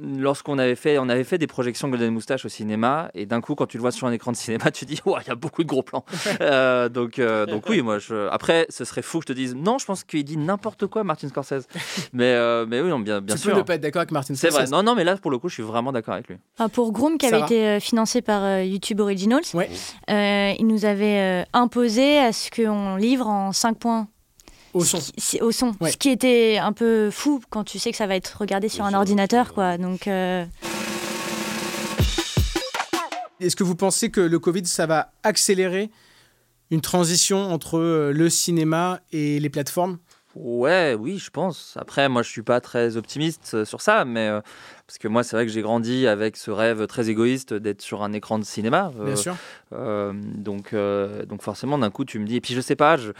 lorsqu'on 0.00 0.58
avait 0.58 0.74
fait, 0.74 0.98
on 0.98 1.08
avait 1.08 1.24
fait 1.24 1.38
des 1.38 1.46
projections 1.46 1.88
Golden 1.88 2.12
Moustache 2.12 2.44
au 2.44 2.48
cinéma, 2.48 3.10
et 3.14 3.26
d'un 3.26 3.40
coup, 3.40 3.54
quand 3.54 3.66
tu 3.66 3.76
le 3.76 3.80
vois 3.80 3.92
sur 3.92 4.06
un 4.06 4.12
écran 4.12 4.32
de 4.32 4.36
cinéma, 4.36 4.70
tu 4.72 4.84
dis 4.84 5.00
Ouah, 5.04 5.20
il 5.24 5.28
y 5.28 5.30
a 5.30 5.34
beaucoup 5.34 5.62
de 5.62 5.68
gros 5.68 5.82
plans. 5.82 6.04
Euh, 6.40 6.88
donc, 6.88 7.18
euh, 7.18 7.44
donc 7.44 7.68
oui, 7.68 7.82
moi, 7.82 7.98
je... 7.98 8.28
après, 8.28 8.66
ce 8.70 8.84
serait 8.84 9.02
fou 9.02 9.18
que 9.18 9.24
je 9.24 9.26
te 9.28 9.32
dise 9.32 9.54
Non, 9.54 9.78
je 9.78 9.84
pense 9.84 10.04
qu'il 10.04 10.24
dit 10.24 10.36
n'importe 10.36 10.86
quoi, 10.86 11.04
Martin 11.04 11.28
Scorsese. 11.28 11.66
mais, 12.12 12.32
euh, 12.34 12.66
mais 12.66 12.80
oui, 12.80 12.88
non, 12.88 12.98
bien, 12.98 13.20
bien 13.20 13.34
tu 13.34 13.42
sûr. 13.42 13.52
peux 13.52 13.58
ne 13.58 13.62
pas 13.62 13.74
être 13.74 13.80
d'accord 13.82 14.00
avec 14.00 14.12
Martin 14.12 14.34
C'est 14.34 14.50
Scorsese. 14.50 14.70
vrai. 14.70 14.76
Non, 14.76 14.82
non, 14.82 14.94
mais 14.94 15.04
là, 15.04 15.16
pour 15.16 15.30
le 15.30 15.38
coup, 15.38 15.48
je 15.48 15.54
suis 15.54 15.62
vraiment 15.62 15.92
d'accord 15.92 16.14
avec 16.14 16.28
lui. 16.28 16.36
Enfin, 16.56 16.68
pour 16.68 16.92
Groom, 16.92 17.18
qui 17.18 17.26
avait 17.26 17.40
été 17.40 17.80
financé 17.80 18.22
par 18.22 18.42
euh, 18.42 18.62
YouTube 18.64 19.00
Originals, 19.00 19.42
Ouais. 19.54 19.68
euh, 20.10 20.52
il 20.58 20.66
nous 20.66 20.84
avait 20.84 21.42
euh, 21.42 21.44
imposé 21.52 22.18
à 22.18 22.32
ce 22.32 22.50
qu'on 22.50 22.96
livre 22.96 23.26
en 23.26 23.52
5 23.52 23.76
points. 23.78 24.08
Au 24.72 24.84
son. 24.84 25.00
Ce 25.00 25.10
qui- 25.12 25.40
Au 25.40 25.50
son. 25.52 25.72
Ouais. 25.80 25.90
Ce 25.90 25.96
qui 25.96 26.10
était 26.10 26.58
un 26.58 26.72
peu 26.72 27.10
fou 27.10 27.40
quand 27.50 27.64
tu 27.64 27.78
sais 27.78 27.90
que 27.90 27.96
ça 27.96 28.06
va 28.06 28.14
être 28.16 28.36
regardé 28.38 28.68
sur 28.68 28.84
un 28.84 28.94
ordinateur, 28.94 29.52
quoi. 29.52 29.78
Donc, 29.78 30.06
euh, 30.06 30.44
Est-ce 33.40 33.56
que 33.56 33.64
vous 33.64 33.74
pensez 33.76 34.10
que 34.10 34.20
le 34.20 34.38
Covid, 34.38 34.66
ça 34.66 34.86
va 34.86 35.12
accélérer 35.22 35.90
une 36.70 36.82
transition 36.82 37.50
entre 37.52 37.78
euh, 37.78 38.12
le 38.12 38.28
cinéma 38.28 39.00
et 39.12 39.40
les 39.40 39.48
plateformes? 39.48 39.98
Ouais, 40.36 40.94
oui, 40.98 41.18
je 41.18 41.30
pense. 41.30 41.76
Après, 41.80 42.08
moi, 42.08 42.22
je 42.22 42.28
suis 42.28 42.42
pas 42.42 42.60
très 42.60 42.96
optimiste 42.96 43.52
euh, 43.54 43.64
sur 43.64 43.80
ça, 43.80 44.04
mais 44.04 44.28
euh, 44.28 44.40
parce 44.86 44.98
que 44.98 45.08
moi, 45.08 45.24
c'est 45.24 45.34
vrai 45.34 45.46
que 45.46 45.50
j'ai 45.50 45.62
grandi 45.62 46.06
avec 46.06 46.36
ce 46.36 46.50
rêve 46.52 46.86
très 46.86 47.08
égoïste 47.08 47.52
d'être 47.54 47.80
sur 47.82 48.02
un 48.04 48.12
écran 48.12 48.38
de 48.38 48.44
cinéma. 48.44 48.92
Bien 48.94 49.16
sûr. 49.16 49.34
euh, 49.72 50.12
donc, 50.14 50.72
euh, 50.74 51.24
donc 51.24 51.42
forcément, 51.42 51.78
d'un 51.78 51.90
coup, 51.90 52.04
tu 52.04 52.18
me 52.20 52.26
dis. 52.26 52.36
Et 52.36 52.40
puis, 52.40 52.54
je 52.54 52.60
sais 52.60 52.76
pas. 52.76 52.96
Je... 52.98 53.10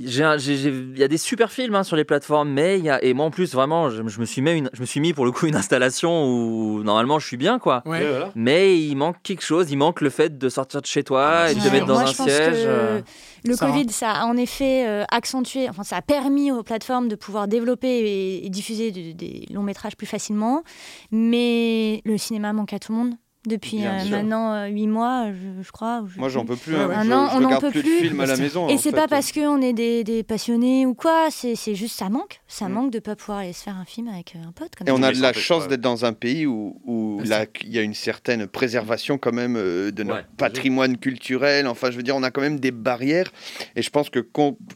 Il 0.00 0.98
y 0.98 1.02
a 1.02 1.08
des 1.08 1.18
super 1.18 1.50
films 1.50 1.74
hein, 1.74 1.82
sur 1.82 1.96
les 1.96 2.04
plateformes, 2.04 2.50
mais 2.50 2.78
il 2.78 2.84
y 2.84 2.90
a 2.90 3.02
et 3.02 3.14
moi 3.14 3.26
en 3.26 3.30
plus 3.30 3.52
vraiment, 3.52 3.90
je, 3.90 3.96
je 4.06 4.20
me 4.20 4.24
suis 4.26 4.40
mis 4.42 4.52
une, 4.52 4.70
je 4.72 4.80
me 4.80 4.86
suis 4.86 5.00
mis 5.00 5.12
pour 5.12 5.24
le 5.24 5.32
coup 5.32 5.46
une 5.46 5.56
installation 5.56 6.24
où 6.26 6.82
normalement 6.84 7.18
je 7.18 7.26
suis 7.26 7.36
bien 7.36 7.58
quoi. 7.58 7.82
Ouais. 7.84 7.98
Ouais, 8.00 8.08
voilà. 8.08 8.32
Mais 8.36 8.78
il 8.80 8.94
manque 8.94 9.16
quelque 9.22 9.42
chose, 9.42 9.70
il 9.70 9.76
manque 9.76 10.00
le 10.00 10.10
fait 10.10 10.38
de 10.38 10.48
sortir 10.48 10.80
de 10.80 10.86
chez 10.86 11.02
toi 11.02 11.50
et 11.50 11.54
de 11.54 11.60
te 11.60 11.68
mettre 11.72 11.86
dans 11.86 11.94
moi, 11.94 12.02
un 12.02 12.06
siège. 12.06 12.54
euh. 12.64 13.00
Le. 13.44 13.56
Covid, 13.56 13.88
ça 13.90 14.10
a 14.12 14.24
en 14.26 14.36
effet 14.36 14.84
euh, 14.86 15.04
accentué, 15.10 15.68
enfin, 15.68 15.82
ça 15.84 15.96
a 15.96 16.02
permis 16.02 16.50
aux 16.52 16.62
plateformes 16.62 17.08
de 17.08 17.14
pouvoir 17.16 17.48
développer 17.48 17.88
et, 17.88 18.46
et 18.46 18.50
diffuser 18.50 18.90
de- 18.90 19.12
des 19.12 19.46
longs 19.52 19.62
métrages 19.62 19.96
plus 19.96 20.06
facilement. 20.06 20.62
Mais 21.10 22.02
le 22.04 22.16
cinéma 22.18 22.52
manque 22.52 22.72
à 22.72 22.78
tout 22.78 22.92
le 22.92 22.98
monde. 22.98 23.14
Depuis 23.48 23.84
euh, 23.84 24.04
maintenant 24.10 24.66
8 24.66 24.86
mois, 24.86 25.26
je, 25.32 25.62
je 25.62 25.72
crois. 25.72 26.04
je 26.06 26.18
Moi, 26.18 26.28
j'en 26.28 26.44
peux 26.44 26.54
plus. 26.56 26.76
hein. 26.76 27.02
Je- 27.02 27.08
on 27.10 27.40
n'en 27.40 27.46
regarde 27.46 27.60
peut 27.62 27.70
plus 27.70 27.82
de 27.82 27.86
plus. 27.88 27.98
films 28.08 28.20
à 28.20 28.26
la 28.26 28.36
maison, 28.36 28.68
Et 28.68 28.78
c'est 28.78 28.92
pas 28.92 29.08
parce 29.08 29.32
qu'on 29.32 29.60
est 29.62 29.72
des, 29.72 30.04
des 30.04 30.22
passionnés 30.22 30.86
ou 30.86 30.94
quoi, 30.94 31.28
c'est 31.30 31.74
juste 31.74 31.96
ça 31.98 32.08
manque. 32.08 32.40
Ça 32.46 32.68
manque 32.68 32.92
de 32.92 32.98
pas 32.98 33.16
pouvoir 33.16 33.38
aller 33.38 33.52
se 33.52 33.62
faire 33.64 33.76
un 33.76 33.84
film 33.84 34.08
avec 34.08 34.34
euh, 34.36 34.48
un 34.48 34.52
pote. 34.52 34.76
Comme 34.76 34.86
Et 34.88 34.90
on 34.90 35.02
a 35.02 35.12
de 35.12 35.20
la 35.20 35.32
chance 35.32 35.66
d'être 35.68 35.80
dans 35.80 36.04
un 36.04 36.12
pays 36.12 36.46
où, 36.46 36.80
où 36.84 37.20
là, 37.24 37.46
il 37.64 37.72
y 37.72 37.78
a 37.78 37.82
une 37.82 37.94
certaine 37.94 38.46
préservation 38.46 39.18
quand 39.18 39.32
même 39.32 39.56
euh, 39.56 39.90
de 39.90 40.02
notre 40.02 40.26
patrimoine 40.36 40.96
culturel. 40.98 41.66
Enfin, 41.66 41.90
je 41.90 41.96
veux 41.96 42.02
dire, 42.02 42.16
on 42.16 42.22
a 42.22 42.30
quand 42.30 42.40
même 42.42 42.60
des 42.60 42.70
barrières. 42.70 43.30
Et 43.76 43.82
je 43.82 43.90
pense 43.90 44.10
que 44.10 44.26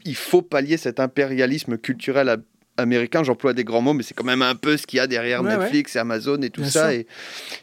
il 0.04 0.16
faut 0.16 0.42
pallier 0.42 0.76
cet 0.76 0.98
impérialisme 1.00 1.76
culturel 1.78 2.28
à- 2.28 2.36
américain. 2.76 3.22
J'emploie 3.22 3.52
des 3.52 3.64
grands 3.64 3.80
mots, 3.82 3.92
mais 3.92 4.02
c'est 4.02 4.14
quand 4.14 4.24
même 4.24 4.42
un 4.42 4.54
peu 4.54 4.76
ce 4.76 4.86
qu'il 4.86 4.96
y 4.96 5.00
a 5.00 5.06
derrière 5.06 5.42
Ouais, 5.42 5.56
Netflix 5.56 5.96
et 5.96 5.98
Amazon 5.98 6.40
et 6.42 6.50
tout 6.50 6.62
Bien 6.62 6.70
ça. 6.70 6.94
Et, 6.94 7.06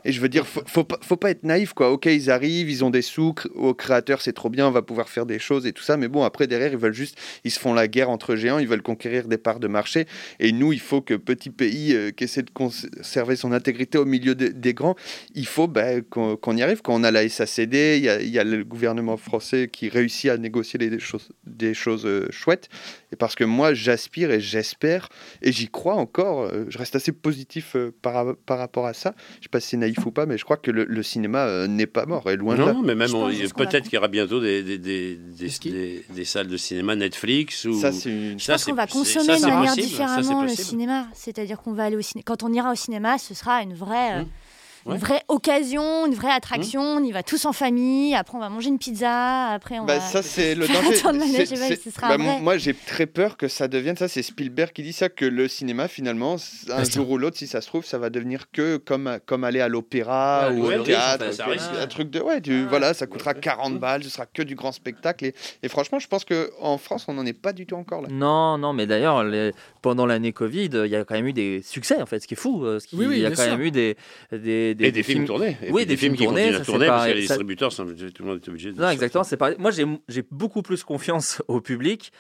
et 0.06 0.12
je 0.12 0.22
veux 0.22 0.30
dire, 0.30 0.46
faut, 0.48 0.62
faut, 0.66 0.84
pas, 0.84 0.98
faut 1.02 1.18
pas 1.18 1.32
être 1.32 1.44
naïf, 1.44 1.74
quoi. 1.74 1.92
Ok, 1.92 2.06
ils 2.06 2.30
arrivent, 2.30 2.70
ils 2.70 2.84
ont 2.84 2.90
des 2.90 3.02
sous, 3.02 3.34
aux 3.56 3.74
créateurs, 3.74 4.22
c'est 4.22 4.34
trop 4.34 4.50
bien, 4.50 4.68
on 4.68 4.72
va 4.72 4.82
pouvoir 4.82 5.10
faire 5.10 5.26
des 5.26 5.40
choses 5.40 5.66
et 5.66 5.74
tout 5.74 5.84
ça. 5.84 5.98
Mais 5.98 6.08
bon, 6.08 6.24
après, 6.24 6.48
derrière, 6.48 6.72
ils 6.72 6.78
veulent 6.78 6.94
juste, 6.94 7.18
ils 7.44 7.52
se 7.52 7.60
font 7.60 7.74
la 7.74 7.88
guerre 7.88 8.10
entre 8.10 8.36
géants, 8.36 8.60
ils 8.60 8.68
veulent 8.68 8.82
conquérir 8.82 9.28
des 9.28 9.38
parts 9.38 9.60
de 9.60 9.68
marché. 9.68 10.06
Et 10.40 10.52
nous, 10.52 10.74
il 10.74 10.80
faut 10.80 11.02
que 11.02 11.14
petit 11.16 11.50
pays 11.50 11.94
euh, 11.96 12.12
qui 12.12 12.24
essaie 12.26 12.44
de 12.44 12.52
conserver 12.52 13.36
son 13.36 13.52
intégrité 13.52 13.98
au 13.98 14.06
milieu 14.06 14.36
de- 14.36 14.48
des 14.50 14.74
grands, 14.74 14.96
il 15.36 15.46
faut 15.48 15.68
ben, 15.68 16.02
qu'on 16.04 16.56
y 16.58 16.62
arrive. 16.62 16.82
Quand 16.82 16.94
on 16.94 17.04
a 17.04 17.12
la 17.12 17.28
SACD, 17.28 17.98
il 17.98 18.04
y 18.04 18.10
a, 18.10 18.22
il 18.22 18.30
y 18.30 18.40
a 18.40 18.44
le 18.44 18.64
gouvernement 18.64 19.18
français 19.18 19.70
qui 19.72 19.90
réussit 19.90 20.30
à 20.30 20.38
négocier 20.38 20.80
les- 20.80 20.90
des 20.90 21.00
choses, 21.00 21.30
des 21.46 21.74
choses 21.74 22.06
euh, 22.06 22.28
chouettes. 22.32 22.70
Et 23.12 23.16
parce 23.16 23.34
que 23.36 23.44
moi, 23.44 23.74
j'aspire 23.74 24.30
et 24.32 24.40
j'espère, 24.40 25.10
et 25.42 25.52
j'y 25.52 25.68
crois 25.68 25.96
encore, 25.96 26.42
euh, 26.42 26.66
je 26.70 26.78
reste 26.78 26.96
assez 26.96 27.12
positif 27.12 27.76
euh, 27.76 27.92
par, 28.04 28.36
par 28.46 28.60
rapport 28.60 28.86
à 28.86 28.94
ça. 28.94 29.16
Je 29.40 29.44
sais 29.46 29.50
pas 29.50 29.60
si 29.60 29.70
c'est 29.70 29.78
naïf 29.78 30.06
ou 30.06 30.12
pas, 30.12 30.26
mais 30.28 30.38
je 30.38 30.44
crois 30.44 30.58
que 30.58 30.70
le, 30.70 30.86
le 30.86 31.02
cinéma 31.04 31.46
euh, 31.48 31.68
n'est 31.68 31.88
pas 31.88 32.06
mort, 32.06 32.30
et 32.30 32.36
loin 32.36 32.56
de 32.56 32.62
là. 32.62 32.74
Non, 32.74 32.82
mais 32.84 32.94
même, 32.94 33.10
peut-être 33.56 33.86
qu'il 33.86 33.94
y 33.96 33.98
aura 33.98 34.10
bientôt 34.10 34.40
des, 34.40 34.62
des, 34.62 34.78
des, 34.78 35.16
des, 35.16 35.50
des- 35.72 36.06
des 36.14 36.26
salles 36.26 36.48
de 36.48 36.58
cinéma 36.58 36.96
Netflix. 36.96 37.66
Ou... 37.66 37.74
Ça, 37.80 37.92
c'est 37.92 38.10
une- 38.10 38.40
Je 38.40 38.46
pense 38.52 38.66
qu'on 38.66 38.74
va 38.76 38.86
consommer 38.88 39.26
de 39.40 39.46
manière 39.48 39.76
différemment 39.76 40.44
le 40.44 40.50
cinéma. 40.50 41.08
C'est-à-dire 41.14 41.62
qu'on 41.62 41.74
va 41.74 41.86
aller 41.86 41.96
au 41.96 42.02
cinéma. 42.02 42.24
Quand 42.26 42.44
on 42.44 42.54
ira 42.54 42.72
au 42.72 42.76
cinéma, 42.76 43.18
ce 43.18 43.34
sera 43.34 43.64
une 43.64 43.74
vraie, 43.74 44.20
euh, 44.20 44.24
Ouais. 44.86 44.96
une 44.96 45.00
vraie 45.02 45.22
occasion, 45.28 46.06
une 46.06 46.14
vraie 46.16 46.32
attraction. 46.32 46.82
On 46.82 47.04
y 47.04 47.12
va 47.12 47.24
tous 47.24 47.46
en 47.46 47.54
famille. 47.54 48.16
Après, 48.16 48.38
on 48.38 48.40
va 48.40 48.50
manger 48.50 48.70
une 48.70 48.80
pizza. 48.80 49.48
Après, 49.48 49.80
on 49.80 49.86
Bah, 49.86 49.96
va. 49.98 50.00
ça, 50.02 50.22
c'est 50.22 50.56
le 50.56 50.68
danger. 50.68 51.00
tour 51.02 51.12
de 51.14 51.18
manège, 51.18 51.48
C'est- 51.48 51.54
et 51.54 51.58
voilà, 51.58 51.76
c'est- 51.76 51.84
ce 51.84 51.92
sera 51.92 52.08
bah, 52.10 52.14
un 52.14 52.18
vrai. 52.18 52.40
Moi, 52.42 52.58
j'ai 52.58 52.74
très 52.74 53.06
peur 53.06 53.36
que 53.38 53.48
ça 53.48 53.68
devienne 53.68 53.98
ça. 53.98 54.08
C'est 54.08 54.24
Spielberg 54.24 54.72
qui 54.72 54.84
dit 54.84 54.94
ça, 54.94 55.10
que 55.10 55.26
le 55.26 55.48
cinéma, 55.48 55.88
finalement, 55.88 56.38
un 56.70 56.84
jour 56.84 57.10
ou 57.10 57.18
l'autre, 57.18 57.38
si 57.38 57.48
ça 57.48 57.62
se 57.62 57.68
trouve, 57.68 57.86
ça 57.86 57.98
va 57.98 58.10
devenir 58.10 58.52
que 58.52 58.78
comme, 58.78 59.20
comme 59.26 59.44
aller 59.44 59.60
à 59.62 59.68
l'opéra 59.68 60.50
Ouais, 60.52 60.56
ou 60.58 60.68
ouais, 60.68 60.78
au 60.78 60.84
théâtre. 60.84 61.26
risque, 61.26 61.38
ça 61.38 61.46
que- 61.46 61.52
risque. 61.52 61.70
un 61.82 61.88
truc 61.88 62.10
de. 62.10 62.20
Ouais, 62.22 62.42
tu- 62.42 62.66
voilà, 62.66 62.94
ça 62.94 63.08
coûtera 63.08 63.34
40 63.34 63.80
balles, 63.80 64.04
ce 64.04 64.10
sera 64.10 64.26
que 64.26 64.42
du 64.44 64.56
grand 64.56 64.72
spectacle. 64.72 65.26
Et, 65.26 65.36
et 65.64 65.68
franchement, 65.70 66.00
je 66.00 66.08
pense 66.08 66.24
qu'en 66.26 66.78
France, 66.78 67.06
on 67.08 67.14
n'en 67.14 67.26
est 67.26 67.34
pas 67.34 67.54
du 67.54 67.66
tout 67.66 67.76
encore 67.76 68.02
là. 68.02 68.08
Non, 68.12 68.58
non, 68.58 68.74
mais 68.74 68.88
d'ailleurs, 68.88 69.24
les- 69.24 69.52
pendant 69.82 70.06
l'année 70.06 70.32
Covid, 70.34 70.70
il 70.74 70.88
y 70.92 70.96
a 70.96 71.04
quand 71.04 71.16
même 71.16 71.28
eu 71.28 71.34
des 71.34 71.62
succès, 71.64 72.02
en 72.02 72.06
fait, 72.06 72.20
ce 72.20 72.28
qui 72.28 72.34
est 72.34 72.38
fou. 72.38 72.64
euh, 72.66 72.80
ce 72.80 72.88
qui- 72.88 72.96
Oui, 72.96 73.06
oui, 73.08 73.16
il 73.18 73.22
y 73.22 73.26
a 73.26 73.30
quand 73.30 73.44
sûr. 73.44 73.52
même 73.52 73.62
eu 73.62 73.72
des, 73.72 73.96
des, 74.32 74.69
Et 74.72 74.92
des, 74.92 75.04
films 75.04 75.26
tournés. 75.26 75.58
Et 75.64 75.72
oui, 75.72 75.82
puis 75.82 75.86
des, 75.88 75.98
films, 75.98 76.16
qui 76.16 76.24
tournés. 76.24 76.54
ça, 76.54 76.60
tourner 76.62 76.88
parce 76.88 77.06
que 77.08 77.12
les 77.12 77.22
Ça- 77.26 77.34
distributeurs, 77.36 77.72
sont- 77.72 77.86
tout 77.86 78.24
le 78.24 78.26
monde 78.26 78.40
est 78.44 78.50
obligé 78.50 78.72
de. 78.72 78.80
Non, 78.82 78.90
exactement, 78.90 79.24
c'est. 79.24 79.40
Moi, 79.60 79.72
j'ai 79.72 80.24
beaucoup 80.32 80.62
plus 80.62 80.84
confiance 80.84 81.42
au 81.48 81.62
public 81.62 82.12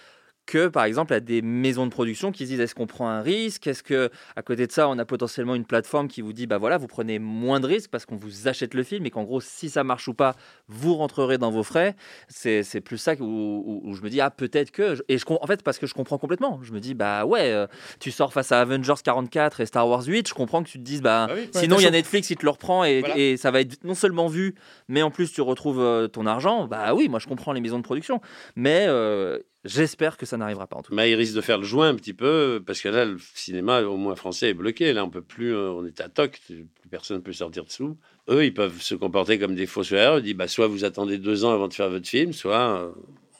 que 0.49 0.67
par 0.67 0.83
exemple 0.83 1.13
à 1.13 1.19
des 1.19 1.41
maisons 1.41 1.85
de 1.85 1.91
production 1.91 2.31
qui 2.31 2.43
se 2.45 2.49
disent 2.49 2.59
est-ce 2.59 2.73
qu'on 2.75 2.87
prend 2.87 3.07
un 3.07 3.21
risque? 3.21 3.67
Est-ce 3.67 3.83
que 3.83 4.09
à 4.35 4.41
côté 4.41 4.65
de 4.67 4.71
ça, 4.71 4.89
on 4.89 4.97
a 4.97 5.05
potentiellement 5.05 5.55
une 5.55 5.65
plateforme 5.65 6.07
qui 6.07 6.21
vous 6.21 6.33
dit 6.33 6.47
bah 6.47 6.57
voilà, 6.57 6.77
vous 6.77 6.87
prenez 6.87 7.19
moins 7.19 7.59
de 7.59 7.67
risques 7.67 7.89
parce 7.91 8.05
qu'on 8.05 8.15
vous 8.17 8.47
achète 8.47 8.73
le 8.73 8.83
film 8.83 9.05
et 9.05 9.09
qu'en 9.11 9.23
gros, 9.23 9.41
si 9.41 9.69
ça 9.69 9.83
marche 9.83 10.07
ou 10.07 10.13
pas, 10.13 10.35
vous 10.67 10.95
rentrerez 10.95 11.37
dans 11.37 11.51
vos 11.51 11.63
frais? 11.63 11.95
C'est 12.27 12.63
c'est 12.63 12.81
plus 12.81 12.97
ça 12.97 13.13
où, 13.19 13.23
où- 13.23 13.81
où 13.83 13.93
je 13.95 14.01
me 14.01 14.09
dis 14.09 14.21
ah 14.21 14.29
peut-être 14.31 14.71
que 14.71 14.97
et 15.07 15.17
je 15.17 15.25
en 15.29 15.45
fait 15.47 15.61
parce 15.63 15.77
que 15.77 15.85
je 15.87 15.93
comprends 15.93 16.17
complètement. 16.17 16.59
Je 16.63 16.73
me 16.73 16.79
dis 16.79 16.93
bah 16.95 17.25
ouais, 17.25 17.51
euh, 17.51 17.67
tu 17.99 18.09
sors 18.11 18.33
face 18.33 18.51
à 18.51 18.59
Avengers 18.61 18.93
44 19.03 19.61
et 19.61 19.65
Star 19.65 19.87
Wars 19.87 20.03
8, 20.05 20.27
je 20.27 20.33
comprends 20.33 20.63
que 20.63 20.69
tu 20.69 20.79
te 20.79 20.83
dises 20.83 21.01
bah 21.01 21.27
oui. 21.33 21.49
sinon 21.53 21.77
il 21.77 21.83
y 21.83 21.87
a 21.87 21.91
Netflix 21.91 22.27
qui 22.27 22.35
te 22.35 22.43
le 22.45 22.49
reprend 22.51 22.83
et, 22.83 23.01
Voilà. 23.01 23.17
et 23.17 23.37
ça 23.37 23.51
va 23.51 23.61
être 23.61 23.83
non 23.83 23.93
seulement 23.95 24.27
vu, 24.27 24.55
mais 24.87 25.01
en 25.03 25.11
plus 25.11 25.31
tu 25.31 25.41
retrouves 25.41 25.79
euh, 25.79 26.07
ton 26.07 26.25
argent. 26.25 26.67
Bah 26.67 26.93
oui, 26.95 27.07
moi 27.07 27.19
je 27.19 27.27
comprends 27.27 27.53
les 27.53 27.61
maisons 27.61 27.77
de 27.77 27.83
production, 27.83 28.19
mais 28.55 28.85
euh, 28.87 29.37
j'espère 29.65 30.17
que 30.17 30.25
ça 30.25 30.37
n'arrivera 30.37 30.67
pas 30.67 30.77
en 30.77 30.81
tout 30.81 30.91
cas. 30.91 30.95
Mais 30.95 31.11
il 31.11 31.15
risque 31.15 31.33
de 31.35 31.41
faire 31.41 31.57
le 31.57 31.65
joint 31.65 31.89
un 31.89 31.95
petit 31.95 32.13
peu, 32.13 32.61
parce 32.65 32.81
que 32.81 32.89
là, 32.89 33.05
le 33.05 33.17
cinéma, 33.35 33.81
au 33.81 33.97
moins 33.97 34.15
français, 34.15 34.49
est 34.49 34.53
bloqué. 34.53 34.93
Là, 34.93 35.03
on 35.05 35.09
peut 35.09 35.21
plus, 35.21 35.53
euh, 35.53 35.69
on 35.71 35.85
est 35.85 35.99
à 36.01 36.09
toc, 36.09 36.39
plus 36.47 36.65
personne 36.89 37.17
ne 37.17 37.21
peut 37.21 37.33
sortir 37.33 37.65
dessous. 37.65 37.97
Eux, 38.29 38.45
ils 38.45 38.53
peuvent 38.53 38.81
se 38.81 38.95
comporter 38.95 39.37
comme 39.39 39.55
des 39.55 39.65
fossoyeurs. 39.67 40.19
Ils 40.19 40.23
disent, 40.23 40.35
bah, 40.35 40.47
soit 40.47 40.67
vous 40.67 40.85
attendez 40.85 41.17
deux 41.17 41.45
ans 41.45 41.51
avant 41.51 41.67
de 41.67 41.73
faire 41.73 41.89
votre 41.89 42.07
film, 42.07 42.33
soit 42.33 42.79
euh, 42.79 42.91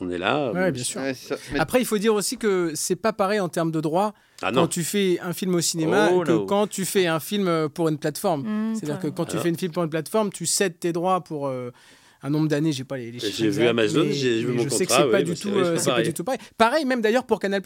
on 0.02 0.10
est 0.10 0.18
là. 0.18 0.52
Ouais, 0.52 0.60
Euh, 0.68 0.72
bien 0.72 0.84
sûr. 0.84 1.02
Ouais, 1.02 1.14
ça- 1.14 1.36
mais- 1.54 1.60
Après, 1.60 1.80
il 1.82 1.86
faut 1.86 1.98
dire 1.98 2.14
aussi 2.14 2.38
que 2.38 2.72
c'est 2.76 2.96
pas 2.96 3.12
pareil 3.14 3.40
en 3.40 3.50
termes 3.50 3.72
de 3.72 3.82
droit 3.82 4.14
Ah 4.42 4.52
quand 4.54 4.68
tu 4.68 4.84
fais 4.84 5.20
un 5.20 5.34
film 5.34 5.56
au 5.56 5.62
cinéma 5.62 6.10
Oh 6.14 6.22
que 6.24 6.32
no. 6.32 6.46
quand 6.46 6.68
tu 6.68 6.86
fais 6.86 7.08
un 7.08 7.20
film 7.20 7.68
pour 7.74 7.90
une 7.90 7.98
plateforme. 7.98 8.44
Mmh, 8.44 8.76
C'est-à-dire 8.76 9.00
que 9.00 9.08
quand 9.08 9.26
tu 9.26 9.38
fais 9.38 9.50
une 9.50 9.58
film 9.58 9.72
pour 9.74 9.84
une 9.84 9.90
plateforme, 9.90 10.32
tu 10.32 10.46
cèdes 10.46 10.80
tes 10.80 10.94
droits 10.94 11.22
pour 11.22 11.48
euh, 11.48 11.72
un 12.22 12.30
nombre 12.30 12.48
d'années. 12.48 12.72
J'ai 12.72 12.84
pas 12.84 12.98
les, 12.98 13.12
les 13.12 13.20
J'ai 13.20 13.32
chiffres. 13.32 13.60
vu 13.60 13.68
Amazon, 13.68 14.06
j'ai 14.12 14.42
vu 14.44 14.48
mon 14.54 14.64
Je 14.64 14.70
sais 14.70 14.86
que 14.86 14.90
contrat, 14.92 15.06
c'est 15.06 15.12
pas 15.12 15.24
du 15.24 15.32
bah, 15.32 15.38
tout, 15.42 15.50
c'est- 15.50 15.56
euh, 15.56 15.76
pas 15.78 15.84
pareil. 15.86 16.06
du 16.06 16.14
tout 16.14 16.24
pareil. 16.24 16.40
Pareil, 16.58 16.86
même 16.86 17.02
d'ailleurs 17.02 17.26
pour 17.26 17.40
Canal+. 17.40 17.62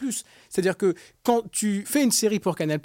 C'est-à-dire 0.50 0.78
que 0.78 0.94
quand 1.24 1.44
tu 1.52 1.84
fais 1.86 2.04
une 2.04 2.12
série 2.12 2.40
pour 2.40 2.56
Canal+, 2.56 2.80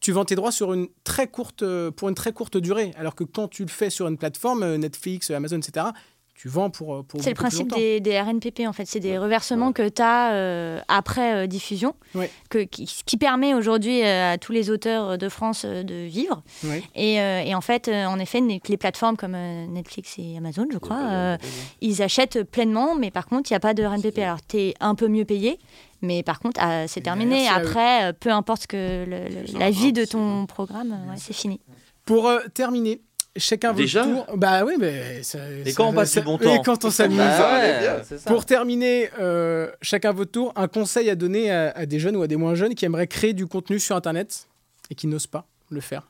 tu 0.00 0.12
vends 0.12 0.24
tes 0.24 0.34
droits 0.34 0.52
sur 0.52 0.72
une 0.72 0.88
très 1.04 1.26
courte, 1.28 1.62
euh, 1.62 1.90
pour 1.90 2.08
une 2.08 2.14
très 2.14 2.32
courte 2.32 2.56
durée, 2.56 2.92
alors 2.96 3.14
que 3.14 3.24
quand 3.24 3.48
tu 3.48 3.62
le 3.62 3.68
fais 3.68 3.90
sur 3.90 4.08
une 4.08 4.18
plateforme, 4.18 4.62
euh, 4.62 4.78
Netflix, 4.78 5.30
Amazon, 5.30 5.58
etc. 5.58 5.86
Tu 6.34 6.48
vends 6.48 6.70
pour, 6.70 6.94
euh, 6.94 7.02
pour 7.02 7.22
C'est 7.22 7.30
le 7.30 7.34
principe 7.36 7.72
des, 7.74 8.00
des 8.00 8.20
RNPP 8.20 8.62
en 8.66 8.72
fait, 8.72 8.84
c'est 8.86 8.98
des 9.00 9.16
reversements 9.18 9.72
que 9.72 9.88
tu 9.88 10.02
as 10.02 10.82
après 10.88 11.34
euh, 11.34 11.46
diffusion, 11.46 11.94
Ouais. 12.14 12.30
que, 12.50 12.58
qui, 12.64 12.86
ce 12.86 13.04
qui 13.04 13.16
permet 13.16 13.54
aujourd'hui 13.54 14.02
euh, 14.02 14.32
à 14.32 14.38
tous 14.38 14.50
les 14.52 14.68
auteurs 14.70 15.18
de 15.18 15.28
France 15.28 15.62
euh, 15.64 15.82
de 15.84 15.94
vivre. 15.94 16.42
Ouais. 16.64 16.82
Et, 16.96 17.20
euh, 17.20 17.42
et 17.44 17.54
en 17.54 17.60
fait, 17.60 17.86
euh, 17.86 18.06
en 18.06 18.18
effet, 18.18 18.40
les 18.40 18.76
plateformes 18.76 19.16
comme 19.16 19.34
euh, 19.36 19.66
Netflix 19.66 20.14
et 20.18 20.36
Amazon, 20.36 20.66
je 20.72 20.78
crois, 20.78 21.00
euh, 21.10 21.36
ils 21.80 22.02
achètent 22.02 22.42
pleinement, 22.42 22.96
mais 22.96 23.10
par 23.10 23.26
contre, 23.26 23.50
il 23.50 23.52
n'y 23.52 23.56
a 23.58 23.60
pas 23.60 23.74
de 23.74 23.84
RNPP. 23.84 24.18
Alors, 24.18 24.38
tu 24.46 24.56
es 24.58 24.74
un 24.80 24.94
peu 24.96 25.06
mieux 25.08 25.24
payé, 25.24 25.58
mais 26.00 26.22
par 26.24 26.40
contre, 26.40 26.60
ah, 26.62 26.88
c'est 26.88 27.02
terminé. 27.02 27.46
Après, 27.48 28.04
euh, 28.06 28.12
peu 28.18 28.30
importe 28.30 28.66
que 28.66 29.04
le- 29.04 29.28
le- 29.52 29.58
la 29.58 29.70
vie 29.70 29.92
de 29.92 30.04
ton 30.04 30.46
programme, 30.46 30.92
euh, 30.92 31.10
ouais, 31.10 31.16
c'est 31.18 31.34
fini. 31.34 31.60
Pour 32.04 32.26
euh, 32.26 32.40
terminer, 32.52 33.00
chacun 33.36 33.68
votre 33.70 33.82
Déjà 33.82 34.04
tour. 34.04 34.26
Bah 34.36 34.64
oui, 34.64 34.74
mais. 34.78 35.22
ça- 35.22 35.38
Et 35.64 35.70
ça- 35.70 35.76
quand 35.76 35.88
on 35.88 35.92
passe 35.92 36.12
ça- 36.12 36.20
du 36.20 36.26
bon 36.26 36.38
et 36.38 36.44
temps. 36.44 36.62
quand 36.62 36.84
on 36.84 36.90
s'amuse. 36.90 37.16
Bah 37.18 37.52
ouais, 37.54 38.18
ça. 38.18 38.30
Pour 38.30 38.44
terminer, 38.44 39.10
euh, 39.20 39.70
chacun 39.80 40.12
votre 40.12 40.30
tour, 40.32 40.52
un 40.56 40.68
conseil 40.68 41.08
à 41.10 41.14
donner 41.14 41.50
à, 41.50 41.70
à 41.70 41.86
des 41.86 41.98
jeunes 41.98 42.16
ou 42.16 42.22
à 42.22 42.26
des 42.26 42.36
moins 42.36 42.54
jeunes 42.54 42.74
qui 42.74 42.84
aimeraient 42.84 43.06
créer 43.06 43.32
du 43.32 43.46
contenu 43.46 43.78
sur 43.78 43.96
Internet 43.96 44.46
et 44.90 44.94
qui 44.94 45.06
n'osent 45.06 45.26
pas 45.26 45.46
le 45.70 45.80
faire. 45.80 46.06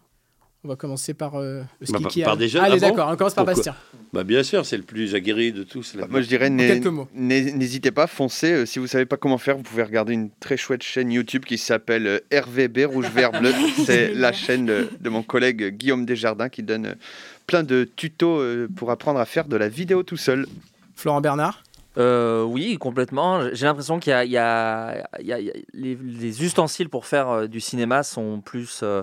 On 0.65 0.69
va 0.69 0.77
commencer 0.77 1.13
par 1.13 1.35
euh, 1.41 1.63
le 1.81 1.87
ski 1.87 1.93
Bah, 1.93 1.99
par- 2.03 2.11
qui 2.13 2.23
a- 2.23 2.25
par 2.25 2.37
des 2.37 2.49
jeunes, 2.49 2.63
Allez, 2.63 2.75
ah 2.77 2.79
bon 2.79 2.89
d'accord, 2.91 3.09
on 3.13 3.17
commence 3.17 3.35
par 3.35 3.45
Pourquoi 3.45 3.55
Bastien. 3.65 3.75
Bah, 4.13 4.23
bien 4.23 4.45
sûr, 4.45 4.65
c'est 4.65 4.77
le 4.77 4.85
plus 4.85 5.15
aguerri 5.17 5.51
de 5.51 5.65
tous. 5.65 5.95
là. 5.97 6.07
Moi, 6.09 6.21
je 6.23 6.29
dirais, 6.29 6.51
n'hésitez 6.51 7.91
pas, 7.91 8.07
foncez. 8.07 8.53
Euh, 8.53 8.67
si 8.67 8.79
vous 8.79 8.87
savez 8.87 9.05
pas 9.05 9.17
comment 9.17 9.39
faire, 9.39 9.57
vous 9.57 9.65
pouvez 9.65 9.83
regarder 9.83 10.13
une 10.15 10.31
très 10.39 10.57
chouette 10.57 10.83
chaîne 10.85 11.11
YouTube 11.11 11.45
qui 11.45 11.59
s'appelle 11.59 12.07
euh, 12.07 12.21
RVB 12.33 12.85
Rouge 12.87 13.09
Vert 13.13 13.33
Bleu. 13.33 13.53
C'est 13.87 14.15
la 14.15 14.33
chaîne 14.33 14.67
de, 14.67 14.89
de 15.01 15.09
mon 15.11 15.25
collègue 15.25 15.77
Guillaume 15.77 16.07
Desjardins 16.07 16.49
qui 16.49 16.63
donne 16.63 16.87
euh, 16.87 16.95
plein 17.49 17.65
de 17.65 17.83
tutos 17.97 18.39
euh, 18.41 18.69
pour 18.77 18.93
apprendre 18.93 19.19
à 19.19 19.25
faire 19.25 19.47
de 19.47 19.57
la 19.57 19.69
vidéo 19.69 20.05
tout 20.05 20.17
seul. 20.17 20.47
Florent 20.95 21.21
Bernard. 21.21 21.65
Euh, 21.99 22.43
oui, 22.43 22.79
complètement. 22.79 23.43
J'ai 23.53 23.67
l'impression 23.67 23.99
qu'il 23.99 24.11
y 24.13 24.15
a, 24.15 24.25
il 24.25 24.31
y 24.31 24.39
a- 24.39 25.07
il 25.21 25.27
y 25.27 25.33
a- 25.33 25.39
il 25.41 25.47
y 25.47 25.51
a- 25.51 25.55
les, 25.75 25.95
les 25.95 26.43
ustensiles 26.43 26.89
pour 26.89 27.05
faire 27.05 27.29
euh, 27.29 27.47
du 27.49 27.61
cinéma 27.61 28.03
sont 28.03 28.41
plus 28.41 28.81
euh, 28.83 29.03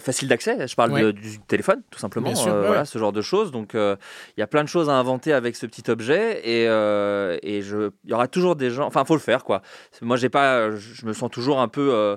faciles 0.00 0.26
d'accès. 0.26 0.66
Je 0.66 0.74
parle 0.74 0.92
Ouais. 0.92 1.02
de- 1.02 1.10
du 1.12 1.38
téléphone, 1.38 1.82
tout 1.90 2.00
simplement. 2.00 2.26
Bien 2.26 2.34
sûr, 2.34 2.52
ouais, 2.52 2.66
voilà, 2.66 2.84
ce 2.84 2.98
genre 2.98 3.12
de 3.12 3.22
choses. 3.22 3.52
Donc, 3.52 3.74
il 3.74 3.96
y 4.36 4.42
a 4.42 4.46
plein 4.48 4.64
de 4.64 4.68
choses 4.68 4.90
à 4.90 4.94
inventer 4.94 5.32
avec 5.32 5.54
ce 5.54 5.64
petit 5.66 5.88
objet, 5.90 6.40
et, 6.44 6.64
et 6.64 7.62
je, 7.62 7.90
il 8.04 8.10
y 8.10 8.12
aura 8.14 8.26
toujours 8.26 8.56
des 8.56 8.70
gens. 8.70 8.86
Enfin, 8.86 9.04
faut 9.04 9.14
le 9.14 9.20
faire, 9.20 9.44
quoi. 9.44 9.62
Moi, 10.02 10.16
j'ai 10.16 10.28
pas, 10.28 10.72
je 10.72 11.06
me 11.06 11.12
sens 11.12 11.30
toujours 11.30 11.60
un 11.60 11.68
peu 11.68 12.16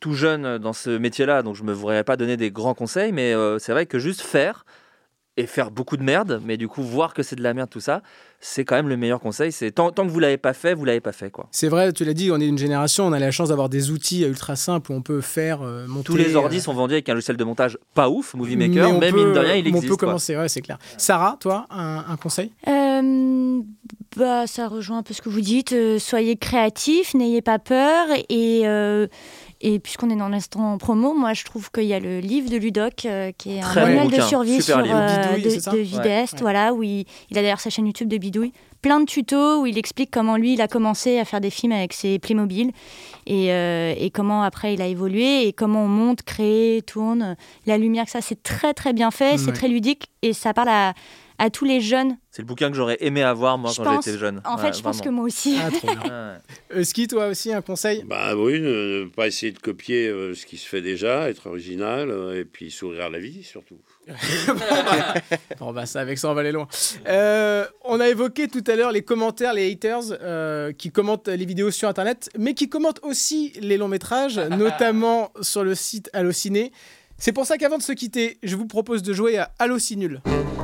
tout 0.00 0.14
jeune 0.14 0.56
dans 0.58 0.72
ce 0.72 0.90
métier-là, 0.96 1.42
donc 1.42 1.56
je 1.56 1.62
me 1.62 1.72
voudrais 1.74 2.04
pas 2.04 2.16
donner 2.16 2.36
des 2.38 2.50
grands 2.50 2.74
conseils, 2.74 3.12
mais 3.12 3.34
c'est 3.58 3.72
vrai 3.72 3.84
que 3.86 3.98
juste 3.98 4.22
faire 4.22 4.64
et 5.38 5.46
faire 5.46 5.70
beaucoup 5.70 5.96
de 5.96 6.02
merde, 6.02 6.42
mais 6.44 6.56
du 6.56 6.68
coup 6.68 6.82
voir 6.82 7.14
que 7.14 7.22
c'est 7.22 7.36
de 7.36 7.42
la 7.42 7.54
merde 7.54 7.70
tout 7.70 7.80
ça, 7.80 8.02
c'est 8.40 8.64
quand 8.64 8.74
même 8.76 8.88
le 8.88 8.96
meilleur 8.96 9.20
conseil. 9.20 9.50
C'est 9.52 9.70
tant, 9.70 9.90
tant 9.92 10.04
que 10.04 10.10
vous 10.10 10.18
l'avez 10.18 10.36
pas 10.36 10.52
fait, 10.52 10.74
vous 10.74 10.84
l'avez 10.84 11.00
pas 11.00 11.12
fait 11.12 11.30
quoi. 11.30 11.46
C'est 11.52 11.68
vrai, 11.68 11.92
tu 11.92 12.04
l'as 12.04 12.12
dit, 12.12 12.30
on 12.30 12.40
est 12.40 12.46
une 12.46 12.58
génération, 12.58 13.06
on 13.06 13.12
a 13.12 13.18
la 13.18 13.30
chance 13.30 13.48
d'avoir 13.48 13.68
des 13.68 13.90
outils 13.90 14.22
ultra 14.24 14.56
simples 14.56 14.92
où 14.92 14.94
on 14.96 15.02
peut 15.02 15.20
faire 15.20 15.62
euh, 15.62 15.86
monter. 15.86 16.04
Tous 16.06 16.16
les 16.16 16.34
ordis 16.36 16.58
euh, 16.58 16.60
sont 16.60 16.74
vendus 16.74 16.94
avec 16.94 17.08
un 17.08 17.14
logiciel 17.14 17.36
de 17.36 17.44
montage 17.44 17.78
pas 17.94 18.08
ouf, 18.10 18.34
Movie 18.34 18.56
mais 18.56 18.68
Maker, 18.68 18.98
mais, 18.98 19.10
peut- 19.10 19.16
mine 19.24 19.32
de 19.32 19.38
rien 19.38 19.54
il 19.54 19.62
mais 19.62 19.68
existe. 19.70 19.84
On 19.84 19.88
peut 19.88 19.96
quoi. 19.96 20.08
commencer, 20.08 20.36
ouais, 20.36 20.48
c'est 20.48 20.60
clair. 20.60 20.78
Sarah, 20.96 21.36
toi, 21.40 21.66
un, 21.70 22.04
un 22.08 22.16
conseil? 22.16 22.52
Euh, 22.68 23.60
bah, 24.16 24.46
ça 24.46 24.66
rejoint 24.68 24.98
un 24.98 25.02
peu 25.02 25.14
ce 25.14 25.22
que 25.22 25.28
vous 25.28 25.40
dites. 25.40 25.72
euh, 25.72 25.98
soyez 25.98 26.36
créatifs, 26.36 27.14
n'ayez 27.14 27.42
pas 27.42 27.58
peur. 27.58 28.06
Et, 28.28 28.62
euh, 28.66 29.06
et 29.60 29.78
puisqu'on 29.80 30.08
est 30.10 30.16
dans 30.16 30.28
l'instant 30.28 30.78
promo, 30.78 31.14
moi 31.14 31.34
je 31.34 31.44
trouve 31.44 31.70
qu'il 31.70 31.84
y 31.84 31.94
a 31.94 31.98
le 32.00 32.20
livre 32.20 32.48
de 32.50 32.56
Ludoc 32.56 33.04
euh, 33.06 33.32
qui 33.36 33.56
est 33.56 33.60
Très 33.60 33.80
un 33.82 33.86
bon 33.88 33.94
manuel 34.04 34.20
de 34.20 34.24
survie 34.24 34.62
super 34.62 34.84
sur, 34.84 34.94
euh, 34.94 35.34
Bidouille, 35.36 35.42
de, 35.42 35.98
de. 35.98 36.10
Ouais. 36.10 36.24
Voilà, 36.40 36.72
où 36.74 36.82
il, 36.82 37.04
il 37.30 37.38
a 37.38 37.42
d'ailleurs 37.42 37.60
sa 37.60 37.70
chaîne 37.70 37.86
YouTube 37.86 38.08
de 38.08 38.18
Bidouille. 38.18 38.52
Plein 38.82 39.00
de 39.00 39.06
tutos 39.06 39.60
où 39.62 39.66
il 39.66 39.76
explique 39.76 40.12
comment 40.12 40.36
lui 40.36 40.52
il 40.54 40.60
a 40.60 40.68
commencé 40.68 41.18
à 41.18 41.24
faire 41.24 41.40
des 41.40 41.50
films 41.50 41.72
avec 41.72 41.92
ses 41.92 42.20
Playmobil 42.20 42.70
et, 43.26 43.52
euh, 43.52 43.92
et 43.98 44.10
comment 44.10 44.44
après 44.44 44.74
il 44.74 44.80
a 44.80 44.86
évolué 44.86 45.48
et 45.48 45.52
comment 45.52 45.82
on 45.84 45.88
monte, 45.88 46.22
crée, 46.22 46.82
tourne, 46.86 47.36
la 47.66 47.76
lumière, 47.78 48.04
que 48.04 48.12
ça 48.12 48.20
c'est 48.20 48.40
très 48.42 48.74
très 48.74 48.92
bien 48.92 49.10
fait, 49.10 49.36
c'est 49.38 49.46
Ouais. 49.46 49.52
très 49.52 49.66
ludique 49.68 50.06
et 50.22 50.32
ça 50.32 50.54
parle 50.54 50.68
à, 50.68 50.94
à 51.38 51.50
tous 51.50 51.64
les 51.64 51.80
jeunes 51.80 52.18
C'est 52.30 52.42
le 52.42 52.46
bouquin 52.46 52.68
que 52.70 52.76
j'aurais 52.76 52.98
aimé 53.00 53.22
avoir 53.22 53.56
moi 53.58 53.70
je 53.72 53.76
quand 53.82 53.84
pense. 53.96 54.04
j'étais 54.04 54.18
jeune. 54.18 54.40
En 54.44 54.56
Ouais, 54.56 54.62
fait, 54.62 54.76
je 54.76 54.82
pense 54.82 55.00
que 55.00 55.08
moi 55.08 55.24
aussi. 55.24 55.56
Ah, 55.64 55.70
trop 55.70 55.86
bien. 55.94 56.38
Euh, 56.74 56.84
Ski, 56.84 57.06
toi 57.08 57.28
aussi, 57.28 57.50
un 57.52 57.62
conseil? 57.62 58.04
Bah 58.06 58.36
oui, 58.36 58.60
ne, 58.60 59.04
ne 59.04 59.08
pas 59.08 59.26
essayer 59.26 59.52
de 59.52 59.58
copier 59.58 60.06
euh, 60.06 60.34
ce 60.34 60.44
qui 60.44 60.58
se 60.58 60.68
fait 60.68 60.82
déjà, 60.82 61.30
être 61.30 61.46
original, 61.46 62.10
euh, 62.10 62.38
et 62.38 62.44
puis 62.44 62.70
sourire 62.70 63.06
à 63.06 63.08
la 63.08 63.18
vie 63.18 63.42
surtout. 63.42 63.78
Bon, 65.58 65.72
bah, 65.72 65.86
ça, 65.86 66.00
avec 66.00 66.18
ça, 66.18 66.30
on 66.30 66.34
va 66.34 66.40
aller 66.42 66.52
loin. 66.52 66.68
Euh, 67.08 67.64
on 67.84 68.00
a 68.00 68.08
évoqué 68.08 68.48
tout 68.48 68.62
à 68.66 68.76
l'heure 68.76 68.92
les 68.92 69.02
commentaires, 69.02 69.54
les 69.54 69.70
haters 69.72 70.12
euh, 70.22 70.72
qui 70.72 70.90
commentent 70.90 71.28
les 71.28 71.44
vidéos 71.46 71.70
sur 71.70 71.88
Internet, 71.88 72.30
mais 72.38 72.54
qui 72.54 72.68
commentent 72.68 73.00
aussi 73.02 73.52
les 73.60 73.76
longs 73.76 73.88
métrages, 73.88 74.38
notamment 74.50 75.32
sur 75.40 75.64
le 75.64 75.74
site 75.74 76.10
Allociné. 76.12 76.72
C'est 77.20 77.32
pour 77.32 77.46
ça 77.46 77.58
qu'avant 77.58 77.78
de 77.78 77.82
se 77.82 77.90
quitter, 77.90 78.38
je 78.44 78.54
vous 78.54 78.66
propose 78.66 79.02
de 79.02 79.12
jouer 79.12 79.38
à 79.38 79.50
Allocinul. 79.58 80.20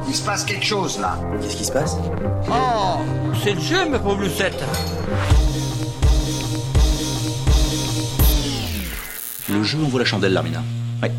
Il 0.07 0.15
se 0.15 0.23
passe 0.25 0.45
quelque 0.45 0.65
chose 0.65 1.01
là. 1.01 1.19
Qu'est-ce 1.43 1.57
qui 1.57 1.65
se 1.65 1.73
passe? 1.73 1.97
Oh, 2.49 3.01
c'est 3.43 3.55
le 3.55 3.61
jeu, 3.61 3.89
ma 3.89 3.99
pauvre 3.99 4.23
Lucette. 4.23 4.63
Le 9.51 9.65
jeu 9.65 9.79
envoie 9.81 9.99
la 9.99 10.07
chandelle, 10.07 10.33
Larmina. 10.33 10.63
Ouais. 11.03 11.11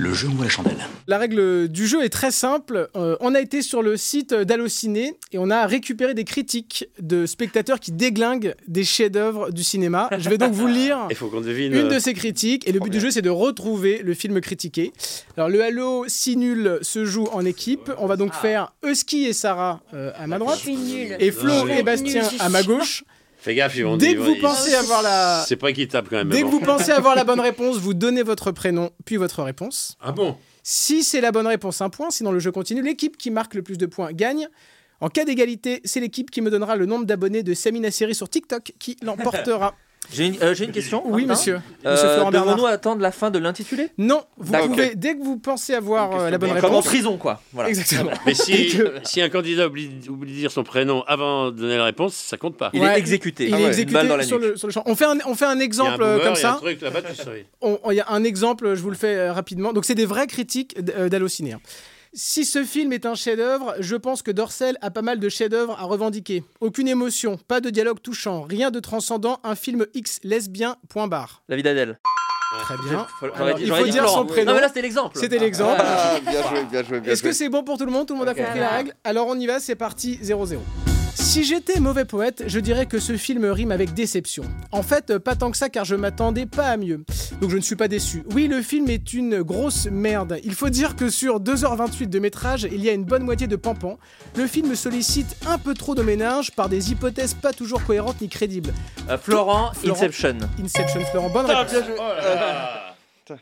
Le 0.00 0.14
jeu 0.14 0.28
envoie 0.28 0.44
la 0.46 0.50
chandelle. 0.50 0.78
La 1.08 1.18
règle 1.18 1.68
du 1.68 1.86
jeu 1.86 2.02
est 2.02 2.08
très 2.08 2.30
simple. 2.30 2.88
Euh, 2.96 3.18
on 3.20 3.34
a 3.34 3.40
été 3.40 3.60
sur 3.60 3.82
le 3.82 3.98
site 3.98 4.32
d'Allociné 4.32 5.14
et 5.30 5.36
on 5.36 5.50
a 5.50 5.66
récupéré 5.66 6.14
des 6.14 6.24
critiques 6.24 6.86
de 7.02 7.26
spectateurs 7.26 7.78
qui 7.78 7.92
déglinguent 7.92 8.54
des 8.66 8.82
chefs-d'œuvre 8.82 9.50
du 9.50 9.62
cinéma. 9.62 10.08
Je 10.18 10.30
vais 10.30 10.38
donc 10.38 10.52
vous 10.52 10.66
lire 10.78 11.06
Il 11.10 11.16
faut 11.16 11.28
qu'on 11.28 11.42
devine. 11.42 11.74
une 11.74 11.86
euh, 11.88 11.94
de 11.96 11.98
ces 11.98 12.14
critiques 12.14 12.66
et 12.66 12.72
le 12.72 12.80
but 12.80 12.88
du 12.88 12.98
jeu 12.98 13.10
c'est 13.10 13.20
de 13.20 13.28
retrouver 13.28 14.00
le 14.02 14.14
film 14.14 14.40
critiqué. 14.40 14.94
Alors 15.36 15.50
le 15.50 15.62
Halo 15.62 16.06
si 16.08 16.34
nul 16.38 16.78
se 16.80 17.04
joue 17.04 17.28
en 17.34 17.44
équipe. 17.44 17.92
On 17.98 18.06
va 18.06 18.16
donc 18.16 18.32
faire 18.32 18.72
Husky 18.82 19.26
et 19.26 19.34
Sarah 19.34 19.82
euh, 19.92 20.12
à 20.16 20.26
ma 20.26 20.38
droite 20.38 20.60
suis 20.60 20.78
et 21.18 21.30
Flo 21.30 21.52
Ah, 21.68 21.78
et 21.78 21.82
Bastien 21.82 22.26
à 22.38 22.48
ma 22.48 22.62
gauche. 22.62 23.04
Fais 23.40 23.54
gaffe, 23.54 23.74
ils 23.76 23.84
vont 23.84 23.96
Dès 23.96 24.14
que 24.14 24.18
vous 24.20 24.34
ils- 24.34 24.40
pensez 24.40 24.74
avoir 24.74 25.02
la 25.02 25.44
C'est 25.48 25.56
pas 25.56 25.70
équitable 25.70 26.08
quand 26.10 26.16
même. 26.16 26.28
Dès 26.28 26.40
que 26.40 26.44
bon. 26.44 26.50
vous 26.50 26.60
pensez 26.60 26.90
avoir 26.90 27.14
la 27.14 27.24
bonne 27.24 27.40
réponse, 27.40 27.78
vous 27.78 27.94
donnez 27.94 28.22
votre 28.22 28.50
prénom 28.52 28.90
puis 29.06 29.16
votre 29.16 29.42
réponse. 29.42 29.96
Ah 30.00 30.12
bon? 30.12 30.36
Si 30.62 31.02
c'est 31.04 31.22
la 31.22 31.32
bonne 31.32 31.46
réponse, 31.46 31.80
un 31.80 31.88
point. 31.88 32.10
Sinon, 32.10 32.32
le 32.32 32.38
jeu 32.38 32.52
continue. 32.52 32.82
L'équipe 32.82 33.16
qui 33.16 33.30
marque 33.30 33.54
le 33.54 33.62
plus 33.62 33.78
de 33.78 33.86
points 33.86 34.12
gagne. 34.12 34.46
En 35.00 35.08
cas 35.08 35.24
d'égalité, 35.24 35.80
c'est 35.86 36.00
l'équipe 36.00 36.30
qui 36.30 36.42
me 36.42 36.50
donnera 36.50 36.76
le 36.76 36.84
nombre 36.84 37.06
d'abonnés 37.06 37.42
de 37.42 37.54
Samina 37.54 37.90
Seri 37.90 38.14
sur 38.14 38.28
TikTok 38.28 38.72
qui 38.78 38.96
l'emportera. 39.02 39.74
J'ai 40.12 40.26
une, 40.26 40.42
euh, 40.42 40.54
j'ai 40.54 40.64
une 40.64 40.72
question. 40.72 41.02
Oui, 41.06 41.24
Martin. 41.24 41.40
monsieur. 41.40 41.60
Euh, 41.86 41.92
Monsieur 41.92 42.08
Florent 42.08 42.30
Bernard. 42.32 42.56
Devons-nous 42.56 42.66
attendre 42.72 43.00
la 43.00 43.12
fin 43.12 43.30
de 43.30 43.38
l'intitulé? 43.38 43.90
Non, 43.96 44.22
vous 44.38 44.50
D'accord. 44.50 44.68
pouvez, 44.70 44.94
dès 44.96 45.14
que 45.16 45.22
vous 45.22 45.36
pensez 45.38 45.72
avoir 45.72 46.18
euh, 46.18 46.30
la 46.30 46.38
bonne 46.38 46.48
Comme 46.50 46.58
réponse. 46.58 46.86
en 46.86 46.88
prison, 46.88 47.16
quoi. 47.16 47.40
Voilà. 47.52 47.68
Exactement. 47.68 48.10
Mais 48.26 48.34
si, 48.34 48.52
Et 48.54 48.66
que- 48.76 48.94
si 49.04 49.20
un 49.22 49.28
candidat 49.28 49.68
oublie, 49.68 49.88
oublie 50.08 50.32
de 50.32 50.36
dire 50.38 50.50
son 50.50 50.64
prénom 50.64 51.04
avant 51.06 51.52
de 51.52 51.56
donner 51.60 51.76
la 51.76 51.84
réponse, 51.84 52.14
ça 52.14 52.36
compte 52.36 52.56
pas. 52.56 52.70
Il 52.72 52.82
est 52.82 52.98
exécuté. 52.98 53.46
Il 53.48 53.54
Ah 53.54 53.58
est 53.60 53.62
ouais. 53.62 53.68
exécuté 53.68 54.08
dans 54.08 54.16
la 54.16 54.24
sur, 54.24 54.38
le, 54.38 54.56
sur 54.56 54.66
le 54.66 54.72
champ. 54.72 54.82
On 54.86 54.96
fait 54.96 55.04
un, 55.04 55.18
on 55.26 55.34
fait 55.36 55.44
un 55.44 55.54
Il 55.54 55.58
y 55.58 55.60
a 55.60 55.62
un 55.62 55.64
exemple 55.64 56.02
euh, 56.02 56.16
boomer, 56.16 56.24
comme 56.24 56.34
il 56.36 56.42
y 56.42 56.44
a 56.44 56.50
un 56.50 56.54
ça. 56.54 56.58
truc 56.60 56.80
là-bas, 56.80 57.02
tu 57.02 57.14
sais. 57.22 57.46
On- 57.60 57.78
on- 57.84 57.90
Il 57.92 57.96
y 57.96 58.00
a 58.00 58.06
un 58.10 58.24
exemple, 58.24 58.74
je 58.74 58.80
vous 58.82 58.90
le 58.90 58.96
fais 58.96 59.14
euh, 59.14 59.32
rapidement. 59.32 59.72
Donc, 59.72 59.84
c'est 59.84 59.94
des 59.94 60.06
vraies 60.06 60.26
critiques 60.26 60.82
d- 60.82 60.92
euh, 60.96 61.08
d'Allociné. 61.08 61.52
hein. 61.52 61.60
Si 62.12 62.44
ce 62.44 62.64
film 62.64 62.92
est 62.92 63.06
un 63.06 63.14
chef-d'œuvre, 63.14 63.76
je 63.78 63.94
pense 63.94 64.22
que 64.22 64.32
Dorcel 64.32 64.76
a 64.80 64.90
pas 64.90 65.02
mal 65.02 65.20
de 65.20 65.28
chefs-d'œuvre 65.28 65.78
à 65.78 65.84
revendiquer. 65.84 66.42
Aucune 66.60 66.88
émotion, 66.88 67.38
pas 67.46 67.60
de 67.60 67.70
dialogue 67.70 68.00
touchant, 68.02 68.42
rien 68.42 68.72
de 68.72 68.80
transcendant, 68.80 69.38
un 69.44 69.54
film 69.54 69.86
X 69.94 70.18
lesbien, 70.24 70.76
point 70.88 71.06
barre. 71.06 71.42
La 71.48 71.54
vie 71.54 71.62
d'Adèle. 71.62 72.00
Très 72.62 72.74
bien. 72.78 73.06
J'aurais 73.22 73.40
Alors, 73.42 73.56
dit- 73.58 73.62
il 73.62 73.68
faut 73.72 73.84
dire 73.84 74.02
Florent. 74.02 74.18
son 74.22 74.26
prénom. 74.26 74.50
Non, 74.50 74.54
mais 74.56 74.60
là, 74.62 74.66
c'était 74.66 74.82
l'exemple. 74.82 75.16
C'était 75.16 75.38
l'exemple. 75.38 75.76
Ah, 75.78 76.18
bien 76.20 76.42
joué, 76.48 76.64
bien 76.64 76.82
joué, 76.82 77.00
bien 77.00 77.12
Est-ce 77.12 77.22
que 77.22 77.30
c'est 77.30 77.48
bon 77.48 77.62
pour 77.62 77.78
tout 77.78 77.86
le 77.86 77.92
monde? 77.92 78.08
Tout 78.08 78.14
le 78.14 78.18
monde 78.18 78.28
a 78.28 78.34
compris 78.34 78.58
la 78.58 78.68
règle? 78.70 78.92
Alors 79.04 79.28
on 79.28 79.38
y 79.38 79.46
va, 79.46 79.60
c'est 79.60 79.76
parti 79.76 80.18
0-0. 80.20 80.58
Si 81.30 81.44
j'étais 81.44 81.78
mauvais 81.78 82.04
poète, 82.04 82.42
je 82.48 82.58
dirais 82.58 82.86
que 82.86 82.98
ce 82.98 83.16
film 83.16 83.44
rime 83.44 83.70
avec 83.70 83.94
déception. 83.94 84.42
En 84.72 84.82
fait, 84.82 85.16
pas 85.18 85.36
tant 85.36 85.52
que 85.52 85.56
ça 85.56 85.68
car 85.68 85.84
je 85.84 85.94
m'attendais 85.94 86.44
pas 86.44 86.66
à 86.66 86.76
mieux. 86.76 87.04
Donc 87.40 87.50
je 87.50 87.56
ne 87.56 87.60
suis 87.60 87.76
pas 87.76 87.86
déçu. 87.86 88.24
Oui, 88.34 88.48
le 88.48 88.60
film 88.62 88.90
est 88.90 89.12
une 89.12 89.42
grosse 89.42 89.86
merde. 89.86 90.40
Il 90.42 90.54
faut 90.54 90.70
dire 90.70 90.96
que 90.96 91.08
sur 91.08 91.38
2h28 91.38 92.08
de 92.08 92.18
métrage, 92.18 92.66
il 92.72 92.82
y 92.82 92.88
a 92.88 92.92
une 92.92 93.04
bonne 93.04 93.22
moitié 93.22 93.46
de 93.46 93.54
pampan. 93.54 93.96
Le 94.34 94.48
film 94.48 94.74
sollicite 94.74 95.36
un 95.46 95.58
peu 95.58 95.74
trop 95.74 95.94
de 95.94 96.02
ménage 96.02 96.50
par 96.50 96.68
des 96.68 96.90
hypothèses 96.90 97.34
pas 97.34 97.52
toujours 97.52 97.84
cohérentes 97.84 98.20
ni 98.20 98.28
crédibles. 98.28 98.74
Euh, 99.08 99.16
Florent, 99.16 99.70
Florent. 99.74 99.98
Inception. 99.98 100.36
Inception, 100.60 101.00
Florent, 101.12 101.30
bonne 101.30 101.46
réponse. 101.46 101.76
Oh 101.96 102.00
là 102.00 102.34
là. 102.34 102.89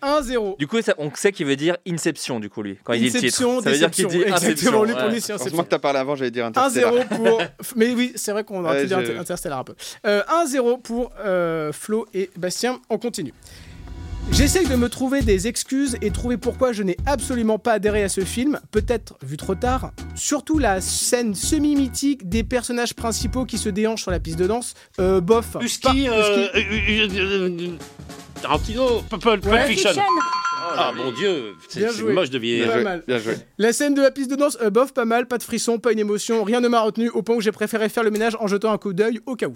1-0. 0.03 0.57
Du 0.59 0.66
coup, 0.66 0.80
ça- 0.82 0.95
on 0.99 1.11
sait 1.14 1.32
qu'il 1.32 1.47
veut 1.47 1.57
dire 1.57 1.76
Inception, 1.89 2.41
du 2.41 2.49
coup, 2.51 2.62
lui, 2.62 2.78
quand 2.84 2.93
il 2.93 3.01
dit 3.01 3.05
le 3.07 3.11
titre. 3.12 3.26
Inception, 3.26 3.62
Ça 3.62 3.70
veut 3.70 3.78
dire 3.78 3.91
qu'il 3.91 4.07
dit. 4.07 4.16
Inception. 4.24 4.36
Exactement, 4.51 4.84
lui, 4.84 4.93
pour 4.95 5.03
ouais. 5.05 5.11
lui, 5.11 5.20
c'est 5.20 5.32
Heureusement 5.32 5.62
que 5.64 5.68
t'as 5.68 5.78
parlé 5.78 5.99
avant, 5.99 6.16
j'allais 6.16 6.30
dire 6.30 6.47
Interstellar. 6.47 6.93
1-0 6.95 7.09
pour. 7.16 7.43
Mais 7.76 7.93
oui, 7.93 8.12
c'est 8.16 8.32
vrai 8.32 8.45
qu'on 8.45 8.64
aurait 8.64 8.76
Ouais, 8.76 8.82
pu 8.82 8.89
dire 8.89 9.01
je- 9.01 9.05
Inter- 9.11 9.18
Interstellar 9.18 9.59
un 9.61 9.64
peu. 9.64 9.74
Euh, 10.07 10.22
1-0 10.28 10.78
pour 10.78 11.12
euh, 11.20 11.72
Flo 11.72 12.07
et 12.14 12.30
Bastien. 12.36 12.80
On 12.91 12.99
continue. 12.99 13.32
J'essaye 14.32 14.66
de 14.68 14.76
me 14.76 14.88
trouver 14.88 15.22
des 15.22 15.48
excuses 15.48 15.96
et 16.00 16.10
trouver 16.10 16.36
pourquoi 16.36 16.72
je 16.72 16.82
n'ai 16.82 16.96
absolument 17.06 17.58
pas 17.58 17.72
adhéré 17.72 18.02
à 18.04 18.08
ce 18.08 18.20
film, 18.20 18.60
peut-être 18.70 19.14
vu 19.22 19.36
trop 19.36 19.54
tard. 19.56 19.90
Surtout 20.14 20.58
la 20.58 20.80
scène 20.80 21.34
semi-mythique 21.34 22.28
des 22.28 22.44
personnages 22.44 22.94
principaux 22.94 23.44
qui 23.44 23.58
se 23.58 23.68
déhanchent 23.68 24.02
sur 24.02 24.10
la 24.12 24.20
piste 24.20 24.38
de 24.38 24.46
danse. 24.46 24.74
Euh, 25.00 25.20
bof. 25.20 25.56
Husky, 25.60 26.08
euh, 26.08 26.46
Husky. 26.54 27.00
euh, 27.00 27.08
euh, 27.16 27.68
Tarantino, 28.40 29.02
Pulp. 29.20 29.44
Fiction. 29.66 29.90
Fiction. 30.68 30.84
Ah 30.88 30.92
mon 30.92 31.12
dieu, 31.12 31.54
c'est 31.68 32.02
moche 32.02 32.30
de 32.30 32.38
vieillir. 32.38 32.72
Pas 32.72 32.82
mal. 32.82 33.04
La 33.58 33.72
scène 33.72 33.94
de 33.94 34.02
la 34.02 34.10
piste 34.10 34.30
de 34.30 34.36
danse, 34.36 34.58
euh, 34.62 34.70
bof, 34.70 34.92
pas 34.92 35.04
mal, 35.04 35.26
pas 35.26 35.38
de 35.38 35.42
frisson, 35.42 35.78
pas 35.78 35.92
une 35.92 35.98
émotion, 35.98 36.44
rien 36.44 36.60
ne 36.60 36.68
m'a 36.68 36.80
retenu 36.80 37.08
au 37.10 37.22
point 37.22 37.36
où 37.36 37.40
j'ai 37.40 37.52
préféré 37.52 37.88
faire 37.88 38.04
le 38.04 38.10
ménage 38.10 38.36
en 38.40 38.46
jetant 38.46 38.72
un 38.72 38.78
coup 38.78 38.92
d'œil 38.92 39.20
au 39.26 39.36
cas 39.36 39.46
où. 39.46 39.54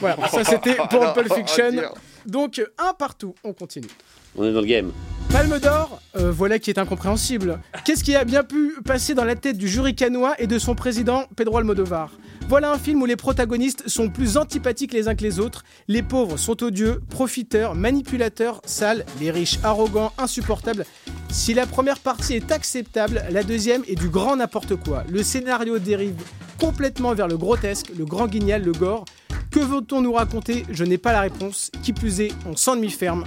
Voilà, 0.00 0.16
ça 0.28 0.44
c'était 0.48 0.74
pour 0.74 1.02
Alors, 1.02 1.14
Pulp 1.14 1.28
oh, 1.30 1.34
Fiction. 1.34 1.70
dire. 1.70 1.92
Donc, 2.26 2.58
euh, 2.58 2.66
un 2.78 2.92
partout, 2.94 3.34
on 3.44 3.52
continue. 3.52 3.88
On 4.36 4.44
est 4.44 4.52
dans 4.52 4.60
le 4.60 4.66
game. 4.66 4.92
Palme 5.30 5.58
d'or, 5.58 6.00
euh, 6.16 6.30
voilà 6.30 6.58
qui 6.58 6.70
est 6.70 6.78
incompréhensible. 6.78 7.60
Qu'est-ce 7.84 8.04
qui 8.04 8.14
a 8.14 8.24
bien 8.24 8.42
pu 8.42 8.74
passer 8.84 9.14
dans 9.14 9.24
la 9.24 9.34
tête 9.34 9.58
du 9.58 9.68
jury 9.68 9.94
canois 9.94 10.34
et 10.38 10.46
de 10.46 10.58
son 10.58 10.74
président 10.74 11.24
Pedro 11.36 11.58
Almodovar 11.58 12.10
Voilà 12.48 12.72
un 12.72 12.78
film 12.78 13.00
où 13.00 13.06
les 13.06 13.16
protagonistes 13.16 13.88
sont 13.88 14.10
plus 14.10 14.36
antipathiques 14.36 14.92
les 14.92 15.08
uns 15.08 15.14
que 15.14 15.22
les 15.22 15.40
autres. 15.40 15.64
Les 15.88 16.02
pauvres 16.02 16.36
sont 16.36 16.62
odieux, 16.62 17.00
profiteurs, 17.08 17.74
manipulateurs, 17.74 18.60
sales, 18.66 19.06
les 19.20 19.30
riches 19.30 19.58
arrogants, 19.62 20.12
insupportables. 20.18 20.84
Si 21.30 21.54
la 21.54 21.66
première 21.66 21.98
partie 21.98 22.34
est 22.34 22.52
acceptable, 22.52 23.22
la 23.30 23.42
deuxième 23.42 23.82
est 23.88 23.98
du 23.98 24.10
grand 24.10 24.36
n'importe 24.36 24.76
quoi. 24.76 25.04
Le 25.08 25.22
scénario 25.22 25.78
dérive 25.78 26.22
complètement 26.58 27.14
vers 27.14 27.26
le 27.26 27.38
grotesque, 27.38 27.90
le 27.96 28.04
grand 28.04 28.26
guignal, 28.26 28.62
le 28.62 28.72
gore. 28.72 29.06
Que 29.50 29.60
veut-on 29.60 30.02
nous 30.02 30.12
raconter? 30.12 30.64
Je 30.70 30.84
n'ai 30.84 30.98
pas 30.98 31.12
la 31.12 31.22
réponse. 31.22 31.70
Qui 31.82 31.92
plus 31.92 32.20
est, 32.20 32.32
on 32.46 32.56
s'ennuie 32.56 32.90
ferme. 32.90 33.24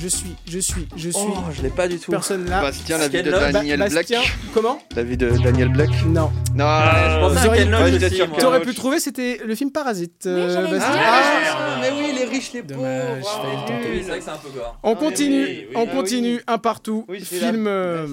Je 0.00 0.06
suis, 0.08 0.36
je 0.46 0.58
suis, 0.60 0.86
je 0.96 1.10
suis. 1.10 1.20
Oh, 1.28 1.38
je 1.52 1.60
l'ai 1.62 1.70
pas 1.70 1.88
du 1.88 1.98
tout. 1.98 2.10
Personne 2.12 2.48
là. 2.48 2.60
Bastien, 2.62 2.98
la 2.98 3.08
vie 3.08 3.20
de 3.22 3.30
Daniel 3.30 3.78
Black. 3.78 3.92
Bastien, 3.92 4.20
comment 4.54 4.80
La 4.94 5.02
vie 5.02 5.16
de 5.16 5.30
Daniel 5.42 5.70
Black 5.70 5.88
Non. 6.06 6.30
Non, 6.54 6.64
je 6.64 7.18
pensais 7.20 7.34
Vous 7.34 7.38
à 7.38 7.48
auriez- 7.48 7.62
Ken 7.64 8.20
Loach 8.30 8.38
T'aurais 8.38 8.62
pu 8.62 8.74
trouver, 8.74 9.00
c'était 9.00 9.40
le 9.44 9.54
film 9.56 9.72
Parasite. 9.72 10.26
euh, 10.26 10.66
dire. 10.68 10.80
Ah, 10.84 11.78
mais 11.80 11.90
oui, 11.90 12.12
les 12.16 12.24
riches, 12.26 12.52
les. 12.52 12.60
Oui, 12.60 12.66
c'est 12.70 14.02
vrai 14.08 14.18
que 14.18 14.24
c'est 14.24 14.30
un 14.30 14.36
peu 14.36 14.50
gore. 14.56 14.78
On 14.84 14.94
continue, 14.94 15.44
oui, 15.44 15.66
oui, 15.68 15.72
on 15.74 15.86
bah 15.86 15.92
continue, 15.92 16.40
un 16.46 16.58
partout. 16.58 17.04
film 17.20 17.66
euh, 17.66 18.06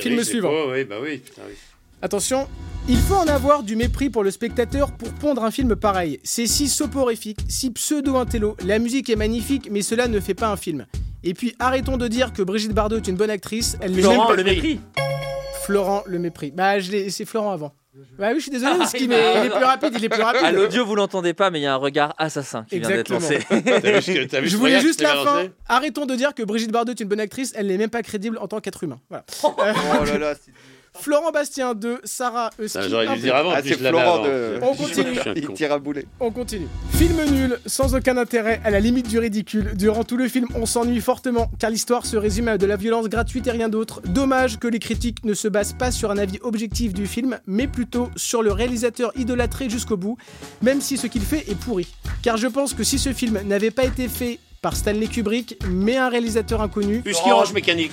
film 0.00 0.22
suivant. 0.24 0.50
oui, 0.70 0.84
bah 0.84 0.96
oui, 1.02 1.18
putain, 1.18 1.42
oui. 1.48 1.54
Attention, 2.02 2.46
il 2.88 2.98
faut 2.98 3.14
en 3.14 3.26
avoir 3.28 3.62
du 3.62 3.76
mépris 3.76 4.10
pour 4.10 4.22
le 4.24 4.30
spectateur 4.30 4.90
pour 4.92 5.08
pondre 5.14 5.44
un 5.44 5.50
film 5.50 5.76
pareil. 5.76 6.20
C'est 6.24 6.46
si 6.46 6.68
soporifique, 6.68 7.38
si 7.48 7.70
pseudo-intello, 7.70 8.56
la 8.66 8.78
musique 8.78 9.08
est 9.08 9.16
magnifique, 9.16 9.68
mais 9.70 9.80
cela 9.82 10.08
ne 10.08 10.20
fait 10.20 10.34
pas 10.34 10.48
un 10.48 10.56
film. 10.56 10.84
Et 11.24 11.34
puis 11.34 11.54
arrêtons 11.58 11.96
de 11.96 12.08
dire 12.08 12.32
que 12.32 12.42
Brigitte 12.42 12.72
Bardot 12.72 12.96
est 12.96 13.06
une 13.08 13.16
bonne 13.16 13.30
actrice, 13.30 13.76
elle 13.80 13.92
n'est 13.92 14.02
même 14.02 14.10
Florent, 14.10 14.26
pas 14.26 14.36
le 14.36 14.44
mépris. 14.44 14.80
Florent, 15.64 16.02
le 16.06 16.18
mépris. 16.18 16.50
Bah, 16.50 16.80
je 16.80 16.90
l'ai- 16.90 17.10
c'est 17.10 17.24
Florent 17.24 17.52
avant. 17.52 17.72
Bah 18.18 18.28
oui, 18.30 18.36
je 18.36 18.42
suis 18.42 18.50
désolé, 18.50 18.72
parce 18.78 18.92
qu'il 18.92 19.12
est, 19.12 19.40
il 19.40 19.46
est 19.46 19.50
plus 19.50 19.64
rapide, 19.64 19.92
il 19.98 20.04
est 20.04 20.08
plus 20.08 20.22
rapide. 20.22 20.42
À 20.44 20.50
l'audio, 20.50 20.84
vous 20.86 20.94
l'entendez 20.94 21.34
pas, 21.34 21.50
mais 21.50 21.60
il 21.60 21.62
y 21.62 21.66
a 21.66 21.74
un 21.74 21.76
regard 21.76 22.14
assassin 22.16 22.64
qui 22.68 22.78
vient 22.80 22.88
d'être 22.88 23.12
Exactement. 23.12 23.60
lancé. 23.60 23.62
T'as 23.82 24.00
vu 24.00 24.26
t'as 24.28 24.40
vu 24.40 24.48
Je 24.48 24.56
voulais 24.56 24.80
juste 24.80 25.02
la 25.02 25.14
fin. 25.16 25.44
Arrêtons 25.68 26.06
de 26.06 26.14
dire 26.14 26.34
que 26.34 26.42
Brigitte 26.42 26.72
Bardot 26.72 26.92
est 26.92 27.00
une 27.00 27.08
bonne 27.08 27.20
actrice, 27.20 27.52
elle 27.54 27.66
n'est 27.66 27.76
même 27.76 27.90
pas 27.90 28.02
crédible 28.02 28.38
en 28.38 28.48
tant 28.48 28.60
qu'être 28.60 28.82
humain. 28.82 28.98
Voilà. 29.10 29.24
Euh, 29.44 29.72
Oh 30.00 30.04
là 30.06 30.18
là, 30.18 30.34
c'est- 30.34 30.52
Florent 31.00 31.32
Bastien 31.32 31.74
2, 31.74 32.00
Sarah. 32.04 32.50
Ah, 32.74 32.88
J'aurais 32.88 33.14
dû 33.14 33.22
dire 33.22 33.34
avant, 33.34 33.50
Ah, 33.54 33.60
c'est 33.62 33.70
l'avais 33.80 33.88
Florent 33.98 34.14
avant. 34.16 34.24
de. 34.24 34.58
On 34.62 34.74
continue. 34.74 35.18
Il 35.36 35.48
tire 35.54 35.72
à 35.72 35.78
boulet. 35.78 36.04
On 36.20 36.30
continue. 36.30 36.66
Film 36.92 37.16
nul, 37.32 37.58
sans 37.66 37.94
aucun 37.94 38.16
intérêt, 38.18 38.60
à 38.64 38.70
la 38.70 38.78
limite 38.78 39.08
du 39.08 39.18
ridicule. 39.18 39.72
Durant 39.74 40.04
tout 40.04 40.16
le 40.16 40.28
film, 40.28 40.46
on 40.54 40.66
s'ennuie 40.66 41.00
fortement, 41.00 41.50
car 41.58 41.70
l'histoire 41.70 42.04
se 42.06 42.16
résume 42.16 42.48
à 42.48 42.58
de 42.58 42.66
la 42.66 42.76
violence 42.76 43.08
gratuite 43.08 43.46
et 43.46 43.50
rien 43.50 43.68
d'autre. 43.68 44.02
Dommage 44.06 44.58
que 44.58 44.68
les 44.68 44.78
critiques 44.78 45.24
ne 45.24 45.34
se 45.34 45.48
basent 45.48 45.72
pas 45.72 45.90
sur 45.90 46.10
un 46.10 46.18
avis 46.18 46.38
objectif 46.42 46.92
du 46.92 47.06
film, 47.06 47.38
mais 47.46 47.66
plutôt 47.66 48.10
sur 48.16 48.42
le 48.42 48.52
réalisateur 48.52 49.12
idolâtré 49.16 49.70
jusqu'au 49.70 49.96
bout, 49.96 50.18
même 50.60 50.80
si 50.80 50.96
ce 50.98 51.06
qu'il 51.06 51.22
fait 51.22 51.50
est 51.50 51.58
pourri. 51.58 51.86
Car 52.22 52.36
je 52.36 52.46
pense 52.46 52.74
que 52.74 52.84
si 52.84 52.98
ce 52.98 53.12
film 53.12 53.40
n'avait 53.46 53.70
pas 53.70 53.84
été 53.84 54.08
fait 54.08 54.38
par 54.62 54.76
Stanley 54.76 55.08
Kubrick, 55.08 55.58
mais 55.68 55.96
un 55.96 56.08
réalisateur 56.08 56.62
inconnu, 56.62 57.02
Husky 57.04 57.30
Orange 57.32 57.52
Mécanique. 57.52 57.90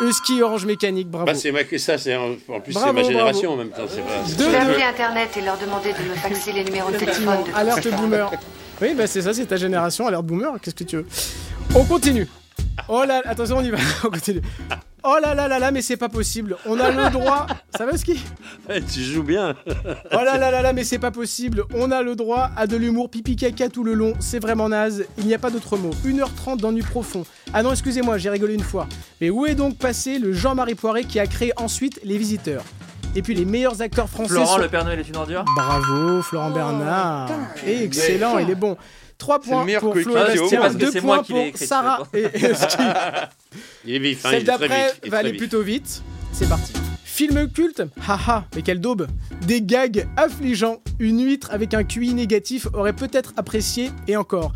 Husky 0.00 0.40
Orange 0.40 0.64
Mécanique, 0.66 1.08
bravo. 1.10 1.26
Bah, 1.26 1.34
c'est 1.34 1.50
ma- 1.50 1.64
ça, 1.78 1.98
c'est 1.98 2.14
en 2.16 2.36
plus, 2.60 2.72
c'est 2.72 2.92
ma 2.92 3.02
génération 3.02 3.54
bravo. 3.54 3.54
en 3.54 3.56
même 3.64 3.70
temps. 3.70 3.82
c'est 3.88 4.44
Je 4.44 4.50
vais 4.50 4.56
appeler 4.56 4.82
Internet 4.84 5.30
et 5.36 5.40
leur 5.40 5.58
demander 5.58 5.92
de 5.92 6.08
me 6.08 6.14
faxer 6.14 6.52
les 6.52 6.64
numéros 6.64 6.90
de 6.92 6.96
téléphone 6.96 7.38
de 7.46 7.56
alerte 7.56 7.88
boomer. 7.88 8.30
Oui, 8.80 8.94
bah 8.94 9.06
c'est 9.08 9.22
ça, 9.22 9.34
c'est 9.34 9.46
ta 9.46 9.56
génération, 9.56 10.06
alerte 10.06 10.24
boomer, 10.24 10.52
qu'est-ce 10.62 10.74
que 10.76 10.84
tu 10.84 10.96
veux 10.96 11.06
On 11.74 11.84
continue. 11.84 12.28
Oh 12.88 13.04
là, 13.06 13.22
attention, 13.24 13.58
on 13.58 13.62
y 13.62 13.70
va, 13.70 13.78
on 14.04 14.10
continue. 14.10 14.42
Oh 15.06 15.16
là 15.22 15.34
là 15.34 15.48
là 15.48 15.58
là, 15.58 15.70
mais 15.70 15.82
c'est 15.82 15.98
pas 15.98 16.08
possible. 16.08 16.56
On 16.66 16.80
a 16.80 16.90
le 16.90 17.10
droit. 17.10 17.46
Ça 17.76 17.84
va, 17.84 17.96
ski? 17.96 18.18
Ouais, 18.68 18.80
tu 18.80 19.00
joues 19.02 19.22
bien. 19.22 19.54
Oh 19.66 20.16
là 20.24 20.38
là 20.38 20.50
là 20.50 20.62
là, 20.62 20.72
mais 20.72 20.82
c'est 20.84 20.98
pas 20.98 21.10
possible. 21.10 21.64
On 21.74 21.90
a 21.90 22.00
le 22.02 22.16
droit 22.16 22.50
à 22.56 22.66
de 22.66 22.76
l'humour 22.76 23.10
pipi 23.10 23.36
caca 23.36 23.68
tout 23.68 23.84
le 23.84 23.92
long. 23.92 24.14
C'est 24.18 24.38
vraiment 24.38 24.68
naze. 24.70 25.04
Il 25.18 25.26
n'y 25.26 25.34
a 25.34 25.38
pas 25.38 25.50
d'autre 25.50 25.76
mot. 25.76 25.90
1h30 26.06 26.58
d'ennui 26.58 26.80
profond. 26.82 27.24
Ah 27.52 27.62
non, 27.62 27.72
excusez-moi, 27.72 28.16
j'ai 28.16 28.30
rigolé 28.30 28.54
une 28.54 28.62
fois. 28.62 28.86
Mais 29.20 29.28
où 29.28 29.44
est 29.44 29.54
donc 29.54 29.76
passé 29.76 30.18
le 30.18 30.32
Jean-Marie 30.32 30.74
Poiré 30.74 31.04
qui 31.04 31.20
a 31.20 31.26
créé 31.26 31.52
ensuite 31.58 32.00
Les 32.02 32.16
Visiteurs? 32.16 32.64
Et 33.16 33.20
puis 33.22 33.34
les 33.34 33.44
meilleurs 33.44 33.80
acteurs 33.82 34.08
français 34.08 34.30
Florent, 34.34 34.54
sont- 34.56 34.58
le 34.58 34.68
Père 34.68 34.84
Noël 34.84 34.98
est 34.98 35.08
une 35.08 35.16
ordure? 35.16 35.44
Bravo, 35.54 36.22
Florent 36.22 36.50
Bernard. 36.50 37.30
Excellent, 37.66 38.38
il 38.38 38.50
est 38.50 38.54
bon. 38.56 38.76
3 39.24 39.36
le 39.36 39.40
points 39.42 39.66
pour 39.80 39.96
Flo 39.96 40.12
et 40.12 40.14
Bastien. 40.14 40.60
Parce 40.60 40.74
que 40.74 40.78
2 40.80 40.90
c'est 40.90 41.00
moi 41.00 41.22
points 41.22 41.50
pour 41.50 41.58
Sarah 41.58 42.02
et 42.12 42.24
Husky. 42.24 42.76
Il 43.86 43.94
est 43.94 43.98
vif, 43.98 44.24
hein, 44.26 44.30
Celle 44.30 44.44
d'après 44.44 44.92
va 45.06 45.18
aller 45.18 45.30
vif. 45.30 45.38
plutôt 45.38 45.62
vite. 45.62 46.02
C'est 46.32 46.48
parti. 46.48 46.72
Film 47.04 47.48
culte 47.50 47.82
Haha, 48.06 48.44
mais 48.54 48.62
quelle 48.62 48.80
daube 48.80 49.06
Des 49.46 49.62
gags 49.62 50.06
affligeants. 50.16 50.82
Une 50.98 51.24
huître 51.24 51.48
avec 51.52 51.72
un 51.72 51.84
QI 51.84 52.12
négatif 52.12 52.66
aurait 52.74 52.92
peut-être 52.92 53.32
apprécié, 53.36 53.90
et 54.08 54.16
encore. 54.16 54.52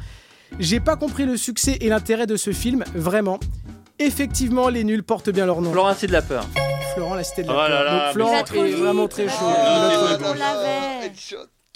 J'ai 0.58 0.80
pas 0.80 0.96
compris 0.96 1.24
le 1.24 1.36
succès 1.36 1.78
et 1.80 1.88
l'intérêt 1.88 2.26
de 2.26 2.36
ce 2.36 2.52
film, 2.52 2.84
vraiment. 2.94 3.38
Effectivement, 3.98 4.68
les 4.68 4.84
nuls 4.84 5.02
portent 5.02 5.30
bien 5.30 5.46
leur 5.46 5.60
nom. 5.62 5.72
Florent, 5.72 5.94
c'est 5.96 6.06
de 6.08 6.12
la 6.12 6.22
peur. 6.22 6.44
Florent, 6.94 7.14
la 7.14 7.24
cité 7.24 7.42
de 7.42 7.48
la 7.48 7.52
Oh 7.54 7.56
peur. 7.56 7.68
là 7.68 7.84
là, 7.84 8.04
Donc 8.04 8.12
Florent 8.14 8.44
est 8.66 8.72
vraiment 8.72 9.08
très 9.08 9.28
chaud. 9.28 9.34
Ah, 9.40 10.18
On 10.20 10.34
l'avait. 10.34 11.12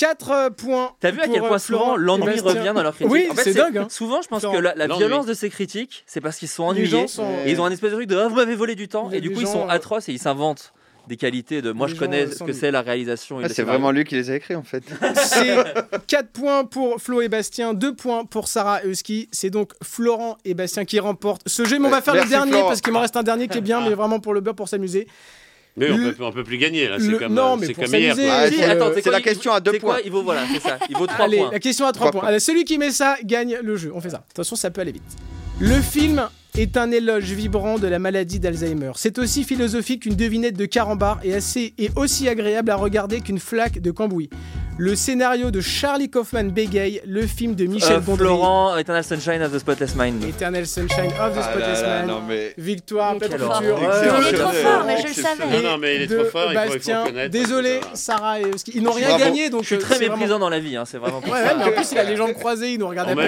4 0.03 0.49
points. 0.57 0.93
T'as 1.01 1.11
vu 1.13 1.21
à 1.21 1.25
pour, 1.25 1.35
quel 1.35 1.45
euh, 1.45 1.49
point 1.49 1.59
Florent 1.59 1.85
souvent 1.85 1.97
et 1.97 2.01
l'ennui 2.01 2.27
Bastien. 2.27 2.61
revient 2.61 2.73
dans 2.75 2.83
leurs 2.83 2.95
critiques 2.95 3.13
Oui, 3.13 3.27
En 3.31 3.35
fait, 3.35 3.45
c'est 3.45 3.55
dingue. 3.55 3.79
hein. 3.79 3.87
Souvent, 3.89 4.21
je 4.21 4.29
pense 4.29 4.41
Florent. 4.41 4.57
que 4.57 4.61
la, 4.61 4.87
violence 4.89 5.27
de 5.27 5.35
ces 5.35 5.49
critiques, 5.49 6.03
c'est 6.07 6.21
parce 6.21 6.39
qu'ils 6.39 6.49
sont 6.49 6.65
ennuyés. 6.65 6.87
gens 6.89 7.07
sont- 7.07 7.27
Et 7.47 7.53
ils 7.53 7.61
ont 7.61 7.65
un 7.65 7.71
espèce 7.71 7.91
de 7.91 7.97
truc 7.97 8.09
de 8.09 8.17
ah, 8.17 8.27
vous 8.29 8.35
m'avez 8.35 8.55
volé 8.57 8.75
du 8.75 8.89
temps. 8.89 9.11
Et 9.13 9.21
du 9.21 9.31
coup, 9.31 9.41
ils 9.41 9.47
sont 9.47 9.67
euh, 9.69 9.71
atroces 9.73 10.09
et 10.09 10.13
ils 10.13 10.19
s'inventent 10.19 10.73
des 11.09 11.17
qualités 11.17 11.63
de. 11.63 11.73
Moi, 11.73 11.87
Les 11.87 11.95
je 11.95 11.99
connais 11.99 12.27
euh, 12.27 12.31
ce 12.31 12.43
que 12.45 12.53
c'est 12.53 12.71
la 12.71 12.83
réalisation. 12.83 13.41
Ah, 13.43 13.49
c'est 13.49 13.63
vraiment 13.63 13.91
lui 13.91 14.05
qui 14.05 14.15
les 14.15 14.31
a 14.31 14.37
écrits 14.37 14.55
en 14.57 14.63
fait. 14.63 14.83
C'est 15.17 15.57
4 16.07 16.29
points 16.31 16.65
pour 16.65 17.01
Flo 17.01 17.21
et 17.23 17.29
Bastien, 17.29 17.75
2 17.75 17.95
points 17.95 18.25
pour 18.25 18.49
Sarah 18.49 18.85
et 18.85 18.89
Husky. 18.89 19.29
C'est 19.33 19.51
donc 19.51 19.73
Florent 19.83 20.37
et 20.45 20.55
Bastien 20.55 20.85
qui 20.85 20.99
remportent 21.01 21.43
ce 21.47 21.65
jeu. 21.65 21.79
Mais 21.79 21.87
on 21.87 21.91
va 21.91 22.03
faire 22.03 22.15
le 22.15 22.29
dernier 22.29 22.53
Florent. 22.53 22.69
parce 22.69 22.81
qu'il 22.81 22.93
m'en 22.93 23.01
reste 23.01 23.17
un 23.17 23.23
dernier 23.23 23.49
qui 23.49 23.59
est 23.59 23.63
bien, 23.63 23.81
mais 23.81 23.95
vraiment 23.95 24.21
pour 24.21 24.35
le 24.35 24.41
beurre, 24.41 24.55
pour 24.55 24.69
s'amuser. 24.69 25.07
Mais 25.77 25.91
on 25.91 25.97
Le- 25.97 26.13
peut, 26.13 26.23
on 26.25 26.33
peut 26.33 26.45
plus 26.45 26.59
gagner 26.59 26.87
là. 26.89 26.97
C'est 26.99 27.07
le- 27.09 27.19
comme, 27.19 27.33
non, 27.33 27.55
euh, 27.55 27.57
mais 27.61 27.73
comme 27.73 27.87
hier. 27.95 28.15
Ah, 28.19 28.47
c'est- 28.51 28.57
le- 28.59 28.71
Attends, 28.71 28.91
c'est 29.03 29.11
la 29.11 29.21
question 29.23 29.53
à 29.53 29.61
deux 29.61 29.73
quoi 29.79 29.95
points. 29.95 29.99
Il 30.05 30.11
vaut, 30.13 30.23
voilà, 30.23 30.43
c'est 30.53 30.61
ça. 30.61 30.79
Il 30.91 30.97
vaut 30.97 31.07
3 31.07 31.25
Allez, 31.25 31.39
points. 31.39 31.51
la 31.53 31.59
question 31.61 31.87
à 31.87 31.93
3 31.93 32.01
Trois 32.09 32.11
points. 32.13 32.21
points. 32.21 32.29
Allez, 32.29 32.41
celui 32.41 32.65
qui 32.65 32.77
met 32.77 32.91
ça 32.91 33.17
gagne 33.25 33.57
le 33.63 33.77
jeu. 33.77 33.91
On 33.95 34.01
fait 34.01 34.11
ça. 34.11 34.25
Attention, 34.31 34.55
ça 34.57 34.71
peut 34.71 34.83
aller 34.83 34.93
vite. 34.93 35.03
Le 35.61 35.81
film 35.81 36.29
est 36.59 36.77
un 36.77 36.91
éloge 36.91 37.25
vibrant 37.33 37.79
de 37.79 37.87
la 37.87 37.99
maladie 37.99 38.39
d'Alzheimer. 38.39 38.93
C'est 38.97 39.19
aussi 39.19 39.45
philosophique 39.45 40.03
qu'une 40.03 40.17
devinette 40.17 40.57
de 40.59 40.67
carambar 40.67 41.21
et, 41.25 41.33
assez, 41.35 41.73
et 41.79 41.89
aussi 41.97 42.29
agréable 42.29 42.71
à 42.71 42.77
regarder 42.77 43.21
qu'une 43.23 43.39
flaque 43.39 43.79
de 43.81 43.91
cambouis. 43.91 44.29
Le 44.85 44.97
scénario 44.97 45.53
de 45.53 45.61
Charlie 45.61 46.11
Kaufman 46.11 46.51
bégaye, 46.51 47.03
le 47.07 47.25
film 47.25 47.55
de 47.55 47.67
Michel 47.67 47.99
Euh, 47.99 48.01
Gondry. 48.01 48.25
Florent, 48.25 48.77
Eternal 48.77 49.05
Sunshine 49.05 49.41
of 49.41 49.53
the 49.53 49.61
Spotless 49.61 49.95
Mind. 49.95 50.25
Eternal 50.25 50.67
Sunshine 50.67 51.07
of 51.21 51.35
the 51.37 51.39
Ah 51.39 51.43
Spotless 51.53 51.83
là 51.83 51.87
là, 52.01 52.03
non 52.03 52.21
mais. 52.27 52.53
Victoire, 52.59 53.15
horreur. 53.15 53.79
Il 54.21 54.27
est 54.27 54.33
trop 54.33 54.51
fort, 54.51 54.83
mais 54.85 54.97
je 55.01 55.07
le 55.07 55.13
savais. 55.13 55.63
Non, 55.63 55.71
non, 55.71 55.79
mais 55.79 55.95
il 55.95 56.03
est 56.03 56.07
de 56.09 56.17
trop 56.19 56.25
fort, 56.31 56.53
il 56.53 56.59
faut- 56.81 57.01
reconnaître. 57.01 57.31
Désolé, 57.31 57.79
va. 57.79 57.91
Sarah 57.95 58.41
et 58.41 58.45
Husky. 58.53 58.73
Ils 58.75 58.83
n'ont 58.83 58.91
rien 58.91 59.07
Bravo. 59.11 59.25
gagné, 59.25 59.51
donc 59.51 59.61
Je 59.63 59.67
suis 59.67 59.75
euh, 59.77 59.79
très 59.79 59.95
vraiment- 59.99 60.17
méprisant 60.17 60.39
dans 60.41 60.49
la 60.49 60.59
vie, 60.59 60.75
hein, 60.77 60.83
c'est 60.85 60.99
vraiment 60.99 61.21
pour 61.21 61.33
Ouais, 61.33 61.39
ça. 61.45 61.47
ouais, 61.47 61.55
mais 61.59 61.65
en 61.65 61.73
plus, 61.77 61.93
il 61.93 61.99
a 61.99 62.03
les 62.03 62.17
jambes 62.17 62.33
croisées, 62.33 62.73
il 62.73 62.81
nous 62.81 62.89
regardait 62.89 63.13
On 63.13 63.15
pas. 63.15 63.23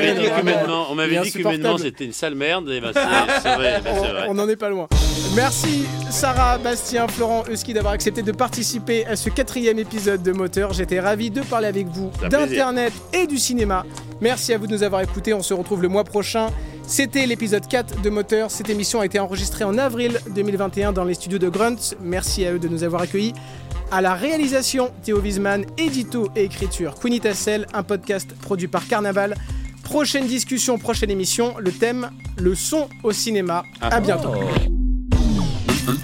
on 0.91 0.95
m'avait 0.97 1.21
dit 1.21 1.31
qu'humainement 1.31 1.79
c'était 1.79 2.05
une 2.07 2.13
sale 2.13 2.35
merde, 2.35 2.69
et 2.69 2.81
ben 2.81 2.91
c'est 3.45 3.55
vrai, 3.55 3.81
ben 3.85 3.93
c'est 3.95 4.09
vrai. 4.11 4.27
On 4.29 4.35
n'en 4.35 4.49
est 4.49 4.57
pas 4.57 4.71
loin. 4.71 4.89
Merci 5.37 5.85
Sarah, 6.11 6.59
Bastien, 6.59 7.07
Florent, 7.07 7.45
Husky 7.49 7.75
d'avoir 7.75 7.95
accepté 7.95 8.23
de 8.23 8.33
participer 8.33 9.07
à 9.07 9.15
ce 9.15 9.31
quatrième 9.31 9.79
épisode 9.79 10.21
de 10.25 10.33
Moteur. 10.33 10.73
J'étais 10.73 10.99
ravi 11.01 11.31
de 11.31 11.43
parler 11.45 11.69
avec 11.69 11.87
vous 11.89 12.11
d'internet 12.31 12.93
et 13.13 13.27
du 13.27 13.39
cinéma. 13.39 13.85
Merci 14.21 14.53
à 14.53 14.59
vous 14.59 14.67
de 14.67 14.73
nous 14.73 14.83
avoir 14.83 15.03
écoutés. 15.03 15.35
On 15.35 15.43
se 15.43 15.55
retrouve 15.55 15.83
le 15.83 15.89
mois 15.89 16.05
prochain. 16.05 16.49
C'était 16.87 17.27
l'épisode 17.27 17.67
4 17.67 18.03
de 18.03 18.11
Moteur. 18.11 18.51
Cette 18.51 18.69
émission 18.69 19.01
a 19.01 19.07
été 19.07 19.19
enregistrée 19.19 19.65
en 19.65 19.79
avril 19.79 20.21
2021 20.35 20.93
dans 20.93 21.05
les 21.05 21.15
studios 21.15 21.39
de 21.39 21.49
Grunt. 21.49 21.95
Merci 22.01 22.45
à 22.45 22.53
eux 22.53 22.59
de 22.59 22.69
nous 22.69 22.85
avoir 22.85 23.03
accueillis. 23.03 23.33
À 23.91 24.01
la 24.01 24.15
réalisation, 24.15 24.91
Théo 25.03 25.21
Wiesman, 25.21 25.65
édito 25.79 26.29
et 26.37 26.45
écriture, 26.45 26.95
Queenie 26.99 27.21
Tassel, 27.21 27.67
un 27.73 27.83
podcast 27.83 28.35
produit 28.41 28.69
par 28.69 28.87
Carnaval. 28.87 29.35
Prochaine 29.83 30.27
discussion, 30.27 30.79
prochaine 30.79 31.11
émission, 31.11 31.55
le 31.59 31.71
thème, 31.71 32.11
le 32.39 32.55
son 32.55 32.89
au 33.03 33.13
cinéma. 33.13 33.65
À 33.81 34.01
bientôt. 34.01 34.33
Oh. 34.35 35.95